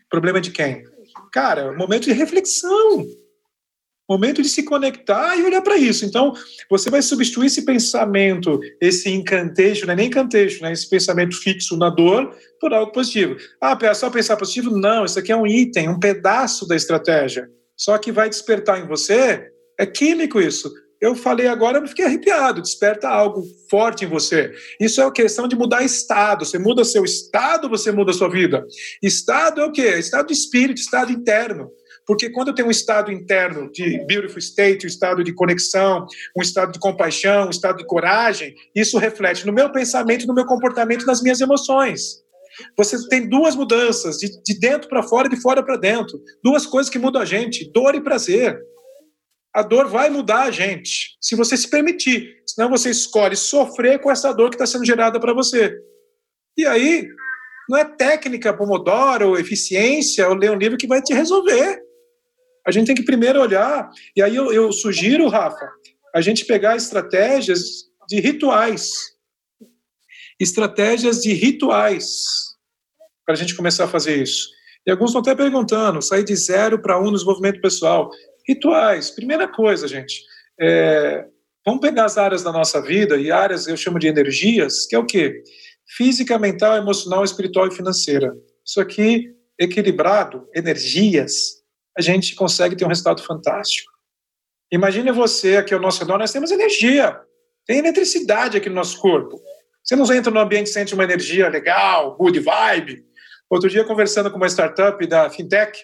Problema 0.09 0.41
de 0.41 0.53
quem? 0.53 0.85
Cara, 1.33 1.73
momento 1.77 2.05
de 2.05 2.13
reflexão. 2.13 3.05
Momento 4.09 4.41
de 4.41 4.49
se 4.49 4.63
conectar 4.63 5.37
e 5.37 5.43
olhar 5.43 5.61
para 5.61 5.77
isso. 5.77 6.07
Então, 6.07 6.33
você 6.71 6.89
vai 6.89 7.03
substituir 7.03 7.47
esse 7.47 7.63
pensamento, 7.63 8.59
esse 8.81 9.11
encantejo, 9.11 9.85
não 9.85 9.93
é 9.93 9.97
nem 9.97 10.07
encantejo, 10.07 10.63
né? 10.63 10.73
esse 10.73 10.89
pensamento 10.89 11.37
fixo 11.37 11.77
na 11.77 11.91
dor, 11.91 12.35
por 12.59 12.73
algo 12.73 12.91
positivo. 12.91 13.37
Ah, 13.61 13.77
é 13.83 13.93
só 13.93 14.09
pensar 14.09 14.37
positivo? 14.37 14.71
Não, 14.71 15.05
isso 15.05 15.19
aqui 15.19 15.31
é 15.31 15.37
um 15.37 15.47
item, 15.47 15.91
um 15.91 15.99
pedaço 15.99 16.67
da 16.67 16.75
estratégia. 16.75 17.51
Só 17.77 17.99
que 17.99 18.11
vai 18.11 18.31
despertar 18.31 18.81
em 18.81 18.87
você, 18.87 19.51
é 19.79 19.85
químico 19.85 20.41
isso. 20.41 20.73
Eu 21.01 21.15
falei 21.15 21.47
agora, 21.47 21.79
eu 21.79 21.87
fiquei 21.87 22.05
arrepiado, 22.05 22.61
desperta 22.61 23.09
algo 23.09 23.45
forte 23.71 24.05
em 24.05 24.09
você. 24.09 24.53
Isso 24.81 25.01
é 25.01 25.05
a 25.05 25.13
questão 25.13 25.47
de 25.47 25.55
mudar 25.55 25.85
estado. 25.85 26.45
Você 26.45 26.59
muda 26.59 26.85
seu 26.85 27.05
estado, 27.05 27.69
você 27.69 27.93
muda 27.93 28.13
sua 28.13 28.29
vida. 28.29 28.67
Estado 29.03 29.61
é 29.61 29.65
o 29.65 29.71
quê? 29.71 29.97
Estado 29.99 30.27
de 30.27 30.33
espírito, 30.33 30.81
estado 30.81 31.13
interno. 31.13 31.71
Porque 32.05 32.31
quando 32.31 32.49
eu 32.49 32.55
tenho 32.55 32.69
um 32.69 32.73
estado 32.73 33.13
interno 33.13 33.71
de 33.71 34.05
beautiful 34.07 34.39
state, 34.39 34.87
um 34.87 34.89
estado 34.89 35.23
de 35.23 35.33
conexão, 35.33 36.07
um 36.37 36.43
estado 36.43 36.73
de 36.73 36.81
compaixão, 36.81 37.47
um 37.47 37.51
estado 37.51 37.77
de 37.77 37.87
coragem, 37.87 38.55
isso 38.75 38.99
reflete 38.99 39.47
no 39.47 39.53
meu 39.53 39.71
pensamento, 39.71 40.27
no 40.27 40.35
meu 40.35 40.47
comportamento, 40.47 41.07
nas 41.07 41.23
minhas 41.23 41.41
emoções. 41.41 42.25
Você 42.77 42.97
tem 43.09 43.29
duas 43.29 43.55
mudanças, 43.55 44.17
de, 44.17 44.43
de 44.43 44.59
dentro 44.59 44.89
para 44.89 45.03
fora 45.03 45.29
e 45.29 45.31
de 45.31 45.41
fora 45.41 45.63
para 45.63 45.77
dentro. 45.77 46.21
Duas 46.43 46.67
coisas 46.67 46.91
que 46.91 46.99
mudam 46.99 47.23
a 47.23 47.25
gente: 47.25 47.71
dor 47.73 47.95
e 47.95 48.01
prazer. 48.01 48.59
A 49.59 49.63
dor 49.63 49.89
vai 49.89 50.09
mudar 50.09 50.43
a 50.43 50.51
gente, 50.53 51.19
se 51.21 51.35
você 51.35 51.57
se 51.57 51.69
permitir. 51.69 52.45
Senão 52.47 52.71
você 52.71 52.91
escolhe 52.91 53.35
sofrer 53.35 53.99
com 53.99 54.09
essa 54.09 54.33
dor 54.33 54.51
que 54.51 54.55
está 54.55 54.65
sendo 54.65 54.87
gerada 54.87 55.19
para 55.19 55.35
você. 55.35 55.77
E 56.57 56.65
aí, 56.65 57.09
não 57.69 57.77
é 57.77 57.85
técnica 57.85 58.57
Pomodoro, 58.57 59.37
eficiência, 59.37 60.29
ou 60.29 60.37
ler 60.37 60.53
um 60.53 60.57
livro 60.57 60.79
que 60.79 60.87
vai 60.87 61.03
te 61.03 61.13
resolver. 61.13 61.83
A 62.65 62.71
gente 62.71 62.87
tem 62.87 62.95
que 62.95 63.03
primeiro 63.03 63.41
olhar, 63.41 63.91
e 64.15 64.23
aí 64.23 64.37
eu, 64.37 64.53
eu 64.53 64.71
sugiro, 64.71 65.27
Rafa, 65.27 65.69
a 66.15 66.21
gente 66.21 66.45
pegar 66.45 66.77
estratégias 66.77 67.89
de 68.09 68.21
rituais. 68.21 68.93
Estratégias 70.39 71.21
de 71.21 71.33
rituais, 71.33 72.07
para 73.27 73.35
a 73.35 73.37
gente 73.37 73.57
começar 73.57 73.87
a 73.87 73.89
fazer 73.89 74.23
isso. 74.23 74.51
E 74.87 74.91
alguns 74.93 75.11
estão 75.11 75.21
até 75.21 75.35
perguntando, 75.35 76.01
sair 76.01 76.23
de 76.23 76.37
zero 76.37 76.81
para 76.81 76.97
um 76.97 77.07
no 77.07 77.15
desenvolvimento 77.15 77.61
pessoal. 77.61 78.09
Rituais, 78.49 79.11
primeira 79.11 79.47
coisa, 79.47 79.87
gente, 79.87 80.23
é, 80.59 81.27
vamos 81.65 81.83
pegar 81.83 82.07
as 82.07 82.17
áreas 82.17 82.43
da 82.43 82.51
nossa 82.51 82.81
vida, 82.81 83.17
e 83.19 83.31
áreas 83.31 83.67
eu 83.67 83.77
chamo 83.77 83.99
de 83.99 84.07
energias, 84.07 84.87
que 84.87 84.97
é 84.97 84.99
o 84.99 85.05
quê? 85.05 85.43
Física, 85.97 86.39
mental, 86.39 86.77
emocional, 86.77 87.23
espiritual 87.23 87.69
e 87.69 87.75
financeira. 87.75 88.35
Isso 88.65 88.81
aqui, 88.81 89.35
equilibrado, 89.59 90.49
energias, 90.55 91.59
a 91.97 92.01
gente 92.01 92.35
consegue 92.35 92.75
ter 92.75 92.87
um 92.87 92.89
resultado 92.89 93.23
fantástico. 93.23 93.93
Imagine 94.73 95.13
você 95.13 95.57
aqui 95.57 95.75
ao 95.75 95.81
nosso 95.81 96.01
redor, 96.01 96.17
nós 96.17 96.33
temos 96.33 96.51
energia, 96.51 97.21
tem 97.67 97.79
eletricidade 97.79 98.57
aqui 98.57 98.71
no 98.71 98.75
nosso 98.77 98.99
corpo. 98.99 99.39
Você 99.85 99.95
não 99.95 100.11
entra 100.15 100.31
no 100.31 100.41
ambiente 100.41 100.69
e 100.69 100.71
sente 100.71 100.95
uma 100.95 101.05
energia 101.05 101.49
legal, 101.49 102.17
good 102.17 102.41
vibe. 102.41 103.05
Outro 103.51 103.69
dia, 103.69 103.85
conversando 103.85 104.31
com 104.31 104.37
uma 104.37 104.47
startup 104.47 105.07
da 105.07 105.29
fintech, 105.29 105.79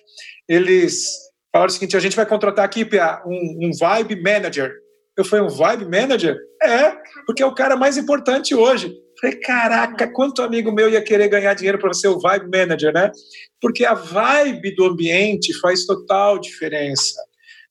eles 0.49 1.24
falaram 1.55 1.71
o 1.71 1.73
seguinte: 1.73 1.97
a 1.97 2.01
gente 2.01 2.17
vai 2.17 2.27
contratar 2.27 2.65
aqui 2.65 2.85
um, 3.25 3.69
um 3.69 3.71
vibe 3.79 4.21
manager. 4.21 4.75
Eu 5.17 5.25
falei, 5.25 5.45
um 5.45 5.49
vibe 5.49 5.85
manager? 5.85 6.37
É, 6.61 6.93
porque 7.25 7.41
é 7.41 7.47
o 7.47 7.55
cara 7.55 7.77
mais 7.77 7.97
importante 7.97 8.53
hoje. 8.53 8.93
Falei, 9.21 9.37
caraca, 9.37 10.11
quanto 10.13 10.43
amigo 10.43 10.73
meu 10.73 10.91
ia 10.91 11.01
querer 11.01 11.29
ganhar 11.29 11.55
dinheiro 11.55 11.79
para 11.79 11.95
ser 11.95 12.09
o 12.09 12.19
vibe 12.19 12.51
manager, 12.51 12.93
né? 12.93 13.13
Porque 13.61 13.85
a 13.85 13.95
vibe 13.95 14.75
do 14.75 14.87
ambiente 14.87 15.57
faz 15.61 15.87
total 15.87 16.41
diferença. 16.41 17.15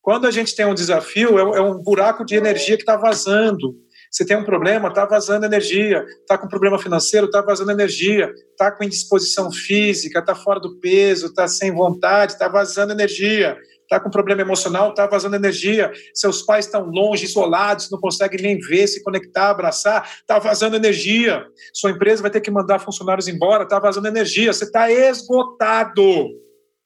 Quando 0.02 0.26
a 0.26 0.32
gente 0.32 0.56
tem 0.56 0.66
um 0.66 0.74
desafio, 0.74 1.38
é 1.38 1.62
um 1.62 1.80
é 1.80 1.84
buraco 1.84 2.26
de 2.26 2.36
energia 2.36 2.78
que 2.78 2.84
está 2.84 2.96
vazando. 2.96 3.76
Você 4.10 4.26
tem 4.26 4.38
um 4.38 4.44
problema, 4.46 4.88
está 4.88 5.06
vazando 5.06 5.46
energia. 5.46 6.06
Está 6.22 6.38
com 6.38 6.48
problema 6.48 6.80
financeiro, 6.80 7.26
está 7.26 7.42
vazando 7.42 7.72
energia. 7.72 8.32
Está 8.52 8.72
com 8.72 8.84
indisposição 8.86 9.52
física, 9.52 10.20
está 10.20 10.36
fora 10.36 10.62
do 10.62 10.80
peso, 10.80 11.26
está 11.26 11.48
sem 11.48 11.72
vontade, 11.72 12.34
está 12.34 12.48
vazando 12.48 12.94
energia 12.94 13.58
está 13.84 14.00
com 14.00 14.10
problema 14.10 14.42
emocional, 14.42 14.90
está 14.90 15.06
vazando 15.06 15.36
energia, 15.36 15.92
seus 16.14 16.42
pais 16.42 16.66
estão 16.66 16.86
longe, 16.86 17.26
isolados, 17.26 17.92
não 17.92 18.00
conseguem 18.00 18.42
nem 18.42 18.60
ver, 18.60 18.88
se 18.88 19.04
conectar, 19.04 19.50
abraçar, 19.50 20.10
está 20.20 20.40
vazando 20.40 20.76
energia. 20.76 21.46
Sua 21.74 21.92
empresa 21.92 22.22
vai 22.22 22.32
ter 22.32 22.42
que 22.42 22.52
mandar 22.52 22.80
funcionários 22.80 23.28
embora, 23.28 23.64
está 23.64 23.80
vazando 23.80 24.08
energia, 24.08 24.52
você 24.52 24.66
está 24.66 24.92
esgotado. 24.92 26.30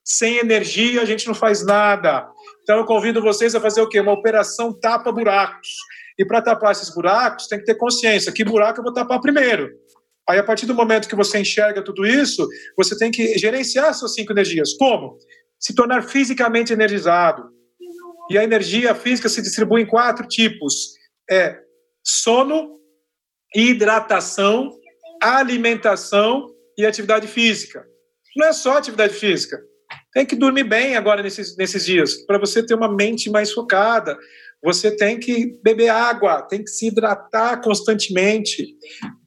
Sem 0.04 0.38
energia 0.38 1.02
a 1.02 1.04
gente 1.04 1.26
não 1.26 1.34
faz 1.34 1.64
nada. 1.64 2.28
Então 2.62 2.78
eu 2.78 2.84
convido 2.84 3.22
vocês 3.22 3.54
a 3.54 3.60
fazer 3.60 3.80
o 3.82 3.88
quê? 3.88 4.00
Uma 4.00 4.12
operação 4.12 4.72
tapa-buracos. 4.72 5.68
E 6.18 6.24
para 6.24 6.42
tapar 6.42 6.72
esses 6.72 6.92
buracos, 6.92 7.46
tem 7.46 7.58
que 7.58 7.64
ter 7.64 7.76
consciência. 7.76 8.32
Que 8.32 8.44
buraco 8.44 8.80
eu 8.80 8.84
vou 8.84 8.92
tapar 8.92 9.20
primeiro? 9.20 9.70
Aí, 10.28 10.38
a 10.38 10.44
partir 10.44 10.66
do 10.66 10.74
momento 10.74 11.08
que 11.08 11.16
você 11.16 11.38
enxerga 11.38 11.82
tudo 11.82 12.04
isso, 12.06 12.46
você 12.76 12.98
tem 12.98 13.10
que 13.10 13.38
gerenciar 13.38 13.94
suas 13.94 14.12
cinco 14.12 14.32
energias. 14.32 14.74
Como? 14.74 15.16
Se 15.58 15.74
tornar 15.74 16.02
fisicamente 16.02 16.72
energizado. 16.72 17.50
E 18.30 18.36
a 18.36 18.44
energia 18.44 18.94
física 18.94 19.28
se 19.28 19.42
distribui 19.42 19.82
em 19.82 19.86
quatro 19.86 20.26
tipos: 20.26 20.94
é 21.30 21.58
sono, 22.04 22.78
hidratação, 23.54 24.70
alimentação 25.22 26.46
e 26.76 26.86
atividade 26.86 27.26
física. 27.26 27.84
Não 28.36 28.46
é 28.46 28.52
só 28.52 28.76
atividade 28.76 29.14
física. 29.14 29.58
Tem 30.12 30.24
que 30.24 30.36
dormir 30.36 30.64
bem 30.64 30.96
agora 30.96 31.22
nesses, 31.22 31.56
nesses 31.56 31.84
dias, 31.84 32.14
para 32.26 32.38
você 32.38 32.64
ter 32.64 32.74
uma 32.74 32.94
mente 32.94 33.30
mais 33.30 33.52
focada. 33.52 34.16
Você 34.62 34.94
tem 34.96 35.18
que 35.18 35.58
beber 35.62 35.88
água, 35.88 36.42
tem 36.42 36.62
que 36.62 36.70
se 36.70 36.88
hidratar 36.88 37.60
constantemente. 37.62 38.74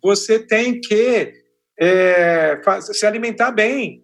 Você 0.03 0.39
tem 0.39 0.79
que 0.79 1.33
é, 1.79 2.59
se 2.81 3.05
alimentar 3.05 3.51
bem 3.51 4.03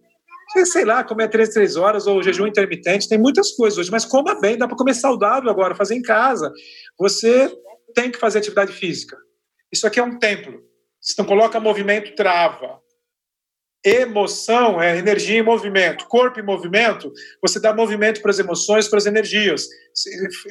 sei 0.66 0.86
lá, 0.86 1.04
comer 1.04 1.30
três, 1.30 1.50
três 1.50 1.76
horas 1.76 2.08
ou 2.08 2.24
jejum 2.24 2.48
intermitente, 2.48 3.10
tem 3.10 3.18
muitas 3.18 3.52
coisas 3.52 3.78
hoje, 3.78 3.92
mas 3.92 4.06
coma 4.06 4.40
bem, 4.40 4.58
dá 4.58 4.68
para 4.68 4.78
comer 4.78 4.94
saudável 4.94 5.50
agora, 5.50 5.76
fazer 5.76 5.96
em 5.96 6.02
casa. 6.02 6.52
Você 7.00 7.52
tem 7.94 8.12
que 8.12 8.18
fazer 8.18 8.40
atividade 8.40 8.72
física. 8.74 9.18
Isso 9.72 9.86
aqui 9.86 10.00
é 10.00 10.04
um 10.04 10.18
templo. 10.18 10.62
Se 11.02 11.18
não 11.18 11.26
coloca 11.26 11.60
movimento, 11.60 12.16
trava. 12.16 12.80
Emoção 13.86 14.82
é 14.82 14.98
energia 14.98 15.40
em 15.40 15.44
movimento, 15.44 16.08
corpo 16.08 16.40
em 16.40 16.44
movimento, 16.44 17.12
você 17.42 17.60
dá 17.60 17.74
movimento 17.74 18.22
para 18.22 18.32
as 18.32 18.40
emoções, 18.40 18.88
para 18.88 18.98
as 18.98 19.06
energias. 19.06 19.68
Se, 19.94 20.10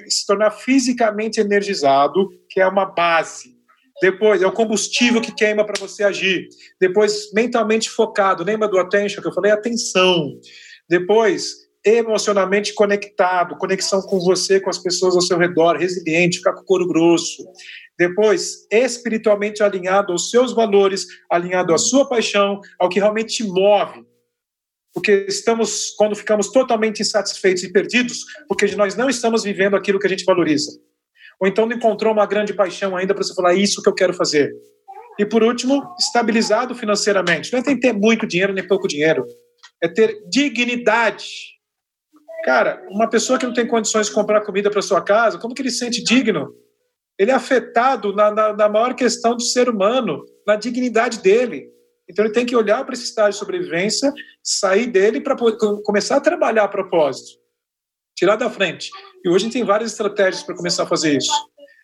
se 0.08 0.26
tornar 0.26 0.52
fisicamente 0.52 1.40
energizado, 1.40 2.30
que 2.48 2.60
é 2.60 2.66
uma 2.66 2.86
base. 2.86 3.55
Depois, 4.00 4.42
é 4.42 4.46
o 4.46 4.52
combustível 4.52 5.20
que 5.20 5.34
queima 5.34 5.64
para 5.64 5.80
você 5.80 6.04
agir. 6.04 6.48
Depois, 6.80 7.32
mentalmente 7.32 7.88
focado. 7.88 8.44
Lembra 8.44 8.68
do 8.68 8.78
attention 8.78 9.22
que 9.22 9.28
eu 9.28 9.32
falei? 9.32 9.50
Atenção. 9.50 10.38
Depois, 10.88 11.66
emocionalmente 11.84 12.74
conectado, 12.74 13.56
conexão 13.56 14.02
com 14.02 14.18
você, 14.18 14.60
com 14.60 14.68
as 14.68 14.78
pessoas 14.78 15.14
ao 15.14 15.22
seu 15.22 15.38
redor, 15.38 15.76
resiliente, 15.76 16.38
ficar 16.38 16.52
com 16.52 16.62
o 16.62 16.64
couro 16.64 16.86
grosso. 16.86 17.46
Depois, 17.98 18.66
espiritualmente 18.70 19.62
alinhado 19.62 20.12
aos 20.12 20.30
seus 20.30 20.52
valores, 20.52 21.06
alinhado 21.30 21.72
à 21.72 21.78
sua 21.78 22.08
paixão, 22.08 22.60
ao 22.78 22.88
que 22.88 22.98
realmente 22.98 23.36
te 23.36 23.44
move. 23.44 24.04
Porque 24.92 25.26
estamos, 25.28 25.90
quando 25.96 26.16
ficamos 26.16 26.50
totalmente 26.50 27.00
insatisfeitos 27.00 27.62
e 27.62 27.72
perdidos, 27.72 28.24
porque 28.48 28.66
nós 28.74 28.96
não 28.96 29.08
estamos 29.08 29.44
vivendo 29.44 29.76
aquilo 29.76 29.98
que 29.98 30.06
a 30.06 30.10
gente 30.10 30.24
valoriza. 30.24 30.72
Ou 31.40 31.46
então 31.46 31.66
não 31.66 31.76
encontrou 31.76 32.12
uma 32.12 32.26
grande 32.26 32.54
paixão 32.54 32.96
ainda 32.96 33.14
para 33.14 33.22
você 33.22 33.34
falar, 33.34 33.54
é 33.54 33.58
isso 33.58 33.82
que 33.82 33.88
eu 33.88 33.94
quero 33.94 34.14
fazer. 34.14 34.52
E 35.18 35.24
por 35.24 35.42
último, 35.42 35.82
estabilizado 35.98 36.74
financeiramente. 36.74 37.52
Não 37.52 37.60
é 37.60 37.62
ter 37.62 37.92
muito 37.92 38.26
dinheiro 38.26 38.52
nem 38.52 38.66
pouco 38.66 38.88
dinheiro. 38.88 39.24
É 39.82 39.88
ter 39.88 40.18
dignidade. 40.28 41.26
Cara, 42.44 42.84
uma 42.90 43.08
pessoa 43.08 43.38
que 43.38 43.46
não 43.46 43.54
tem 43.54 43.66
condições 43.66 44.06
de 44.06 44.12
comprar 44.12 44.42
comida 44.42 44.70
para 44.70 44.82
sua 44.82 45.02
casa, 45.02 45.38
como 45.38 45.54
que 45.54 45.62
ele 45.62 45.70
se 45.70 45.78
sente 45.78 46.02
digno? 46.02 46.54
Ele 47.18 47.30
é 47.30 47.34
afetado 47.34 48.14
na, 48.14 48.30
na, 48.30 48.52
na 48.52 48.68
maior 48.68 48.94
questão 48.94 49.34
do 49.34 49.42
ser 49.42 49.68
humano, 49.68 50.22
na 50.46 50.54
dignidade 50.54 51.20
dele. 51.20 51.66
Então 52.08 52.24
ele 52.24 52.34
tem 52.34 52.46
que 52.46 52.54
olhar 52.54 52.84
para 52.84 52.94
esse 52.94 53.04
estágio 53.04 53.32
de 53.32 53.38
sobrevivência, 53.38 54.12
sair 54.42 54.86
dele 54.86 55.20
para 55.20 55.36
começar 55.82 56.16
a 56.16 56.20
trabalhar 56.20 56.64
a 56.64 56.68
propósito 56.68 57.46
tirar 58.16 58.36
da 58.36 58.50
frente. 58.50 58.90
E 59.26 59.28
hoje 59.28 59.44
a 59.44 59.46
gente 59.46 59.54
tem 59.54 59.64
várias 59.64 59.90
estratégias 59.90 60.44
para 60.44 60.54
começar 60.54 60.84
a 60.84 60.86
fazer 60.86 61.16
isso. 61.16 61.32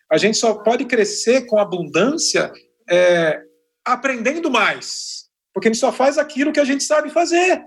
A 0.09 0.17
gente 0.17 0.37
só 0.37 0.53
pode 0.53 0.85
crescer 0.85 1.45
com 1.45 1.59
abundância 1.59 2.49
é, 2.89 3.37
aprendendo 3.83 4.49
mais, 4.49 5.25
porque 5.53 5.67
a 5.67 5.71
gente 5.71 5.81
só 5.81 5.91
faz 5.91 6.17
aquilo 6.17 6.53
que 6.53 6.59
a 6.61 6.63
gente 6.63 6.85
sabe 6.85 7.09
fazer. 7.09 7.61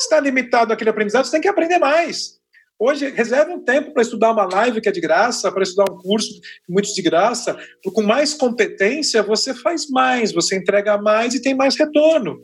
Está 0.00 0.18
limitado 0.18 0.72
aquele 0.72 0.88
aprendizado, 0.88 1.26
você 1.26 1.32
tem 1.32 1.42
que 1.42 1.48
aprender 1.48 1.78
mais. 1.78 2.38
Hoje, 2.78 3.10
reserve 3.10 3.52
um 3.52 3.62
tempo 3.62 3.92
para 3.92 4.00
estudar 4.00 4.32
uma 4.32 4.46
live 4.46 4.80
que 4.80 4.88
é 4.88 4.92
de 4.92 5.00
graça, 5.00 5.52
para 5.52 5.62
estudar 5.62 5.92
um 5.92 5.98
curso, 5.98 6.30
muitos 6.66 6.94
de 6.94 7.02
graça. 7.02 7.58
Com 7.92 8.02
mais 8.02 8.32
competência, 8.32 9.22
você 9.22 9.52
faz 9.52 9.90
mais, 9.90 10.32
você 10.32 10.56
entrega 10.56 10.96
mais 10.96 11.34
e 11.34 11.42
tem 11.42 11.54
mais 11.54 11.76
retorno. 11.76 12.38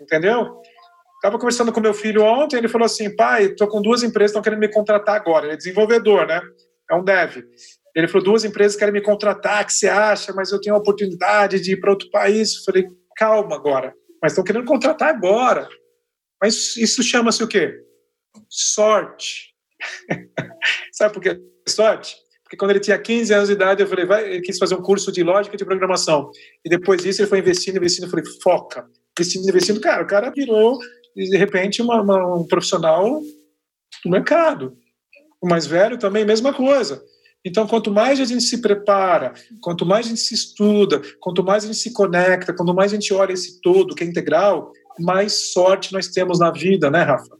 Entendeu? 0.00 0.62
Estava 1.20 1.38
conversando 1.38 1.70
com 1.70 1.80
meu 1.80 1.92
filho 1.92 2.22
ontem, 2.22 2.56
ele 2.56 2.68
falou 2.68 2.86
assim: 2.86 3.14
pai, 3.14 3.44
estou 3.44 3.68
com 3.68 3.82
duas 3.82 4.02
empresas 4.02 4.32
que 4.32 4.38
estão 4.38 4.42
querendo 4.42 4.60
me 4.60 4.72
contratar 4.72 5.16
agora. 5.16 5.44
Ele 5.44 5.52
é 5.52 5.56
desenvolvedor, 5.56 6.26
né? 6.26 6.40
É 6.90 6.94
um 6.94 7.04
dev. 7.04 7.42
Ele 7.94 8.08
falou: 8.08 8.24
duas 8.24 8.42
empresas 8.42 8.74
querem 8.74 8.94
me 8.94 9.02
contratar, 9.02 9.66
que 9.66 9.72
você 9.74 9.86
acha? 9.86 10.32
Mas 10.32 10.50
eu 10.50 10.58
tenho 10.58 10.74
a 10.74 10.78
oportunidade 10.78 11.60
de 11.60 11.72
ir 11.72 11.76
para 11.80 11.90
outro 11.90 12.10
país. 12.10 12.56
Eu 12.56 12.64
falei: 12.64 12.86
calma 13.16 13.54
agora. 13.54 13.92
Mas 14.22 14.32
estão 14.32 14.42
querendo 14.42 14.64
contratar 14.64 15.10
agora. 15.10 15.68
Mas 16.40 16.74
isso 16.78 17.02
chama-se 17.02 17.44
o 17.44 17.48
quê? 17.48 17.74
Sorte. 18.48 19.54
Sabe 20.92 21.12
por 21.12 21.22
que 21.22 21.38
sorte? 21.68 22.16
Porque 22.44 22.56
quando 22.56 22.70
ele 22.70 22.80
tinha 22.80 22.98
15 22.98 23.32
anos 23.32 23.48
de 23.48 23.54
idade, 23.54 23.82
eu 23.82 23.86
falei, 23.86 24.04
vai, 24.04 24.28
ele 24.28 24.40
quis 24.40 24.58
fazer 24.58 24.74
um 24.74 24.82
curso 24.82 25.12
de 25.12 25.22
lógica 25.22 25.56
de 25.56 25.64
programação. 25.64 26.30
E 26.64 26.68
depois 26.68 27.02
disso 27.02 27.20
ele 27.20 27.28
foi 27.28 27.38
investindo, 27.38 27.76
investindo, 27.76 28.04
eu 28.04 28.10
falei, 28.10 28.24
foca. 28.42 28.86
Investindo, 29.16 29.48
investindo. 29.48 29.80
Cara, 29.80 30.02
o 30.02 30.06
cara 30.06 30.30
virou, 30.30 30.78
de 31.14 31.36
repente, 31.36 31.82
uma, 31.82 32.00
uma, 32.00 32.36
um 32.36 32.46
profissional 32.46 33.20
do 34.04 34.10
mercado. 34.10 34.76
O 35.40 35.48
mais 35.48 35.66
velho 35.66 35.98
também, 35.98 36.24
mesma 36.24 36.52
coisa. 36.52 37.02
Então, 37.44 37.66
quanto 37.66 37.90
mais 37.90 38.20
a 38.20 38.24
gente 38.24 38.42
se 38.42 38.60
prepara, 38.60 39.32
quanto 39.62 39.86
mais 39.86 40.06
a 40.06 40.08
gente 40.10 40.20
se 40.20 40.34
estuda, 40.34 41.00
quanto 41.20 41.42
mais 41.42 41.64
a 41.64 41.66
gente 41.68 41.78
se 41.78 41.92
conecta, 41.92 42.52
quanto 42.52 42.74
mais 42.74 42.92
a 42.92 42.94
gente 42.94 43.14
olha 43.14 43.32
esse 43.32 43.60
todo, 43.62 43.94
que 43.94 44.04
é 44.04 44.06
integral, 44.06 44.72
mais 44.98 45.52
sorte 45.52 45.92
nós 45.92 46.08
temos 46.08 46.38
na 46.38 46.50
vida, 46.50 46.90
né, 46.90 47.02
Rafa? 47.02 47.38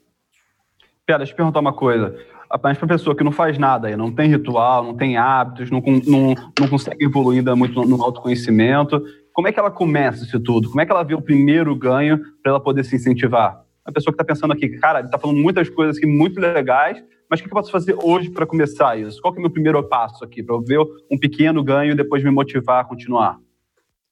Pera, 1.05 1.19
deixa 1.19 1.33
eu 1.33 1.37
perguntar 1.37 1.61
uma 1.61 1.75
coisa. 1.75 2.17
Mas 2.63 2.79
para 2.79 2.89
pessoa 2.89 3.15
que 3.15 3.23
não 3.23 3.31
faz 3.31 3.59
nada, 3.59 3.95
não 3.97 4.11
tem 4.11 4.29
ritual, 4.29 4.85
não 4.85 4.97
tem 4.97 5.17
hábitos, 5.17 5.71
não, 5.71 5.81
não, 6.07 6.35
não 6.59 6.69
consegue 6.69 7.05
evoluir 7.05 7.45
muito 7.55 7.83
no 7.83 8.03
autoconhecimento, 8.03 9.05
como 9.41 9.49
é 9.49 9.53
que 9.53 9.59
ela 9.59 9.71
começa 9.71 10.23
isso 10.23 10.39
tudo? 10.39 10.69
Como 10.69 10.83
é 10.83 10.85
que 10.85 10.93
ela 10.93 11.03
vê 11.03 11.15
o 11.15 11.23
primeiro 11.23 11.75
ganho 11.75 12.21
para 12.43 12.51
ela 12.51 12.61
poder 12.61 12.85
se 12.85 12.95
incentivar? 12.95 13.65
A 13.83 13.91
pessoa 13.91 14.13
que 14.13 14.23
está 14.23 14.35
pensando 14.35 14.53
aqui, 14.53 14.69
cara, 14.69 14.99
ele 14.99 15.09
está 15.09 15.19
falando 15.19 15.39
muitas 15.39 15.67
coisas 15.71 15.97
aqui 15.97 16.05
muito 16.05 16.39
legais, 16.39 17.03
mas 17.27 17.41
o 17.41 17.43
que 17.43 17.49
eu 17.49 17.55
posso 17.55 17.71
fazer 17.71 17.97
hoje 18.03 18.29
para 18.29 18.45
começar 18.45 19.01
isso? 19.01 19.19
Qual 19.23 19.35
é 19.35 19.39
o 19.39 19.41
meu 19.41 19.51
primeiro 19.51 19.83
passo 19.83 20.23
aqui 20.23 20.43
para 20.43 20.55
eu 20.55 20.61
ver 20.61 20.79
um 21.11 21.19
pequeno 21.19 21.65
ganho 21.65 21.93
e 21.93 21.95
depois 21.95 22.23
me 22.23 22.31
motivar 22.31 22.83
a 22.83 22.85
continuar? 22.85 23.39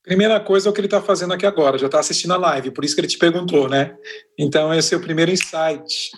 Primeira 0.02 0.40
coisa 0.40 0.66
é 0.66 0.70
o 0.70 0.72
que 0.72 0.80
ele 0.80 0.86
está 0.86 1.02
fazendo 1.02 1.34
aqui 1.34 1.44
agora, 1.44 1.76
já 1.76 1.84
está 1.84 2.00
assistindo 2.00 2.32
a 2.32 2.38
live, 2.38 2.70
por 2.70 2.82
isso 2.82 2.94
que 2.94 3.02
ele 3.02 3.08
te 3.08 3.18
perguntou, 3.18 3.68
né? 3.68 3.94
Então, 4.38 4.72
esse 4.72 4.94
é 4.94 4.96
o 4.96 5.00
primeiro 5.02 5.30
insight. 5.30 6.10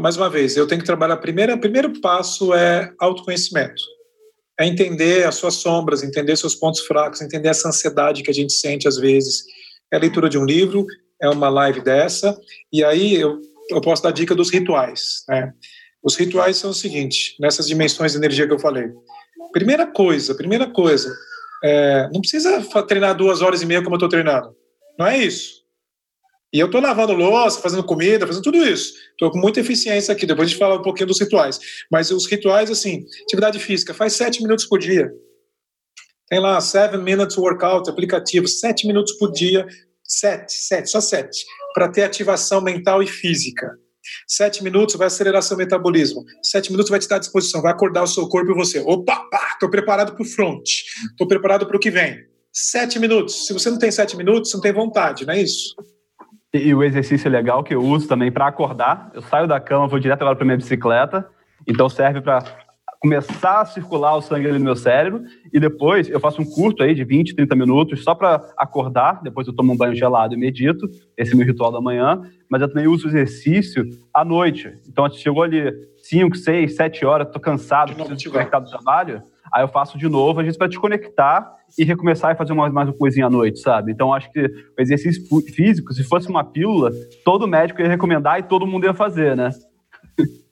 Mais 0.00 0.16
uma 0.16 0.30
vez, 0.30 0.56
eu 0.56 0.66
tenho 0.66 0.80
que 0.80 0.86
trabalhar. 0.86 1.18
Primeiro, 1.18 1.52
o 1.52 1.60
primeiro 1.60 2.00
passo 2.00 2.54
é 2.54 2.94
autoconhecimento. 2.98 3.82
É 4.58 4.66
entender 4.66 5.26
as 5.26 5.36
suas 5.36 5.54
sombras, 5.54 6.02
entender 6.02 6.36
seus 6.36 6.54
pontos 6.54 6.80
fracos, 6.80 7.20
entender 7.20 7.48
essa 7.48 7.68
ansiedade 7.68 8.22
que 8.22 8.30
a 8.30 8.34
gente 8.34 8.52
sente 8.52 8.88
às 8.88 8.96
vezes. 8.96 9.44
É 9.92 9.96
a 9.96 10.00
leitura 10.00 10.28
de 10.28 10.36
um 10.36 10.44
livro, 10.44 10.84
é 11.20 11.28
uma 11.28 11.48
live 11.48 11.80
dessa, 11.80 12.38
e 12.72 12.84
aí 12.84 13.14
eu, 13.14 13.40
eu 13.70 13.80
posso 13.80 14.02
dar 14.02 14.10
dica 14.10 14.34
dos 14.34 14.50
rituais. 14.50 15.24
Né? 15.28 15.52
Os 16.02 16.16
rituais 16.16 16.56
são 16.56 16.70
o 16.70 16.74
seguinte, 16.74 17.36
nessas 17.40 17.66
dimensões 17.66 18.12
de 18.12 18.18
energia 18.18 18.46
que 18.46 18.52
eu 18.52 18.58
falei. 18.58 18.88
Primeira 19.52 19.86
coisa, 19.86 20.34
primeira 20.34 20.68
coisa, 20.68 21.14
é, 21.62 22.08
não 22.12 22.20
precisa 22.20 22.62
treinar 22.86 23.16
duas 23.16 23.42
horas 23.42 23.62
e 23.62 23.66
meia 23.66 23.82
como 23.82 23.94
eu 23.94 23.98
estou 23.98 24.08
treinando. 24.08 24.54
Não 24.98 25.06
é 25.06 25.18
isso. 25.18 25.57
E 26.52 26.58
eu 26.58 26.66
estou 26.66 26.80
lavando 26.80 27.12
louça, 27.12 27.60
fazendo 27.60 27.84
comida, 27.84 28.26
fazendo 28.26 28.42
tudo 28.42 28.64
isso. 28.64 28.94
Estou 29.10 29.30
com 29.30 29.38
muita 29.38 29.60
eficiência 29.60 30.12
aqui. 30.12 30.24
Depois 30.24 30.46
a 30.46 30.50
gente 30.50 30.58
fala 30.58 30.78
um 30.78 30.82
pouquinho 30.82 31.08
dos 31.08 31.20
rituais. 31.20 31.58
Mas 31.90 32.10
os 32.10 32.26
rituais, 32.26 32.70
assim, 32.70 33.04
atividade 33.22 33.58
física, 33.58 33.92
faz 33.92 34.14
sete 34.14 34.42
minutos 34.42 34.64
por 34.64 34.78
dia. 34.78 35.10
Tem 36.28 36.40
lá, 36.40 36.60
seven 36.60 37.02
minutes 37.02 37.36
workout, 37.36 37.88
aplicativo, 37.88 38.48
sete 38.48 38.86
minutos 38.86 39.12
por 39.14 39.30
dia. 39.30 39.66
Sete, 40.02 40.52
sete, 40.52 40.88
só 40.88 41.02
sete. 41.02 41.44
Para 41.74 41.88
ter 41.90 42.02
ativação 42.02 42.62
mental 42.62 43.02
e 43.02 43.06
física. 43.06 43.70
Sete 44.26 44.64
minutos 44.64 44.94
vai 44.94 45.08
acelerar 45.08 45.42
seu 45.42 45.56
metabolismo. 45.56 46.24
Sete 46.42 46.70
minutos 46.70 46.88
vai 46.88 46.98
te 46.98 47.08
dar 47.08 47.18
disposição, 47.18 47.60
vai 47.60 47.72
acordar 47.72 48.04
o 48.04 48.06
seu 48.06 48.26
corpo 48.26 48.52
e 48.52 48.54
você. 48.54 48.80
Opa, 48.80 49.28
estou 49.52 49.68
preparado 49.68 50.14
para 50.14 50.22
o 50.22 50.26
front. 50.26 50.66
Estou 51.10 51.28
preparado 51.28 51.66
para 51.66 51.76
o 51.76 51.80
que 51.80 51.90
vem. 51.90 52.24
Sete 52.50 52.98
minutos. 52.98 53.46
Se 53.46 53.52
você 53.52 53.70
não 53.70 53.78
tem 53.78 53.90
sete 53.90 54.16
minutos, 54.16 54.50
você 54.50 54.56
não 54.56 54.62
tem 54.62 54.72
vontade, 54.72 55.26
não 55.26 55.34
é 55.34 55.42
isso? 55.42 55.74
E, 56.52 56.74
o 56.74 56.82
exercício 56.82 57.30
legal 57.30 57.62
que 57.62 57.74
eu 57.74 57.82
uso 57.82 58.08
também 58.08 58.32
para 58.32 58.46
acordar. 58.46 59.10
Eu 59.12 59.22
saio 59.22 59.46
da 59.46 59.60
cama, 59.60 59.86
vou 59.86 59.98
direto 59.98 60.22
agora 60.22 60.36
para 60.36 60.44
minha 60.44 60.56
bicicleta. 60.56 61.28
Então 61.66 61.88
serve 61.88 62.20
para 62.22 62.42
começar 63.00 63.60
a 63.60 63.64
circular 63.66 64.16
o 64.16 64.22
sangue 64.22 64.48
ali 64.48 64.58
no 64.58 64.64
meu 64.64 64.74
cérebro 64.74 65.22
e 65.52 65.60
depois 65.60 66.08
eu 66.08 66.18
faço 66.18 66.42
um 66.42 66.44
curto 66.44 66.82
aí 66.82 66.94
de 66.94 67.04
20, 67.04 67.36
30 67.36 67.54
minutos 67.54 68.02
só 68.02 68.14
para 68.14 68.44
acordar, 68.56 69.22
depois 69.22 69.46
eu 69.46 69.54
tomo 69.54 69.72
um 69.72 69.76
banho 69.76 69.94
gelado 69.94 70.34
e 70.34 70.36
medito, 70.36 70.88
esse 71.16 71.32
é 71.32 71.36
meu 71.36 71.46
ritual 71.46 71.70
da 71.70 71.80
manhã, 71.80 72.20
mas 72.50 72.60
eu 72.60 72.68
também 72.68 72.88
uso 72.88 73.06
o 73.06 73.10
exercício 73.10 73.84
à 74.12 74.24
noite. 74.24 74.72
Então, 74.88 75.08
chegou 75.10 75.44
ali 75.44 75.72
5, 76.02 76.36
6, 76.36 76.74
7 76.74 77.06
horas, 77.06 77.30
tô 77.30 77.38
cansado, 77.38 77.94
preciso 77.94 78.16
desconectar 78.16 78.60
do 78.60 78.68
trabalho, 78.68 79.22
aí 79.52 79.62
eu 79.62 79.68
faço 79.68 79.96
de 79.96 80.08
novo, 80.08 80.40
a 80.40 80.44
gente 80.44 80.58
vai 80.58 80.66
desconectar 80.66 81.57
e 81.76 81.84
recomeçar 81.84 82.34
e 82.34 82.38
fazer 82.38 82.54
mais, 82.54 82.72
mais 82.72 82.88
uma 82.88 82.96
coisinha 82.96 83.26
à 83.26 83.30
noite, 83.30 83.60
sabe? 83.60 83.92
Então, 83.92 84.12
acho 84.12 84.30
que 84.32 84.40
o 84.40 84.80
exercício 84.80 85.22
físico, 85.54 85.92
se 85.92 86.04
fosse 86.04 86.28
uma 86.28 86.44
pílula, 86.44 86.90
todo 87.24 87.48
médico 87.48 87.80
ia 87.80 87.88
recomendar 87.88 88.38
e 88.38 88.44
todo 88.44 88.66
mundo 88.66 88.84
ia 88.84 88.94
fazer, 88.94 89.36
né? 89.36 89.50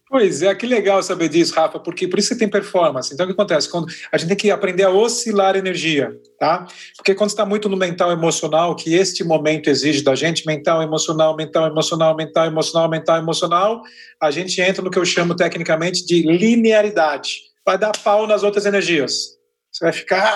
Pois 0.09 0.41
é, 0.41 0.55
que 0.55 0.67
legal 0.67 1.03
saber 1.03 1.29
disso, 1.29 1.53
Rafa, 1.53 1.81
porque 1.81 2.07
por 2.07 2.19
isso 2.19 2.29
você 2.29 2.39
tem 2.39 2.49
performance. 2.49 3.13
Então, 3.13 3.25
o 3.25 3.27
que 3.27 3.33
acontece? 3.33 3.69
Quando 3.69 3.89
a 4.13 4.17
gente 4.17 4.29
tem 4.29 4.37
que 4.37 4.51
aprender 4.53 4.85
a 4.85 4.91
oscilar 4.91 5.57
energia, 5.57 6.13
tá? 6.39 6.65
Porque 6.97 7.13
quando 7.13 7.31
está 7.31 7.45
muito 7.45 7.69
no 7.69 7.77
mental 7.77 8.13
emocional, 8.13 8.77
que 8.77 8.95
este 8.95 9.25
momento 9.25 9.69
exige 9.69 10.03
da 10.03 10.15
gente, 10.15 10.47
mental, 10.47 10.81
emocional, 10.81 11.35
mental, 11.35 11.67
emocional, 11.67 12.17
mental, 12.17 12.47
emocional, 12.47 12.89
mental, 12.89 13.19
emocional, 13.19 13.83
a 14.21 14.31
gente 14.31 14.61
entra 14.61 14.81
no 14.81 14.91
que 14.91 14.99
eu 14.99 15.05
chamo 15.05 15.35
tecnicamente 15.35 16.07
de 16.07 16.23
linearidade. 16.23 17.41
Vai 17.67 17.77
dar 17.77 17.91
pau 18.05 18.29
nas 18.29 18.45
outras 18.45 18.65
energias. 18.65 19.36
Você 19.77 19.85
vai 19.85 19.93
ficar. 19.93 20.35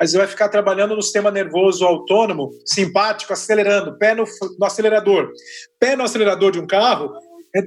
Você 0.00 0.16
vai 0.16 0.26
ficar 0.26 0.48
trabalhando 0.48 0.96
no 0.96 1.02
sistema 1.02 1.30
nervoso 1.30 1.84
autônomo, 1.84 2.50
simpático, 2.64 3.32
acelerando, 3.32 3.98
pé 3.98 4.14
no, 4.14 4.24
no 4.58 4.64
acelerador. 4.64 5.30
Pé 5.78 5.94
no 5.94 6.04
acelerador 6.04 6.52
de 6.52 6.60
um 6.60 6.66
carro, 6.66 7.12
é 7.54 7.60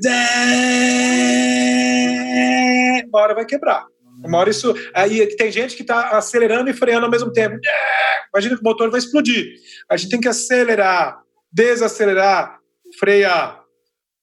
uma 3.06 3.22
hora 3.22 3.36
vai 3.36 3.45
quebrar. 3.45 3.86
Uma 4.26 4.40
hora 4.40 4.49
isso. 4.49 4.74
Aí 4.95 5.28
tem 5.36 5.52
gente 5.52 5.76
que 5.76 5.84
está 5.84 6.18
acelerando 6.18 6.72
e 6.72 6.74
freando 6.74 7.06
ao 7.06 7.11
mesmo 7.11 7.32
tempo. 7.32 7.60
Imagina 8.34 8.56
que 8.56 8.61
o 8.61 8.66
motor 8.66 8.90
vai 8.90 8.99
explodir. 8.99 9.53
A 9.90 9.95
gente 9.95 10.10
tem 10.10 10.22
que 10.22 10.28
acelerar, 10.28 11.22
desacelerar, 11.52 12.57
frear. 12.98 13.64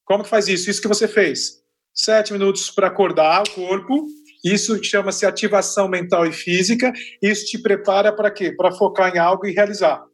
Como 0.04 0.24
que 0.24 0.30
faz 0.30 0.48
isso? 0.48 0.68
Isso 0.68 0.82
que 0.82 0.88
você 0.88 1.06
fez. 1.06 1.62
Sete 1.94 2.32
minutos 2.32 2.70
para 2.70 2.88
acordar 2.88 3.44
o 3.44 3.50
corpo. 3.50 4.06
Isso 4.46 4.78
chama-se 4.80 5.26
ativação 5.26 5.88
mental 5.88 6.24
e 6.24 6.32
física. 6.32 6.92
Isso 7.20 7.46
te 7.46 7.58
prepara 7.58 8.12
para 8.12 8.30
quê? 8.30 8.52
Para 8.52 8.70
focar 8.70 9.12
em 9.12 9.18
algo 9.18 9.44
e 9.44 9.52
realizar. 9.52 10.04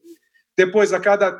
Depois, 0.57 0.91
a 0.95 0.99
cada 0.99 1.39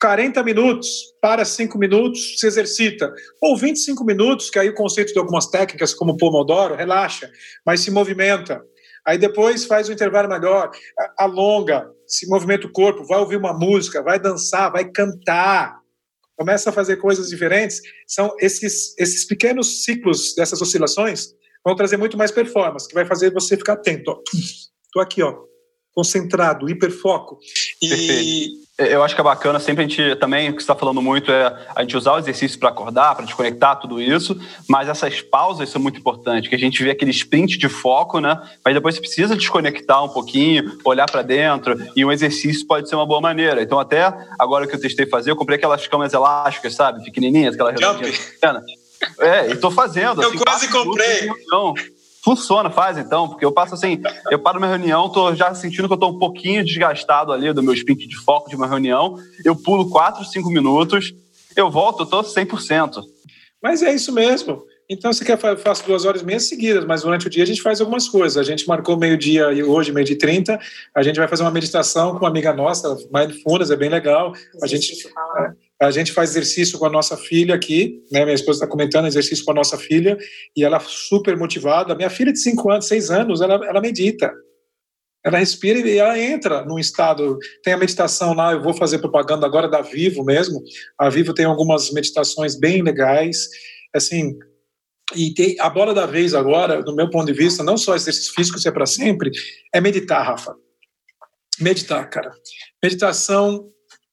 40 0.00 0.42
minutos, 0.42 0.88
para 1.20 1.44
5 1.44 1.78
minutos, 1.78 2.40
se 2.40 2.46
exercita. 2.48 3.14
Ou 3.40 3.56
25 3.56 4.04
minutos, 4.04 4.50
que 4.50 4.58
aí 4.58 4.68
o 4.68 4.74
conceito 4.74 5.12
de 5.12 5.20
algumas 5.20 5.46
técnicas, 5.46 5.94
como 5.94 6.16
Pomodoro, 6.16 6.74
relaxa, 6.74 7.30
mas 7.64 7.78
se 7.78 7.92
movimenta. 7.92 8.60
Aí 9.06 9.18
depois 9.18 9.64
faz 9.64 9.88
o 9.88 9.92
intervalo 9.92 10.28
melhor, 10.28 10.72
alonga, 11.16 11.88
se 12.08 12.28
movimenta 12.28 12.66
o 12.66 12.72
corpo, 12.72 13.04
vai 13.04 13.20
ouvir 13.20 13.36
uma 13.36 13.56
música, 13.56 14.02
vai 14.02 14.18
dançar, 14.18 14.72
vai 14.72 14.90
cantar. 14.90 15.78
Começa 16.36 16.70
a 16.70 16.72
fazer 16.72 16.96
coisas 16.96 17.28
diferentes. 17.28 17.80
São 18.04 18.34
esses, 18.40 18.98
esses 18.98 19.24
pequenos 19.24 19.84
ciclos 19.84 20.34
dessas 20.34 20.60
oscilações 20.60 21.40
vão 21.64 21.74
trazer 21.74 21.96
muito 21.96 22.16
mais 22.16 22.30
performance, 22.30 22.88
que 22.88 22.94
vai 22.94 23.04
fazer 23.04 23.32
você 23.32 23.56
ficar 23.56 23.74
atento. 23.74 24.20
Estou 24.84 25.00
aqui, 25.00 25.22
ó, 25.22 25.34
concentrado, 25.94 26.68
hiperfoco. 26.68 27.38
E 27.82 28.62
eu 28.78 29.02
acho 29.02 29.14
que 29.14 29.20
é 29.20 29.24
bacana 29.24 29.60
sempre 29.60 29.84
a 29.84 29.86
gente 29.88 30.16
também, 30.16 30.48
o 30.48 30.56
que 30.56 30.62
está 30.62 30.74
falando 30.74 31.00
muito 31.02 31.30
é 31.30 31.66
a 31.76 31.82
gente 31.82 31.96
usar 31.96 32.14
o 32.14 32.18
exercício 32.18 32.58
para 32.58 32.70
acordar, 32.70 33.14
para 33.14 33.24
desconectar, 33.24 33.78
tudo 33.78 34.00
isso, 34.00 34.38
mas 34.68 34.88
essas 34.88 35.20
pausas 35.20 35.68
são 35.68 35.80
muito 35.80 36.00
importantes, 36.00 36.48
que 36.48 36.54
a 36.54 36.58
gente 36.58 36.82
vê 36.82 36.90
aquele 36.90 37.10
sprint 37.10 37.58
de 37.58 37.68
foco, 37.68 38.18
né? 38.18 38.40
Mas 38.64 38.74
depois 38.74 38.94
você 38.94 39.00
precisa 39.00 39.36
desconectar 39.36 40.02
um 40.02 40.08
pouquinho, 40.08 40.78
olhar 40.84 41.08
para 41.08 41.22
dentro, 41.22 41.76
e 41.94 42.04
um 42.04 42.10
exercício 42.10 42.66
pode 42.66 42.88
ser 42.88 42.96
uma 42.96 43.06
boa 43.06 43.20
maneira. 43.20 43.62
Então, 43.62 43.78
até 43.78 44.02
agora 44.38 44.66
que 44.66 44.74
eu 44.74 44.80
testei 44.80 45.06
fazer, 45.06 45.30
eu 45.30 45.36
comprei 45.36 45.58
aquelas 45.58 45.86
camas 45.86 46.12
elásticas, 46.12 46.74
sabe? 46.74 47.04
Pequenininhas, 47.04 47.54
aquela 47.54 47.72
redondinha. 47.72 48.12
É, 49.18 49.50
e 49.50 49.56
tô 49.56 49.70
fazendo. 49.70 50.22
Eu 50.22 50.28
assim, 50.28 50.38
quase 50.38 50.68
comprei. 50.68 51.28
Funciona, 52.24 52.70
faz 52.70 52.96
então, 52.98 53.28
porque 53.28 53.44
eu 53.44 53.50
passo 53.50 53.74
assim, 53.74 54.00
eu 54.30 54.38
paro 54.38 54.60
minha 54.60 54.70
reunião, 54.70 55.08
tô 55.08 55.34
já 55.34 55.52
sentindo 55.56 55.88
que 55.88 55.94
eu 55.94 55.98
tô 55.98 56.06
um 56.06 56.18
pouquinho 56.20 56.64
desgastado 56.64 57.32
ali 57.32 57.52
do 57.52 57.64
meu 57.64 57.74
sprint 57.74 58.06
de 58.06 58.16
foco 58.16 58.48
de 58.48 58.54
uma 58.54 58.68
reunião, 58.68 59.16
eu 59.44 59.56
pulo 59.56 59.90
4, 59.90 60.24
5 60.24 60.48
minutos, 60.48 61.12
eu 61.56 61.68
volto, 61.68 62.04
eu 62.04 62.06
tô 62.06 62.22
100%. 62.22 63.02
Mas 63.60 63.82
é 63.82 63.92
isso 63.92 64.12
mesmo. 64.12 64.62
Então, 64.88 65.12
você 65.12 65.24
quer 65.24 65.38
eu 65.42 65.56
faço 65.56 65.86
duas 65.86 66.04
horas 66.04 66.22
e 66.22 66.24
meia 66.24 66.38
seguidas, 66.38 66.84
mas 66.84 67.02
durante 67.02 67.26
o 67.26 67.30
dia 67.30 67.42
a 67.42 67.46
gente 67.46 67.62
faz 67.62 67.80
algumas 67.80 68.08
coisas. 68.08 68.36
A 68.36 68.42
gente 68.42 68.68
marcou 68.68 68.96
meio-dia 68.96 69.50
e 69.52 69.62
hoje, 69.62 69.90
meio-dia 69.90 70.14
e 70.14 70.18
trinta, 70.18 70.60
a 70.94 71.02
gente 71.02 71.16
vai 71.16 71.26
fazer 71.26 71.42
uma 71.42 71.50
meditação 71.50 72.12
com 72.12 72.18
uma 72.18 72.28
amiga 72.28 72.52
nossa, 72.52 72.96
Mindfulness, 73.10 73.70
é 73.70 73.76
bem 73.76 73.88
legal. 73.88 74.32
A 74.62 74.66
gente, 74.66 74.92
a 75.86 75.90
gente 75.90 76.12
faz 76.12 76.30
exercício 76.30 76.78
com 76.78 76.86
a 76.86 76.90
nossa 76.90 77.16
filha 77.16 77.54
aqui, 77.54 78.04
né? 78.10 78.24
Minha 78.24 78.34
esposa 78.34 78.58
está 78.58 78.66
comentando 78.66 79.06
exercício 79.06 79.44
com 79.44 79.50
a 79.50 79.54
nossa 79.54 79.76
filha, 79.76 80.16
e 80.56 80.62
ela 80.64 80.78
super 80.80 81.36
motivada. 81.36 81.94
Minha 81.94 82.10
filha 82.10 82.32
de 82.32 82.38
cinco 82.38 82.70
anos, 82.70 82.86
seis 82.86 83.10
anos, 83.10 83.40
ela, 83.40 83.54
ela 83.66 83.80
medita. 83.80 84.32
Ela 85.24 85.38
respira 85.38 85.78
e 85.78 85.98
ela 85.98 86.18
entra 86.18 86.64
num 86.64 86.78
estado. 86.78 87.38
Tem 87.62 87.72
a 87.72 87.78
meditação 87.78 88.34
lá, 88.34 88.52
eu 88.52 88.62
vou 88.62 88.74
fazer 88.74 88.98
propaganda 88.98 89.46
agora 89.46 89.68
da 89.68 89.80
Vivo 89.80 90.24
mesmo. 90.24 90.62
A 90.98 91.08
Vivo 91.08 91.32
tem 91.34 91.44
algumas 91.44 91.90
meditações 91.92 92.56
bem 92.56 92.82
legais. 92.82 93.48
Assim, 93.94 94.36
e 95.14 95.32
tem, 95.34 95.56
a 95.60 95.68
bola 95.68 95.94
da 95.94 96.06
vez 96.06 96.34
agora, 96.34 96.82
do 96.82 96.94
meu 96.94 97.08
ponto 97.10 97.26
de 97.26 97.32
vista, 97.32 97.62
não 97.62 97.76
só 97.76 97.94
exercício 97.94 98.34
físico, 98.34 98.58
isso 98.58 98.68
é 98.68 98.72
para 98.72 98.86
sempre, 98.86 99.30
é 99.72 99.80
meditar, 99.80 100.24
Rafa. 100.24 100.54
Meditar, 101.60 102.08
cara. 102.08 102.32
Meditação 102.82 103.68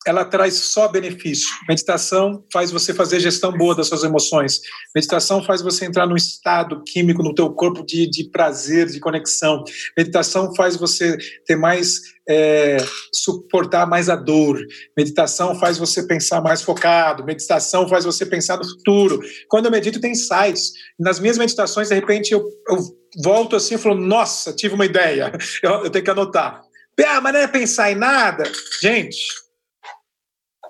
ela 0.10 0.26
traz 0.26 0.56
só 0.56 0.88
benefício. 0.88 1.48
Meditação 1.68 2.44
faz 2.52 2.72
você 2.72 2.95
fazer 2.95 3.19
gestão 3.19 3.52
boa 3.52 3.76
das 3.76 3.88
suas 3.88 4.03
emoções. 4.03 4.60
Meditação 4.95 5.44
faz 5.44 5.61
você 5.61 5.86
entrar 5.86 6.07
num 6.07 6.15
estado 6.15 6.81
químico 6.84 7.22
no 7.22 7.36
teu 7.36 7.53
corpo 7.53 7.86
de, 7.86 8.10
de 8.10 8.23
prazer, 8.31 8.88
de 8.88 8.99
conexão. 8.99 9.64
Meditação 9.95 10.56
faz 10.56 10.76
você 10.76 11.15
ter 11.45 11.56
mais 11.56 12.02
é, 12.27 12.77
suportar 13.14 13.86
mais 13.86 14.10
a 14.10 14.15
dor. 14.15 14.60
Meditação 14.98 15.53
faz 15.60 15.77
você 15.77 16.02
pensar 16.07 16.41
mais 16.41 16.64
focado. 16.64 17.23
Meditação 17.23 17.88
faz 17.88 18.03
você 18.03 18.26
pensar 18.26 18.57
no 18.57 18.68
futuro. 18.68 19.19
Quando 19.48 19.65
eu 19.65 19.72
medito, 19.72 20.02
tem 20.02 20.14
insights. 20.14 20.72
Nas 20.99 21.19
minhas 21.19 21.38
meditações, 21.38 21.90
de 21.90 21.94
repente, 21.94 22.31
eu, 22.31 22.44
eu 22.68 22.77
volto 23.23 23.56
assim 23.56 23.76
e 23.76 23.77
falo: 23.77 23.94
Nossa, 23.94 24.53
tive 24.53 24.73
uma 24.73 24.86
ideia. 24.86 25.31
Eu, 25.61 25.84
eu 25.84 25.90
tenho 25.90 26.03
que 26.03 26.11
anotar. 26.11 26.64
Ah, 27.06 27.22
mas 27.22 27.34
não 27.34 27.40
é 27.40 27.48
pensar 27.48 27.91
em 27.91 27.95
nada? 27.95 28.44
Gente, 28.81 29.18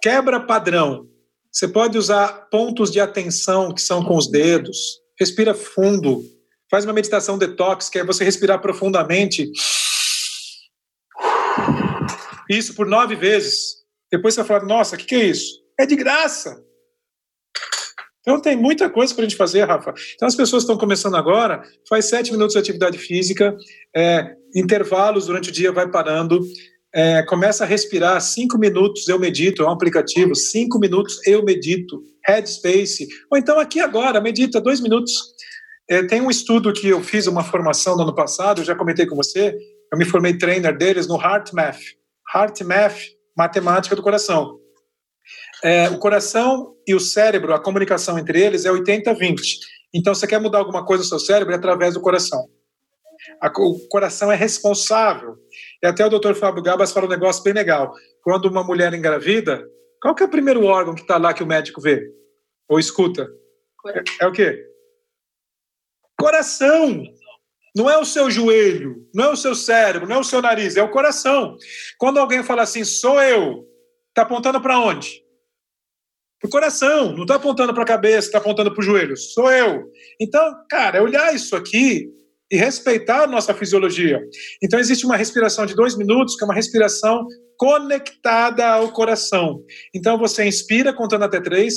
Quebra 0.01 0.39
padrão. 0.39 1.07
Você 1.51 1.67
pode 1.67 1.97
usar 1.97 2.49
pontos 2.49 2.91
de 2.91 2.99
atenção 2.99 3.73
que 3.73 3.81
são 3.81 4.03
com 4.03 4.15
os 4.15 4.30
dedos. 4.30 5.01
Respira 5.19 5.53
fundo. 5.53 6.23
Faz 6.69 6.85
uma 6.85 6.93
meditação 6.93 7.38
detox, 7.38 7.89
que 7.89 7.99
é 7.99 8.03
você 8.03 8.23
respirar 8.23 8.61
profundamente. 8.61 9.51
Isso 12.49 12.76
por 12.76 12.85
nove 12.88 13.15
vezes. 13.15 13.80
Depois 14.11 14.34
você 14.34 14.41
vai 14.41 14.47
falar: 14.47 14.65
Nossa, 14.65 14.95
o 14.95 14.99
que, 14.99 15.05
que 15.05 15.15
é 15.15 15.26
isso? 15.26 15.59
É 15.80 15.85
de 15.85 15.95
graça. 15.95 16.63
Então 18.21 18.39
tem 18.39 18.55
muita 18.55 18.89
coisa 18.89 19.13
para 19.13 19.23
a 19.23 19.27
gente 19.27 19.38
fazer, 19.38 19.63
Rafa. 19.63 19.93
Então 20.15 20.27
as 20.27 20.35
pessoas 20.35 20.63
estão 20.63 20.77
começando 20.77 21.15
agora, 21.15 21.63
faz 21.88 22.05
sete 22.05 22.31
minutos 22.31 22.53
de 22.53 22.59
atividade 22.59 22.97
física, 22.97 23.55
é, 23.95 24.35
intervalos 24.55 25.26
durante 25.26 25.49
o 25.49 25.53
dia, 25.53 25.71
vai 25.71 25.89
parando 25.89 26.39
é, 26.93 27.21
começa 27.23 27.63
a 27.63 27.67
respirar 27.67 28.19
cinco 28.21 28.57
minutos, 28.57 29.07
eu 29.07 29.19
medito, 29.19 29.61
é 29.61 29.65
um 29.65 29.71
aplicativo, 29.71 30.35
cinco 30.35 30.79
minutos, 30.79 31.19
eu 31.25 31.43
medito, 31.43 32.03
Headspace, 32.25 33.07
ou 33.31 33.37
então 33.37 33.59
aqui 33.59 33.79
agora, 33.79 34.19
medita 34.19 34.59
dois 34.59 34.79
minutos. 34.79 35.13
É, 35.89 36.03
tem 36.03 36.21
um 36.21 36.29
estudo 36.29 36.73
que 36.73 36.87
eu 36.87 37.03
fiz 37.03 37.27
uma 37.27 37.43
formação 37.43 37.95
no 37.95 38.03
ano 38.03 38.15
passado, 38.15 38.61
eu 38.61 38.65
já 38.65 38.75
comentei 38.75 39.05
com 39.05 39.15
você, 39.15 39.55
eu 39.91 39.97
me 39.97 40.05
formei 40.05 40.37
trainer 40.37 40.75
deles 40.77 41.07
no 41.07 41.19
HeartMath, 41.19 41.79
HeartMath, 42.33 42.97
matemática 43.37 43.95
do 43.95 44.03
coração. 44.03 44.59
É, 45.63 45.89
o 45.89 45.97
coração 45.97 46.75
e 46.87 46.95
o 46.95 46.99
cérebro, 46.99 47.53
a 47.53 47.59
comunicação 47.59 48.17
entre 48.17 48.41
eles 48.41 48.65
é 48.65 48.71
80-20. 48.71 49.39
Então, 49.93 50.13
você 50.13 50.27
quer 50.27 50.39
mudar 50.39 50.59
alguma 50.59 50.85
coisa 50.85 51.03
no 51.03 51.09
seu 51.09 51.19
cérebro 51.19 51.53
é 51.53 51.57
através 51.57 51.95
do 51.95 52.01
coração. 52.01 52.47
o 53.57 53.87
coração 53.89 54.31
é 54.31 54.35
responsável 54.35 55.37
e 55.81 55.88
até 55.88 56.06
o 56.06 56.10
doutor 56.10 56.35
Fábio 56.35 56.61
Gabas 56.61 56.91
fala 56.91 57.06
um 57.06 57.10
negócio 57.10 57.43
bem 57.43 57.53
legal. 57.53 57.93
Quando 58.22 58.45
uma 58.45 58.64
mulher 58.64 58.93
engravida, 58.93 59.65
qual 60.01 60.14
que 60.14 60.23
é 60.23 60.26
o 60.26 60.30
primeiro 60.30 60.65
órgão 60.65 60.93
que 60.93 61.01
está 61.01 61.18
lá 61.18 61.34
que 61.34 61.43
o 61.43 61.47
médico 61.47 61.81
vê? 61.81 62.06
Ou 62.68 62.80
escuta? 62.80 63.27
É, 63.88 64.26
é 64.26 64.27
o 64.27 64.31
quê? 64.31 64.65
Coração. 66.18 67.03
Não 67.76 67.89
é 67.89 67.97
o 67.97 68.03
seu 68.03 68.31
joelho, 68.31 69.07
não 69.14 69.26
é 69.26 69.30
o 69.30 69.38
seu 69.38 69.53
cérebro, 69.53 70.07
não 70.07 70.18
é 70.18 70.19
o 70.19 70.23
seu 70.23 70.41
nariz, 70.41 70.76
é 70.76 70.81
o 70.81 70.89
coração. 70.89 71.56
Quando 71.97 72.19
alguém 72.19 72.43
fala 72.43 72.64
assim, 72.64 72.84
sou 72.84 73.22
eu, 73.22 73.64
está 74.10 74.23
apontando 74.23 74.60
para 74.60 74.80
onde? 74.80 75.23
Para 76.41 76.47
o 76.47 76.51
coração, 76.51 77.14
não 77.14 77.22
está 77.22 77.35
apontando 77.35 77.73
para 77.73 77.84
a 77.84 77.88
cabeça, 77.88 78.27
está 78.27 78.38
apontando 78.39 78.73
para 78.73 78.81
o 78.81 78.84
joelho. 78.84 79.15
Sou 79.15 79.51
eu. 79.51 79.91
Então, 80.19 80.65
cara, 80.68 80.97
é 80.97 81.01
olhar 81.01 81.34
isso 81.34 81.56
aqui 81.56 82.10
e 82.51 82.57
respeitar 82.57 83.23
a 83.23 83.27
nossa 83.27 83.53
fisiologia. 83.53 84.19
Então, 84.61 84.80
existe 84.80 85.05
uma 85.05 85.15
respiração 85.15 85.65
de 85.65 85.76
dois 85.76 85.95
minutos, 85.95 86.35
que 86.35 86.43
é 86.43 86.47
uma 86.47 86.53
respiração 86.53 87.27
conectada 87.57 88.65
ao 88.67 88.91
coração. 88.91 89.63
Então, 89.93 90.17
você 90.17 90.45
inspira 90.45 90.93
contando 90.93 91.26
até 91.26 91.39
três 91.39 91.76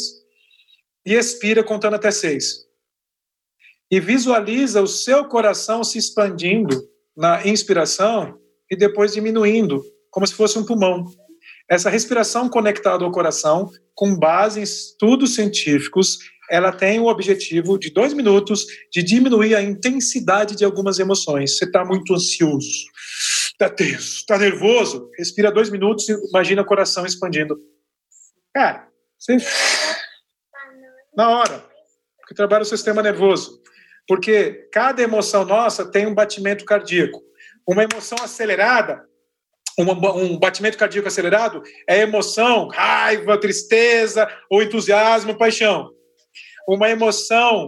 e 1.04 1.14
expira 1.14 1.62
contando 1.62 1.94
até 1.94 2.10
seis. 2.10 2.64
E 3.90 4.00
visualiza 4.00 4.80
o 4.80 4.86
seu 4.86 5.26
coração 5.26 5.84
se 5.84 5.98
expandindo 5.98 6.80
na 7.16 7.46
inspiração 7.46 8.38
e 8.70 8.76
depois 8.76 9.12
diminuindo, 9.12 9.82
como 10.10 10.26
se 10.26 10.34
fosse 10.34 10.58
um 10.58 10.64
pulmão. 10.64 11.04
Essa 11.68 11.90
respiração 11.90 12.48
conectada 12.48 13.04
ao 13.04 13.12
coração, 13.12 13.70
com 13.94 14.16
base 14.16 14.60
em 14.60 14.62
estudos 14.62 15.34
científicos, 15.34 16.18
ela 16.52 16.70
tem 16.70 17.00
o 17.00 17.06
objetivo 17.06 17.78
de 17.78 17.88
dois 17.88 18.12
minutos 18.12 18.66
de 18.92 19.02
diminuir 19.02 19.54
a 19.54 19.62
intensidade 19.62 20.54
de 20.54 20.66
algumas 20.66 20.98
emoções. 20.98 21.56
Você 21.56 21.64
está 21.64 21.82
muito 21.82 22.12
ansioso, 22.12 22.68
está 23.52 23.70
tenso, 23.70 24.18
está 24.18 24.36
nervoso, 24.36 25.10
respira 25.16 25.50
dois 25.50 25.70
minutos 25.70 26.10
e 26.10 26.28
imagina 26.28 26.60
o 26.60 26.66
coração 26.66 27.06
expandindo. 27.06 27.58
Cara, 28.52 28.86
você... 29.18 29.38
na 31.16 31.30
hora, 31.30 31.64
que 32.28 32.34
trabalha 32.34 32.64
o 32.64 32.66
sistema 32.66 33.02
nervoso. 33.02 33.62
Porque 34.06 34.68
cada 34.70 35.00
emoção 35.00 35.46
nossa 35.46 35.90
tem 35.90 36.06
um 36.06 36.14
batimento 36.14 36.66
cardíaco. 36.66 37.22
Uma 37.66 37.84
emoção 37.84 38.18
acelerada 38.22 39.08
um 39.78 40.38
batimento 40.38 40.76
cardíaco 40.76 41.08
acelerado 41.08 41.62
é 41.88 42.00
emoção, 42.00 42.68
raiva, 42.68 43.40
tristeza 43.40 44.28
ou 44.50 44.62
entusiasmo, 44.62 45.38
paixão 45.38 45.90
uma 46.68 46.90
emoção 46.90 47.66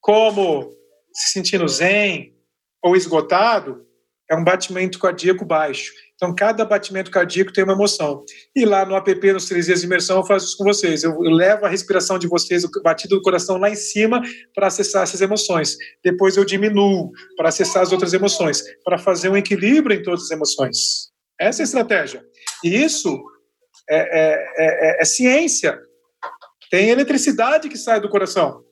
como 0.00 0.70
se 1.12 1.32
sentindo 1.32 1.66
zen 1.68 2.34
ou 2.82 2.96
esgotado 2.96 3.86
é 4.28 4.34
um 4.34 4.44
batimento 4.44 4.98
cardíaco 4.98 5.44
baixo. 5.44 5.92
Então, 6.16 6.34
cada 6.34 6.64
batimento 6.64 7.10
cardíaco 7.10 7.52
tem 7.52 7.62
uma 7.62 7.74
emoção. 7.74 8.24
E 8.54 8.64
lá 8.64 8.84
no 8.84 8.96
app, 8.96 9.32
nos 9.32 9.46
três 9.46 9.66
dias 9.66 9.80
de 9.80 9.86
imersão, 9.86 10.16
eu 10.16 10.24
faço 10.24 10.46
isso 10.46 10.56
com 10.56 10.64
vocês. 10.64 11.04
Eu, 11.04 11.12
eu 11.12 11.30
levo 11.30 11.66
a 11.66 11.68
respiração 11.68 12.18
de 12.18 12.26
vocês, 12.26 12.64
o 12.64 12.70
batido 12.82 13.16
do 13.16 13.22
coração 13.22 13.58
lá 13.58 13.70
em 13.70 13.76
cima, 13.76 14.22
para 14.54 14.66
acessar 14.66 15.02
essas 15.02 15.20
emoções. 15.20 15.76
Depois 16.02 16.36
eu 16.36 16.44
diminuo 16.44 17.12
para 17.36 17.50
acessar 17.50 17.82
as 17.82 17.92
outras 17.92 18.14
emoções, 18.14 18.62
para 18.82 18.98
fazer 18.98 19.28
um 19.28 19.36
equilíbrio 19.36 19.96
em 19.96 20.02
todas 20.02 20.24
as 20.24 20.30
emoções. 20.30 21.10
Essa 21.38 21.62
é 21.62 21.64
a 21.64 21.66
estratégia. 21.66 22.24
E 22.64 22.82
isso 22.82 23.22
é, 23.88 23.98
é, 23.98 24.98
é, 24.98 25.02
é 25.02 25.04
ciência. 25.04 25.78
Tem 26.76 26.90
eletricidade 26.90 27.70
que 27.70 27.78
sai 27.78 28.02
do 28.02 28.08
coração. 28.10 28.62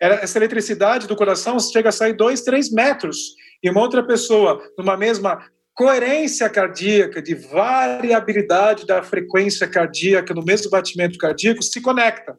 Essa 0.00 0.38
eletricidade 0.38 1.08
do 1.08 1.16
coração 1.16 1.58
chega 1.58 1.88
a 1.88 1.92
sair 1.92 2.12
dois, 2.12 2.42
três 2.42 2.70
metros. 2.70 3.34
E 3.60 3.68
uma 3.68 3.80
outra 3.80 4.06
pessoa, 4.06 4.62
numa 4.78 4.96
mesma 4.96 5.44
coerência 5.74 6.48
cardíaca, 6.48 7.20
de 7.20 7.34
variabilidade 7.34 8.86
da 8.86 9.02
frequência 9.02 9.66
cardíaca 9.66 10.32
no 10.32 10.44
mesmo 10.44 10.70
batimento 10.70 11.18
cardíaco, 11.18 11.64
se 11.64 11.80
conecta. 11.80 12.38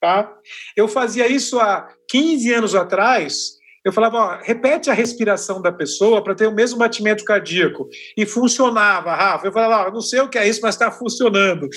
Tá? 0.00 0.38
Eu 0.74 0.88
fazia 0.88 1.28
isso 1.28 1.60
há 1.60 1.86
15 2.08 2.50
anos 2.50 2.74
atrás. 2.74 3.58
Eu 3.84 3.92
falava, 3.92 4.16
ó, 4.16 4.38
repete 4.42 4.88
a 4.88 4.94
respiração 4.94 5.60
da 5.60 5.70
pessoa 5.70 6.24
para 6.24 6.34
ter 6.34 6.46
o 6.46 6.54
mesmo 6.54 6.78
batimento 6.78 7.24
cardíaco. 7.24 7.86
E 8.16 8.24
funcionava, 8.24 9.14
Rafa. 9.14 9.46
Eu 9.46 9.52
falava, 9.52 9.90
ó, 9.90 9.92
não 9.92 10.00
sei 10.00 10.20
o 10.20 10.30
que 10.30 10.38
é 10.38 10.48
isso, 10.48 10.60
mas 10.62 10.76
está 10.76 10.90
funcionando. 10.90 11.68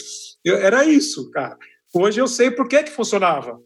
Eu, 0.45 0.55
era 0.55 0.85
isso, 0.85 1.29
cara. 1.31 1.57
Hoje 1.97 2.19
eu 2.19 2.27
sei 2.27 2.51
por 2.51 2.67
que, 2.67 2.83
que 2.83 2.91
funcionava. 2.91 3.57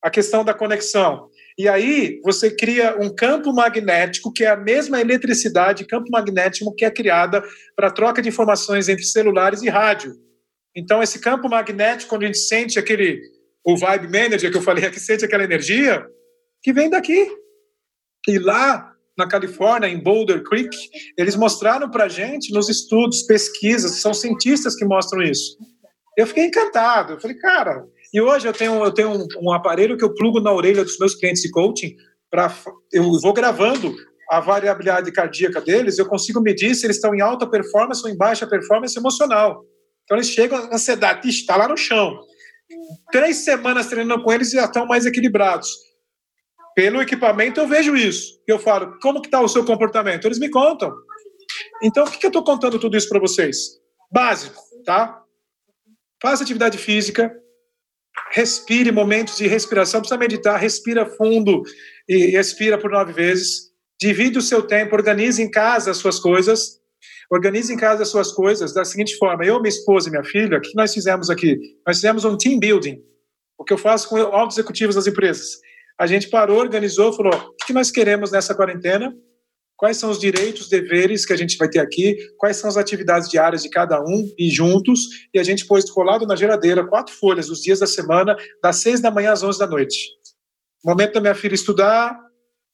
A 0.00 0.08
questão 0.08 0.44
da 0.44 0.54
conexão. 0.54 1.28
E 1.58 1.68
aí 1.68 2.20
você 2.22 2.52
cria 2.52 2.96
um 3.00 3.12
campo 3.12 3.52
magnético 3.52 4.32
que 4.32 4.44
é 4.44 4.50
a 4.50 4.56
mesma 4.56 5.00
eletricidade, 5.00 5.84
campo 5.84 6.08
magnético 6.08 6.72
que 6.72 6.84
é 6.84 6.90
criada 6.90 7.42
para 7.74 7.90
troca 7.90 8.22
de 8.22 8.28
informações 8.28 8.88
entre 8.88 9.02
celulares 9.02 9.60
e 9.62 9.68
rádio. 9.68 10.14
Então 10.72 11.02
esse 11.02 11.18
campo 11.18 11.48
magnético, 11.48 12.10
quando 12.10 12.22
a 12.22 12.26
gente 12.26 12.38
sente 12.38 12.78
aquele 12.78 13.20
o 13.64 13.76
vibe 13.76 14.06
manager 14.06 14.52
que 14.52 14.56
eu 14.56 14.62
falei 14.62 14.84
aqui, 14.84 15.00
sente 15.00 15.24
aquela 15.24 15.42
energia 15.42 16.06
que 16.62 16.72
vem 16.72 16.88
daqui. 16.88 17.28
E 18.28 18.38
lá 18.38 18.92
na 19.16 19.26
Califórnia, 19.26 19.88
em 19.88 20.00
Boulder 20.00 20.44
Creek, 20.44 20.70
eles 21.18 21.34
mostraram 21.34 21.90
para 21.90 22.06
gente 22.06 22.52
nos 22.52 22.68
estudos, 22.68 23.22
pesquisas, 23.22 24.00
são 24.00 24.14
cientistas 24.14 24.76
que 24.76 24.84
mostram 24.84 25.22
isso 25.22 25.58
eu 26.18 26.26
fiquei 26.26 26.46
encantado. 26.46 27.12
Eu 27.12 27.20
falei, 27.20 27.38
cara, 27.38 27.86
E 28.12 28.20
hoje 28.20 28.48
eu 28.48 28.52
tenho, 28.52 28.82
eu 28.82 28.92
tenho 28.92 29.10
um, 29.10 29.26
um 29.40 29.52
aparelho 29.52 29.96
que 29.96 30.04
eu 30.04 30.12
plugo 30.12 30.40
na 30.40 30.52
orelha 30.52 30.82
dos 30.82 30.98
meus 30.98 31.14
clientes 31.14 31.42
de 31.42 31.50
coaching, 31.50 31.94
para 32.28 32.52
eu 32.92 33.04
vou 33.20 33.32
gravando 33.32 33.94
a 34.28 34.40
variabilidade 34.40 35.12
cardíaca 35.12 35.60
deles, 35.60 35.96
eu 35.96 36.06
consigo 36.06 36.40
medir 36.40 36.74
se 36.74 36.84
eles 36.84 36.96
estão 36.96 37.14
em 37.14 37.20
alta 37.20 37.46
performance 37.46 38.02
ou 38.04 38.10
em 38.10 38.16
baixa 38.16 38.46
performance 38.46 38.98
emocional. 38.98 39.64
Então 40.04 40.16
eles 40.16 40.28
chegam, 40.28 40.58
a 40.58 40.74
ansiedade 40.74 41.28
está 41.28 41.56
lá 41.56 41.68
no 41.68 41.76
chão. 41.76 42.18
Três 43.12 43.36
semanas 43.36 43.86
treinando 43.86 44.22
com 44.22 44.32
eles 44.32 44.50
já 44.50 44.64
estão 44.64 44.86
mais 44.86 45.06
equilibrados. 45.06 45.70
Pelo 46.74 47.00
equipamento 47.00 47.60
eu 47.60 47.68
vejo 47.68 47.94
isso. 47.94 48.40
Eu 48.46 48.58
falo, 48.58 48.98
como 49.00 49.20
que 49.20 49.28
está 49.28 49.40
o 49.40 49.48
seu 49.48 49.64
comportamento? 49.64 50.26
Eles 50.26 50.38
me 50.38 50.50
contam. 50.50 50.92
Então, 51.82 52.04
o 52.04 52.10
que, 52.10 52.18
que 52.18 52.26
eu 52.26 52.30
estou 52.30 52.42
contando 52.42 52.78
tudo 52.78 52.96
isso 52.96 53.08
para 53.08 53.20
vocês? 53.20 53.56
Básico, 54.10 54.60
tá? 54.84 55.22
Faça 56.20 56.42
atividade 56.42 56.76
física, 56.78 57.32
respire 58.30 58.90
momentos 58.90 59.36
de 59.36 59.46
respiração, 59.46 60.00
precisa 60.00 60.18
meditar, 60.18 60.58
respira 60.58 61.06
fundo 61.06 61.62
e 62.08 62.36
expira 62.36 62.76
por 62.78 62.90
nove 62.90 63.12
vezes. 63.12 63.68
Divide 64.00 64.38
o 64.38 64.42
seu 64.42 64.62
tempo, 64.62 64.94
organize 64.94 65.42
em 65.42 65.50
casa 65.50 65.90
as 65.90 65.96
suas 65.96 66.18
coisas. 66.18 66.78
Organize 67.30 67.72
em 67.72 67.76
casa 67.76 68.02
as 68.02 68.08
suas 68.08 68.32
coisas 68.32 68.72
da 68.72 68.84
seguinte 68.84 69.16
forma: 69.16 69.44
eu, 69.44 69.60
minha 69.60 69.68
esposa 69.68 70.08
e 70.08 70.10
minha 70.10 70.24
filha, 70.24 70.58
o 70.58 70.60
que 70.60 70.74
nós 70.74 70.94
fizemos 70.94 71.28
aqui? 71.28 71.58
Nós 71.86 71.96
fizemos 71.96 72.24
um 72.24 72.36
team 72.36 72.58
building, 72.58 72.98
o 73.58 73.64
que 73.64 73.72
eu 73.72 73.78
faço 73.78 74.08
com 74.08 74.16
altos 74.16 74.56
executivos 74.56 74.94
das 74.94 75.06
empresas. 75.06 75.58
A 75.98 76.06
gente 76.06 76.28
parou, 76.30 76.58
organizou, 76.58 77.12
falou: 77.12 77.34
o 77.34 77.66
que 77.66 77.72
nós 77.72 77.90
queremos 77.90 78.30
nessa 78.32 78.54
quarentena? 78.54 79.14
Quais 79.78 79.96
são 79.96 80.10
os 80.10 80.18
direitos, 80.18 80.68
deveres 80.68 81.24
que 81.24 81.32
a 81.32 81.36
gente 81.36 81.56
vai 81.56 81.68
ter 81.68 81.78
aqui? 81.78 82.16
Quais 82.36 82.56
são 82.56 82.68
as 82.68 82.76
atividades 82.76 83.28
diárias 83.28 83.62
de 83.62 83.70
cada 83.70 84.02
um? 84.02 84.28
E 84.36 84.50
juntos, 84.50 85.02
e 85.32 85.38
a 85.38 85.44
gente 85.44 85.64
pôs 85.66 85.88
colado 85.88 86.26
na 86.26 86.34
geladeira 86.34 86.84
quatro 86.84 87.14
folhas 87.14 87.48
os 87.48 87.62
dias 87.62 87.78
da 87.78 87.86
semana, 87.86 88.36
das 88.60 88.76
seis 88.76 89.00
da 89.00 89.08
manhã 89.08 89.30
às 89.30 89.44
onze 89.44 89.56
da 89.56 89.68
noite. 89.68 89.96
Momento 90.84 91.14
da 91.14 91.20
minha 91.20 91.34
filha 91.34 91.54
estudar, 91.54 92.18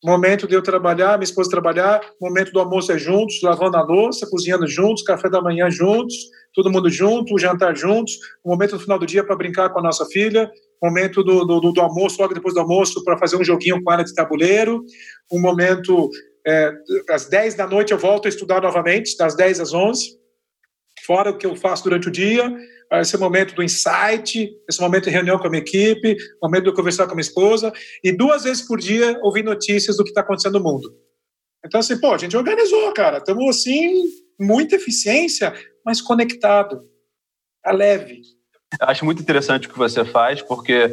momento 0.03 0.49
de 0.49 0.55
eu 0.55 0.63
trabalhar, 0.63 1.19
minha 1.19 1.25
esposa 1.25 1.51
trabalhar, 1.51 2.01
momento 2.19 2.53
do 2.53 2.61
almoço 2.61 2.91
é 2.91 2.97
juntos, 2.97 3.39
lavando 3.43 3.77
a 3.77 3.83
louça, 3.83 4.27
cozinhando 4.31 4.67
juntos, 4.67 5.03
café 5.03 5.29
da 5.29 5.43
manhã 5.43 5.69
juntos, 5.71 6.15
todo 6.55 6.71
mundo 6.71 6.89
junto, 6.89 7.39
jantar 7.39 7.77
juntos, 7.77 8.15
o 8.43 8.49
momento 8.49 8.77
no 8.77 8.81
final 8.81 8.99
do 8.99 9.05
dia 9.05 9.23
para 9.23 9.37
brincar 9.37 9.69
com 9.69 9.79
a 9.79 9.83
nossa 9.83 10.07
filha, 10.07 10.51
momento 10.83 11.23
do, 11.23 11.45
do, 11.45 11.73
do 11.73 11.81
almoço, 11.83 12.21
logo 12.21 12.33
depois 12.33 12.55
do 12.55 12.61
almoço, 12.61 13.05
para 13.05 13.19
fazer 13.19 13.37
um 13.37 13.45
joguinho 13.45 13.83
com 13.83 13.93
ela 13.93 14.05
de 14.05 14.15
tabuleiro, 14.15 14.83
um 15.31 15.41
momento, 15.41 16.11
é, 16.47 16.73
às 17.11 17.27
10 17.27 17.55
da 17.55 17.67
noite 17.67 17.93
eu 17.93 17.99
volto 17.99 18.27
a 18.27 18.29
estudar 18.29 18.61
novamente, 18.61 19.17
das 19.17 19.35
10 19.35 19.61
às 19.61 19.73
11, 19.73 20.19
fora 21.05 21.31
o 21.31 21.39
que 21.39 21.47
eu 21.47 21.57
faço 21.57 21.85
durante 21.85 22.09
o 22.09 22.11
dia, 22.11 22.55
esse 22.93 23.17
momento 23.17 23.55
do 23.55 23.63
insight, 23.63 24.51
esse 24.69 24.81
momento 24.81 25.05
de 25.05 25.11
reunião 25.11 25.39
com 25.39 25.47
a 25.47 25.51
minha 25.51 25.63
equipe, 25.63 26.17
momento 26.43 26.65
de 26.65 26.69
eu 26.71 26.75
conversar 26.75 27.07
com 27.07 27.13
a 27.13 27.15
minha 27.15 27.23
esposa, 27.23 27.73
e 28.03 28.13
duas 28.13 28.45
vezes 28.45 28.63
por 28.63 28.79
dia 28.79 29.19
ouvir 29.23 29.43
notícias 29.43 29.97
do 29.97 30.05
que 30.05 30.11
está 30.11 30.21
acontecendo 30.21 30.59
no 30.59 30.65
mundo. 30.65 30.95
Então, 31.65 31.81
assim, 31.81 31.99
pô, 31.99 32.13
a 32.13 32.19
gente 32.19 32.37
organizou, 32.37 32.93
cara. 32.93 33.19
Estamos, 33.19 33.57
assim, 33.57 34.05
muita 34.39 34.77
eficiência, 34.77 35.53
mas 35.85 36.01
conectado. 36.01 36.83
Tá 37.63 37.73
leve. 37.73 38.21
Eu 38.81 38.89
acho 38.89 39.05
muito 39.05 39.23
interessante 39.23 39.67
o 39.67 39.71
que 39.71 39.79
você 39.79 40.05
faz, 40.05 40.43
porque 40.43 40.91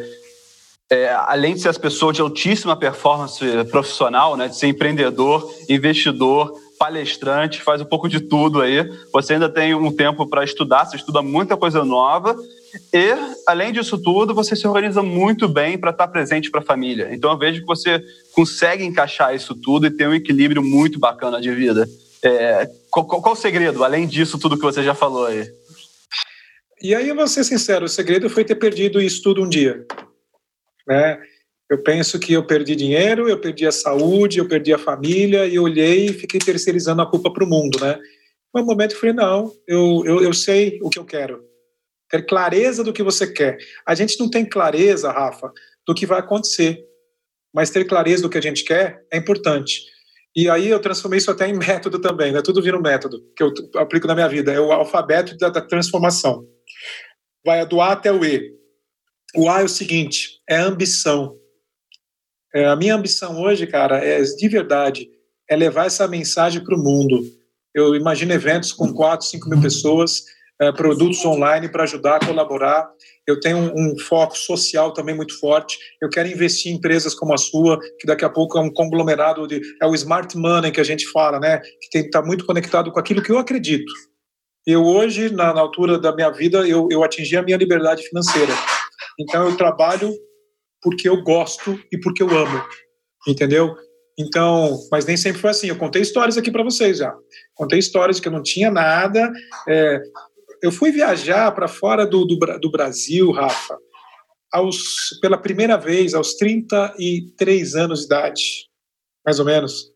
é, 0.92 1.10
além 1.26 1.56
de 1.56 1.62
ser 1.62 1.70
as 1.70 1.78
pessoas 1.78 2.18
de 2.18 2.22
altíssima 2.22 2.76
performance 2.76 3.40
profissional, 3.72 4.36
né, 4.36 4.50
de 4.50 4.58
ser 4.58 4.68
empreendedor, 4.68 5.50
investidor, 5.70 6.54
palestrante, 6.78 7.62
faz 7.62 7.80
um 7.80 7.86
pouco 7.86 8.10
de 8.10 8.20
tudo 8.20 8.60
aí. 8.60 8.92
Você 9.14 9.36
ainda 9.36 9.48
tem 9.48 9.74
um 9.74 9.90
tempo 9.90 10.28
para 10.28 10.44
estudar, 10.44 10.84
você 10.84 10.98
estuda 10.98 11.22
muita 11.22 11.56
coisa 11.56 11.86
nova. 11.86 12.36
E, 12.94 13.16
além 13.48 13.72
disso 13.72 13.98
tudo, 13.98 14.34
você 14.34 14.54
se 14.54 14.68
organiza 14.68 15.02
muito 15.02 15.48
bem 15.48 15.78
para 15.78 15.92
estar 15.92 16.08
tá 16.08 16.12
presente 16.12 16.52
para 16.52 16.60
a 16.60 16.64
família. 16.64 17.10
Então, 17.14 17.32
eu 17.32 17.38
vejo 17.38 17.62
que 17.62 17.68
você 17.68 18.04
consegue 18.34 18.84
encaixar 18.84 19.34
isso 19.34 19.56
tudo 19.56 19.88
e 19.88 19.92
ter 19.92 20.10
um 20.10 20.14
equilíbrio 20.14 20.62
muito 20.62 21.00
bacana 21.00 21.40
de 21.40 21.54
vida. 21.54 21.88
É, 22.22 22.70
qual, 22.90 23.06
qual, 23.06 23.34
o 23.34 23.38
segredo, 23.38 23.82
além 23.84 24.06
disso 24.06 24.38
tudo 24.38 24.58
que 24.58 24.64
você 24.64 24.84
já 24.84 24.94
falou 24.94 25.28
aí? 25.28 25.48
E 26.82 26.94
aí, 26.94 27.08
eu 27.08 27.16
vou 27.16 27.28
ser 27.28 27.46
sincero, 27.46 27.86
o 27.86 27.90
segredo 27.90 28.30
foi 28.30 28.44
ter 28.44 28.56
perdido 28.56 29.02
isso 29.02 29.22
tudo 29.22 29.42
um 29.42 29.48
dia. 29.48 29.86
Né? 30.92 31.22
Eu 31.70 31.82
penso 31.82 32.20
que 32.20 32.34
eu 32.34 32.46
perdi 32.46 32.76
dinheiro, 32.76 33.30
eu 33.30 33.40
perdi 33.40 33.66
a 33.66 33.72
saúde, 33.72 34.40
eu 34.40 34.48
perdi 34.48 34.74
a 34.74 34.78
família, 34.78 35.46
e 35.46 35.58
olhei 35.58 36.08
e 36.08 36.14
fiquei 36.14 36.38
terceirizando 36.38 37.02
a 37.02 37.10
culpa 37.10 37.32
para 37.32 37.46
o 37.46 37.48
mundo, 37.48 37.80
né? 37.80 37.98
Foi 38.52 38.62
um 38.62 38.66
momento 38.66 38.92
eu 38.92 39.00
falei, 39.00 39.16
não, 39.16 39.54
eu, 39.66 40.04
eu, 40.06 40.22
eu 40.22 40.34
sei 40.34 40.80
o 40.84 40.90
que 40.90 41.00
eu 41.00 41.06
quero. 41.06 41.42
Ter 42.10 42.26
clareza 42.26 42.84
do 42.84 42.92
que 42.92 43.02
você 43.02 43.26
quer. 43.32 43.58
A 43.88 43.96
gente 43.96 44.20
não 44.20 44.30
tem 44.30 44.44
clareza, 44.44 45.10
Rafa, 45.10 45.50
do 45.88 45.96
que 45.96 46.06
vai 46.06 46.20
acontecer. 46.20 46.84
Mas 47.56 47.70
ter 47.70 47.86
clareza 47.86 48.24
do 48.24 48.30
que 48.30 48.38
a 48.38 48.42
gente 48.42 48.66
quer 48.66 49.06
é 49.10 49.18
importante. 49.18 49.84
E 50.36 50.50
aí 50.50 50.68
eu 50.68 50.80
transformei 50.80 51.20
isso 51.20 51.32
até 51.32 51.48
em 51.48 51.58
método 51.58 52.00
também, 52.00 52.34
né? 52.34 52.42
Tudo 52.42 52.62
vira 52.62 52.78
um 52.78 52.82
método 52.82 53.22
que 53.34 53.42
eu 53.42 53.54
aplico 53.78 54.08
na 54.08 54.16
minha 54.16 54.28
vida. 54.28 54.52
É 54.52 54.60
o 54.60 54.74
alfabeto 54.74 55.38
da 55.38 55.62
transformação. 55.62 56.46
Vai 57.46 57.66
do 57.66 57.80
A 57.80 57.94
até 57.94 58.12
o 58.12 58.26
E. 58.26 58.61
O 59.36 59.50
A 59.50 59.62
é 59.62 59.64
o 59.64 59.70
seguinte: 59.70 60.42
é 60.50 60.58
ambição. 60.58 61.36
É, 62.54 62.66
a 62.66 62.76
minha 62.76 62.96
ambição 62.96 63.42
hoje, 63.42 63.66
cara, 63.66 63.98
é 63.98 64.22
de 64.22 64.48
verdade, 64.50 65.10
é 65.50 65.56
levar 65.56 65.86
essa 65.86 66.08
mensagem 66.08 66.64
para 66.64 66.76
o 66.76 66.80
mundo. 66.80 67.24
Eu 67.74 67.96
imagino 67.96 68.34
eventos 68.34 68.74
com 68.74 68.94
4, 68.94 69.26
5 69.26 69.50
mil 69.50 69.62
pessoas, 69.62 70.24
é, 70.62 70.72
produtos 70.72 71.24
online 71.24 71.70
para 71.70 71.84
ajudar 71.84 72.18
a 72.18 72.26
colaborar. 72.26 72.90
Eu 73.26 73.40
tenho 73.40 73.58
um, 73.58 73.94
um, 73.94 74.00
foco 74.00 74.38
social 74.38 74.94
também 74.94 75.16
muito 75.16 75.40
forte. 75.40 75.78
Eu 76.02 76.10
quero 76.10 76.28
investir 76.28 76.72
em 76.72 76.76
empresas 76.76 77.16
como 77.16 77.34
a 77.34 77.38
sua, 77.38 77.80
que 78.00 78.06
daqui 78.06 78.26
a 78.26 78.30
pouco 78.30 78.58
é 78.58 78.62
um 78.62 78.72
conglomerado 78.72 79.48
de. 79.48 79.62
É 79.82 79.88
o 79.88 79.96
smart 79.96 80.38
money 80.38 80.72
que 80.72 80.82
a 80.82 80.84
gente 80.84 81.10
fala, 81.10 81.40
né? 81.40 81.60
Que 81.60 81.90
tem 81.90 82.02
que 82.02 82.08
estar 82.10 82.22
tá 82.22 82.28
muito 82.28 82.46
conectado 82.46 82.92
com 82.92 83.00
aquilo 83.00 83.24
que 83.24 83.32
eu 83.32 83.38
acredito. 83.38 83.92
Eu 84.68 84.84
hoje, 84.84 85.32
na, 85.32 85.54
na 85.54 85.62
altura 85.62 85.98
da 85.98 86.14
minha 86.14 86.30
vida, 86.30 86.68
eu, 86.68 86.88
eu 86.92 87.04
atingi 87.04 87.36
a 87.38 87.42
minha 87.42 87.58
liberdade 87.58 88.04
financeira. 88.04 88.54
Então 89.22 89.48
eu 89.48 89.56
trabalho 89.56 90.12
porque 90.82 91.08
eu 91.08 91.22
gosto 91.22 91.80
e 91.92 92.00
porque 92.00 92.24
eu 92.24 92.30
amo, 92.30 92.64
entendeu? 93.28 93.76
Então, 94.18 94.80
mas 94.92 95.06
nem 95.06 95.16
sempre 95.16 95.40
foi 95.40 95.52
assim. 95.52 95.68
Eu 95.68 95.78
contei 95.78 96.02
histórias 96.02 96.38
aqui 96.38 96.52
para 96.52 96.64
vocês 96.64 96.98
já. 96.98 97.14
Contei 97.54 97.80
histórias 97.80 98.18
de 98.18 98.22
que 98.22 98.28
eu 98.28 98.32
não 98.32 98.42
tinha 98.42 98.72
nada. 98.72 99.32
É, 99.68 100.02
eu 100.62 100.72
fui 100.72 100.92
viajar 100.92 101.52
para 101.52 101.68
fora 101.68 102.06
do, 102.06 102.26
do, 102.26 102.38
do, 102.60 102.72
Brasil, 102.72 103.32
Rafa, 103.32 103.78
aos, 104.52 105.18
pela 105.22 105.38
primeira 105.38 105.78
vez 105.78 106.14
aos 106.14 106.34
33 106.36 107.76
anos 107.76 108.02
de 108.02 108.06
idade, 108.08 108.42
mais 109.26 109.40
ou 109.40 109.46
menos. 109.46 109.92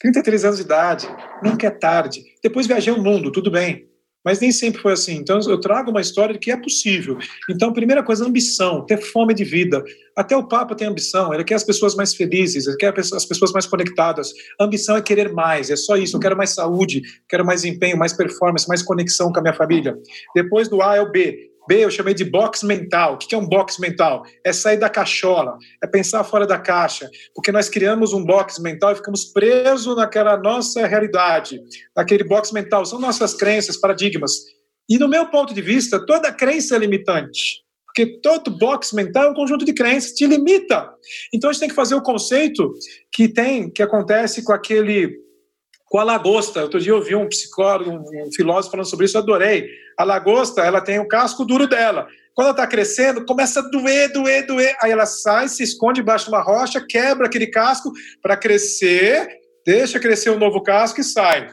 33 0.00 0.44
anos 0.44 0.56
de 0.56 0.62
idade, 0.62 1.08
nunca 1.42 1.66
é 1.66 1.70
tarde. 1.70 2.22
Depois 2.42 2.66
viajei 2.66 2.92
o 2.92 3.02
mundo, 3.02 3.30
tudo 3.30 3.50
bem. 3.50 3.89
Mas 4.24 4.40
nem 4.40 4.52
sempre 4.52 4.80
foi 4.80 4.92
assim. 4.92 5.14
Então, 5.14 5.40
eu 5.48 5.58
trago 5.58 5.90
uma 5.90 6.00
história 6.00 6.34
de 6.34 6.38
que 6.38 6.50
é 6.50 6.56
possível. 6.56 7.18
Então, 7.48 7.72
primeira 7.72 8.02
coisa, 8.02 8.26
ambição, 8.26 8.84
ter 8.84 8.98
fome 8.98 9.32
de 9.32 9.44
vida. 9.44 9.82
Até 10.16 10.36
o 10.36 10.46
Papa 10.46 10.74
tem 10.74 10.86
ambição, 10.86 11.32
ele 11.32 11.44
quer 11.44 11.54
as 11.54 11.64
pessoas 11.64 11.94
mais 11.94 12.14
felizes, 12.14 12.66
ele 12.66 12.76
quer 12.76 12.92
as 12.98 13.24
pessoas 13.24 13.52
mais 13.52 13.66
conectadas. 13.66 14.32
Ambição 14.60 14.96
é 14.96 15.02
querer 15.02 15.32
mais, 15.32 15.70
é 15.70 15.76
só 15.76 15.96
isso. 15.96 16.16
Eu 16.16 16.20
quero 16.20 16.36
mais 16.36 16.50
saúde, 16.50 17.02
quero 17.28 17.44
mais 17.44 17.64
empenho, 17.64 17.96
mais 17.96 18.12
performance, 18.12 18.68
mais 18.68 18.82
conexão 18.82 19.32
com 19.32 19.38
a 19.38 19.42
minha 19.42 19.54
família. 19.54 19.96
Depois 20.34 20.68
do 20.68 20.82
A 20.82 20.96
é 20.96 21.00
o 21.00 21.10
B, 21.10 21.49
B 21.70 21.84
eu 21.84 21.90
chamei 21.90 22.14
de 22.14 22.24
box 22.24 22.64
mental. 22.64 23.14
O 23.14 23.16
que 23.16 23.32
é 23.32 23.38
um 23.38 23.46
box 23.46 23.78
mental? 23.78 24.24
É 24.44 24.52
sair 24.52 24.76
da 24.76 24.90
cachola, 24.90 25.56
é 25.80 25.86
pensar 25.86 26.24
fora 26.24 26.44
da 26.44 26.58
caixa, 26.58 27.08
porque 27.32 27.52
nós 27.52 27.68
criamos 27.68 28.12
um 28.12 28.24
box 28.24 28.58
mental 28.58 28.90
e 28.90 28.96
ficamos 28.96 29.26
presos 29.26 29.96
naquela 29.96 30.36
nossa 30.36 30.84
realidade, 30.84 31.60
naquele 31.96 32.24
box 32.24 32.50
mental. 32.50 32.84
São 32.84 32.98
nossas 32.98 33.34
crenças, 33.34 33.76
paradigmas. 33.76 34.32
E 34.88 34.98
no 34.98 35.06
meu 35.06 35.28
ponto 35.28 35.54
de 35.54 35.62
vista, 35.62 36.04
toda 36.04 36.32
crença 36.32 36.74
é 36.74 36.78
limitante. 36.80 37.62
Porque 37.86 38.20
todo 38.20 38.58
box 38.58 38.92
mental 38.92 39.26
é 39.26 39.30
um 39.30 39.34
conjunto 39.34 39.64
de 39.64 39.72
crenças, 39.72 40.10
te 40.10 40.26
limita. 40.26 40.90
Então 41.32 41.50
a 41.50 41.52
gente 41.52 41.60
tem 41.60 41.68
que 41.68 41.74
fazer 41.76 41.94
o 41.94 42.02
conceito 42.02 42.68
que 43.12 43.28
tem, 43.28 43.70
que 43.70 43.82
acontece 43.82 44.42
com 44.42 44.52
aquele 44.52 45.16
com 45.90 45.98
a 45.98 46.04
lagosta. 46.04 46.62
Outro 46.62 46.80
dia 46.80 46.92
eu 46.92 47.02
vi 47.02 47.16
um 47.16 47.28
psicólogo, 47.28 47.90
um 47.90 48.32
filósofo 48.32 48.70
falando 48.70 48.88
sobre 48.88 49.06
isso, 49.06 49.18
adorei. 49.18 49.68
A 49.98 50.04
lagosta, 50.04 50.62
ela 50.62 50.80
tem 50.80 51.00
o 51.00 51.08
casco 51.08 51.44
duro 51.44 51.66
dela. 51.66 52.06
Quando 52.32 52.46
ela 52.46 52.56
está 52.56 52.66
crescendo, 52.66 53.26
começa 53.26 53.58
a 53.58 53.68
doer, 53.68 54.12
doer, 54.12 54.46
doer. 54.46 54.76
Aí 54.80 54.92
ela 54.92 55.04
sai, 55.04 55.48
se 55.48 55.64
esconde 55.64 56.00
embaixo 56.00 56.26
de 56.26 56.30
uma 56.30 56.42
rocha, 56.42 56.80
quebra 56.88 57.26
aquele 57.26 57.48
casco 57.48 57.92
para 58.22 58.36
crescer, 58.36 59.28
deixa 59.66 59.98
crescer 59.98 60.30
um 60.30 60.38
novo 60.38 60.62
casco 60.62 61.00
e 61.00 61.04
sai. 61.04 61.50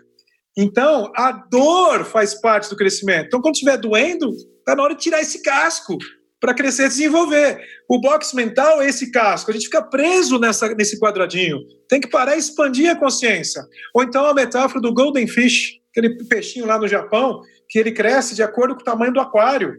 Então, 0.55 1.11
a 1.15 1.31
dor 1.31 2.05
faz 2.05 2.39
parte 2.39 2.69
do 2.69 2.75
crescimento. 2.75 3.25
Então, 3.25 3.41
quando 3.41 3.55
estiver 3.55 3.77
doendo, 3.77 4.29
está 4.59 4.75
na 4.75 4.83
hora 4.83 4.93
de 4.93 5.01
tirar 5.01 5.19
esse 5.19 5.41
casco 5.41 5.97
para 6.39 6.53
crescer 6.53 6.85
e 6.85 6.89
desenvolver. 6.89 7.59
O 7.89 7.99
box 7.99 8.33
mental 8.33 8.81
é 8.81 8.87
esse 8.87 9.11
casco, 9.11 9.51
a 9.51 9.53
gente 9.53 9.65
fica 9.65 9.81
preso 9.81 10.39
nessa, 10.39 10.73
nesse 10.75 10.99
quadradinho. 10.99 11.59
Tem 11.89 11.99
que 11.99 12.09
parar 12.09 12.35
e 12.35 12.39
expandir 12.39 12.89
a 12.89 12.95
consciência. 12.95 13.63
Ou 13.93 14.03
então 14.03 14.25
a 14.25 14.33
metáfora 14.33 14.81
do 14.81 14.93
golden 14.93 15.27
fish, 15.27 15.79
aquele 15.89 16.17
peixinho 16.25 16.65
lá 16.65 16.77
no 16.77 16.87
Japão, 16.87 17.41
que 17.69 17.79
ele 17.79 17.91
cresce 17.91 18.35
de 18.35 18.43
acordo 18.43 18.75
com 18.75 18.81
o 18.81 18.85
tamanho 18.85 19.13
do 19.13 19.19
aquário. 19.19 19.75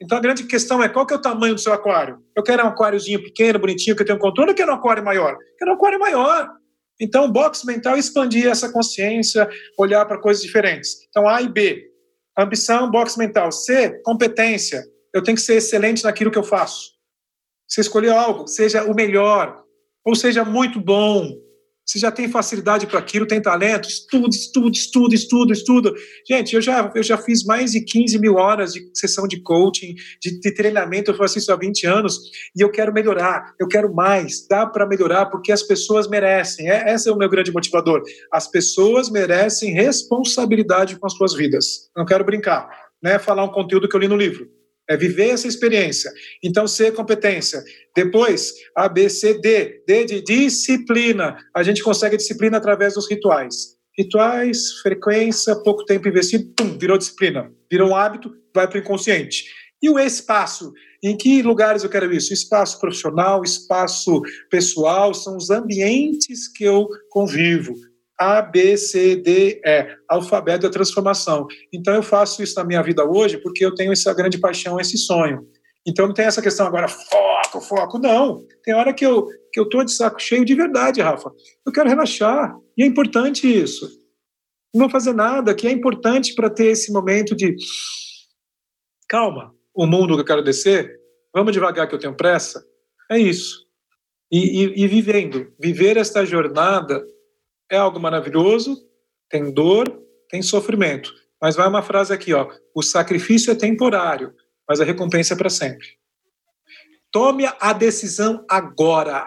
Então 0.00 0.16
a 0.16 0.20
grande 0.20 0.44
questão 0.44 0.82
é 0.82 0.88
qual 0.88 1.06
que 1.06 1.12
é 1.12 1.16
o 1.16 1.20
tamanho 1.20 1.54
do 1.54 1.60
seu 1.60 1.72
aquário? 1.72 2.18
Eu 2.34 2.42
quero 2.42 2.64
um 2.64 2.68
aquáriozinho 2.68 3.22
pequeno, 3.22 3.58
bonitinho, 3.58 3.94
que 3.94 4.02
eu 4.02 4.06
tenho 4.06 4.18
controle, 4.18 4.50
ou 4.50 4.56
quero 4.56 4.72
um 4.72 4.76
aquário 4.76 5.04
maior? 5.04 5.32
Eu 5.32 5.56
quero 5.58 5.70
um 5.72 5.74
aquário 5.74 6.00
maior. 6.00 6.48
Então, 7.00 7.24
o 7.24 7.32
box 7.32 7.64
mental 7.64 7.96
é 7.96 7.98
expandir 7.98 8.46
essa 8.46 8.70
consciência, 8.70 9.48
olhar 9.78 10.04
para 10.04 10.20
coisas 10.20 10.42
diferentes. 10.42 11.06
Então, 11.08 11.26
A 11.26 11.40
e 11.40 11.48
B. 11.48 11.82
Ambição, 12.38 12.90
box 12.90 13.16
mental. 13.16 13.50
C, 13.50 14.00
competência. 14.02 14.84
Eu 15.12 15.22
tenho 15.22 15.36
que 15.36 15.42
ser 15.42 15.54
excelente 15.54 16.04
naquilo 16.04 16.30
que 16.30 16.38
eu 16.38 16.44
faço. 16.44 16.92
Você 17.68 17.80
escolheu 17.80 18.16
algo, 18.16 18.46
seja 18.46 18.84
o 18.84 18.94
melhor, 18.94 19.64
ou 20.04 20.14
seja 20.14 20.44
muito 20.44 20.80
bom, 20.80 21.38
você 21.90 21.98
já 21.98 22.12
tem 22.12 22.28
facilidade 22.28 22.86
para 22.86 23.00
aquilo, 23.00 23.26
tem 23.26 23.42
talento, 23.42 23.88
estuda, 23.88 24.28
estuda, 24.28 24.70
estuda, 24.70 25.14
estuda, 25.14 25.52
estuda. 25.52 25.92
Gente, 26.28 26.54
eu 26.54 26.62
já, 26.62 26.88
eu 26.94 27.02
já 27.02 27.18
fiz 27.18 27.42
mais 27.44 27.72
de 27.72 27.80
15 27.80 28.16
mil 28.20 28.36
horas 28.36 28.74
de 28.74 28.88
sessão 28.94 29.26
de 29.26 29.42
coaching, 29.42 29.96
de, 30.22 30.38
de 30.38 30.54
treinamento, 30.54 31.10
eu 31.10 31.16
faço 31.16 31.38
isso 31.38 31.52
há 31.52 31.56
20 31.56 31.86
anos, 31.88 32.20
e 32.56 32.60
eu 32.60 32.70
quero 32.70 32.92
melhorar, 32.92 33.54
eu 33.58 33.66
quero 33.66 33.92
mais, 33.92 34.46
dá 34.46 34.66
para 34.66 34.86
melhorar, 34.86 35.26
porque 35.26 35.50
as 35.50 35.64
pessoas 35.64 36.08
merecem. 36.08 36.70
É, 36.70 36.94
esse 36.94 37.08
é 37.08 37.12
o 37.12 37.16
meu 37.16 37.28
grande 37.28 37.52
motivador. 37.52 38.02
As 38.32 38.48
pessoas 38.48 39.10
merecem 39.10 39.72
responsabilidade 39.72 40.96
com 40.96 41.06
as 41.06 41.14
suas 41.14 41.34
vidas. 41.34 41.90
Não 41.96 42.04
quero 42.06 42.24
brincar, 42.24 42.68
né? 43.02 43.18
Falar 43.18 43.42
um 43.42 43.52
conteúdo 43.52 43.88
que 43.88 43.96
eu 43.96 44.00
li 44.00 44.06
no 44.06 44.16
livro 44.16 44.59
é 44.90 44.96
viver 44.96 45.28
essa 45.28 45.46
experiência. 45.46 46.10
Então, 46.42 46.64
é 46.80 46.90
competência. 46.90 47.62
Depois, 47.94 48.52
A, 48.76 48.88
B, 48.88 49.08
C, 49.08 49.34
D. 49.34 49.84
D 49.86 50.04
de 50.04 50.20
disciplina. 50.20 51.38
A 51.54 51.62
gente 51.62 51.80
consegue 51.80 52.16
disciplina 52.16 52.56
através 52.56 52.94
dos 52.94 53.08
rituais. 53.08 53.76
Rituais, 53.96 54.80
frequência, 54.82 55.54
pouco 55.62 55.84
tempo 55.84 56.08
investido, 56.08 56.52
pum, 56.56 56.76
virou 56.76 56.98
disciplina. 56.98 57.52
Virou 57.70 57.90
um 57.90 57.94
hábito, 57.94 58.32
vai 58.52 58.66
para 58.66 58.78
o 58.78 58.80
inconsciente. 58.80 59.44
E 59.80 59.88
o 59.88 59.96
espaço? 59.96 60.72
Em 61.02 61.16
que 61.16 61.40
lugares 61.40 61.84
eu 61.84 61.88
quero 61.88 62.12
isso? 62.12 62.34
Espaço 62.34 62.80
profissional, 62.80 63.44
espaço 63.44 64.20
pessoal, 64.50 65.14
são 65.14 65.36
os 65.36 65.50
ambientes 65.50 66.48
que 66.48 66.64
eu 66.64 66.88
convivo. 67.10 67.74
A, 68.20 68.42
B, 68.42 68.76
C, 68.76 69.16
D, 69.16 69.60
E, 69.64 69.96
alfabeto 70.08 70.62
da 70.62 70.70
transformação. 70.70 71.46
Então 71.72 71.94
eu 71.94 72.02
faço 72.02 72.42
isso 72.42 72.54
na 72.56 72.64
minha 72.64 72.82
vida 72.82 73.04
hoje 73.04 73.38
porque 73.38 73.64
eu 73.64 73.74
tenho 73.74 73.92
essa 73.92 74.12
grande 74.12 74.38
paixão, 74.38 74.78
esse 74.78 74.98
sonho. 74.98 75.48
Então 75.86 76.06
não 76.06 76.14
tem 76.14 76.26
essa 76.26 76.42
questão 76.42 76.66
agora, 76.66 76.86
foco, 76.86 77.60
foco. 77.62 77.98
Não. 77.98 78.44
Tem 78.62 78.74
hora 78.74 78.92
que 78.92 79.06
eu 79.06 79.26
que 79.52 79.58
eu 79.58 79.68
tô 79.68 79.82
de 79.82 79.92
saco 79.92 80.20
cheio 80.20 80.44
de 80.44 80.54
verdade, 80.54 81.00
Rafa. 81.00 81.30
Eu 81.66 81.72
quero 81.72 81.88
relaxar. 81.88 82.54
E 82.76 82.82
é 82.82 82.86
importante 82.86 83.46
isso. 83.46 83.88
Não 84.72 84.88
fazer 84.88 85.12
nada, 85.12 85.54
que 85.54 85.66
é 85.66 85.70
importante 85.70 86.34
para 86.34 86.48
ter 86.48 86.66
esse 86.66 86.92
momento 86.92 87.34
de 87.34 87.56
calma, 89.08 89.52
o 89.74 89.86
mundo 89.86 90.14
que 90.14 90.20
eu 90.20 90.24
quero 90.24 90.44
descer, 90.44 90.96
vamos 91.34 91.52
devagar 91.52 91.88
que 91.88 91.94
eu 91.94 91.98
tenho 91.98 92.14
pressa. 92.14 92.64
É 93.10 93.18
isso. 93.18 93.66
E, 94.30 94.62
e, 94.62 94.84
e 94.84 94.86
vivendo, 94.86 95.52
viver 95.58 95.96
esta 95.96 96.24
jornada 96.24 97.04
é 97.70 97.76
algo 97.76 98.00
maravilhoso, 98.00 98.76
tem 99.28 99.52
dor, 99.52 99.88
tem 100.28 100.42
sofrimento. 100.42 101.12
Mas 101.40 101.56
vai 101.56 101.68
uma 101.68 101.82
frase 101.82 102.12
aqui, 102.12 102.34
ó: 102.34 102.48
o 102.74 102.82
sacrifício 102.82 103.50
é 103.50 103.54
temporário, 103.54 104.34
mas 104.68 104.80
a 104.80 104.84
recompensa 104.84 105.34
é 105.34 105.36
para 105.36 105.48
sempre. 105.48 105.86
Tome 107.10 107.44
a 107.60 107.72
decisão 107.72 108.44
agora. 108.48 109.26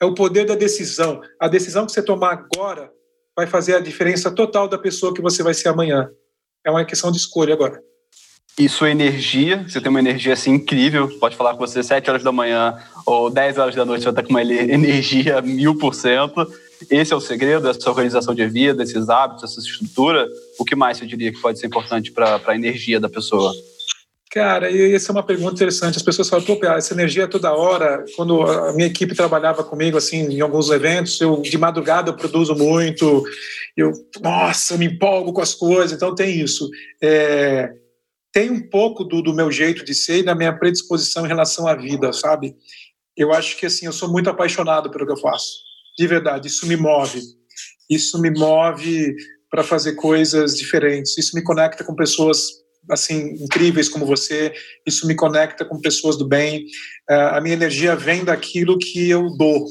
É 0.00 0.04
o 0.04 0.14
poder 0.14 0.44
da 0.44 0.56
decisão. 0.56 1.20
A 1.38 1.46
decisão 1.46 1.86
que 1.86 1.92
você 1.92 2.02
tomar 2.02 2.32
agora 2.32 2.90
vai 3.36 3.46
fazer 3.46 3.76
a 3.76 3.80
diferença 3.80 4.30
total 4.30 4.66
da 4.66 4.76
pessoa 4.76 5.14
que 5.14 5.22
você 5.22 5.42
vai 5.42 5.54
ser 5.54 5.68
amanhã. 5.68 6.10
É 6.66 6.70
uma 6.70 6.84
questão 6.84 7.12
de 7.12 7.18
escolha 7.18 7.54
agora. 7.54 7.80
E 8.58 8.68
sua 8.68 8.90
energia, 8.90 9.64
você 9.66 9.80
tem 9.80 9.88
uma 9.88 10.00
energia 10.00 10.34
assim 10.34 10.52
incrível, 10.52 11.08
pode 11.18 11.36
falar 11.36 11.52
com 11.52 11.60
você 11.60 11.82
7 11.82 12.10
horas 12.10 12.22
da 12.22 12.32
manhã 12.32 12.76
ou 13.06 13.30
10 13.30 13.56
horas 13.56 13.74
da 13.74 13.84
noite, 13.84 14.02
você 14.02 14.10
está 14.10 14.22
com 14.22 14.28
uma 14.28 14.42
energia 14.42 15.40
mil 15.40 15.78
por 15.78 15.94
cento. 15.94 16.46
Esse 16.90 17.12
é 17.12 17.16
o 17.16 17.20
segredo, 17.20 17.68
essa 17.68 17.88
organização 17.88 18.34
de 18.34 18.46
vida, 18.46 18.82
esses 18.82 19.08
hábitos, 19.08 19.44
essa 19.44 19.60
estrutura. 19.60 20.26
O 20.58 20.64
que 20.64 20.74
mais 20.74 20.98
você 20.98 21.06
diria 21.06 21.32
que 21.32 21.40
pode 21.40 21.58
ser 21.58 21.66
importante 21.66 22.10
para 22.10 22.40
a 22.44 22.54
energia 22.54 22.98
da 22.98 23.08
pessoa? 23.08 23.52
Cara, 24.30 24.70
e 24.70 24.94
essa 24.94 25.10
é 25.10 25.12
uma 25.12 25.22
pergunta 25.22 25.54
interessante. 25.54 25.98
As 25.98 26.02
pessoas 26.02 26.28
falam, 26.28 26.44
pô, 26.44 26.58
essa 26.64 26.94
energia 26.94 27.28
toda 27.28 27.52
hora. 27.52 28.04
Quando 28.16 28.42
a 28.42 28.72
minha 28.72 28.86
equipe 28.86 29.14
trabalhava 29.14 29.62
comigo, 29.62 29.98
assim, 29.98 30.22
em 30.22 30.40
alguns 30.40 30.70
eventos, 30.70 31.20
eu 31.20 31.42
de 31.42 31.58
madrugada 31.58 32.10
eu 32.10 32.16
produzo 32.16 32.54
muito, 32.54 33.22
eu, 33.76 33.92
nossa, 34.22 34.72
eu 34.72 34.78
me 34.78 34.86
empolgo 34.86 35.34
com 35.34 35.42
as 35.42 35.54
coisas, 35.54 35.92
então 35.92 36.14
tem 36.14 36.40
isso. 36.40 36.70
É, 37.02 37.72
tem 38.32 38.50
um 38.50 38.70
pouco 38.70 39.04
do, 39.04 39.20
do 39.20 39.34
meu 39.34 39.52
jeito 39.52 39.84
de 39.84 39.94
ser 39.94 40.20
e 40.20 40.22
da 40.22 40.34
minha 40.34 40.52
predisposição 40.58 41.26
em 41.26 41.28
relação 41.28 41.66
à 41.66 41.74
vida, 41.74 42.10
sabe? 42.14 42.56
Eu 43.14 43.34
acho 43.34 43.58
que, 43.58 43.66
assim, 43.66 43.84
eu 43.84 43.92
sou 43.92 44.10
muito 44.10 44.30
apaixonado 44.30 44.90
pelo 44.90 45.04
que 45.04 45.12
eu 45.12 45.20
faço 45.20 45.71
de 45.98 46.06
verdade, 46.06 46.48
isso 46.48 46.66
me 46.66 46.76
move. 46.76 47.20
Isso 47.88 48.20
me 48.20 48.30
move 48.30 49.14
para 49.50 49.62
fazer 49.62 49.94
coisas 49.94 50.56
diferentes. 50.56 51.16
Isso 51.18 51.36
me 51.36 51.42
conecta 51.42 51.84
com 51.84 51.94
pessoas 51.94 52.48
assim 52.90 53.34
incríveis 53.34 53.88
como 53.88 54.06
você. 54.06 54.52
Isso 54.86 55.06
me 55.06 55.14
conecta 55.14 55.64
com 55.64 55.80
pessoas 55.80 56.16
do 56.16 56.26
bem. 56.26 56.64
Uh, 57.10 57.34
a 57.34 57.40
minha 57.40 57.54
energia 57.54 57.94
vem 57.94 58.24
daquilo 58.24 58.78
que 58.78 59.10
eu 59.10 59.36
dou. 59.36 59.66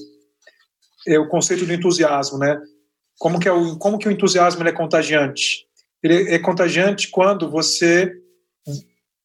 É 1.08 1.18
o 1.18 1.28
conceito 1.28 1.66
do 1.66 1.74
entusiasmo, 1.74 2.38
né? 2.38 2.60
Como 3.18 3.40
que 3.40 3.48
é 3.48 3.52
o 3.52 3.78
como 3.78 3.98
que 3.98 4.08
o 4.08 4.12
entusiasmo 4.12 4.64
é 4.68 4.72
contagiante? 4.72 5.66
Ele 6.04 6.34
é 6.34 6.40
contagiante 6.40 7.10
quando 7.10 7.50
você 7.50 8.12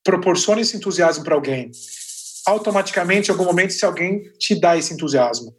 proporciona 0.02 0.60
esse 0.60 0.77
entusiasmo 0.77 1.24
para 1.24 1.35
alguém. 1.35 1.70
Automaticamente, 2.47 3.28
em 3.28 3.32
algum 3.32 3.44
momento, 3.44 3.73
se 3.73 3.85
alguém 3.85 4.23
te 4.39 4.59
dá 4.59 4.77
esse 4.77 4.93
entusiasmo 4.94 5.55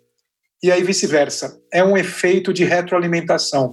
e 0.61 0.71
aí 0.71 0.83
vice-versa. 0.83 1.59
É 1.71 1.83
um 1.83 1.97
efeito 1.97 2.51
de 2.51 2.63
retroalimentação. 2.63 3.71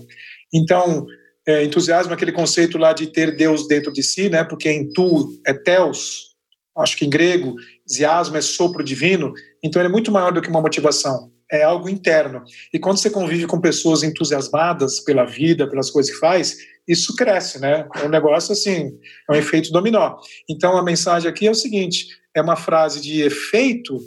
Então, 0.52 1.06
é, 1.46 1.64
entusiasmo 1.64 2.12
é 2.12 2.14
aquele 2.14 2.32
conceito 2.32 2.78
lá 2.78 2.92
de 2.92 3.06
ter 3.06 3.36
Deus 3.36 3.66
dentro 3.68 3.92
de 3.92 4.02
si, 4.02 4.28
né? 4.28 4.44
Porque 4.44 4.70
em 4.70 4.90
tu 4.92 5.40
é 5.46 5.52
teos, 5.52 6.34
acho 6.78 6.96
que 6.96 7.04
em 7.04 7.10
grego, 7.10 7.54
ziasmo 7.90 8.36
é 8.36 8.40
sopro 8.40 8.82
divino, 8.82 9.32
então 9.62 9.80
ele 9.80 9.88
é 9.88 9.92
muito 9.92 10.10
maior 10.10 10.32
do 10.32 10.40
que 10.40 10.48
uma 10.48 10.60
motivação, 10.60 11.30
é 11.50 11.62
algo 11.62 11.88
interno. 11.88 12.42
E 12.72 12.78
quando 12.78 12.98
você 12.98 13.10
convive 13.10 13.46
com 13.46 13.60
pessoas 13.60 14.02
entusiasmadas 14.02 15.00
pela 15.00 15.24
vida, 15.24 15.68
pelas 15.68 15.90
coisas 15.90 16.12
que 16.12 16.18
faz, 16.18 16.56
isso 16.88 17.14
cresce, 17.14 17.60
né? 17.60 17.86
É 17.96 18.06
um 18.06 18.10
negócio 18.10 18.52
assim, 18.52 18.90
é 19.28 19.32
um 19.32 19.36
efeito 19.36 19.70
dominó. 19.70 20.16
Então 20.48 20.76
a 20.76 20.82
mensagem 20.82 21.28
aqui 21.28 21.46
é 21.46 21.50
o 21.50 21.54
seguinte: 21.54 22.06
é 22.34 22.42
uma 22.42 22.56
frase 22.56 23.00
de 23.00 23.22
efeito 23.22 23.98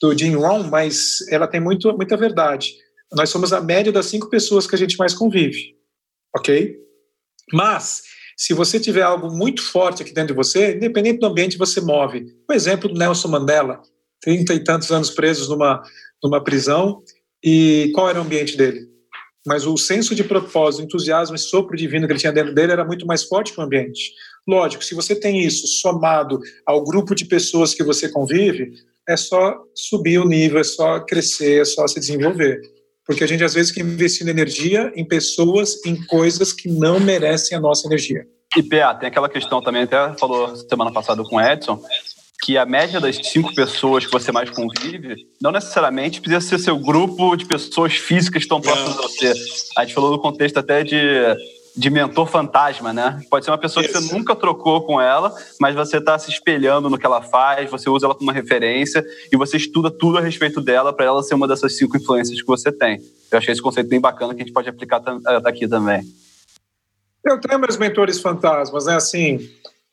do 0.00 0.16
Jim 0.16 0.34
Rohn, 0.34 0.64
mas 0.64 1.20
ela 1.30 1.46
tem 1.46 1.60
muito, 1.60 1.92
muita 1.96 2.16
verdade. 2.16 2.74
Nós 3.12 3.30
somos 3.30 3.52
a 3.52 3.60
média 3.60 3.92
das 3.92 4.06
cinco 4.06 4.28
pessoas 4.28 4.66
que 4.66 4.74
a 4.74 4.78
gente 4.78 4.96
mais 4.96 5.14
convive, 5.14 5.76
ok? 6.36 6.76
Mas, 7.52 8.02
se 8.36 8.52
você 8.52 8.78
tiver 8.80 9.02
algo 9.02 9.30
muito 9.30 9.62
forte 9.62 10.02
aqui 10.02 10.12
dentro 10.12 10.34
de 10.34 10.36
você, 10.36 10.74
independente 10.74 11.20
do 11.20 11.26
ambiente, 11.26 11.56
você 11.56 11.80
move. 11.80 12.26
O 12.48 12.52
exemplo 12.52 12.92
Nelson 12.92 13.28
Mandela, 13.28 13.80
trinta 14.20 14.52
e 14.52 14.62
tantos 14.62 14.90
anos 14.90 15.10
presos 15.10 15.48
numa, 15.48 15.82
numa 16.22 16.42
prisão, 16.42 17.02
e 17.42 17.90
qual 17.94 18.10
era 18.10 18.18
o 18.18 18.22
ambiente 18.22 18.56
dele? 18.56 18.88
Mas 19.46 19.64
o 19.64 19.76
senso 19.76 20.12
de 20.12 20.24
propósito, 20.24 20.82
entusiasmo 20.82 21.36
e 21.36 21.38
sopro 21.38 21.76
divino 21.76 22.06
que 22.06 22.12
ele 22.12 22.18
tinha 22.18 22.32
dentro 22.32 22.52
dele 22.52 22.72
era 22.72 22.84
muito 22.84 23.06
mais 23.06 23.22
forte 23.22 23.52
que 23.52 23.60
o 23.60 23.62
ambiente. 23.62 24.12
Lógico, 24.46 24.84
se 24.84 24.94
você 24.94 25.14
tem 25.14 25.44
isso 25.44 25.66
somado 25.80 26.40
ao 26.66 26.82
grupo 26.82 27.14
de 27.14 27.24
pessoas 27.24 27.72
que 27.72 27.84
você 27.84 28.08
convive, 28.08 28.72
é 29.08 29.16
só 29.16 29.56
subir 29.74 30.18
o 30.18 30.28
nível, 30.28 30.60
é 30.60 30.64
só 30.64 31.00
crescer, 31.00 31.62
é 31.62 31.64
só 31.64 31.86
se 31.86 32.00
desenvolver. 32.00 32.60
Porque 33.06 33.22
a 33.22 33.26
gente 33.26 33.44
às 33.44 33.54
vezes 33.54 33.70
quer 33.70 33.82
investir 33.82 34.26
energia 34.28 34.92
em 34.96 35.04
pessoas, 35.04 35.84
em 35.86 36.04
coisas 36.06 36.52
que 36.52 36.68
não 36.68 36.98
merecem 36.98 37.56
a 37.56 37.60
nossa 37.60 37.86
energia. 37.86 38.26
E 38.56 38.62
PA, 38.62 38.94
tem 38.94 39.08
aquela 39.08 39.28
questão 39.28 39.62
também, 39.62 39.82
até 39.82 40.14
falou 40.18 40.56
semana 40.56 40.92
passada 40.92 41.22
com 41.22 41.36
o 41.36 41.40
Edson, 41.40 41.80
que 42.42 42.58
a 42.58 42.66
média 42.66 43.00
das 43.00 43.16
cinco 43.16 43.54
pessoas 43.54 44.04
que 44.04 44.12
você 44.12 44.32
mais 44.32 44.50
convive 44.50 45.14
não 45.40 45.52
necessariamente 45.52 46.20
precisa 46.20 46.40
ser 46.40 46.58
seu 46.58 46.78
grupo 46.78 47.36
de 47.36 47.46
pessoas 47.46 47.94
físicas 47.94 48.38
que 48.38 48.44
estão 48.44 48.60
próximas 48.60 48.98
a 48.98 49.02
você. 49.02 49.32
A 49.76 49.84
gente 49.84 49.94
falou 49.94 50.10
no 50.10 50.18
contexto 50.18 50.58
até 50.58 50.82
de 50.82 50.96
de 51.76 51.90
mentor 51.90 52.26
fantasma, 52.26 52.92
né? 52.92 53.20
Pode 53.28 53.44
ser 53.44 53.50
uma 53.50 53.58
pessoa 53.58 53.84
Isso. 53.84 53.92
que 53.92 54.00
você 54.00 54.14
nunca 54.14 54.34
trocou 54.34 54.86
com 54.86 54.98
ela, 54.98 55.34
mas 55.60 55.74
você 55.74 55.98
está 55.98 56.18
se 56.18 56.30
espelhando 56.30 56.88
no 56.88 56.96
que 56.96 57.04
ela 57.04 57.20
faz, 57.20 57.70
você 57.70 57.90
usa 57.90 58.06
ela 58.06 58.14
como 58.14 58.30
referência 58.30 59.04
e 59.30 59.36
você 59.36 59.58
estuda 59.58 59.90
tudo 59.90 60.16
a 60.16 60.20
respeito 60.22 60.60
dela 60.60 60.92
para 60.92 61.04
ela 61.04 61.22
ser 61.22 61.34
uma 61.34 61.46
dessas 61.46 61.76
cinco 61.76 61.96
influências 61.96 62.40
que 62.40 62.46
você 62.46 62.72
tem. 62.72 63.00
Eu 63.30 63.38
achei 63.38 63.52
esse 63.52 63.60
conceito 63.60 63.90
bem 63.90 64.00
bacana 64.00 64.34
que 64.34 64.40
a 64.40 64.44
gente 64.44 64.54
pode 64.54 64.68
aplicar 64.70 65.02
eh, 65.06 65.40
daqui 65.40 65.68
também. 65.68 66.02
Eu 67.24 67.38
tenho 67.40 67.60
meus 67.60 67.76
mentores 67.76 68.20
fantasmas, 68.20 68.86
né? 68.86 68.94
Assim, 68.94 69.38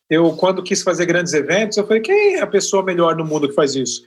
eu 0.10 0.32
quando 0.38 0.64
quis 0.64 0.82
fazer 0.82 1.06
grandes 1.06 1.34
eventos, 1.34 1.78
eu 1.78 1.86
falei, 1.86 2.02
quem 2.02 2.36
é 2.36 2.42
a 2.42 2.48
pessoa 2.48 2.84
melhor 2.84 3.16
no 3.16 3.26
mundo 3.26 3.50
que 3.50 3.56
faz 3.56 3.76
isso? 3.76 4.04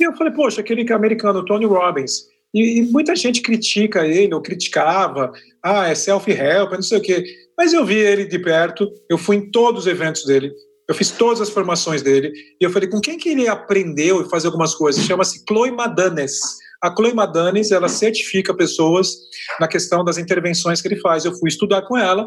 E 0.00 0.04
eu 0.04 0.16
falei, 0.16 0.32
poxa, 0.32 0.62
aquele 0.62 0.90
americano, 0.92 1.44
Tony 1.44 1.66
Robbins. 1.66 2.24
E, 2.52 2.80
e, 2.80 2.82
muita 2.82 3.14
gente 3.14 3.40
critica 3.40 4.06
ele, 4.06 4.34
ou 4.34 4.42
criticava, 4.42 5.32
ah, 5.62 5.88
é 5.88 5.94
self-help, 5.94 6.72
não 6.72 6.82
sei 6.82 6.98
o 6.98 7.02
quê. 7.02 7.24
Mas 7.56 7.72
eu 7.72 7.84
vi 7.84 7.96
ele 7.96 8.24
de 8.24 8.38
perto, 8.38 8.90
eu 9.08 9.18
fui 9.18 9.36
em 9.36 9.50
todos 9.50 9.82
os 9.82 9.86
eventos 9.86 10.24
dele, 10.24 10.52
Eu 10.88 10.94
fiz 10.94 11.10
todas 11.12 11.40
as 11.40 11.50
formações 11.50 12.02
dele 12.02 12.32
e 12.60 12.64
eu 12.64 12.70
falei 12.70 12.88
com 12.88 13.00
quem 13.00 13.16
que 13.16 13.28
ele 13.28 13.46
aprendeu 13.46 14.22
e 14.22 14.28
fazer 14.28 14.48
algumas 14.48 14.74
coisas. 14.74 15.04
Chama-se 15.04 15.44
Chloe 15.48 15.70
Madanes. 15.70 16.40
A 16.82 16.92
Chloe 16.92 17.14
Madanes 17.14 17.70
ela 17.70 17.88
certifica 17.88 18.52
pessoas 18.52 19.14
na 19.60 19.68
questão 19.68 20.02
das 20.02 20.18
intervenções 20.18 20.82
que 20.82 20.88
ele 20.88 20.98
faz. 20.98 21.24
Eu 21.24 21.36
fui 21.36 21.48
estudar 21.48 21.82
com 21.82 21.96
ela. 21.96 22.26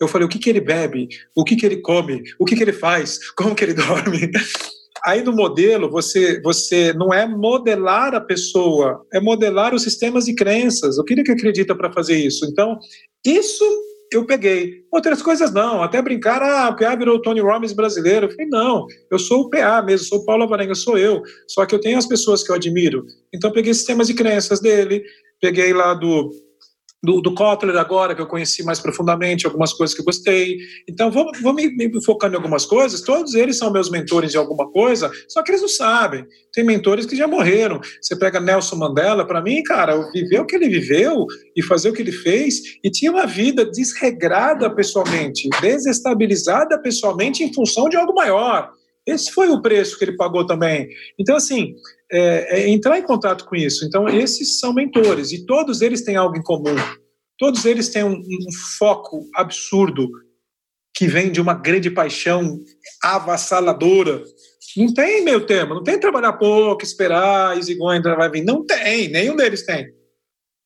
Eu 0.00 0.08
falei 0.08 0.24
o 0.24 0.28
que 0.28 0.38
que 0.38 0.48
ele 0.48 0.60
bebe, 0.60 1.08
o 1.36 1.44
que 1.44 1.56
que 1.56 1.66
ele 1.66 1.78
come, 1.82 2.22
o 2.38 2.44
que 2.44 2.54
que 2.54 2.62
ele 2.62 2.72
faz, 2.72 3.18
como 3.32 3.54
que 3.54 3.64
ele 3.64 3.74
dorme. 3.74 4.30
Aí 5.04 5.22
no 5.22 5.32
modelo 5.32 5.90
você 5.90 6.40
você 6.42 6.92
não 6.92 7.12
é 7.12 7.26
modelar 7.26 8.14
a 8.14 8.20
pessoa, 8.20 9.04
é 9.12 9.20
modelar 9.20 9.74
os 9.74 9.82
sistemas 9.82 10.24
de 10.24 10.34
crenças. 10.34 10.98
O 10.98 11.04
que 11.04 11.14
ele 11.14 11.20
acredita 11.22 11.74
para 11.74 11.92
fazer 11.92 12.16
isso? 12.16 12.44
Então 12.46 12.78
isso 13.24 13.64
eu 14.12 14.24
peguei. 14.24 14.84
Outras 14.90 15.20
coisas 15.20 15.52
não, 15.52 15.82
até 15.82 16.00
brincar, 16.00 16.42
ah, 16.42 16.70
o 16.70 16.76
PA 16.76 16.94
virou 16.96 17.16
o 17.16 17.22
Tony 17.22 17.40
Robbins 17.40 17.72
brasileiro. 17.72 18.26
Eu 18.26 18.30
falei, 18.30 18.46
não, 18.46 18.86
eu 19.10 19.18
sou 19.18 19.42
o 19.42 19.50
PA 19.50 19.82
mesmo, 19.82 20.06
sou 20.06 20.18
o 20.20 20.24
Paulo 20.24 20.44
Avarenga, 20.44 20.74
sou 20.74 20.96
eu. 20.96 21.22
Só 21.46 21.66
que 21.66 21.74
eu 21.74 21.80
tenho 21.80 21.98
as 21.98 22.06
pessoas 22.06 22.42
que 22.42 22.50
eu 22.50 22.56
admiro. 22.56 23.04
Então 23.34 23.52
peguei 23.52 23.74
sistemas 23.74 24.06
de 24.06 24.14
crenças 24.14 24.60
dele, 24.60 25.02
peguei 25.40 25.72
lá 25.72 25.94
do 25.94 26.30
do, 27.02 27.20
do 27.20 27.34
Kotler 27.34 27.76
agora, 27.76 28.14
que 28.14 28.20
eu 28.20 28.26
conheci 28.26 28.64
mais 28.64 28.80
profundamente, 28.80 29.46
algumas 29.46 29.72
coisas 29.72 29.96
que 29.96 30.02
gostei. 30.02 30.58
Então, 30.88 31.10
vou, 31.10 31.30
vou 31.40 31.52
me, 31.52 31.68
me 31.68 32.04
focando 32.04 32.34
em 32.34 32.36
algumas 32.36 32.66
coisas. 32.66 33.00
Todos 33.02 33.34
eles 33.34 33.56
são 33.56 33.72
meus 33.72 33.90
mentores 33.90 34.32
de 34.32 34.36
alguma 34.36 34.70
coisa, 34.70 35.10
só 35.28 35.42
que 35.42 35.52
eles 35.52 35.60
não 35.60 35.68
sabem. 35.68 36.24
Tem 36.52 36.64
mentores 36.64 37.06
que 37.06 37.16
já 37.16 37.28
morreram. 37.28 37.80
Você 38.00 38.16
pega 38.16 38.40
Nelson 38.40 38.76
Mandela, 38.76 39.24
para 39.24 39.40
mim, 39.40 39.62
cara, 39.62 39.96
viver 40.12 40.40
o 40.40 40.46
que 40.46 40.56
ele 40.56 40.68
viveu 40.68 41.26
e 41.56 41.62
fazer 41.62 41.90
o 41.90 41.92
que 41.92 42.02
ele 42.02 42.12
fez, 42.12 42.78
e 42.82 42.90
tinha 42.90 43.12
uma 43.12 43.26
vida 43.26 43.64
desregrada 43.64 44.68
pessoalmente, 44.68 45.48
desestabilizada 45.60 46.80
pessoalmente 46.80 47.44
em 47.44 47.52
função 47.52 47.88
de 47.88 47.96
algo 47.96 48.14
maior. 48.14 48.70
Esse 49.06 49.32
foi 49.32 49.48
o 49.48 49.62
preço 49.62 49.98
que 49.98 50.04
ele 50.04 50.16
pagou 50.16 50.46
também. 50.46 50.88
Então, 51.18 51.36
assim, 51.36 51.74
é, 52.10 52.60
é 52.60 52.68
entrar 52.68 52.98
em 52.98 53.02
contato 53.02 53.44
com 53.44 53.56
isso. 53.56 53.84
Então, 53.84 54.08
esses 54.08 54.58
são 54.58 54.72
mentores 54.72 55.32
e 55.32 55.44
todos 55.46 55.80
eles 55.82 56.02
têm 56.02 56.16
algo 56.16 56.36
em 56.36 56.42
comum. 56.42 56.76
Todos 57.38 57.64
eles 57.64 57.88
têm 57.88 58.04
um, 58.04 58.16
um 58.16 58.52
foco 58.78 59.24
absurdo 59.34 60.08
que 60.94 61.06
vem 61.06 61.30
de 61.30 61.40
uma 61.40 61.54
grande 61.54 61.90
paixão 61.90 62.60
avassaladora. 63.02 64.22
Não 64.76 64.92
tem 64.92 65.22
meio 65.22 65.46
termo, 65.46 65.74
não 65.74 65.82
tem 65.82 65.98
trabalhar 65.98 66.32
pouco, 66.34 66.82
esperar, 66.82 67.56
Easygoing 67.56 68.02
vai 68.02 68.30
vir. 68.30 68.44
Não 68.44 68.64
tem, 68.64 69.08
nenhum 69.08 69.36
deles 69.36 69.64
tem. 69.64 69.86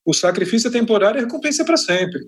O 0.05 0.15
sacrifício 0.15 0.69
é 0.69 0.71
temporário 0.71 1.19
e 1.19 1.21
a 1.21 1.25
recompensa 1.25 1.63
é 1.63 1.65
para 1.67 1.77
sempre. 1.77 2.19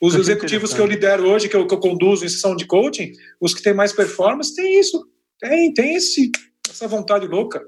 Os 0.00 0.14
executivos 0.14 0.74
que 0.74 0.80
eu 0.80 0.86
lidero 0.86 1.26
hoje, 1.26 1.48
que 1.48 1.56
eu, 1.56 1.66
que 1.66 1.72
eu 1.72 1.80
conduzo 1.80 2.24
em 2.24 2.28
sessão 2.28 2.54
de 2.54 2.66
coaching, 2.66 3.12
os 3.40 3.54
que 3.54 3.62
têm 3.62 3.72
mais 3.72 3.92
performance, 3.92 4.54
tem 4.54 4.78
isso. 4.78 5.02
Tem, 5.40 5.72
tem 5.72 5.94
esse, 5.94 6.30
essa 6.68 6.86
vontade 6.86 7.26
louca. 7.26 7.62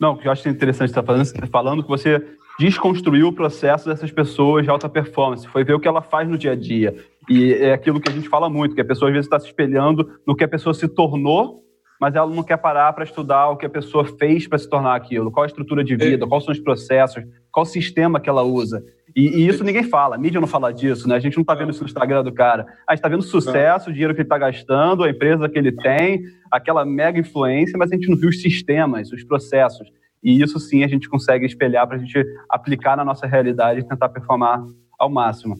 Não, 0.00 0.12
o 0.12 0.16
que 0.16 0.26
eu 0.26 0.32
acho 0.32 0.48
interessante 0.48 0.88
estar 0.88 1.02
falando, 1.02 1.26
falando 1.50 1.82
que 1.82 1.88
você 1.88 2.24
desconstruiu 2.58 3.28
o 3.28 3.32
processo 3.32 3.88
dessas 3.88 4.10
pessoas 4.10 4.64
de 4.64 4.70
alta 4.70 4.88
performance, 4.88 5.46
foi 5.48 5.62
ver 5.62 5.74
o 5.74 5.80
que 5.80 5.86
ela 5.86 6.00
faz 6.00 6.28
no 6.28 6.38
dia 6.38 6.52
a 6.52 6.56
dia. 6.56 6.96
E 7.28 7.52
é 7.52 7.74
aquilo 7.74 8.00
que 8.00 8.08
a 8.10 8.12
gente 8.12 8.28
fala 8.28 8.48
muito, 8.48 8.74
que 8.74 8.80
a 8.80 8.84
pessoa 8.84 9.10
às 9.10 9.12
vezes 9.12 9.26
está 9.26 9.38
se 9.38 9.46
espelhando 9.46 10.10
no 10.26 10.34
que 10.34 10.42
a 10.42 10.48
pessoa 10.48 10.72
se 10.72 10.88
tornou, 10.88 11.62
mas 12.00 12.14
ela 12.14 12.34
não 12.34 12.42
quer 12.42 12.56
parar 12.56 12.92
para 12.94 13.04
estudar 13.04 13.50
o 13.50 13.56
que 13.58 13.66
a 13.66 13.70
pessoa 13.70 14.04
fez 14.04 14.48
para 14.48 14.58
se 14.58 14.68
tornar 14.68 14.94
aquilo, 14.94 15.30
qual 15.30 15.44
a 15.44 15.46
estrutura 15.46 15.84
de 15.84 15.94
vida, 15.96 16.26
quais 16.26 16.44
são 16.44 16.52
os 16.52 16.60
processos, 16.60 17.22
qual 17.52 17.64
o 17.64 17.68
sistema 17.68 18.18
que 18.18 18.28
ela 18.28 18.42
usa. 18.42 18.82
E, 19.14 19.42
e, 19.42 19.48
isso 19.48 19.64
ninguém 19.64 19.82
fala, 19.82 20.16
a 20.16 20.18
mídia 20.18 20.40
não 20.40 20.46
fala 20.46 20.72
disso, 20.72 21.08
né? 21.08 21.16
A 21.16 21.20
gente 21.20 21.36
não 21.36 21.42
está 21.42 21.54
vendo 21.54 21.70
isso 21.70 21.82
no 21.82 21.86
Instagram 21.86 22.22
do 22.22 22.32
cara. 22.32 22.66
A 22.88 22.92
gente 22.92 22.98
está 22.98 23.08
vendo 23.08 23.20
o 23.20 23.24
sucesso, 23.24 23.90
o 23.90 23.92
dinheiro 23.92 24.14
que 24.14 24.20
ele 24.20 24.26
está 24.26 24.38
gastando, 24.38 25.04
a 25.04 25.10
empresa 25.10 25.48
que 25.48 25.58
ele 25.58 25.72
tem, 25.72 26.22
aquela 26.50 26.84
mega 26.84 27.18
influência, 27.18 27.78
mas 27.78 27.90
a 27.90 27.94
gente 27.94 28.08
não 28.08 28.16
viu 28.16 28.28
os 28.28 28.40
sistemas, 28.40 29.10
os 29.12 29.24
processos. 29.24 29.88
E 30.22 30.42
isso 30.42 30.58
sim 30.60 30.84
a 30.84 30.88
gente 30.88 31.08
consegue 31.08 31.46
espelhar 31.46 31.86
para 31.86 31.96
a 31.96 32.00
gente 32.00 32.22
aplicar 32.48 32.96
na 32.96 33.04
nossa 33.04 33.26
realidade 33.26 33.80
e 33.80 33.88
tentar 33.88 34.08
performar 34.10 34.62
ao 34.98 35.08
máximo. 35.08 35.56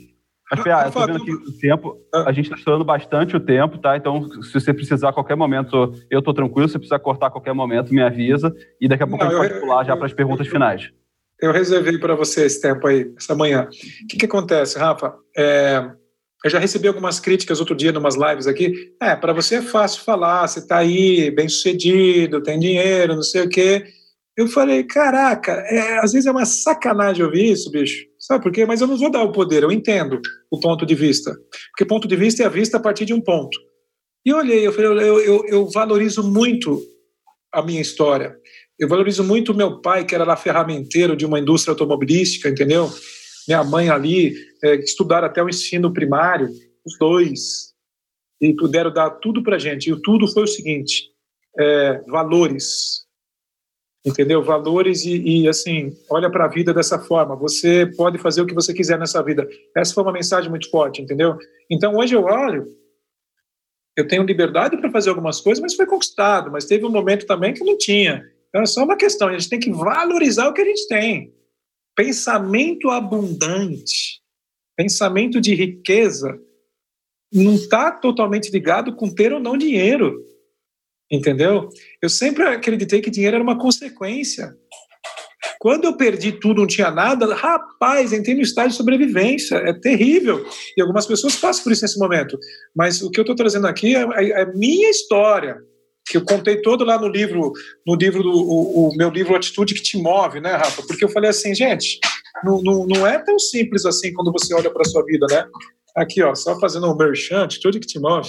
Mas, 0.51 0.62
Pia, 0.64 0.82
eu 0.82 0.89
estou 0.89 1.06
vendo 1.06 1.22
aqui 1.22 1.32
o 1.32 1.59
tempo, 1.59 1.97
ah. 2.12 2.24
a 2.27 2.32
gente 2.32 2.47
está 2.47 2.56
estourando 2.56 2.85
bastante 2.85 3.36
o 3.36 3.40
tempo, 3.40 3.78
tá? 3.78 3.97
Então, 3.97 4.28
se 4.43 4.52
você 4.52 4.74
precisar 4.74 5.10
a 5.10 5.12
qualquer 5.12 5.36
momento, 5.36 5.94
eu 6.10 6.18
estou 6.18 6.35
tranquilo. 6.35 6.66
Se 6.66 6.72
você 6.72 6.78
precisar 6.81 6.98
cortar 6.98 7.28
a 7.28 7.31
qualquer 7.31 7.55
momento, 7.55 7.94
me 7.94 8.02
avisa. 8.02 8.52
E 8.81 8.89
daqui 8.89 9.05
a 9.05 9.06
pouco 9.06 9.24
não, 9.24 9.31
a 9.31 9.35
gente 9.35 9.44
eu, 9.44 9.48
pode 9.48 9.60
pular 9.60 9.82
eu, 9.82 9.86
já 9.86 9.97
para 9.97 10.06
as 10.06 10.12
perguntas 10.12 10.47
eu, 10.47 10.52
finais. 10.52 10.90
Eu 11.41 11.53
reservei 11.53 11.99
para 11.99 12.15
você 12.15 12.45
esse 12.45 12.61
tempo 12.61 12.87
aí, 12.87 13.12
essa 13.17 13.35
manhã. 13.35 13.69
O 14.03 14.07
que, 14.07 14.17
que 14.17 14.27
acontece, 14.27 14.79
Rafa? 14.79 15.15
É, 15.37 15.91
eu 16.45 16.51
já 16.51 16.59
recebi 16.59 16.89
algumas 16.89 17.21
críticas 17.21 17.61
outro 17.61 17.75
dia, 17.75 17.91
em 17.91 17.97
umas 17.97 18.17
lives 18.17 18.47
aqui. 18.47 18.95
É, 19.01 19.15
para 19.15 19.33
você 19.33 19.57
é 19.57 19.62
fácil 19.62 20.03
falar, 20.03 20.47
você 20.47 20.59
está 20.59 20.79
aí, 20.79 21.31
bem 21.31 21.49
sucedido, 21.49 22.43
tem 22.43 22.59
dinheiro, 22.59 23.15
não 23.15 23.23
sei 23.23 23.43
o 23.43 23.49
quê. 23.49 23.85
Eu 24.37 24.49
falei, 24.49 24.85
caraca, 24.85 25.53
é, 25.53 25.99
às 25.99 26.12
vezes 26.12 26.27
é 26.27 26.31
uma 26.31 26.47
sacanagem 26.47 27.25
ouvir 27.25 27.53
isso, 27.53 27.71
bicho. 27.71 28.07
Sabe 28.19 28.43
por 28.43 28.53
quê? 28.53 28.65
Mas 28.65 28.81
eu 28.81 28.87
não 28.87 28.97
vou 28.97 29.11
dar 29.11 29.23
o 29.23 29.33
poder, 29.33 29.62
eu 29.62 29.73
entendo 29.73 30.21
o 30.51 30.59
ponto 30.59 30.87
de 30.87 30.95
vista. 30.95 31.35
Porque 31.71 31.85
ponto 31.85 32.09
de 32.09 32.17
vista 32.17 32.43
é 32.43 32.47
a 32.47 32.51
vista 32.51 32.79
a 32.79 32.81
partir 32.81 33.05
de 33.05 33.12
um 33.12 33.21
ponto. 33.21 33.59
E 34.25 34.31
eu 34.31 34.39
olhei, 34.39 34.67
eu 34.67 34.73
falei, 34.73 35.09
eu, 35.09 35.21
eu, 35.21 35.45
eu 35.47 35.71
valorizo 35.71 36.23
muito 36.23 36.81
a 37.53 37.62
minha 37.62 37.81
história. 37.81 38.35
Eu 38.81 38.89
valorizo 38.89 39.23
muito 39.23 39.52
meu 39.52 39.78
pai, 39.82 40.07
que 40.07 40.15
era 40.15 40.24
lá 40.24 40.35
ferramenteiro 40.35 41.15
de 41.15 41.27
uma 41.27 41.39
indústria 41.39 41.73
automobilística, 41.73 42.48
entendeu? 42.48 42.90
Minha 43.47 43.62
mãe 43.62 43.90
ali, 43.90 44.35
é, 44.65 44.77
estudaram 44.77 45.27
até 45.27 45.43
o 45.43 45.51
ensino 45.51 45.93
primário, 45.93 46.48
os 46.82 46.97
dois, 46.98 47.74
e 48.40 48.55
puderam 48.55 48.90
dar 48.90 49.11
tudo 49.11 49.43
para 49.43 49.59
gente. 49.59 49.93
E 49.93 50.01
tudo 50.01 50.27
foi 50.27 50.44
o 50.44 50.47
seguinte: 50.47 51.11
é, 51.59 52.01
valores, 52.09 53.05
entendeu? 54.02 54.43
Valores 54.43 55.05
e, 55.05 55.43
e 55.43 55.48
assim, 55.48 55.93
olha 56.09 56.31
para 56.31 56.47
a 56.47 56.48
vida 56.48 56.73
dessa 56.73 56.98
forma. 56.98 57.36
Você 57.36 57.85
pode 57.98 58.16
fazer 58.16 58.40
o 58.40 58.47
que 58.47 58.55
você 58.55 58.73
quiser 58.73 58.98
nessa 58.98 59.23
vida. 59.23 59.47
Essa 59.77 59.93
foi 59.93 60.02
uma 60.02 60.12
mensagem 60.12 60.48
muito 60.48 60.70
forte, 60.70 61.02
entendeu? 61.02 61.36
Então 61.70 61.97
hoje 61.97 62.15
eu 62.15 62.24
olho, 62.24 62.66
eu 63.94 64.09
tenho 64.09 64.23
liberdade 64.23 64.78
para 64.78 64.90
fazer 64.90 65.11
algumas 65.11 65.39
coisas, 65.39 65.61
mas 65.61 65.74
foi 65.74 65.85
conquistado. 65.85 66.51
Mas 66.51 66.65
teve 66.65 66.86
um 66.86 66.90
momento 66.90 67.27
também 67.27 67.52
que 67.52 67.62
não 67.62 67.77
tinha. 67.77 68.24
Então 68.51 68.62
é 68.62 68.66
só 68.66 68.85
uma 68.85 68.97
questão, 68.97 69.28
a 69.28 69.32
gente 69.32 69.48
tem 69.48 69.60
que 69.60 69.70
valorizar 69.70 70.48
o 70.48 70.52
que 70.52 70.60
a 70.60 70.64
gente 70.64 70.86
tem. 70.89 71.32
Pensamento 71.97 72.90
abundante, 72.90 74.20
pensamento 74.77 75.40
de 75.40 75.55
riqueza, 75.55 76.39
não 77.32 77.55
está 77.55 77.93
totalmente 77.93 78.51
ligado 78.51 78.94
com 78.97 79.09
ter 79.09 79.32
ou 79.32 79.40
não 79.40 79.56
dinheiro. 79.56 80.24
Entendeu? 81.10 81.68
Eu 82.02 82.09
sempre 82.09 82.44
acreditei 82.44 83.01
que 83.01 83.10
dinheiro 83.10 83.36
era 83.36 83.43
uma 83.43 83.59
consequência. 83.59 84.52
Quando 85.59 85.85
eu 85.85 85.97
perdi 85.97 86.32
tudo, 86.32 86.60
não 86.60 86.66
tinha 86.66 86.90
nada, 86.90 87.35
rapaz, 87.35 88.12
entrei 88.12 88.35
no 88.35 88.43
estágio 88.43 88.70
de 88.70 88.77
sobrevivência. 88.77 89.56
É 89.56 89.72
terrível. 89.72 90.44
E 90.77 90.81
algumas 90.81 91.06
pessoas 91.06 91.36
passam 91.36 91.62
por 91.62 91.72
isso 91.72 91.82
nesse 91.82 91.98
momento. 91.98 92.39
Mas 92.74 93.02
o 93.02 93.10
que 93.10 93.20
eu 93.20 93.22
estou 93.22 93.36
trazendo 93.36 93.66
aqui 93.66 93.94
é, 93.94 94.02
é, 94.02 94.43
é 94.43 94.52
minha 94.55 94.90
história 94.90 95.59
que 96.11 96.16
eu 96.16 96.24
contei 96.24 96.61
todo 96.61 96.85
lá 96.85 97.01
no 97.01 97.07
livro, 97.07 97.53
no 97.87 97.95
livro 97.95 98.20
do 98.20 98.31
o, 98.32 98.89
o, 98.89 98.97
meu 98.97 99.11
livro 99.11 99.37
Atitude 99.37 99.74
que 99.74 99.82
te 99.82 99.97
move, 99.97 100.41
né, 100.41 100.57
Rafa? 100.57 100.82
Porque 100.82 101.05
eu 101.05 101.09
falei 101.09 101.31
assim, 101.31 101.55
gente, 101.55 102.01
não, 102.43 102.61
não, 102.61 102.85
não 102.85 103.07
é 103.07 103.16
tão 103.19 103.39
simples 103.39 103.87
assim 103.87 104.12
quando 104.12 104.32
você 104.32 104.53
olha 104.53 104.70
para 104.73 104.85
sua 104.85 105.05
vida, 105.05 105.24
né? 105.31 105.47
Aqui, 105.97 106.20
ó, 106.20 106.35
só 106.35 106.59
fazendo 106.59 106.91
um 106.91 106.97
merchan, 106.97 107.45
Atitude 107.45 107.78
que 107.78 107.87
te 107.87 108.01
move. 108.01 108.28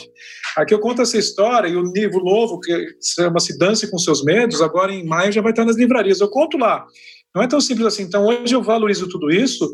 Aqui 0.56 0.76
eu 0.76 0.80
conto 0.80 1.02
essa 1.02 1.18
história 1.18 1.68
e 1.68 1.76
o 1.76 1.82
livro 1.92 2.24
novo, 2.24 2.60
que 2.60 2.72
chama-se 3.04 3.58
Dance 3.58 3.90
com 3.90 3.98
Seus 3.98 4.24
Medos, 4.24 4.62
agora 4.62 4.94
em 4.94 5.04
maio 5.04 5.32
já 5.32 5.42
vai 5.42 5.52
estar 5.52 5.66
nas 5.66 5.78
livrarias. 5.78 6.22
Eu 6.22 6.30
conto 6.30 6.60
lá. 6.60 6.86
Não 7.34 7.42
é 7.42 7.48
tão 7.48 7.60
simples 7.60 7.88
assim. 7.88 8.04
Então, 8.04 8.26
hoje 8.26 8.54
eu 8.54 8.62
valorizo 8.62 9.10
tudo 9.10 9.32
isso 9.32 9.68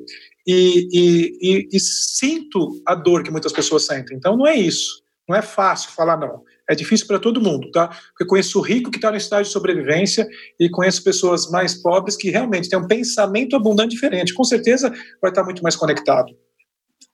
e, 0.46 0.88
e, 0.94 1.38
e, 1.42 1.70
e 1.74 1.80
sinto 1.80 2.82
a 2.86 2.96
dor 2.96 3.24
que 3.24 3.32
muitas 3.32 3.52
pessoas 3.52 3.86
sentem. 3.86 4.16
Então, 4.16 4.38
não 4.38 4.48
é 4.48 4.56
isso. 4.56 5.02
Não 5.28 5.36
é 5.36 5.42
fácil 5.42 5.92
falar 5.92 6.18
não. 6.18 6.44
É 6.70 6.76
difícil 6.76 7.08
para 7.08 7.20
todo 7.20 7.42
mundo, 7.42 7.72
tá? 7.72 7.88
Porque 7.88 8.24
eu 8.24 8.28
conheço 8.28 8.60
o 8.60 8.62
rico 8.62 8.92
que 8.92 8.98
está 8.98 9.10
no 9.10 9.18
estágio 9.18 9.46
de 9.46 9.52
sobrevivência 9.52 10.28
e 10.60 10.70
conheço 10.70 11.04
pessoas 11.04 11.50
mais 11.50 11.74
pobres 11.76 12.16
que 12.16 12.30
realmente 12.30 12.70
têm 12.70 12.78
um 12.78 12.88
pensamento 12.88 13.56
abundante 13.56 13.96
diferente. 13.96 14.34
Com 14.34 14.44
certeza 14.44 14.94
vai 15.22 15.32
estar 15.32 15.44
muito 15.44 15.64
mais 15.64 15.76
conectado. 15.76 16.36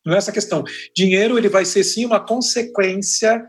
Não 0.06 0.16
é 0.16 0.18
essa 0.18 0.32
questão. 0.32 0.64
Dinheiro 0.96 1.38
ele 1.38 1.50
vai 1.50 1.66
ser 1.66 1.84
sim 1.84 2.06
uma 2.06 2.20
consequência 2.20 3.46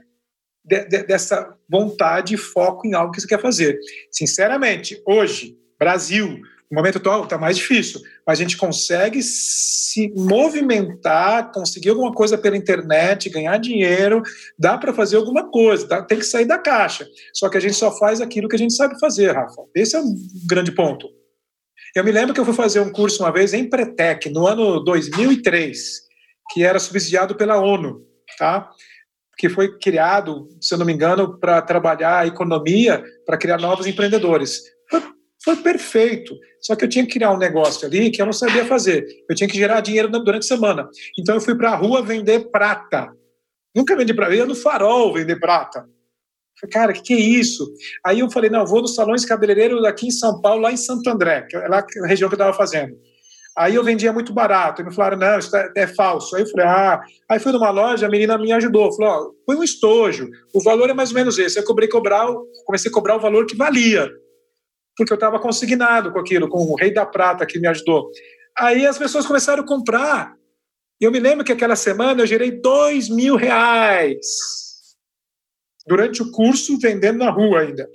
de, 0.65 0.85
de, 0.85 1.03
dessa 1.05 1.55
vontade 1.69 2.35
e 2.35 2.39
foco 2.39 2.87
em 2.87 2.95
algo 2.95 3.13
que 3.13 3.21
você 3.21 3.27
quer 3.27 3.41
fazer. 3.41 3.79
Sinceramente, 4.11 5.01
hoje, 5.07 5.57
Brasil, 5.79 6.41
no 6.71 6.77
momento 6.77 6.99
atual 6.99 7.25
está 7.25 7.39
mais 7.39 7.57
difícil, 7.57 8.01
mas 8.27 8.39
a 8.39 8.43
gente 8.43 8.57
consegue 8.57 9.23
se 9.23 10.13
movimentar, 10.17 11.53
conseguir 11.53 11.91
alguma 11.91 12.13
coisa 12.13 12.37
pela 12.37 12.57
internet, 12.57 13.31
ganhar 13.31 13.57
dinheiro, 13.59 14.23
dá 14.59 14.77
para 14.77 14.93
fazer 14.93 15.17
alguma 15.17 15.51
coisa, 15.51 16.03
tem 16.03 16.19
que 16.19 16.25
sair 16.25 16.47
da 16.47 16.59
caixa. 16.59 17.07
Só 17.33 17.49
que 17.49 17.57
a 17.57 17.61
gente 17.61 17.75
só 17.75 17.97
faz 17.97 18.21
aquilo 18.21 18.49
que 18.49 18.57
a 18.57 18.59
gente 18.59 18.75
sabe 18.75 18.99
fazer, 18.99 19.33
Rafa. 19.33 19.63
Esse 19.75 19.97
é 19.97 20.01
um 20.01 20.17
grande 20.49 20.73
ponto. 20.73 21.09
Eu 21.95 22.03
me 22.03 22.11
lembro 22.11 22.35
que 22.35 22.41
eu 22.41 22.45
fui 22.45 22.55
fazer 22.55 22.81
um 22.81 22.91
curso 22.91 23.23
uma 23.23 23.33
vez 23.33 23.55
em 23.55 23.69
Pretec, 23.69 24.29
no 24.31 24.47
ano 24.47 24.81
2003, 24.81 25.79
que 26.51 26.65
era 26.65 26.81
subsidiado 26.81 27.37
pela 27.37 27.61
ONU, 27.61 28.05
tá? 28.37 28.69
que 29.37 29.49
foi 29.49 29.79
criado, 29.79 30.49
se 30.61 30.75
eu 30.75 30.79
não 30.79 30.87
me 30.87 30.93
engano, 30.93 31.39
para 31.39 31.61
trabalhar 31.63 32.21
a 32.21 32.27
economia, 32.27 33.03
para 33.27 33.37
criar 33.37 33.59
novos 33.59 33.87
empreendedores. 33.87 34.63
Foi, 34.91 35.03
foi, 35.45 35.57
perfeito. 35.57 36.35
Só 36.59 36.75
que 36.75 36.85
eu 36.85 36.89
tinha 36.89 37.05
que 37.05 37.13
criar 37.13 37.31
um 37.33 37.37
negócio 37.37 37.87
ali 37.87 38.11
que 38.11 38.23
eu 38.23 38.25
não 38.25 38.33
sabia 38.33 38.65
fazer. 38.65 39.05
Eu 39.29 39.37
tinha 39.37 39.49
que 39.49 39.59
gerar 39.59 39.83
dinheiro 39.83 40.09
durante 40.09 40.45
a 40.45 40.49
semana. 40.49 40.89
Então 41.19 41.35
eu 41.35 41.41
fui 41.41 41.55
para 41.55 41.73
a 41.73 41.77
rua 41.77 42.03
vender 42.03 42.51
prata. 42.51 43.13
Nunca 43.77 43.95
vendi 43.95 44.15
para 44.15 44.35
ia 44.35 44.47
no 44.47 44.55
farol 44.55 45.13
vender 45.13 45.39
prata. 45.39 45.85
Falei, 46.59 46.73
cara, 46.73 46.93
o 46.93 46.95
que, 46.95 47.03
que, 47.03 47.13
é 47.13 47.19
isso? 47.19 47.69
Aí 48.07 48.21
eu 48.21 48.31
falei, 48.31 48.49
não, 48.49 48.65
vou 48.65 48.81
nos 48.81 48.95
salões 48.95 49.27
cabeleireiros 49.27 49.85
aqui 49.85 50.07
em 50.07 50.11
São 50.11 50.41
Paulo, 50.41 50.63
lá 50.63 50.73
em 50.73 50.77
Santo 50.77 51.11
André, 51.11 51.43
que 51.43 51.57
é 51.57 51.69
lá 51.69 51.85
na 51.97 52.07
região 52.07 52.29
que 52.31 52.35
eu 52.35 52.39
estava 52.39 52.57
fazendo. 52.57 52.97
Aí 53.57 53.75
eu 53.75 53.85
vendia 53.85 54.13
muito 54.13 54.33
barato. 54.33 54.81
E 54.81 54.85
me 54.85 54.95
falaram, 54.95 55.19
não, 55.19 55.39
isso 55.39 55.55
é, 55.55 55.73
é, 55.77 55.87
falso. 55.87 56.35
Aí 56.35 56.43
eu 56.43 56.49
falei, 56.49 56.67
ah. 56.67 57.03
Aí 57.29 57.39
fui 57.39 57.53
numa 57.53 57.71
loja, 57.71 58.07
a 58.07 58.11
menina 58.11 58.39
me 58.39 58.51
ajudou. 58.53 58.93
Falou, 58.95 59.13
ó, 59.13 59.31
põe 59.47 59.57
um 59.57 59.63
estojo. 59.63 60.29
O 60.55 60.63
valor 60.63 60.89
é 60.89 60.95
mais 60.95 61.11
ou 61.11 61.17
menos 61.17 61.39
esse. 61.39 61.59
Eu 61.59 61.65
cobrei 61.65 61.89
cobrar, 61.89 62.27
comecei 62.65 62.91
a 62.91 62.95
cobrar 62.95 63.17
o 63.17 63.21
valor 63.21 63.45
que 63.47 63.57
valia. 63.57 64.11
Porque 64.97 65.13
eu 65.13 65.17
estava 65.17 65.41
consignado 65.41 66.13
com 66.13 66.19
aquilo, 66.19 66.49
com 66.49 66.59
o 66.59 66.77
rei 66.77 66.93
da 66.93 67.05
prata 67.05 67.47
que 67.47 67.59
me 67.59 67.67
ajudou. 67.67 68.11
Aí 68.57 68.87
as 68.87 68.97
pessoas 68.99 69.27
começaram 69.27 69.63
a 69.63 69.67
comprar. 69.67 70.35
Eu 71.01 71.11
me 71.11 71.19
lembro 71.19 71.45
que 71.45 71.53
aquela 71.53 71.77
semana 71.77 72.23
eu 72.23 72.27
gerei 72.27 72.51
dois 72.51 73.09
mil 73.09 73.37
reais. 73.37 74.27
Durante 75.87 76.23
o 76.23 76.31
curso, 76.31 76.79
vendendo 76.79 77.19
na 77.19 77.31
rua 77.31 77.61
ainda. 77.61 77.89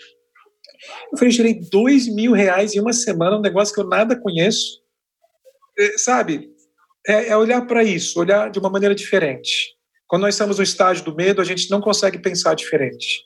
Eu 1.11 1.17
falei, 1.17 1.31
gerei 1.31 1.59
dois 1.71 2.07
mil 2.07 2.33
reais 2.33 2.75
em 2.75 2.79
uma 2.79 2.93
semana, 2.93 3.37
um 3.37 3.41
negócio 3.41 3.73
que 3.73 3.81
eu 3.81 3.87
nada 3.87 4.19
conheço. 4.19 4.81
É, 5.77 5.97
sabe, 5.97 6.49
é, 7.07 7.29
é 7.29 7.37
olhar 7.37 7.65
para 7.65 7.83
isso, 7.83 8.19
olhar 8.19 8.51
de 8.51 8.59
uma 8.59 8.69
maneira 8.69 8.93
diferente. 8.93 9.75
Quando 10.07 10.23
nós 10.23 10.35
estamos 10.35 10.57
no 10.57 10.63
estágio 10.63 11.05
do 11.05 11.15
medo, 11.15 11.41
a 11.41 11.45
gente 11.45 11.69
não 11.69 11.79
consegue 11.79 12.19
pensar 12.19 12.55
diferente. 12.55 13.25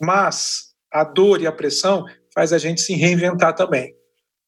Mas 0.00 0.72
a 0.90 1.04
dor 1.04 1.40
e 1.40 1.46
a 1.46 1.52
pressão 1.52 2.04
faz 2.34 2.52
a 2.52 2.58
gente 2.58 2.80
se 2.80 2.94
reinventar 2.94 3.54
também. 3.54 3.94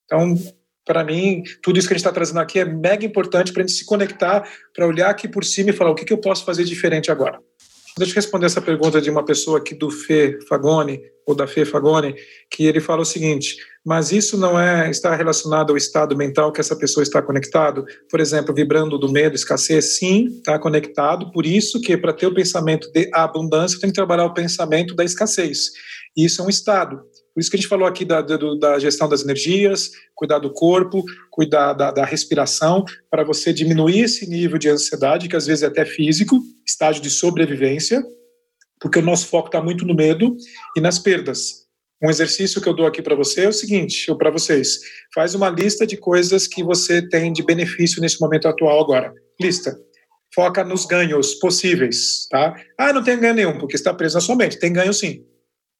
Então, 0.04 0.36
para 0.84 1.02
mim, 1.02 1.42
tudo 1.62 1.78
isso 1.78 1.88
que 1.88 1.94
a 1.94 1.96
gente 1.96 2.04
está 2.04 2.12
trazendo 2.12 2.40
aqui 2.40 2.58
é 2.58 2.64
mega 2.64 3.06
importante 3.06 3.52
para 3.52 3.62
a 3.62 3.66
gente 3.66 3.76
se 3.76 3.86
conectar, 3.86 4.46
para 4.74 4.86
olhar 4.86 5.08
aqui 5.08 5.26
por 5.26 5.44
cima 5.44 5.70
e 5.70 5.72
falar 5.72 5.90
o 5.90 5.94
que, 5.94 6.04
que 6.04 6.12
eu 6.12 6.18
posso 6.18 6.44
fazer 6.44 6.64
diferente 6.64 7.10
agora. 7.10 7.40
Deixa 7.96 8.12
eu 8.12 8.16
responder 8.16 8.46
essa 8.46 8.60
pergunta 8.60 9.00
de 9.00 9.08
uma 9.08 9.24
pessoa 9.24 9.58
aqui 9.58 9.72
do 9.72 9.88
Fê 9.88 10.38
Fagone, 10.48 11.00
ou 11.24 11.34
da 11.34 11.46
Fê 11.46 11.64
Fagone, 11.64 12.14
que 12.50 12.66
ele 12.66 12.80
fala 12.80 13.02
o 13.02 13.04
seguinte: 13.04 13.56
mas 13.86 14.10
isso 14.10 14.36
não 14.36 14.58
é 14.58 14.90
está 14.90 15.14
relacionado 15.14 15.70
ao 15.70 15.76
estado 15.76 16.16
mental 16.16 16.50
que 16.50 16.60
essa 16.60 16.74
pessoa 16.74 17.04
está 17.04 17.22
conectado? 17.22 17.84
Por 18.10 18.18
exemplo, 18.18 18.52
vibrando 18.52 18.98
do 18.98 19.10
medo, 19.10 19.36
escassez, 19.36 19.96
sim, 19.96 20.26
está 20.26 20.58
conectado. 20.58 21.30
Por 21.30 21.46
isso 21.46 21.80
que 21.80 21.96
para 21.96 22.12
ter 22.12 22.26
o 22.26 22.34
pensamento 22.34 22.90
de 22.90 23.08
abundância 23.12 23.78
tem 23.78 23.90
que 23.90 23.94
trabalhar 23.94 24.26
o 24.26 24.34
pensamento 24.34 24.94
da 24.94 25.04
escassez. 25.04 25.70
Isso 26.16 26.42
é 26.42 26.44
um 26.44 26.50
estado. 26.50 27.00
Por 27.34 27.40
isso 27.40 27.50
que 27.50 27.56
a 27.56 27.60
gente 27.60 27.68
falou 27.68 27.86
aqui 27.86 28.04
da, 28.04 28.22
da, 28.22 28.78
gestão 28.78 29.08
das 29.08 29.22
energias, 29.22 29.90
cuidar 30.14 30.38
do 30.38 30.52
corpo, 30.52 31.02
cuidar 31.32 31.72
da, 31.72 31.90
da 31.90 32.04
respiração, 32.04 32.84
para 33.10 33.24
você 33.24 33.52
diminuir 33.52 34.02
esse 34.02 34.28
nível 34.28 34.56
de 34.56 34.68
ansiedade, 34.68 35.28
que 35.28 35.34
às 35.34 35.46
vezes 35.46 35.64
é 35.64 35.66
até 35.66 35.84
físico, 35.84 36.40
estágio 36.64 37.02
de 37.02 37.10
sobrevivência, 37.10 38.00
porque 38.80 39.00
o 39.00 39.02
nosso 39.02 39.26
foco 39.26 39.48
está 39.48 39.60
muito 39.60 39.84
no 39.84 39.94
medo 39.94 40.36
e 40.76 40.80
nas 40.80 41.00
perdas. 41.00 41.64
Um 42.00 42.08
exercício 42.08 42.60
que 42.60 42.68
eu 42.68 42.74
dou 42.74 42.86
aqui 42.86 43.02
para 43.02 43.16
você 43.16 43.42
é 43.42 43.48
o 43.48 43.52
seguinte, 43.52 44.08
ou 44.10 44.16
para 44.16 44.30
vocês, 44.30 44.78
faz 45.12 45.34
uma 45.34 45.50
lista 45.50 45.84
de 45.84 45.96
coisas 45.96 46.46
que 46.46 46.62
você 46.62 47.02
tem 47.08 47.32
de 47.32 47.42
benefício 47.42 48.00
nesse 48.00 48.20
momento 48.20 48.46
atual 48.46 48.80
agora. 48.80 49.12
Lista. 49.40 49.76
Foca 50.32 50.62
nos 50.62 50.84
ganhos 50.84 51.34
possíveis, 51.34 52.28
tá? 52.28 52.54
Ah, 52.78 52.92
não 52.92 53.02
tem 53.02 53.18
ganho 53.18 53.34
nenhum, 53.34 53.58
porque 53.58 53.76
está 53.76 53.92
preso 53.94 54.16
na 54.16 54.20
sua 54.20 54.36
mente. 54.36 54.58
Tem 54.58 54.72
ganho 54.72 54.92
sim. 54.92 55.24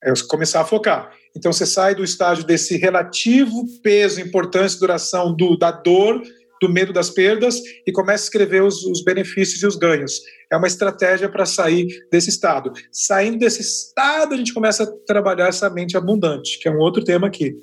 É 0.04 0.12
começar 0.28 0.60
a 0.60 0.64
focar. 0.64 1.10
Então 1.34 1.52
você 1.52 1.64
sai 1.64 1.94
do 1.94 2.04
estágio 2.04 2.44
desse 2.44 2.76
relativo 2.76 3.64
peso, 3.82 4.20
importância, 4.20 4.78
duração 4.78 5.34
do, 5.34 5.56
da 5.56 5.70
dor, 5.70 6.22
do 6.60 6.68
medo 6.68 6.92
das 6.92 7.10
perdas 7.10 7.60
e 7.86 7.92
começa 7.92 8.24
a 8.24 8.26
escrever 8.26 8.62
os, 8.62 8.84
os 8.84 9.02
benefícios 9.02 9.62
e 9.62 9.66
os 9.66 9.76
ganhos. 9.76 10.20
É 10.50 10.56
uma 10.56 10.66
estratégia 10.66 11.28
para 11.28 11.46
sair 11.46 11.88
desse 12.10 12.30
estado. 12.30 12.72
Saindo 12.92 13.38
desse 13.38 13.60
estado, 13.60 14.34
a 14.34 14.36
gente 14.36 14.54
começa 14.54 14.84
a 14.84 14.92
trabalhar 15.06 15.48
essa 15.48 15.68
mente 15.70 15.96
abundante, 15.96 16.58
que 16.60 16.68
é 16.68 16.70
um 16.70 16.78
outro 16.78 17.02
tema 17.02 17.26
aqui. 17.26 17.54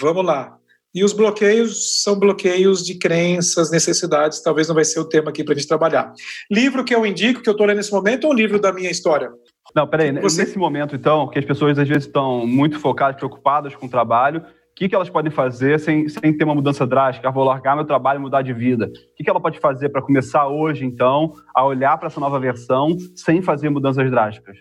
Vamos 0.00 0.24
lá. 0.24 0.58
E 0.94 1.04
os 1.04 1.12
bloqueios 1.12 2.02
são 2.02 2.18
bloqueios 2.18 2.82
de 2.82 2.94
crenças, 2.94 3.70
necessidades, 3.70 4.40
talvez 4.40 4.66
não 4.66 4.74
vai 4.74 4.84
ser 4.84 4.98
o 4.98 5.04
tema 5.04 5.28
aqui 5.28 5.44
para 5.44 5.52
a 5.52 5.56
gente 5.56 5.68
trabalhar. 5.68 6.10
Livro 6.50 6.84
que 6.84 6.94
eu 6.94 7.04
indico, 7.04 7.42
que 7.42 7.48
eu 7.50 7.52
estou 7.52 7.66
lendo 7.66 7.76
nesse 7.76 7.92
momento, 7.92 8.24
ou 8.24 8.32
um 8.32 8.34
livro 8.34 8.58
da 8.58 8.72
minha 8.72 8.90
história? 8.90 9.30
Não, 9.74 9.86
peraí. 9.86 10.12
Você... 10.20 10.42
Nesse 10.42 10.58
momento, 10.58 10.94
então, 10.94 11.28
que 11.28 11.38
as 11.38 11.44
pessoas 11.44 11.78
às 11.78 11.88
vezes 11.88 12.06
estão 12.06 12.46
muito 12.46 12.78
focadas, 12.78 13.16
preocupadas 13.16 13.74
com 13.74 13.86
o 13.86 13.90
trabalho, 13.90 14.40
o 14.40 14.44
que, 14.74 14.88
que 14.88 14.94
elas 14.94 15.08
podem 15.08 15.32
fazer 15.32 15.80
sem, 15.80 16.08
sem 16.08 16.36
ter 16.36 16.44
uma 16.44 16.54
mudança 16.54 16.86
drástica? 16.86 17.28
Ah, 17.28 17.30
vou 17.30 17.44
largar 17.44 17.74
meu 17.74 17.84
trabalho 17.84 18.18
e 18.18 18.22
mudar 18.22 18.42
de 18.42 18.52
vida. 18.52 18.86
O 18.86 19.14
que, 19.16 19.24
que 19.24 19.30
ela 19.30 19.40
pode 19.40 19.58
fazer 19.58 19.88
para 19.88 20.02
começar 20.02 20.46
hoje, 20.48 20.84
então, 20.84 21.32
a 21.54 21.64
olhar 21.64 21.96
para 21.96 22.08
essa 22.08 22.20
nova 22.20 22.38
versão 22.38 22.94
sem 23.14 23.40
fazer 23.40 23.70
mudanças 23.70 24.10
drásticas? 24.10 24.58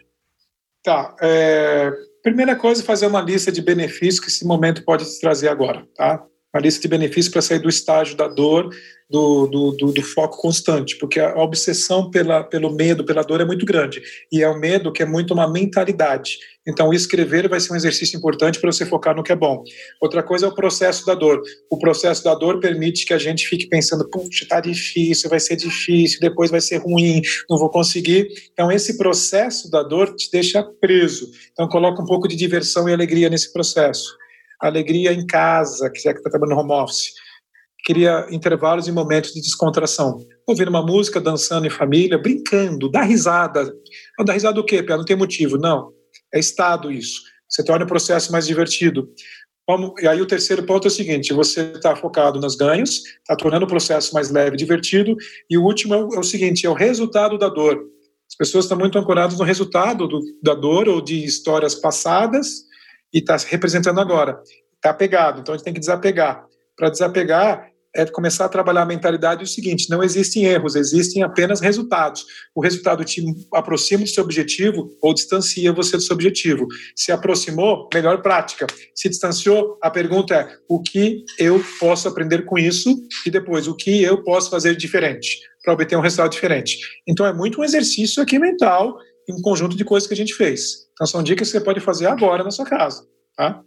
Tá. 0.84 1.14
É... 1.22 1.92
Primeira 2.24 2.56
coisa, 2.56 2.84
fazer 2.84 3.08
uma 3.08 3.22
lista 3.22 3.52
de 3.52 3.62
benefícios 3.62 4.20
que 4.20 4.30
esse 4.30 4.48
momento 4.48 4.86
pode 4.86 5.06
te 5.06 5.20
trazer 5.20 5.50
agora, 5.50 5.86
tá? 5.96 6.26
Uma 6.56 6.62
lista 6.62 6.80
de 6.80 6.88
benefícios 6.88 7.28
para 7.28 7.42
sair 7.42 7.60
do 7.60 7.68
estágio 7.68 8.16
da 8.16 8.30
dor, 8.30 8.70
do, 9.10 9.46
do, 9.46 9.72
do, 9.74 9.92
do, 9.92 10.02
foco 10.02 10.38
constante, 10.38 10.98
porque 10.98 11.20
a 11.20 11.36
obsessão 11.36 12.10
pela, 12.10 12.46
pelo 12.46 12.72
medo, 12.72 13.04
pela 13.04 13.24
dor 13.24 13.42
é 13.42 13.46
muito 13.46 13.66
grande. 13.66 14.02
E 14.32 14.42
é 14.42 14.48
o 14.48 14.58
medo 14.58 14.90
que 14.90 15.04
é 15.04 15.06
muito 15.06 15.34
uma 15.34 15.52
mentalidade. 15.52 16.38
Então, 16.66 16.94
escrever 16.94 17.50
vai 17.50 17.60
ser 17.60 17.74
um 17.74 17.76
exercício 17.76 18.18
importante 18.18 18.58
para 18.58 18.72
você 18.72 18.86
focar 18.86 19.14
no 19.14 19.22
que 19.22 19.34
é 19.34 19.36
bom. 19.36 19.66
Outra 20.02 20.24
coisa 20.24 20.46
é 20.46 20.50
o 20.50 20.56
processo 20.56 21.06
da 21.06 21.14
dor. 21.14 21.42
O 21.70 21.78
processo 21.78 22.24
da 22.24 22.34
dor 22.34 22.62
permite 22.62 23.06
que 23.06 23.14
a 23.14 23.18
gente 23.20 23.46
fique 23.50 23.68
pensando, 23.68 24.10
puxa, 24.10 24.46
tá 24.48 24.62
difícil, 24.62 25.30
vai 25.30 25.42
ser 25.42 25.58
difícil, 25.58 26.22
depois 26.22 26.50
vai 26.50 26.62
ser 26.62 26.78
ruim, 26.78 27.22
não 27.50 27.58
vou 27.58 27.70
conseguir. 27.70 28.30
Então, 28.54 28.72
esse 28.72 28.98
processo 28.98 29.70
da 29.70 29.84
dor 29.84 30.16
te 30.16 30.32
deixa 30.32 30.64
preso. 30.80 31.30
Então, 31.52 31.68
coloca 31.68 32.02
um 32.02 32.06
pouco 32.06 32.30
de 32.30 32.36
diversão 32.38 32.88
e 32.88 32.94
alegria 32.94 33.30
nesse 33.30 33.52
processo. 33.52 34.16
Alegria 34.68 35.14
em 35.14 35.26
casa, 35.26 35.90
que 35.90 36.00
já 36.00 36.12
que 36.12 36.20
está 36.20 36.30
trabalhando 36.30 36.56
no 36.56 36.62
home 36.62 36.84
office 36.84 37.14
queria 37.86 38.26
intervalos 38.32 38.88
e 38.88 38.92
momentos 38.92 39.32
de 39.32 39.40
descontração. 39.40 40.18
Ouvindo 40.48 40.70
uma 40.70 40.82
música, 40.82 41.22
dançando 41.22 41.68
em 41.68 41.70
família, 41.70 42.18
brincando, 42.18 42.90
dar 42.90 43.04
risada. 43.04 43.72
Não, 44.18 44.26
dar 44.26 44.34
risada 44.34 44.56
do 44.56 44.66
quê, 44.66 44.82
Pia? 44.82 44.98
Não 44.98 45.06
tem 45.06 45.16
motivo. 45.16 45.58
Não. 45.58 45.94
É 46.34 46.40
estado 46.40 46.92
isso. 46.92 47.22
Você 47.48 47.64
torna 47.64 47.86
o 47.86 47.88
processo 47.88 48.32
mais 48.32 48.48
divertido. 48.48 49.08
E 50.00 50.08
aí 50.08 50.20
o 50.20 50.26
terceiro 50.26 50.64
ponto 50.64 50.88
é 50.88 50.90
o 50.90 50.92
seguinte: 50.92 51.32
você 51.32 51.74
está 51.76 51.96
focado 51.96 52.40
nos 52.40 52.56
ganhos, 52.56 53.04
está 53.20 53.36
tornando 53.36 53.66
o 53.66 53.70
processo 53.70 54.14
mais 54.14 54.32
leve, 54.32 54.58
divertido. 54.58 55.16
E 55.50 55.58
o 55.58 55.64
último 55.64 55.94
é 55.94 56.04
o, 56.04 56.16
é 56.16 56.20
o 56.20 56.24
seguinte: 56.24 56.66
é 56.66 56.70
o 56.70 56.74
resultado 56.74 57.38
da 57.38 57.50
dor. 57.50 57.80
As 58.28 58.36
pessoas 58.36 58.66
estão 58.66 58.78
muito 58.78 58.98
ancoradas 58.98 59.38
no 59.38 59.46
resultado 59.46 60.08
do, 60.08 60.20
da 60.42 60.56
dor 60.56 60.90
ou 60.90 61.00
de 61.00 61.24
histórias 61.24 61.76
passadas 61.76 62.65
e 63.16 63.20
está 63.20 63.40
se 63.40 63.48
representando 63.50 64.02
agora. 64.02 64.42
Está 64.76 64.90
apegado, 64.90 65.40
então 65.40 65.56
a 65.56 65.58
gente 65.58 65.64
tem 65.64 65.74
que 65.74 65.80
desapegar. 65.80 66.46
Para 66.76 66.90
desapegar, 66.90 67.72
é 67.96 68.06
começar 68.06 68.44
a 68.44 68.50
trabalhar 68.50 68.82
a 68.82 68.86
mentalidade 68.86 69.42
do 69.42 69.48
seguinte: 69.48 69.90
não 69.90 70.04
existem 70.04 70.44
erros, 70.44 70.76
existem 70.76 71.24
apenas 71.24 71.62
resultados. 71.62 72.26
O 72.54 72.62
resultado 72.62 73.06
te 73.06 73.24
aproxima 73.54 74.04
do 74.04 74.10
seu 74.10 74.24
objetivo 74.24 74.90
ou 75.02 75.14
distancia 75.14 75.72
você 75.72 75.96
do 75.96 76.04
seu 76.04 76.14
objetivo. 76.14 76.68
Se 76.94 77.12
aproximou, 77.12 77.88
melhor 77.94 78.22
prática. 78.22 78.68
Se 78.94 79.08
distanciou, 79.08 79.80
a 79.82 79.90
pergunta 79.90 80.36
é: 80.36 80.48
o 80.68 80.82
que 80.82 81.24
eu 81.40 81.64
posso 81.80 82.10
aprender 82.10 82.44
com 82.44 82.60
isso? 82.60 82.94
E 83.26 83.32
depois, 83.32 83.66
o 83.66 83.76
que 83.76 84.04
eu 84.04 84.22
posso 84.24 84.50
fazer 84.50 84.76
diferente 84.76 85.40
para 85.64 85.74
obter 85.74 85.96
um 85.96 86.02
resultado 86.02 86.32
diferente? 86.32 86.78
Então, 87.08 87.26
é 87.26 87.34
muito 87.34 87.62
um 87.62 87.64
exercício 87.64 88.22
aqui 88.22 88.38
mental, 88.38 88.98
um 89.34 89.42
conjunto 89.42 89.76
de 89.76 89.84
coisas 89.84 90.08
que 90.08 90.14
a 90.14 90.18
gente 90.18 90.34
fez. 90.34 90.88
Então, 90.94 91.08
são 91.08 91.24
dicas 91.24 91.48
que 91.48 91.58
você 91.58 91.64
pode 91.64 91.80
fazer 91.80 92.08
agora 92.08 92.44
na 92.44 92.52
sua 92.52 92.66
casa. 92.66 93.06
Tá? 93.36 93.62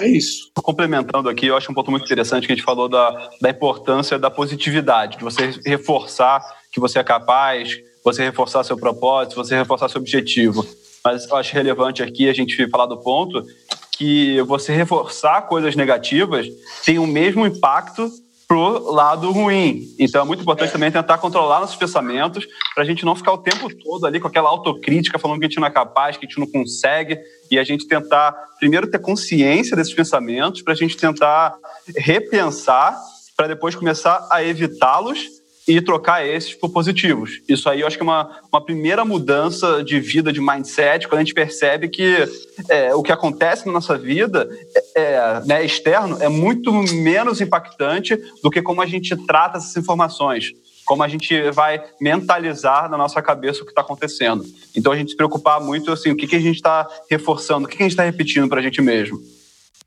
É 0.00 0.06
isso. 0.06 0.50
Complementando 0.54 1.28
aqui, 1.28 1.46
eu 1.46 1.56
acho 1.56 1.70
um 1.70 1.74
ponto 1.74 1.90
muito 1.90 2.04
interessante 2.04 2.46
que 2.46 2.52
a 2.52 2.56
gente 2.56 2.64
falou 2.64 2.88
da, 2.88 3.30
da 3.40 3.50
importância 3.50 4.18
da 4.18 4.30
positividade, 4.30 5.18
de 5.18 5.24
você 5.24 5.50
reforçar 5.64 6.40
que 6.72 6.78
você 6.78 6.98
é 6.98 7.04
capaz, 7.04 7.76
você 8.04 8.22
reforçar 8.22 8.64
seu 8.64 8.76
propósito, 8.76 9.36
você 9.36 9.56
reforçar 9.56 9.88
seu 9.88 10.00
objetivo. 10.00 10.64
Mas 11.04 11.28
eu 11.28 11.36
acho 11.36 11.54
relevante 11.54 12.02
aqui 12.02 12.28
a 12.28 12.32
gente 12.32 12.68
falar 12.68 12.86
do 12.86 12.98
ponto 12.98 13.44
que 13.92 14.40
você 14.42 14.72
reforçar 14.72 15.42
coisas 15.42 15.74
negativas 15.74 16.46
tem 16.84 16.98
o 16.98 17.06
mesmo 17.06 17.44
impacto 17.44 18.08
pro 18.48 18.90
lado 18.90 19.30
ruim. 19.30 19.94
Então 19.98 20.22
é 20.22 20.24
muito 20.24 20.40
importante 20.40 20.70
é. 20.70 20.72
também 20.72 20.90
tentar 20.90 21.18
controlar 21.18 21.60
nossos 21.60 21.76
pensamentos 21.76 22.48
para 22.74 22.82
a 22.82 22.86
gente 22.86 23.04
não 23.04 23.14
ficar 23.14 23.32
o 23.32 23.38
tempo 23.38 23.68
todo 23.76 24.06
ali 24.06 24.18
com 24.18 24.26
aquela 24.26 24.48
autocrítica 24.48 25.18
falando 25.18 25.38
que 25.38 25.44
a 25.44 25.48
gente 25.48 25.60
não 25.60 25.66
é 25.66 25.70
capaz, 25.70 26.16
que 26.16 26.24
a 26.24 26.28
gente 26.28 26.40
não 26.40 26.46
consegue 26.46 27.20
e 27.50 27.58
a 27.58 27.62
gente 27.62 27.86
tentar 27.86 28.32
primeiro 28.58 28.90
ter 28.90 28.98
consciência 29.00 29.76
desses 29.76 29.92
pensamentos 29.92 30.62
para 30.62 30.72
a 30.72 30.76
gente 30.76 30.96
tentar 30.96 31.54
repensar 31.94 32.98
para 33.36 33.48
depois 33.48 33.74
começar 33.74 34.26
a 34.32 34.42
evitá-los 34.42 35.38
e 35.68 35.82
trocar 35.82 36.26
esses 36.26 36.54
por 36.54 36.70
positivos. 36.70 37.42
Isso 37.46 37.68
aí 37.68 37.82
eu 37.82 37.86
acho 37.86 37.96
que 37.96 38.02
é 38.02 38.04
uma, 38.04 38.40
uma 38.50 38.64
primeira 38.64 39.04
mudança 39.04 39.84
de 39.84 40.00
vida, 40.00 40.32
de 40.32 40.40
mindset, 40.40 41.06
quando 41.06 41.20
a 41.20 41.24
gente 41.24 41.34
percebe 41.34 41.88
que 41.88 42.26
é, 42.70 42.94
o 42.94 43.02
que 43.02 43.12
acontece 43.12 43.66
na 43.66 43.72
nossa 43.72 43.98
vida 43.98 44.48
é, 44.74 45.02
é, 45.02 45.42
né, 45.44 45.64
externo 45.64 46.16
é 46.20 46.28
muito 46.28 46.72
menos 46.72 47.42
impactante 47.42 48.18
do 48.42 48.50
que 48.50 48.62
como 48.62 48.80
a 48.80 48.86
gente 48.86 49.14
trata 49.26 49.58
essas 49.58 49.76
informações 49.76 50.52
como 50.86 51.02
a 51.02 51.08
gente 51.08 51.50
vai 51.50 51.84
mentalizar 52.00 52.88
na 52.88 52.96
nossa 52.96 53.20
cabeça 53.20 53.60
o 53.60 53.64
que 53.66 53.72
está 53.72 53.82
acontecendo. 53.82 54.42
Então 54.74 54.90
a 54.90 54.96
gente 54.96 55.10
se 55.10 55.16
preocupar 55.18 55.60
muito 55.60 55.92
assim, 55.92 56.10
o 56.10 56.16
que, 56.16 56.26
que 56.26 56.36
a 56.36 56.40
gente 56.40 56.56
está 56.56 56.88
reforçando, 57.10 57.66
o 57.66 57.68
que, 57.68 57.76
que 57.76 57.82
a 57.82 57.84
gente 57.84 57.92
está 57.92 58.04
repetindo 58.04 58.48
para 58.48 58.60
a 58.60 58.62
gente 58.62 58.80
mesmo. 58.80 59.20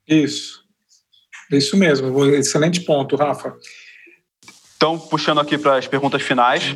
Isso. 0.08 0.64
Isso 1.52 1.76
mesmo. 1.76 2.24
Excelente 2.36 2.82
ponto, 2.82 3.16
Rafa. 3.16 3.56
Então, 4.82 4.98
puxando 4.98 5.40
aqui 5.40 5.60
para 5.60 5.78
as 5.78 5.86
perguntas 5.86 6.24
finais, 6.24 6.76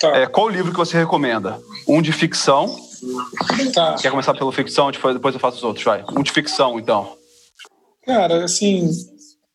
tá. 0.00 0.16
é, 0.16 0.26
qual 0.26 0.48
livro 0.48 0.72
que 0.72 0.78
você 0.78 0.96
recomenda? 0.96 1.60
Um 1.86 2.00
de 2.00 2.10
ficção. 2.10 2.80
Tá. 3.74 3.94
Quer 4.00 4.10
começar 4.10 4.32
pelo 4.32 4.50
ficção? 4.50 4.90
Depois 4.90 5.34
eu 5.34 5.38
faço 5.38 5.58
os 5.58 5.62
outros, 5.62 5.84
vai. 5.84 6.02
Um 6.16 6.22
de 6.22 6.32
ficção, 6.32 6.80
então. 6.80 7.14
Cara, 8.06 8.42
assim, 8.44 8.88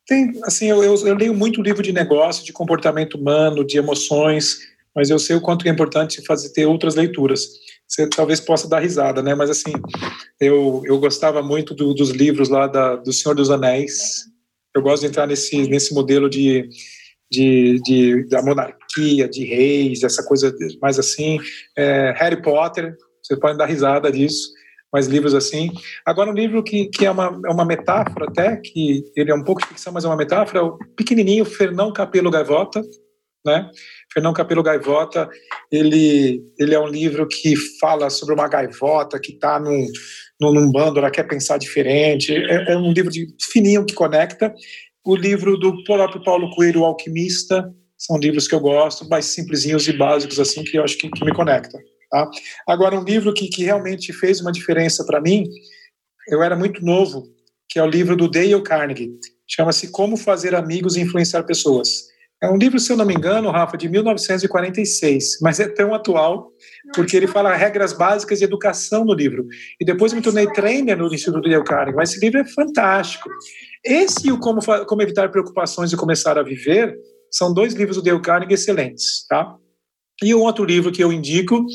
tem, 0.06 0.32
assim, 0.44 0.68
eu, 0.68 0.84
eu, 0.84 0.96
eu, 1.08 1.16
leio 1.16 1.34
muito 1.34 1.60
livro 1.60 1.82
de 1.82 1.92
negócio, 1.92 2.46
de 2.46 2.54
comportamento 2.54 3.16
humano, 3.16 3.66
de 3.66 3.80
emoções, 3.80 4.60
mas 4.96 5.10
eu 5.10 5.18
sei 5.18 5.38
o 5.38 5.42
quanto 5.42 5.68
é 5.68 5.72
importante 5.72 6.24
fazer 6.24 6.50
ter 6.50 6.68
outras 6.68 6.94
leituras. 6.94 7.48
Você 7.88 8.08
talvez 8.08 8.40
possa 8.40 8.70
dar 8.70 8.78
risada, 8.78 9.24
né? 9.24 9.34
Mas 9.34 9.50
assim, 9.50 9.74
eu, 10.40 10.84
eu 10.86 11.00
gostava 11.00 11.42
muito 11.42 11.74
do, 11.74 11.96
dos 11.96 12.12
livros 12.12 12.48
lá 12.48 12.68
da, 12.68 12.96
do 12.96 13.12
Senhor 13.12 13.34
dos 13.34 13.50
Anéis. 13.50 14.26
Eu 14.76 14.84
gosto 14.84 15.02
de 15.02 15.08
entrar 15.08 15.26
nesse, 15.26 15.68
nesse 15.68 15.96
modelo 15.96 16.30
de 16.30 16.70
de, 17.32 17.80
de, 17.82 18.28
da 18.28 18.42
monarquia, 18.42 19.30
de 19.30 19.46
reis, 19.46 20.04
essa 20.04 20.24
coisa 20.24 20.54
mais 20.82 21.00
assim. 21.00 21.40
É, 21.78 22.14
Harry 22.18 22.42
Potter, 22.42 22.96
você 23.24 23.38
pode 23.38 23.58
dar 23.58 23.66
risada 23.66 24.12
disso, 24.12 24.50
mas 24.92 25.08
livros 25.08 25.34
assim. 25.34 25.72
Agora, 26.06 26.30
um 26.30 26.34
livro 26.34 26.62
que, 26.62 26.88
que 26.88 27.06
é, 27.06 27.12
uma, 27.12 27.40
é 27.46 27.50
uma 27.50 27.64
metáfora 27.64 28.26
até, 28.28 28.58
que 28.58 29.06
ele 29.16 29.32
é 29.32 29.36
um 29.36 29.44
pouco 29.44 29.62
de 29.62 29.68
ficção, 29.68 29.94
mas 29.94 30.04
é 30.04 30.08
uma 30.08 30.18
metáfora, 30.18 30.60
é 30.60 30.62
o 30.62 30.78
pequenininho 30.98 31.46
Fernão 31.46 31.94
Capelo 31.94 32.30
Gaivota, 32.30 32.82
né? 33.46 33.72
Fernão 34.14 34.34
Capelo 34.34 34.62
Gaivota, 34.62 35.30
ele, 35.72 36.44
ele 36.60 36.76
é 36.76 36.80
um 36.80 36.88
livro 36.88 37.26
que 37.28 37.56
fala 37.80 38.10
sobre 38.10 38.36
uma 38.36 38.48
gaivota 38.48 39.20
que 39.20 39.32
está 39.32 39.58
num, 39.58 39.88
num, 40.40 40.54
num, 40.54 40.72
bando, 40.72 41.00
ela 41.00 41.10
quer 41.10 41.24
pensar 41.24 41.58
diferente. 41.58 42.36
É, 42.36 42.74
é 42.74 42.78
um 42.78 42.92
livro 42.92 43.10
de 43.10 43.26
fininho 43.52 43.86
que 43.86 43.96
conecta 43.96 44.54
o 45.04 45.16
livro 45.16 45.58
do 45.58 45.84
próprio 45.84 46.24
Paulo 46.24 46.50
Coelho, 46.56 46.82
O 46.82 46.86
Alquimista, 46.86 47.74
são 47.98 48.18
livros 48.18 48.48
que 48.48 48.56
eu 48.56 48.60
gosto, 48.60 49.08
mais 49.08 49.26
simplesinhos 49.26 49.88
e 49.88 49.94
básicos, 49.94 50.40
assim, 50.40 50.64
que 50.64 50.78
eu 50.78 50.84
acho 50.84 50.98
que, 50.98 51.10
que 51.10 51.24
me 51.24 51.34
conectam. 51.34 51.80
Tá? 52.10 52.30
Agora, 52.68 53.00
um 53.00 53.04
livro 53.04 53.34
que, 53.34 53.48
que 53.48 53.64
realmente 53.64 54.12
fez 54.12 54.42
uma 54.42 54.52
diferença 54.52 55.06
para 55.06 55.22
mim, 55.22 55.46
eu 56.28 56.42
era 56.42 56.56
muito 56.56 56.84
novo, 56.84 57.24
que 57.70 57.80
é 57.80 57.84
o 57.84 57.88
livro 57.88 58.16
do 58.16 58.30
Dale 58.30 58.62
Carnegie, 58.64 59.12
chama-se 59.48 59.92
Como 59.92 60.18
Fazer 60.18 60.56
Amigos 60.56 60.96
e 60.96 61.02
Influenciar 61.02 61.44
Pessoas. 61.44 62.12
É 62.44 62.50
um 62.50 62.58
livro, 62.58 62.80
se 62.80 62.92
eu 62.92 62.98
não 62.98 63.06
me 63.06 63.14
engano, 63.14 63.52
Rafa, 63.52 63.78
de 63.78 63.88
1946, 63.88 65.38
mas 65.42 65.60
é 65.60 65.68
tão 65.68 65.94
atual, 65.94 66.52
porque 66.96 67.16
ele 67.16 67.28
fala 67.28 67.56
regras 67.56 67.94
básicas 67.94 68.40
de 68.40 68.46
educação 68.46 69.06
no 69.06 69.14
livro. 69.14 69.46
E 69.80 69.86
depois 69.86 70.12
me 70.12 70.24
tornei 70.24 70.48
trainer 70.48 70.98
no 70.98 71.14
Instituto 71.14 71.48
Dale 71.48 71.64
Carnegie, 71.64 71.96
mas 71.96 72.10
esse 72.10 72.20
livro 72.20 72.40
é 72.40 72.46
fantástico. 72.46 73.30
Esse 73.84 74.28
e 74.28 74.32
o 74.32 74.40
Como, 74.40 74.62
Como 74.86 75.02
Evitar 75.02 75.32
Preocupações 75.32 75.92
e 75.92 75.98
Começar 75.98 76.38
a 76.38 76.44
Viver 76.44 76.96
são 77.32 77.54
dois 77.54 77.74
livros 77.74 77.98
do 77.98 78.04
Dale 78.04 78.22
Carnegie 78.22 78.54
excelentes, 78.54 79.26
tá? 79.28 79.56
E 80.22 80.36
um 80.36 80.42
outro 80.42 80.64
livro 80.64 80.92
que 80.92 81.04
eu 81.04 81.12
indico, 81.12 81.66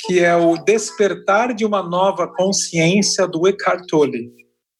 que 0.00 0.18
é 0.18 0.36
o 0.36 0.58
Despertar 0.58 1.54
de 1.54 1.64
uma 1.64 1.82
Nova 1.82 2.26
Consciência, 2.26 3.26
do 3.26 3.48
Eckhart 3.48 3.86
Tolle. 3.88 4.30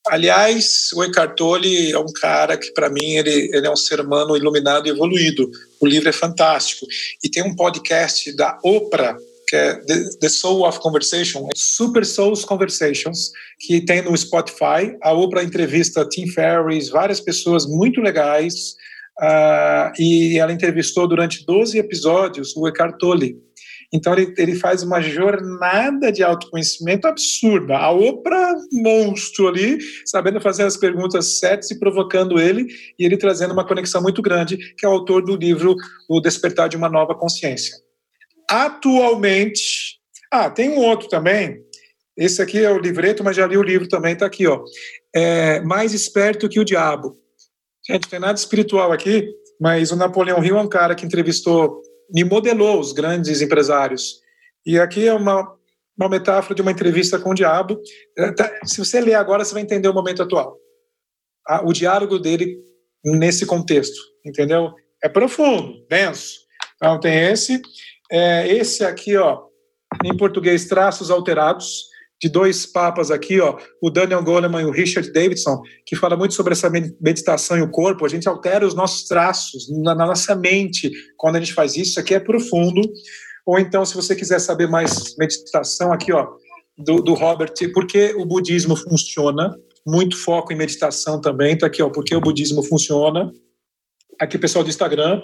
Aliás, 0.09 0.91
o 0.95 1.03
Eckhart 1.03 1.35
Tolle 1.35 1.93
é 1.93 1.99
um 1.99 2.13
cara 2.21 2.59
que, 2.59 2.71
para 2.73 2.91
mim, 2.91 3.17
ele, 3.17 3.51
ele 3.53 3.67
é 3.67 3.71
um 3.71 3.77
ser 3.77 4.01
humano 4.01 4.37
iluminado 4.37 4.87
e 4.87 4.91
evoluído. 4.91 5.51
O 5.81 5.87
livro 5.87 6.09
é 6.09 6.13
fantástico. 6.13 6.87
E 7.25 7.31
tem 7.31 7.43
um 7.43 7.57
podcast 7.57 8.31
da 8.37 8.59
Oprah, 8.63 9.17
que 9.47 9.57
é 9.57 9.75
The 10.21 10.29
Soul 10.29 10.67
of 10.67 10.81
Conversation, 10.81 11.49
Super 11.55 12.05
Souls 12.05 12.45
Conversations, 12.45 13.31
que 13.61 13.81
tem 13.81 14.03
no 14.03 14.17
Spotify. 14.17 14.97
A 15.03 15.13
Oprah 15.13 15.45
entrevista 15.45 16.07
Tim 16.09 16.27
Ferriss, 16.29 16.89
várias 16.89 17.21
pessoas 17.21 17.67
muito 17.67 18.01
legais, 18.01 18.75
uh, 19.21 19.93
e 19.99 20.39
ela 20.39 20.53
entrevistou 20.53 21.07
durante 21.07 21.45
12 21.47 21.79
episódios 21.79 22.57
o 22.57 22.67
Eckhart 22.67 22.97
Tolle. 22.99 23.37
Então 23.93 24.13
ele, 24.13 24.35
ele 24.37 24.57
faz 24.57 24.83
uma 24.83 25.01
jornada 25.01 26.11
de 26.11 26.23
autoconhecimento 26.23 27.07
absurda. 27.07 27.77
A 27.77 27.91
Oprah, 27.93 28.55
monstro 28.73 29.47
ali, 29.47 29.79
sabendo 30.05 30.41
fazer 30.41 30.65
as 30.65 30.77
perguntas 30.77 31.39
certas 31.39 31.71
e 31.71 31.79
provocando 31.79 32.41
ele, 32.41 32.67
e 32.99 33.05
ele 33.05 33.17
trazendo 33.17 33.53
uma 33.53 33.67
conexão 33.67 34.03
muito 34.03 34.21
grande, 34.21 34.57
que 34.75 34.85
é 34.85 34.89
o 34.89 34.93
autor 34.93 35.25
do 35.25 35.37
livro 35.37 35.77
O 36.09 36.21
Despertar 36.21 36.69
de 36.69 36.77
uma 36.77 36.89
Nova 36.89 37.15
Consciência. 37.15 37.86
Atualmente, 38.49 39.99
ah, 40.31 40.51
tem 40.51 40.71
um 40.71 40.79
outro 40.79 41.09
também. 41.09 41.65
Esse 42.17 42.41
aqui 42.41 42.65
é 42.65 42.71
o 42.71 42.79
livreto, 42.79 43.23
mas 43.23 43.37
já 43.37 43.47
li 43.47 43.57
o 43.57 43.63
livro 43.63 43.89
também, 43.89 44.15
está 44.15 44.27
aqui, 44.27 44.47
ó. 44.47 44.65
É, 45.15 45.61
Mais 45.61 45.93
Esperto 45.93 46.49
que 46.49 46.59
o 46.59 46.65
Diabo. 46.65 47.19
Gente, 47.87 48.09
tem 48.09 48.19
nada 48.19 48.39
espiritual 48.39 48.91
aqui, 48.91 49.29
mas 49.61 49.93
o 49.93 49.97
Napoleão 49.97 50.43
Hill 50.43 50.59
é 50.59 50.63
um 50.63 50.69
cara 50.69 50.95
que 50.95 51.05
entrevistou, 51.05 51.83
me 52.13 52.25
modelou 52.25 52.81
os 52.81 52.93
grandes 52.93 53.43
empresários. 53.43 54.21
E 54.65 54.79
aqui 54.79 55.07
é 55.07 55.13
uma, 55.13 55.57
uma 55.97 56.09
metáfora 56.09 56.55
de 56.55 56.63
uma 56.63 56.73
entrevista 56.73 57.19
com 57.19 57.31
o 57.31 57.35
diabo. 57.35 57.81
É, 58.19 58.33
tá, 58.33 58.51
se 58.65 58.79
você 58.79 59.01
ler 59.01 59.15
agora, 59.15 59.45
você 59.45 59.55
vai 59.55 59.63
entender 59.63 59.89
o 59.89 59.95
momento 59.95 60.23
atual. 60.23 60.57
O 61.65 61.73
diálogo 61.73 62.19
dele 62.19 62.59
nesse 63.05 63.47
contexto, 63.47 64.01
entendeu? 64.25 64.73
É 65.03 65.09
profundo, 65.09 65.87
denso. 65.89 66.41
Então 66.77 66.99
tem 66.99 67.31
esse. 67.31 67.61
É, 68.11 68.49
esse 68.55 68.85
aqui, 68.85 69.17
ó, 69.17 69.43
em 70.05 70.17
português, 70.17 70.67
traços 70.67 71.11
alterados, 71.11 71.87
de 72.21 72.29
dois 72.29 72.65
papas 72.65 73.11
aqui, 73.11 73.41
ó, 73.41 73.59
o 73.83 73.91
Daniel 73.91 74.23
Goleman 74.23 74.63
e 74.63 74.65
o 74.65 74.71
Richard 74.71 75.13
Davidson, 75.13 75.61
que 75.85 75.95
fala 75.95 76.17
muito 76.17 76.35
sobre 76.35 76.55
essa 76.55 76.71
meditação 76.71 77.59
e 77.59 77.63
o 77.63 77.71
corpo. 77.71 78.07
A 78.07 78.09
gente 78.09 78.29
altera 78.29 78.67
os 78.67 78.75
nossos 78.75 79.07
traços 79.07 79.69
na, 79.83 79.95
na 79.95 80.07
nossa 80.07 80.35
mente 80.35 80.91
quando 81.17 81.37
a 81.37 81.41
gente 81.41 81.53
faz 81.53 81.73
isso. 81.77 81.91
Isso 81.91 82.01
aqui 82.01 82.15
é 82.15 82.21
profundo. 82.21 82.81
Ou 83.45 83.59
então, 83.59 83.85
se 83.85 83.95
você 83.95 84.17
quiser 84.17 84.39
saber 84.39 84.67
mais 84.67 85.15
meditação, 85.19 85.93
aqui, 85.93 86.13
ó, 86.13 86.27
do, 86.77 87.03
do 87.03 87.15
Robert, 87.15 87.53
porque 87.73 88.15
o 88.17 88.25
budismo 88.25 88.77
funciona, 88.77 89.55
muito 89.87 90.17
foco 90.17 90.53
em 90.53 90.57
meditação 90.57 91.21
também, 91.21 91.57
tá 91.57 91.67
aqui, 91.67 91.83
ó, 91.83 91.91
porque 91.91 92.15
o 92.15 92.21
budismo 92.21 92.63
funciona. 92.63 93.31
Aqui, 94.19 94.39
pessoal 94.39 94.65
do 94.65 94.71
Instagram. 94.71 95.23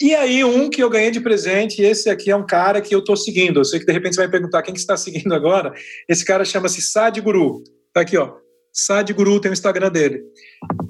E 0.00 0.14
aí, 0.14 0.44
um 0.44 0.68
que 0.68 0.82
eu 0.82 0.90
ganhei 0.90 1.10
de 1.10 1.20
presente, 1.20 1.80
esse 1.80 2.10
aqui 2.10 2.30
é 2.30 2.36
um 2.36 2.44
cara 2.44 2.82
que 2.82 2.94
eu 2.94 2.98
estou 2.98 3.16
seguindo. 3.16 3.60
Eu 3.60 3.64
sei 3.64 3.80
que 3.80 3.86
de 3.86 3.92
repente 3.92 4.14
você 4.14 4.20
vai 4.20 4.30
perguntar 4.30 4.62
quem 4.62 4.74
que 4.74 4.80
está 4.80 4.96
seguindo 4.96 5.32
agora. 5.34 5.72
Esse 6.06 6.24
cara 6.24 6.44
chama-se 6.44 6.82
Sadhguru. 6.82 7.62
Tá 7.94 8.02
aqui, 8.02 8.18
ó. 8.18 8.34
Sadhguru 8.70 9.40
tem 9.40 9.50
o 9.50 9.54
Instagram 9.54 9.90
dele. 9.90 10.22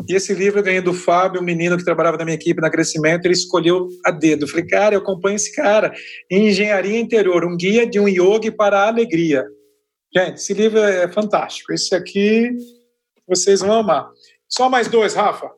E 0.08 0.14
esse 0.14 0.34
livro 0.34 0.58
eu 0.58 0.64
ganhei 0.64 0.80
do 0.80 0.92
Fábio, 0.92 1.40
um 1.40 1.44
menino 1.44 1.76
que 1.76 1.84
trabalhava 1.84 2.16
na 2.16 2.24
minha 2.24 2.34
equipe 2.34 2.60
na 2.60 2.68
Crescimento, 2.68 3.26
ele 3.26 3.34
escolheu 3.34 3.86
a 4.04 4.10
dedo. 4.10 4.44
Eu 4.44 4.48
falei, 4.48 4.66
cara, 4.66 4.96
eu 4.96 4.98
acompanho 4.98 5.36
esse 5.36 5.54
cara. 5.54 5.92
Engenharia 6.28 6.98
Interior, 6.98 7.44
um 7.44 7.56
guia 7.56 7.86
de 7.86 8.00
um 8.00 8.08
yogi 8.08 8.50
para 8.50 8.80
a 8.80 8.88
alegria. 8.88 9.44
Gente, 10.12 10.34
esse 10.34 10.52
livro 10.52 10.80
é 10.80 11.06
fantástico. 11.06 11.72
Esse 11.72 11.94
aqui 11.94 12.50
vocês 13.26 13.60
vão 13.60 13.72
amar. 13.72 14.08
Só 14.48 14.68
mais 14.68 14.88
dois, 14.88 15.14
Rafa. 15.14 15.48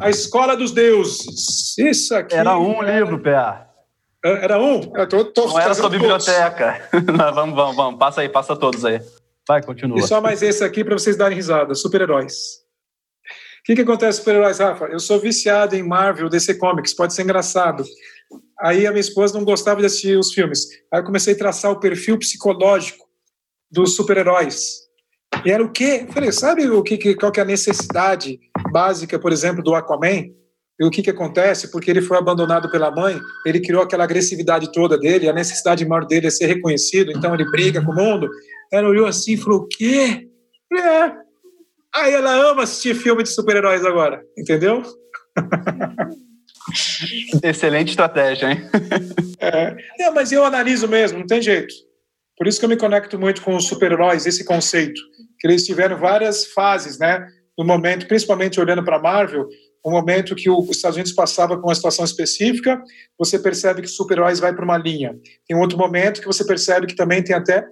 A 0.00 0.10
Escola 0.10 0.56
dos 0.56 0.72
Deuses. 0.72 1.76
Isso 1.78 2.14
aqui. 2.14 2.34
Era 2.34 2.58
um 2.58 2.82
é... 2.82 2.98
livro, 2.98 3.18
PA. 3.22 3.68
Era 4.24 4.60
um? 4.60 4.92
Eu 4.96 5.08
tô, 5.08 5.24
tô 5.24 5.46
Não 5.46 5.60
era 5.60 5.74
sua 5.74 5.88
biblioteca. 5.88 6.88
vamos, 7.34 7.54
vamos, 7.54 7.76
vamos. 7.76 7.98
Passa 7.98 8.20
aí, 8.20 8.28
passa 8.28 8.56
todos 8.56 8.84
aí. 8.84 9.00
Vai, 9.46 9.62
continua. 9.62 9.98
E 9.98 10.02
só 10.02 10.20
mais 10.20 10.42
esse 10.42 10.64
aqui 10.64 10.84
para 10.84 10.98
vocês 10.98 11.16
darem 11.16 11.36
risada: 11.36 11.74
super-heróis. 11.74 12.34
O 13.60 13.62
que, 13.64 13.74
que 13.74 13.82
acontece 13.82 14.18
com 14.18 14.24
super-heróis, 14.24 14.58
Rafa? 14.58 14.86
Eu 14.86 14.98
sou 14.98 15.20
viciado 15.20 15.76
em 15.76 15.82
Marvel, 15.82 16.28
DC 16.28 16.54
Comics, 16.56 16.94
pode 16.94 17.14
ser 17.14 17.22
engraçado. 17.22 17.84
Aí 18.60 18.86
a 18.86 18.90
minha 18.90 19.00
esposa 19.00 19.36
não 19.38 19.44
gostava 19.44 19.80
de 19.80 19.86
assistir 19.86 20.18
os 20.18 20.32
filmes. 20.32 20.66
Aí 20.92 21.00
eu 21.00 21.04
comecei 21.04 21.34
a 21.34 21.38
traçar 21.38 21.70
o 21.70 21.78
perfil 21.78 22.18
psicológico 22.18 23.06
dos 23.70 23.94
super-heróis. 23.94 24.88
E 25.44 25.50
era 25.50 25.62
o 25.62 25.70
quê? 25.70 26.04
Eu 26.06 26.12
falei, 26.12 26.32
sabe 26.32 26.68
o 26.68 26.82
que, 26.82 27.14
qual 27.14 27.30
que 27.30 27.40
é 27.40 27.42
a 27.42 27.46
necessidade 27.46 28.40
básica, 28.70 29.18
por 29.18 29.32
exemplo, 29.32 29.62
do 29.62 29.74
Aquaman? 29.74 30.26
E 30.80 30.84
o 30.84 30.90
que, 30.90 31.02
que 31.02 31.10
acontece? 31.10 31.72
Porque 31.72 31.90
ele 31.90 32.00
foi 32.00 32.16
abandonado 32.16 32.70
pela 32.70 32.90
mãe, 32.90 33.20
ele 33.44 33.60
criou 33.60 33.82
aquela 33.82 34.04
agressividade 34.04 34.70
toda 34.70 34.96
dele, 34.96 35.28
a 35.28 35.32
necessidade 35.32 35.84
maior 35.84 36.06
dele 36.06 36.28
é 36.28 36.30
ser 36.30 36.46
reconhecido, 36.46 37.10
então 37.10 37.34
ele 37.34 37.50
briga 37.50 37.84
com 37.84 37.90
o 37.90 37.94
mundo. 37.94 38.28
Ela 38.72 38.88
olhou 38.88 39.06
assim 39.06 39.32
e 39.32 39.36
falou: 39.36 39.62
o 39.62 39.66
quê? 39.66 40.28
É. 40.72 41.12
Aí 41.94 42.12
ela 42.12 42.50
ama 42.50 42.62
assistir 42.62 42.94
filme 42.94 43.24
de 43.24 43.30
super-heróis 43.30 43.84
agora, 43.84 44.22
entendeu? 44.36 44.82
Excelente 47.42 47.90
estratégia, 47.90 48.52
hein? 48.52 48.62
é, 49.40 49.74
é, 50.00 50.10
mas 50.10 50.30
eu 50.30 50.44
analiso 50.44 50.86
mesmo, 50.86 51.18
não 51.18 51.26
tem 51.26 51.42
jeito. 51.42 51.74
Por 52.36 52.46
isso 52.46 52.60
que 52.60 52.64
eu 52.64 52.68
me 52.68 52.76
conecto 52.76 53.18
muito 53.18 53.42
com 53.42 53.56
os 53.56 53.66
super-heróis, 53.66 54.26
esse 54.26 54.44
conceito. 54.44 55.00
Que 55.40 55.48
eles 55.48 55.66
tiveram 55.66 55.98
várias 55.98 56.46
fases, 56.46 56.98
né? 56.98 57.26
No 57.58 57.64
momento, 57.64 58.06
principalmente 58.06 58.60
olhando 58.60 58.84
para 58.84 58.96
a 58.96 59.02
Marvel, 59.02 59.48
o 59.84 59.90
momento 59.90 60.36
que 60.36 60.48
os 60.48 60.70
Estados 60.70 60.96
Unidos 60.96 61.12
passava 61.12 61.58
com 61.58 61.66
uma 61.66 61.74
situação 61.74 62.04
específica, 62.04 62.80
você 63.18 63.38
percebe 63.38 63.82
que 63.82 63.88
super-heróis 63.88 64.38
vai 64.38 64.54
para 64.54 64.64
uma 64.64 64.78
linha. 64.78 65.16
Tem 65.46 65.56
outro 65.56 65.76
momento 65.76 66.20
que 66.20 66.26
você 66.26 66.44
percebe 66.44 66.86
que 66.86 66.94
também 66.94 67.22
tem 67.22 67.34
até 67.34 67.66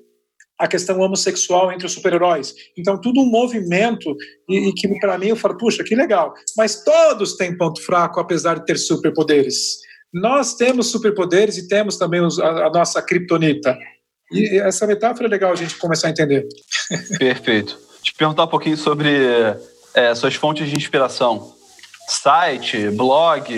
a 0.58 0.66
questão 0.66 0.98
homossexual 0.98 1.70
entre 1.70 1.86
os 1.86 1.92
super-heróis. 1.92 2.54
Então, 2.76 3.00
tudo 3.00 3.20
um 3.20 3.30
movimento, 3.30 4.16
e, 4.48 4.68
e 4.68 4.72
que 4.72 4.88
para 4.98 5.18
mim 5.18 5.28
eu 5.28 5.36
falo, 5.36 5.56
puxa, 5.56 5.84
que 5.84 5.94
legal. 5.94 6.32
Mas 6.56 6.82
todos 6.82 7.36
têm 7.36 7.56
ponto 7.56 7.80
fraco, 7.82 8.18
apesar 8.18 8.58
de 8.58 8.64
ter 8.64 8.78
superpoderes. 8.78 9.76
Nós 10.12 10.54
temos 10.54 10.90
superpoderes 10.90 11.58
e 11.58 11.68
temos 11.68 11.98
também 11.98 12.22
os, 12.22 12.38
a, 12.38 12.66
a, 12.66 12.70
nossa 12.70 13.02
criptonita. 13.02 13.76
E 14.32 14.58
essa 14.58 14.86
metáfora 14.86 15.28
é 15.28 15.30
legal 15.30 15.52
a 15.52 15.56
gente 15.56 15.76
começar 15.76 16.08
a 16.08 16.10
entender. 16.10 16.46
Perfeito. 17.18 17.78
Te 18.02 18.14
perguntar 18.14 18.44
um 18.44 18.48
pouquinho 18.48 18.76
sobre 18.76 19.10
é, 19.96 20.14
suas 20.14 20.34
fontes 20.34 20.68
de 20.68 20.76
inspiração. 20.76 21.54
Site, 22.08 22.90
blog, 22.90 23.52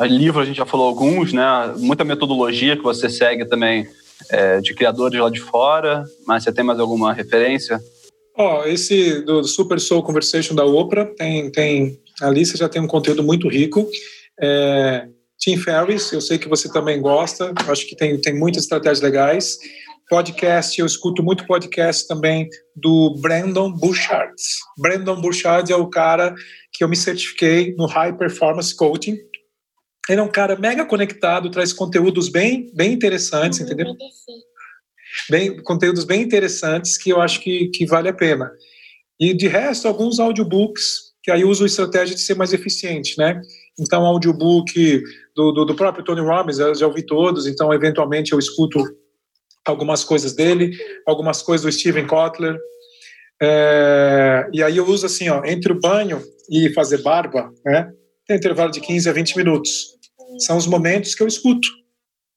livro, 0.00 0.40
a 0.40 0.44
gente 0.44 0.56
já 0.56 0.66
falou 0.66 0.86
alguns, 0.86 1.32
né? 1.32 1.44
Muita 1.76 2.02
metodologia 2.02 2.76
que 2.76 2.82
você 2.82 3.08
segue 3.08 3.44
também 3.44 3.86
é, 4.30 4.60
de 4.60 4.74
criadores 4.74 5.20
lá 5.20 5.30
de 5.30 5.38
fora, 5.38 6.04
mas 6.26 6.42
você 6.42 6.52
tem 6.52 6.64
mais 6.64 6.80
alguma 6.80 7.12
referência? 7.12 7.78
Ó, 8.36 8.62
oh, 8.62 8.64
esse 8.64 9.20
do 9.20 9.44
Super 9.44 9.78
Soul 9.78 10.02
Conversation 10.02 10.54
da 10.54 10.64
Oprah, 10.64 11.04
tem, 11.04 11.52
tem, 11.52 12.00
ali 12.20 12.44
você 12.44 12.56
já 12.56 12.68
tem 12.68 12.80
um 12.80 12.88
conteúdo 12.88 13.22
muito 13.22 13.46
rico. 13.46 13.86
É, 14.40 15.06
Tim 15.38 15.56
Ferriss, 15.58 16.10
eu 16.12 16.20
sei 16.20 16.38
que 16.38 16.48
você 16.48 16.72
também 16.72 17.00
gosta, 17.00 17.52
acho 17.68 17.86
que 17.86 17.94
tem, 17.94 18.18
tem 18.20 18.34
muitas 18.34 18.64
estratégias 18.64 19.00
legais. 19.00 19.58
Podcast, 20.08 20.78
eu 20.78 20.86
escuto 20.86 21.22
muito 21.22 21.46
podcast 21.46 22.06
também 22.06 22.48
do 22.76 23.14
Brandon 23.20 23.72
Burchard. 23.72 24.34
Brandon 24.78 25.20
Burchard 25.20 25.72
é 25.72 25.76
o 25.76 25.88
cara 25.88 26.34
que 26.72 26.84
eu 26.84 26.88
me 26.88 26.96
certifiquei 26.96 27.74
no 27.76 27.86
High 27.86 28.16
Performance 28.16 28.74
Coaching, 28.74 29.16
ele 30.08 30.20
é 30.20 30.22
um 30.22 30.30
cara 30.30 30.56
mega 30.56 30.84
conectado, 30.84 31.50
traz 31.50 31.72
conteúdos 31.72 32.28
bem, 32.28 32.70
bem 32.74 32.92
interessantes, 32.92 33.60
uhum, 33.60 33.66
entendeu? 33.66 33.94
Bem, 35.30 35.62
conteúdos 35.62 36.04
bem 36.04 36.22
interessantes 36.22 36.98
que 36.98 37.10
eu 37.10 37.20
acho 37.20 37.40
que, 37.40 37.68
que 37.68 37.86
vale 37.86 38.08
a 38.08 38.12
pena. 38.12 38.50
E 39.20 39.32
de 39.32 39.46
resto, 39.46 39.86
alguns 39.86 40.18
audiobooks, 40.18 41.12
que 41.22 41.30
aí 41.30 41.44
uso 41.44 41.62
a 41.62 41.66
estratégia 41.66 42.16
de 42.16 42.20
ser 42.20 42.34
mais 42.34 42.52
eficiente, 42.52 43.16
né? 43.16 43.40
Então, 43.78 44.04
audiobook 44.04 45.02
do, 45.36 45.52
do, 45.52 45.64
do 45.64 45.74
próprio 45.74 46.04
Tony 46.04 46.20
Robbins, 46.20 46.58
eu 46.58 46.74
já 46.74 46.86
ouvi 46.86 47.06
todos, 47.06 47.46
então, 47.46 47.72
eventualmente, 47.72 48.32
eu 48.32 48.38
escuto 48.38 48.82
algumas 49.66 50.04
coisas 50.04 50.34
dele, 50.34 50.76
algumas 51.06 51.42
coisas 51.42 51.64
do 51.64 51.72
Steven 51.72 52.06
Kotler. 52.06 52.58
É, 53.40 54.48
e 54.52 54.62
aí 54.62 54.76
eu 54.76 54.86
uso 54.86 55.06
assim, 55.06 55.28
ó, 55.28 55.44
entre 55.44 55.72
o 55.72 55.80
banho 55.80 56.22
e 56.50 56.72
fazer 56.72 57.02
barba, 57.02 57.52
né? 57.64 57.90
tem 58.26 58.36
intervalo 58.36 58.70
de 58.70 58.80
15 58.80 59.08
a 59.08 59.12
20 59.12 59.36
minutos. 59.36 59.98
São 60.38 60.56
os 60.56 60.66
momentos 60.66 61.14
que 61.14 61.22
eu 61.22 61.26
escuto 61.26 61.68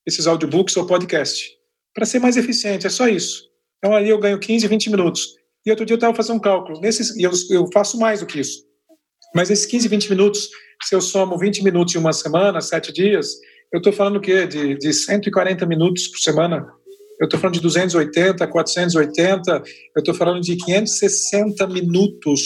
esses 0.06 0.28
audiobooks 0.28 0.76
ou 0.78 0.86
podcast. 0.86 1.50
Para 1.94 2.06
ser 2.06 2.20
mais 2.20 2.38
eficiente, 2.38 2.86
é 2.86 2.90
só 2.90 3.08
isso. 3.08 3.44
Então 3.78 3.96
aí 3.96 4.10
eu 4.10 4.20
ganho 4.20 4.40
15, 4.40 4.68
20 4.68 4.90
minutos. 4.90 5.36
E 5.66 5.70
outro 5.70 5.86
dia 5.86 5.94
eu 5.94 5.98
estava 5.98 6.16
fazendo 6.16 6.38
um 6.38 6.42
cálculo. 6.42 6.80
Nesses, 6.80 7.16
e 7.16 7.24
eu, 7.24 7.32
eu 7.50 7.68
faço 7.74 7.98
mais 8.00 8.20
do 8.20 8.26
que 8.26 8.40
isso. 8.40 8.64
Mas 9.34 9.50
esses 9.50 9.66
15, 9.66 9.88
20 9.88 10.10
minutos, 10.10 10.50
se 10.84 10.96
eu 10.96 11.02
somo 11.02 11.38
20 11.38 11.64
minutos 11.64 11.96
em 11.96 11.98
uma 11.98 12.14
semana, 12.14 12.62
7 12.62 12.94
dias, 12.94 13.28
eu 13.72 13.80
estou 13.80 13.92
falando 13.92 14.18
o 14.18 14.22
quê? 14.22 14.46
De, 14.46 14.78
de 14.78 14.94
140 14.94 15.66
minutos 15.66 16.08
por 16.08 16.20
semana. 16.20 16.68
Eu 17.20 17.26
estou 17.26 17.40
falando 17.40 17.56
de 17.56 17.62
280, 17.62 18.48
480. 18.48 19.52
Eu 19.96 20.00
estou 20.00 20.14
falando 20.14 20.42
de 20.42 20.56
560 20.58 21.68
minutos 21.68 22.42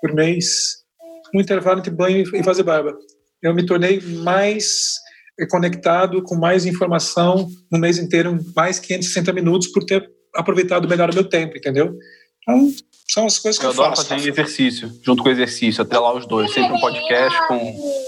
por 0.00 0.12
mês 0.12 0.84
no 1.32 1.40
intervalo 1.40 1.80
entre 1.80 1.90
banho 1.90 2.24
e 2.34 2.42
fazer 2.42 2.62
barba. 2.62 2.96
Eu 3.42 3.54
me 3.54 3.66
tornei 3.66 4.00
mais 4.00 5.00
conectado, 5.50 6.22
com 6.22 6.36
mais 6.36 6.64
informação 6.64 7.48
no 7.70 7.78
mês 7.78 7.98
inteiro, 7.98 8.38
mais 8.54 8.78
560 8.78 9.32
minutos 9.32 9.68
por 9.68 9.84
ter 9.84 10.08
aproveitado 10.34 10.88
melhor 10.88 11.10
o 11.10 11.14
meu 11.14 11.24
tempo, 11.24 11.56
entendeu? 11.56 11.96
Então, 12.42 12.70
são 13.08 13.26
as 13.26 13.38
coisas 13.38 13.58
que 13.58 13.66
eu, 13.66 13.70
eu 13.70 13.74
faço. 13.74 14.06
fazer 14.06 14.28
exercício, 14.28 14.92
junto 15.02 15.22
com 15.22 15.28
o 15.28 15.32
exercício, 15.32 15.82
até 15.82 15.98
lá 15.98 16.14
os 16.14 16.26
dois. 16.26 16.52
Sempre 16.52 16.72
um 16.72 16.80
podcast 16.80 17.48
com, 17.48 17.58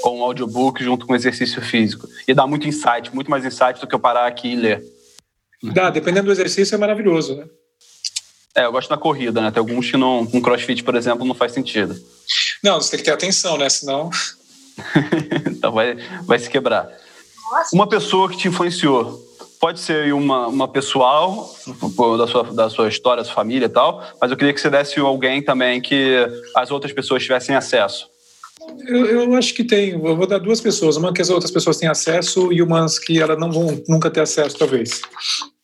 com 0.03 0.19
um 0.19 0.23
audiobook 0.23 0.83
junto 0.83 1.07
com 1.07 1.15
exercício 1.15 1.61
físico. 1.63 2.07
E 2.29 2.35
dá 2.35 2.47
muito 2.47 2.69
insight, 2.69 3.15
muito 3.15 3.31
mais 3.31 3.45
insight 3.45 3.81
do 3.81 3.87
que 3.87 3.95
eu 3.95 4.01
parar 4.01 4.27
aqui 4.27 4.53
e 4.53 4.57
ler. 4.57 4.96
Dá, 5.63 5.91
dependendo 5.91 6.27
do 6.27 6.33
exercício 6.33 6.75
é 6.75 6.79
maravilhoso, 6.79 7.37
né? 7.37 7.47
É, 8.55 8.65
eu 8.65 8.73
gosto 8.73 8.89
da 8.89 8.97
corrida, 8.97 9.41
né? 9.41 9.51
Tem 9.51 9.61
alguns 9.61 9.91
que 9.91 9.97
não, 9.97 10.25
com 10.25 10.41
crossfit, 10.41 10.83
por 10.83 10.95
exemplo, 10.95 11.27
não 11.27 11.35
faz 11.35 11.53
sentido. 11.53 11.95
Não, 12.65 12.81
você 12.81 12.93
tem 12.93 12.99
que 13.01 13.05
ter 13.05 13.11
atenção, 13.11 13.59
né? 13.59 13.69
Senão. 13.69 14.09
então 15.47 15.73
vai, 15.73 15.97
vai 16.23 16.39
se 16.39 16.49
quebrar. 16.49 16.89
Uma 17.73 17.87
pessoa 17.87 18.31
que 18.31 18.37
te 18.37 18.49
influenciou. 18.49 19.25
Pode 19.61 19.81
ser 19.81 20.13
uma, 20.13 20.49
uma 20.49 20.69
pessoal, 20.69 21.55
da 22.19 22.27
sua, 22.27 22.45
da 22.45 22.71
sua 22.71 22.89
história, 22.89 23.23
da 23.23 23.27
sua 23.27 23.35
família 23.35 23.67
e 23.67 23.71
tal, 23.71 24.03
mas 24.21 24.31
eu 24.31 24.37
queria 24.37 24.53
que 24.53 24.61
você 24.61 24.71
desse 24.71 24.99
alguém 25.01 25.43
também 25.43 25.81
que 25.81 26.17
as 26.55 26.71
outras 26.71 26.93
pessoas 26.93 27.23
tivessem 27.23 27.55
acesso. 27.55 28.09
Eu, 28.87 29.07
eu, 29.07 29.35
acho 29.35 29.55
que 29.55 29.65
tem. 29.65 29.91
Eu 29.91 30.17
vou 30.17 30.27
dar 30.27 30.39
duas 30.39 30.61
pessoas. 30.61 30.97
Uma 30.97 31.13
que 31.13 31.23
as 31.23 31.31
outras 31.31 31.51
pessoas 31.51 31.79
têm 31.79 31.89
acesso 31.89 32.53
e 32.53 32.63
umas 32.63 32.99
que 32.99 33.21
elas 33.21 33.39
não 33.39 33.51
vão 33.51 33.83
nunca 33.89 34.11
ter 34.11 34.21
acesso, 34.21 34.59
talvez. 34.59 35.01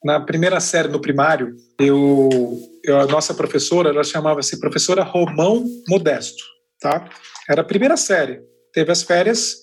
Na 0.05 0.21
primeira 0.21 0.59
série, 0.61 0.89
no 0.89 1.01
primário, 1.01 1.55
eu, 1.79 2.61
eu 2.85 2.99
a 3.01 3.07
nossa 3.07 3.33
professora, 3.33 3.91
ela 3.91 4.03
chamava-se 4.03 4.59
professora 4.59 5.05
Romão 5.05 5.65
Modesto, 5.89 6.43
tá? 6.81 7.09
Era 7.49 7.63
a 7.63 7.65
primeira 7.65 7.97
série. 7.97 8.41
Teve 8.73 8.91
as 8.91 9.03
férias 9.03 9.63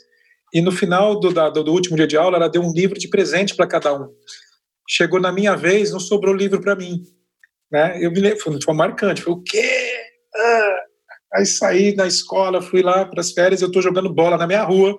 e 0.54 0.62
no 0.62 0.72
final 0.72 1.20
do, 1.20 1.32
da, 1.32 1.50
do 1.50 1.72
último 1.72 1.96
dia 1.96 2.08
de 2.08 2.18
aula, 2.18 2.38
ela 2.38 2.50
deu 2.50 2.62
um 2.62 2.72
livro 2.72 2.98
de 2.98 3.08
presente 3.08 3.56
para 3.56 3.68
cada 3.68 3.94
um. 3.94 4.10
Chegou 4.88 5.20
na 5.20 5.32
minha 5.32 5.56
vez, 5.56 5.92
não 5.92 6.00
sobrou 6.00 6.34
livro 6.34 6.60
para 6.60 6.76
mim. 6.76 7.04
Né? 7.72 8.04
Eu 8.04 8.12
me 8.12 8.20
lembro, 8.20 8.40
foi, 8.40 8.74
marcante. 8.74 9.22
Foi 9.22 9.34
o 9.34 9.44
quê? 9.44 9.92
Ah! 10.36 10.84
Aí 11.34 11.46
saí 11.46 11.96
da 11.96 12.08
escola, 12.08 12.62
fui 12.62 12.82
lá 12.82 13.06
para 13.06 13.22
as 13.22 13.32
férias, 13.32 13.62
eu 13.62 13.68
estou 13.68 13.82
jogando 13.82 14.14
bola 14.14 14.38
na 14.38 14.48
minha 14.48 14.64
rua. 14.64 14.98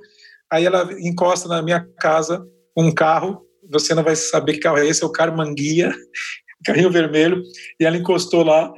Aí 0.50 0.64
ela 0.64 0.88
encosta 1.00 1.48
na 1.48 1.62
minha 1.62 1.86
casa 1.98 2.44
um 2.76 2.92
carro 2.92 3.46
você 3.70 3.94
não 3.94 4.02
vai 4.02 4.16
saber 4.16 4.54
que 4.54 4.60
carro 4.60 4.78
é 4.78 4.86
esse, 4.86 5.02
é 5.02 5.06
o 5.06 5.12
carro 5.12 5.36
Manguia, 5.36 5.92
carrinho 6.66 6.90
vermelho, 6.90 7.42
e 7.78 7.84
ela 7.84 7.96
encostou 7.96 8.42
lá, 8.42 8.72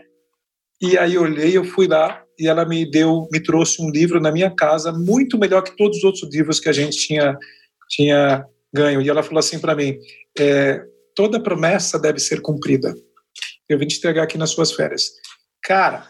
e 0.81 0.99
aí 0.99 1.15
eu 1.15 1.23
olhei, 1.23 1.57
eu 1.57 1.65
fui 1.65 1.87
lá, 1.87 2.23
e 2.39 2.47
ela 2.47 2.65
me 2.65 2.89
deu, 2.89 3.27
me 3.33 3.41
trouxe 3.43 3.81
um 3.81 3.91
livro 3.91 4.21
na 4.21 4.31
minha 4.31 4.51
casa, 4.51 4.93
muito 4.93 5.39
melhor 5.39 5.63
que 5.63 5.77
todos 5.77 5.99
os 5.99 6.05
outros 6.05 6.29
livros 6.33 6.61
que 6.61 6.69
a 6.69 6.73
gente 6.73 6.97
tinha, 6.97 7.37
tinha 7.89 8.45
ganho. 8.73 9.01
E 9.01 9.09
ela 9.09 9.23
falou 9.23 9.39
assim 9.39 9.61
para 9.61 9.77
mim: 9.77 9.97
é, 10.39 10.83
toda 11.15 11.43
promessa 11.43 12.01
deve 12.01 12.19
ser 12.19 12.41
cumprida. 12.41 12.95
Eu 13.69 13.79
vim 13.79 13.87
te 13.87 13.99
entregar 13.99 14.25
aqui 14.25 14.37
nas 14.37 14.51
suas 14.51 14.73
férias. 14.73 15.11
Cara, 15.63 16.09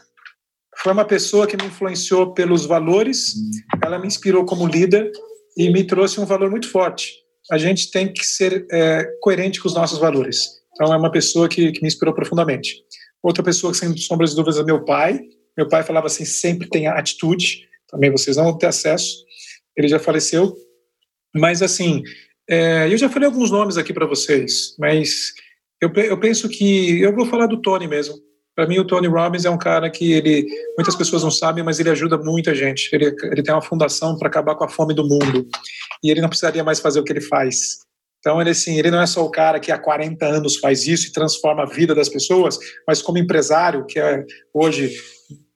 foi 0.82 0.92
uma 0.92 1.04
pessoa 1.04 1.46
que 1.46 1.56
me 1.56 1.66
influenciou 1.66 2.34
pelos 2.34 2.66
valores, 2.66 3.34
ela 3.84 3.98
me 3.98 4.06
inspirou 4.06 4.44
como 4.44 4.66
líder 4.66 5.10
e 5.56 5.70
me 5.70 5.84
trouxe 5.84 6.20
um 6.20 6.26
valor 6.26 6.50
muito 6.50 6.68
forte 6.70 7.22
a 7.50 7.58
gente 7.58 7.90
tem 7.90 8.12
que 8.12 8.24
ser 8.24 8.66
é, 8.70 9.04
coerente 9.20 9.60
com 9.60 9.68
os 9.68 9.74
nossos 9.74 9.98
valores. 9.98 10.38
Então, 10.74 10.92
é 10.92 10.96
uma 10.96 11.10
pessoa 11.10 11.48
que, 11.48 11.72
que 11.72 11.82
me 11.82 11.88
inspirou 11.88 12.14
profundamente. 12.14 12.76
Outra 13.22 13.42
pessoa 13.42 13.72
que, 13.72 13.78
sem 13.78 13.96
sombras 13.96 14.30
de 14.30 14.36
dúvidas, 14.36 14.58
é 14.58 14.64
meu 14.64 14.84
pai. 14.84 15.20
Meu 15.56 15.68
pai 15.68 15.82
falava 15.82 16.06
assim: 16.06 16.24
sempre 16.24 16.68
tenha 16.68 16.92
atitude. 16.92 17.68
Também 17.88 18.10
vocês 18.10 18.36
não 18.36 18.44
vão 18.44 18.58
ter 18.58 18.66
acesso. 18.66 19.24
Ele 19.76 19.88
já 19.88 19.98
faleceu. 19.98 20.54
Mas, 21.34 21.62
assim, 21.62 22.02
é, 22.48 22.90
eu 22.90 22.96
já 22.96 23.08
falei 23.08 23.26
alguns 23.26 23.50
nomes 23.50 23.76
aqui 23.76 23.92
para 23.92 24.06
vocês, 24.06 24.74
mas 24.78 25.32
eu, 25.80 25.90
eu 25.94 26.18
penso 26.18 26.48
que. 26.48 27.00
Eu 27.00 27.14
vou 27.14 27.26
falar 27.26 27.46
do 27.46 27.60
Tony 27.60 27.86
mesmo. 27.86 28.14
Para 28.54 28.66
mim, 28.66 28.78
o 28.78 28.86
Tony 28.86 29.08
Robbins 29.08 29.44
é 29.44 29.50
um 29.50 29.58
cara 29.58 29.90
que 29.90 30.12
ele, 30.12 30.46
muitas 30.76 30.94
pessoas 30.94 31.22
não 31.22 31.30
sabem, 31.30 31.64
mas 31.64 31.80
ele 31.80 31.88
ajuda 31.88 32.18
muita 32.18 32.54
gente. 32.54 32.90
Ele, 32.92 33.06
ele 33.22 33.42
tem 33.42 33.54
uma 33.54 33.62
fundação 33.62 34.16
para 34.18 34.28
acabar 34.28 34.54
com 34.54 34.64
a 34.64 34.68
fome 34.68 34.94
do 34.94 35.08
mundo 35.08 35.46
e 36.04 36.10
ele 36.10 36.20
não 36.20 36.28
precisaria 36.28 36.62
mais 36.62 36.78
fazer 36.78 37.00
o 37.00 37.04
que 37.04 37.12
ele 37.12 37.20
faz. 37.22 37.78
Então, 38.18 38.40
ele, 38.40 38.50
assim, 38.50 38.78
ele 38.78 38.90
não 38.90 39.00
é 39.00 39.06
só 39.06 39.24
o 39.24 39.30
cara 39.30 39.58
que 39.58 39.72
há 39.72 39.78
40 39.78 40.24
anos 40.24 40.58
faz 40.58 40.86
isso 40.86 41.08
e 41.08 41.12
transforma 41.12 41.64
a 41.64 41.66
vida 41.66 41.94
das 41.94 42.08
pessoas, 42.08 42.56
mas 42.86 43.02
como 43.02 43.18
empresário, 43.18 43.84
que 43.84 43.98
é 43.98 44.24
hoje 44.54 44.94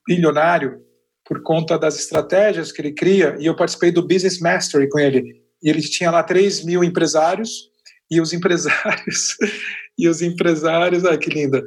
bilionário, 0.05 0.81
por 1.23 1.41
conta 1.43 1.77
das 1.77 1.97
estratégias 1.97 2.71
que 2.71 2.81
ele 2.81 2.93
cria, 2.93 3.37
e 3.39 3.45
eu 3.45 3.55
participei 3.55 3.91
do 3.91 4.05
Business 4.05 4.39
Mastery 4.39 4.89
com 4.89 4.99
ele, 4.99 5.41
e 5.63 5.69
ele 5.69 5.81
tinha 5.81 6.11
lá 6.11 6.23
3 6.23 6.65
mil 6.65 6.83
empresários, 6.83 7.69
e 8.11 8.19
os 8.19 8.33
empresários, 8.33 9.37
e 9.97 10.07
os 10.09 10.21
empresários, 10.21 11.05
ai 11.05 11.17
que 11.17 11.29
linda, 11.29 11.63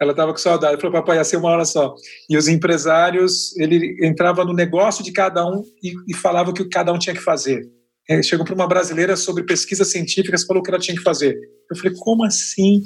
ela 0.00 0.12
estava 0.12 0.32
com 0.32 0.38
saudade, 0.38 0.80
falou, 0.80 0.98
papai, 1.00 1.18
ia 1.18 1.24
ser 1.24 1.36
uma 1.36 1.50
hora 1.50 1.64
só. 1.64 1.94
E 2.28 2.36
os 2.36 2.48
empresários, 2.48 3.54
ele 3.58 3.98
entrava 4.02 4.44
no 4.44 4.54
negócio 4.54 5.04
de 5.04 5.12
cada 5.12 5.46
um 5.46 5.62
e, 5.82 5.92
e 6.08 6.14
falava 6.14 6.50
o 6.50 6.54
que 6.54 6.64
cada 6.64 6.90
um 6.90 6.98
tinha 6.98 7.14
que 7.14 7.20
fazer. 7.20 7.68
É, 8.08 8.22
chegou 8.22 8.46
para 8.46 8.54
uma 8.54 8.66
brasileira 8.66 9.14
sobre 9.14 9.44
pesquisas 9.44 9.88
científicas, 9.88 10.44
falou 10.44 10.62
o 10.62 10.64
que 10.64 10.70
ela 10.70 10.80
tinha 10.80 10.96
que 10.96 11.02
fazer. 11.02 11.38
Eu 11.70 11.76
falei, 11.76 11.94
como 11.98 12.24
assim? 12.24 12.82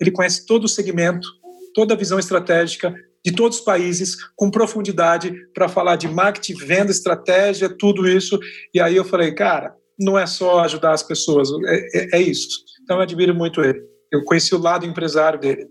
Ele 0.00 0.10
conhece 0.10 0.44
todo 0.44 0.64
o 0.64 0.68
segmento, 0.68 1.26
toda 1.72 1.94
a 1.94 1.96
visão 1.96 2.18
estratégica 2.18 2.92
de 3.24 3.32
todos 3.32 3.58
os 3.58 3.64
países, 3.64 4.16
com 4.36 4.50
profundidade, 4.50 5.32
para 5.54 5.68
falar 5.68 5.96
de 5.96 6.08
marketing, 6.08 6.54
venda, 6.64 6.90
estratégia, 6.90 7.68
tudo 7.68 8.08
isso. 8.08 8.38
E 8.74 8.80
aí 8.80 8.94
eu 8.94 9.04
falei, 9.04 9.32
cara, 9.32 9.74
não 9.98 10.18
é 10.18 10.26
só 10.26 10.60
ajudar 10.60 10.92
as 10.92 11.02
pessoas, 11.02 11.48
é, 11.66 11.98
é, 11.98 12.18
é 12.18 12.22
isso. 12.22 12.48
Então 12.82 12.96
eu 12.96 13.02
admiro 13.02 13.34
muito 13.34 13.62
ele. 13.62 13.80
Eu 14.12 14.24
conheci 14.24 14.54
o 14.54 14.58
lado 14.58 14.86
empresário 14.86 15.40
dele. 15.40 15.66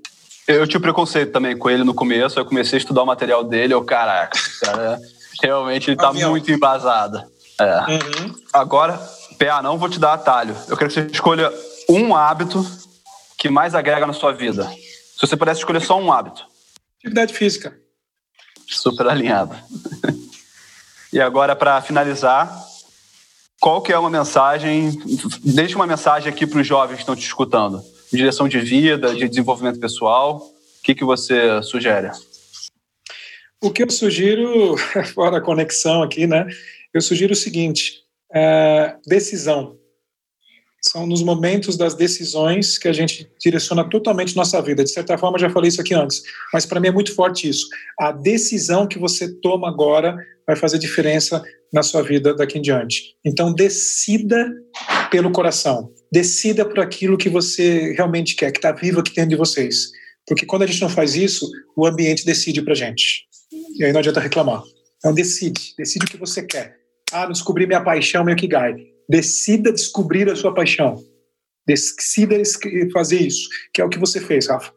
Eu 0.47 0.67
tinha 0.67 0.79
preconceito 0.79 1.31
também 1.31 1.57
com 1.57 1.69
ele 1.69 1.83
no 1.83 1.93
começo, 1.93 2.39
eu 2.39 2.45
comecei 2.45 2.77
a 2.77 2.79
estudar 2.79 3.01
o 3.01 3.05
material 3.05 3.43
dele, 3.43 3.73
eu, 3.73 3.83
caraca, 3.83 4.39
cara, 4.61 4.99
realmente 5.41 5.89
ele 5.89 5.97
está 5.97 6.13
muito 6.13 6.51
embasado. 6.51 7.23
É. 7.59 7.79
Uhum. 7.91 8.35
Agora, 8.53 8.97
PA, 9.39 9.61
não 9.63 9.77
vou 9.77 9.89
te 9.89 9.99
dar 9.99 10.13
atalho. 10.13 10.55
Eu 10.67 10.77
quero 10.77 10.89
que 10.89 10.93
você 10.93 11.07
escolha 11.11 11.51
um 11.89 12.15
hábito 12.15 12.63
que 13.37 13.49
mais 13.49 13.73
agrega 13.73 14.05
na 14.05 14.13
sua 14.13 14.33
vida. 14.33 14.65
Se 14.65 15.21
você 15.25 15.35
pudesse 15.35 15.61
escolher 15.61 15.81
só 15.81 15.99
um 15.99 16.11
hábito. 16.11 16.45
Atividade 16.99 17.33
física. 17.33 17.75
Super 18.67 19.07
alinhado. 19.07 19.55
e 21.11 21.19
agora, 21.19 21.55
para 21.55 21.81
finalizar, 21.81 22.55
qual 23.59 23.81
que 23.81 23.91
é 23.91 23.97
uma 23.97 24.09
mensagem, 24.09 25.01
deixe 25.43 25.75
uma 25.75 25.87
mensagem 25.87 26.31
aqui 26.31 26.45
para 26.45 26.59
os 26.59 26.67
jovens 26.67 26.97
que 26.97 27.01
estão 27.01 27.15
te 27.15 27.25
escutando 27.25 27.94
direção 28.15 28.47
de 28.47 28.59
vida, 28.59 29.13
de 29.13 29.27
desenvolvimento 29.27 29.79
pessoal? 29.79 30.37
O 30.37 30.83
que, 30.83 30.95
que 30.95 31.03
você 31.03 31.61
sugere? 31.63 32.11
O 33.61 33.71
que 33.71 33.83
eu 33.83 33.89
sugiro, 33.89 34.75
fora 35.13 35.37
a 35.37 35.41
conexão 35.41 36.03
aqui, 36.03 36.27
né? 36.27 36.47
Eu 36.93 37.01
sugiro 37.01 37.33
o 37.33 37.35
seguinte: 37.35 38.03
é, 38.33 38.95
decisão. 39.05 39.77
São 40.81 41.07
nos 41.07 41.23
momentos 41.23 41.77
das 41.77 41.95
decisões 41.95 42.77
que 42.77 42.87
a 42.87 42.93
gente 42.93 43.27
direciona 43.41 43.89
totalmente 43.89 44.35
nossa 44.35 44.61
vida. 44.61 44.83
De 44.83 44.91
certa 44.91 45.17
forma, 45.17 45.39
já 45.39 45.49
falei 45.49 45.69
isso 45.69 45.81
aqui 45.81 45.95
antes, 45.95 46.21
mas 46.53 46.63
para 46.63 46.79
mim 46.79 46.89
é 46.89 46.91
muito 46.91 47.15
forte 47.15 47.49
isso. 47.49 47.65
A 47.99 48.11
decisão 48.11 48.87
que 48.87 48.99
você 48.99 49.33
toma 49.41 49.67
agora 49.67 50.15
vai 50.45 50.55
fazer 50.55 50.77
diferença 50.77 51.43
na 51.73 51.81
sua 51.81 52.03
vida 52.03 52.35
daqui 52.35 52.59
em 52.59 52.61
diante. 52.61 53.15
Então, 53.25 53.51
decida 53.51 54.47
pelo 55.09 55.31
coração. 55.31 55.91
Decida 56.15 56.63
por 56.63 56.79
aquilo 56.79 57.17
que 57.17 57.27
você 57.27 57.91
realmente 57.91 58.37
quer, 58.37 58.49
que 58.49 58.57
está 58.57 58.71
vivo 58.71 59.01
aqui 59.01 59.13
dentro 59.13 59.31
de 59.31 59.35
vocês. 59.35 59.89
Porque 60.25 60.45
quando 60.45 60.61
a 60.61 60.65
gente 60.65 60.79
não 60.79 60.87
faz 60.87 61.13
isso, 61.13 61.45
o 61.75 61.85
ambiente 61.85 62.25
decide 62.25 62.61
para 62.61 62.73
gente. 62.73 63.27
E 63.77 63.83
aí 63.83 63.91
não 63.91 63.99
adianta 63.99 64.21
reclamar. 64.21 64.63
Então, 64.97 65.13
decide. 65.13 65.73
Decide 65.77 66.05
o 66.05 66.07
que 66.09 66.15
você 66.15 66.41
quer. 66.41 66.77
Ah, 67.11 67.25
descobri 67.25 67.67
minha 67.67 67.83
paixão, 67.83 68.23
meu 68.23 68.33
Kigai. 68.33 68.77
Decida 69.09 69.73
descobrir 69.73 70.29
a 70.29 70.37
sua 70.37 70.53
paixão. 70.53 71.03
Decida 71.67 72.41
fazer 72.93 73.19
isso, 73.19 73.49
que 73.73 73.81
é 73.81 73.83
o 73.83 73.89
que 73.89 73.99
você 73.99 74.21
fez, 74.21 74.47
Rafa. 74.47 74.71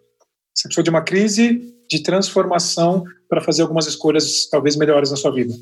Você 0.53 0.65
precisou 0.65 0.83
de 0.83 0.91
uma 0.91 1.03
crise 1.03 1.73
de 1.89 2.03
transformação 2.03 3.05
para 3.29 3.41
fazer 3.41 3.63
algumas 3.63 3.87
escolhas 3.87 4.49
talvez 4.51 4.75
melhores 4.75 5.13
na 5.13 5.17
sua 5.17 5.33
vida. 5.33 5.55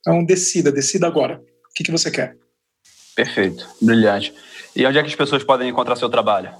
Então, 0.00 0.24
decida, 0.24 0.72
decida 0.72 1.06
agora. 1.06 1.36
O 1.36 1.74
que, 1.76 1.84
que 1.84 1.92
você 1.92 2.10
quer? 2.10 2.36
Perfeito, 3.14 3.64
brilhante. 3.80 4.34
E 4.74 4.86
onde 4.86 4.98
é 4.98 5.02
que 5.02 5.08
as 5.08 5.14
pessoas 5.14 5.42
podem 5.42 5.68
encontrar 5.68 5.96
seu 5.96 6.08
trabalho? 6.08 6.50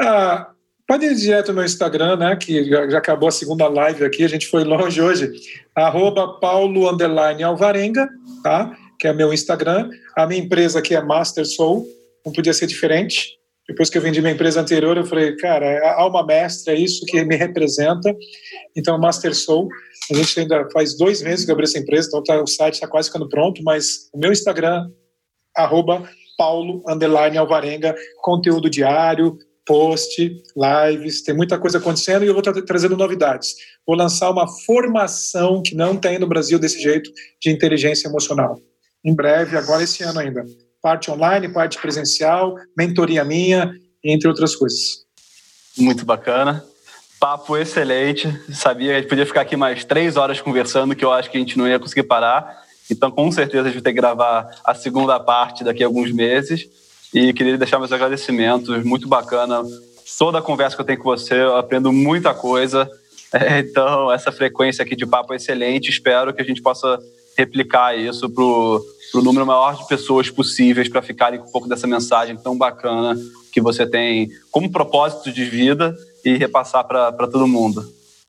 Ah, 0.00 0.50
pode 0.86 1.06
ir 1.06 1.14
direto 1.14 1.48
no 1.48 1.54
meu 1.54 1.64
Instagram, 1.64 2.16
né? 2.16 2.36
Que 2.36 2.64
já, 2.64 2.98
acabou 2.98 3.28
a 3.28 3.32
segunda 3.32 3.68
live 3.68 4.04
aqui, 4.04 4.24
a 4.24 4.28
gente 4.28 4.46
foi 4.46 4.64
longe 4.64 5.00
hoje. 5.00 5.30
Arroba 5.74 6.38
Paulo 6.40 6.86
Alvarenga, 6.86 8.08
tá? 8.42 8.76
Que 8.98 9.08
é 9.08 9.12
meu 9.12 9.32
Instagram. 9.32 9.90
A 10.16 10.26
minha 10.26 10.42
empresa 10.42 10.78
aqui 10.78 10.94
é 10.94 11.02
Master 11.02 11.46
Soul, 11.46 11.86
não 12.24 12.32
podia 12.32 12.52
ser 12.52 12.66
diferente. 12.66 13.38
Depois 13.68 13.88
que 13.88 13.96
eu 13.96 14.02
vendi 14.02 14.20
minha 14.20 14.32
empresa 14.32 14.60
anterior, 14.60 14.96
eu 14.96 15.06
falei, 15.06 15.36
cara, 15.36 15.64
é 15.64 15.86
a 15.86 15.94
alma 15.94 16.26
mestra 16.26 16.74
é 16.74 16.76
isso 16.76 17.06
que 17.06 17.24
me 17.24 17.36
representa. 17.36 18.14
Então, 18.76 18.98
Master 18.98 19.34
Soul, 19.34 19.68
a 20.10 20.14
gente 20.14 20.40
ainda 20.40 20.68
faz 20.72 20.96
dois 20.96 21.22
meses 21.22 21.44
que 21.44 21.50
eu 21.50 21.54
abri 21.54 21.64
essa 21.64 21.78
empresa, 21.78 22.08
então 22.08 22.22
tá, 22.24 22.42
o 22.42 22.46
site 22.46 22.74
está 22.74 22.88
quase 22.88 23.08
ficando 23.08 23.28
pronto, 23.28 23.62
mas 23.62 24.10
o 24.12 24.18
meu 24.18 24.32
Instagram, 24.32 24.90
arroba 25.56 26.08
Paulo 26.36 26.82
Underline 26.88 27.38
Alvarenga, 27.38 27.94
conteúdo 28.20 28.68
diário, 28.68 29.38
post, 29.66 30.42
lives, 30.56 31.22
tem 31.22 31.34
muita 31.34 31.58
coisa 31.58 31.78
acontecendo 31.78 32.24
e 32.24 32.28
eu 32.28 32.34
vou 32.34 32.42
trazendo 32.42 32.96
novidades. 32.96 33.54
Vou 33.86 33.96
lançar 33.96 34.30
uma 34.30 34.46
formação 34.66 35.62
que 35.62 35.74
não 35.74 35.96
tem 35.96 36.18
no 36.18 36.26
Brasil 36.26 36.58
desse 36.58 36.80
jeito 36.80 37.10
de 37.40 37.50
inteligência 37.50 38.08
emocional. 38.08 38.58
Em 39.04 39.14
breve, 39.14 39.56
agora 39.56 39.82
esse 39.82 40.02
ano 40.02 40.18
ainda. 40.18 40.44
Parte 40.80 41.10
online, 41.10 41.48
parte 41.48 41.80
presencial, 41.80 42.54
mentoria 42.76 43.24
minha, 43.24 43.72
entre 44.04 44.28
outras 44.28 44.56
coisas. 44.56 45.04
Muito 45.78 46.04
bacana. 46.04 46.64
Papo 47.20 47.56
excelente. 47.56 48.28
Sabia 48.52 48.88
que 48.88 48.94
a 48.94 49.00
gente 49.00 49.08
podia 49.08 49.26
ficar 49.26 49.42
aqui 49.42 49.56
mais 49.56 49.84
três 49.84 50.16
horas 50.16 50.40
conversando, 50.40 50.94
que 50.96 51.04
eu 51.04 51.12
acho 51.12 51.30
que 51.30 51.36
a 51.36 51.40
gente 51.40 51.56
não 51.56 51.68
ia 51.68 51.78
conseguir 51.78 52.02
parar. 52.02 52.61
Então, 52.92 53.10
com 53.10 53.30
certeza, 53.32 53.62
a 53.62 53.64
gente 53.66 53.74
vai 53.74 53.82
ter 53.82 53.90
que 53.90 54.00
gravar 54.00 54.50
a 54.64 54.74
segunda 54.74 55.18
parte 55.18 55.64
daqui 55.64 55.82
a 55.82 55.86
alguns 55.86 56.12
meses. 56.12 56.68
E 57.12 57.32
queria 57.32 57.58
deixar 57.58 57.78
meus 57.78 57.92
agradecimentos. 57.92 58.82
Muito 58.84 59.08
bacana. 59.08 59.62
Toda 60.18 60.38
a 60.38 60.42
conversa 60.42 60.76
que 60.76 60.82
eu 60.82 60.86
tenho 60.86 60.98
com 60.98 61.10
você, 61.10 61.34
eu 61.34 61.56
aprendo 61.56 61.92
muita 61.92 62.32
coisa. 62.32 62.88
Então, 63.58 64.12
essa 64.12 64.30
frequência 64.30 64.82
aqui 64.82 64.94
de 64.94 65.06
papo 65.06 65.32
é 65.32 65.36
excelente. 65.36 65.88
Espero 65.88 66.34
que 66.34 66.42
a 66.42 66.44
gente 66.44 66.60
possa 66.60 66.98
replicar 67.34 67.96
isso 67.98 68.28
para 68.28 68.44
o 68.44 69.22
número 69.22 69.46
maior 69.46 69.74
de 69.74 69.88
pessoas 69.88 70.28
possíveis 70.28 70.86
para 70.86 71.00
ficarem 71.00 71.40
com 71.40 71.48
um 71.48 71.50
pouco 71.50 71.66
dessa 71.66 71.86
mensagem 71.86 72.36
tão 72.36 72.58
bacana 72.58 73.16
que 73.50 73.58
você 73.58 73.86
tem 73.86 74.30
como 74.50 74.70
propósito 74.70 75.32
de 75.32 75.44
vida 75.46 75.96
e 76.22 76.36
repassar 76.36 76.86
para 76.86 77.26
todo 77.26 77.48
mundo. 77.48 77.82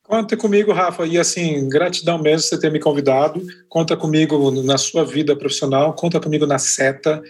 Conta 0.03 0.35
comigo, 0.35 0.73
Rafa, 0.73 1.05
e 1.07 1.17
assim, 1.17 1.67
gratidão 1.69 2.17
mesmo 2.17 2.41
você 2.41 2.59
ter 2.59 2.69
me 2.69 2.79
convidado. 2.79 3.41
Conta 3.69 3.95
comigo 3.95 4.51
na 4.61 4.77
sua 4.77 5.05
vida 5.05 5.33
profissional, 5.35 5.93
conta 5.93 6.19
comigo 6.19 6.45
na 6.45 6.59
Seta. 6.59 7.23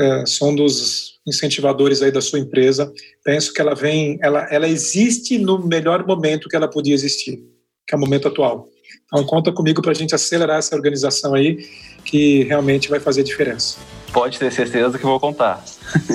É, 0.00 0.24
sou 0.24 0.50
um 0.50 0.54
dos 0.54 1.18
incentivadores 1.26 2.00
aí 2.00 2.12
da 2.12 2.20
sua 2.20 2.38
empresa. 2.38 2.92
Penso 3.24 3.52
que 3.52 3.60
ela 3.60 3.74
vem, 3.74 4.18
ela, 4.22 4.46
ela 4.50 4.68
existe 4.68 5.36
no 5.36 5.58
melhor 5.66 6.06
momento 6.06 6.48
que 6.48 6.54
ela 6.54 6.68
podia 6.68 6.94
existir, 6.94 7.38
que 7.86 7.94
é 7.94 7.96
o 7.96 8.00
momento 8.00 8.28
atual. 8.28 8.68
Então 9.04 9.24
conta 9.24 9.52
comigo 9.52 9.82
para 9.82 9.90
a 9.90 9.94
gente 9.94 10.14
acelerar 10.14 10.58
essa 10.58 10.76
organização 10.76 11.34
aí, 11.34 11.66
que 12.04 12.44
realmente 12.44 12.88
vai 12.88 13.00
fazer 13.00 13.24
diferença. 13.24 13.78
Pode 14.12 14.38
ter 14.38 14.52
certeza 14.52 14.96
que 14.96 15.04
vou 15.04 15.18
contar. 15.18 15.62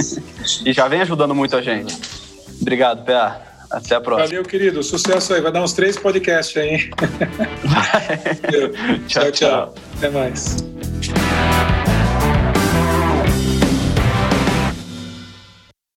e 0.66 0.72
já 0.72 0.88
vem 0.88 1.02
ajudando 1.02 1.36
muito 1.36 1.56
a 1.56 1.62
gente. 1.62 1.96
Obrigado, 2.62 3.06
PA. 3.06 3.57
Até 3.70 3.96
a 3.96 4.02
próxima. 4.02 4.28
Valeu, 4.28 4.44
querido. 4.44 4.84
Sucesso 4.84 5.34
aí. 5.34 5.42
Vai 5.42 5.52
dar 5.52 5.64
uns 5.64 5.74
três 5.74 5.98
podcasts 5.98 6.56
aí, 6.58 6.90
tchau, 9.08 9.10
tchau, 9.24 9.32
tchau. 9.32 9.76
Até 9.98 10.10
mais. 10.10 10.77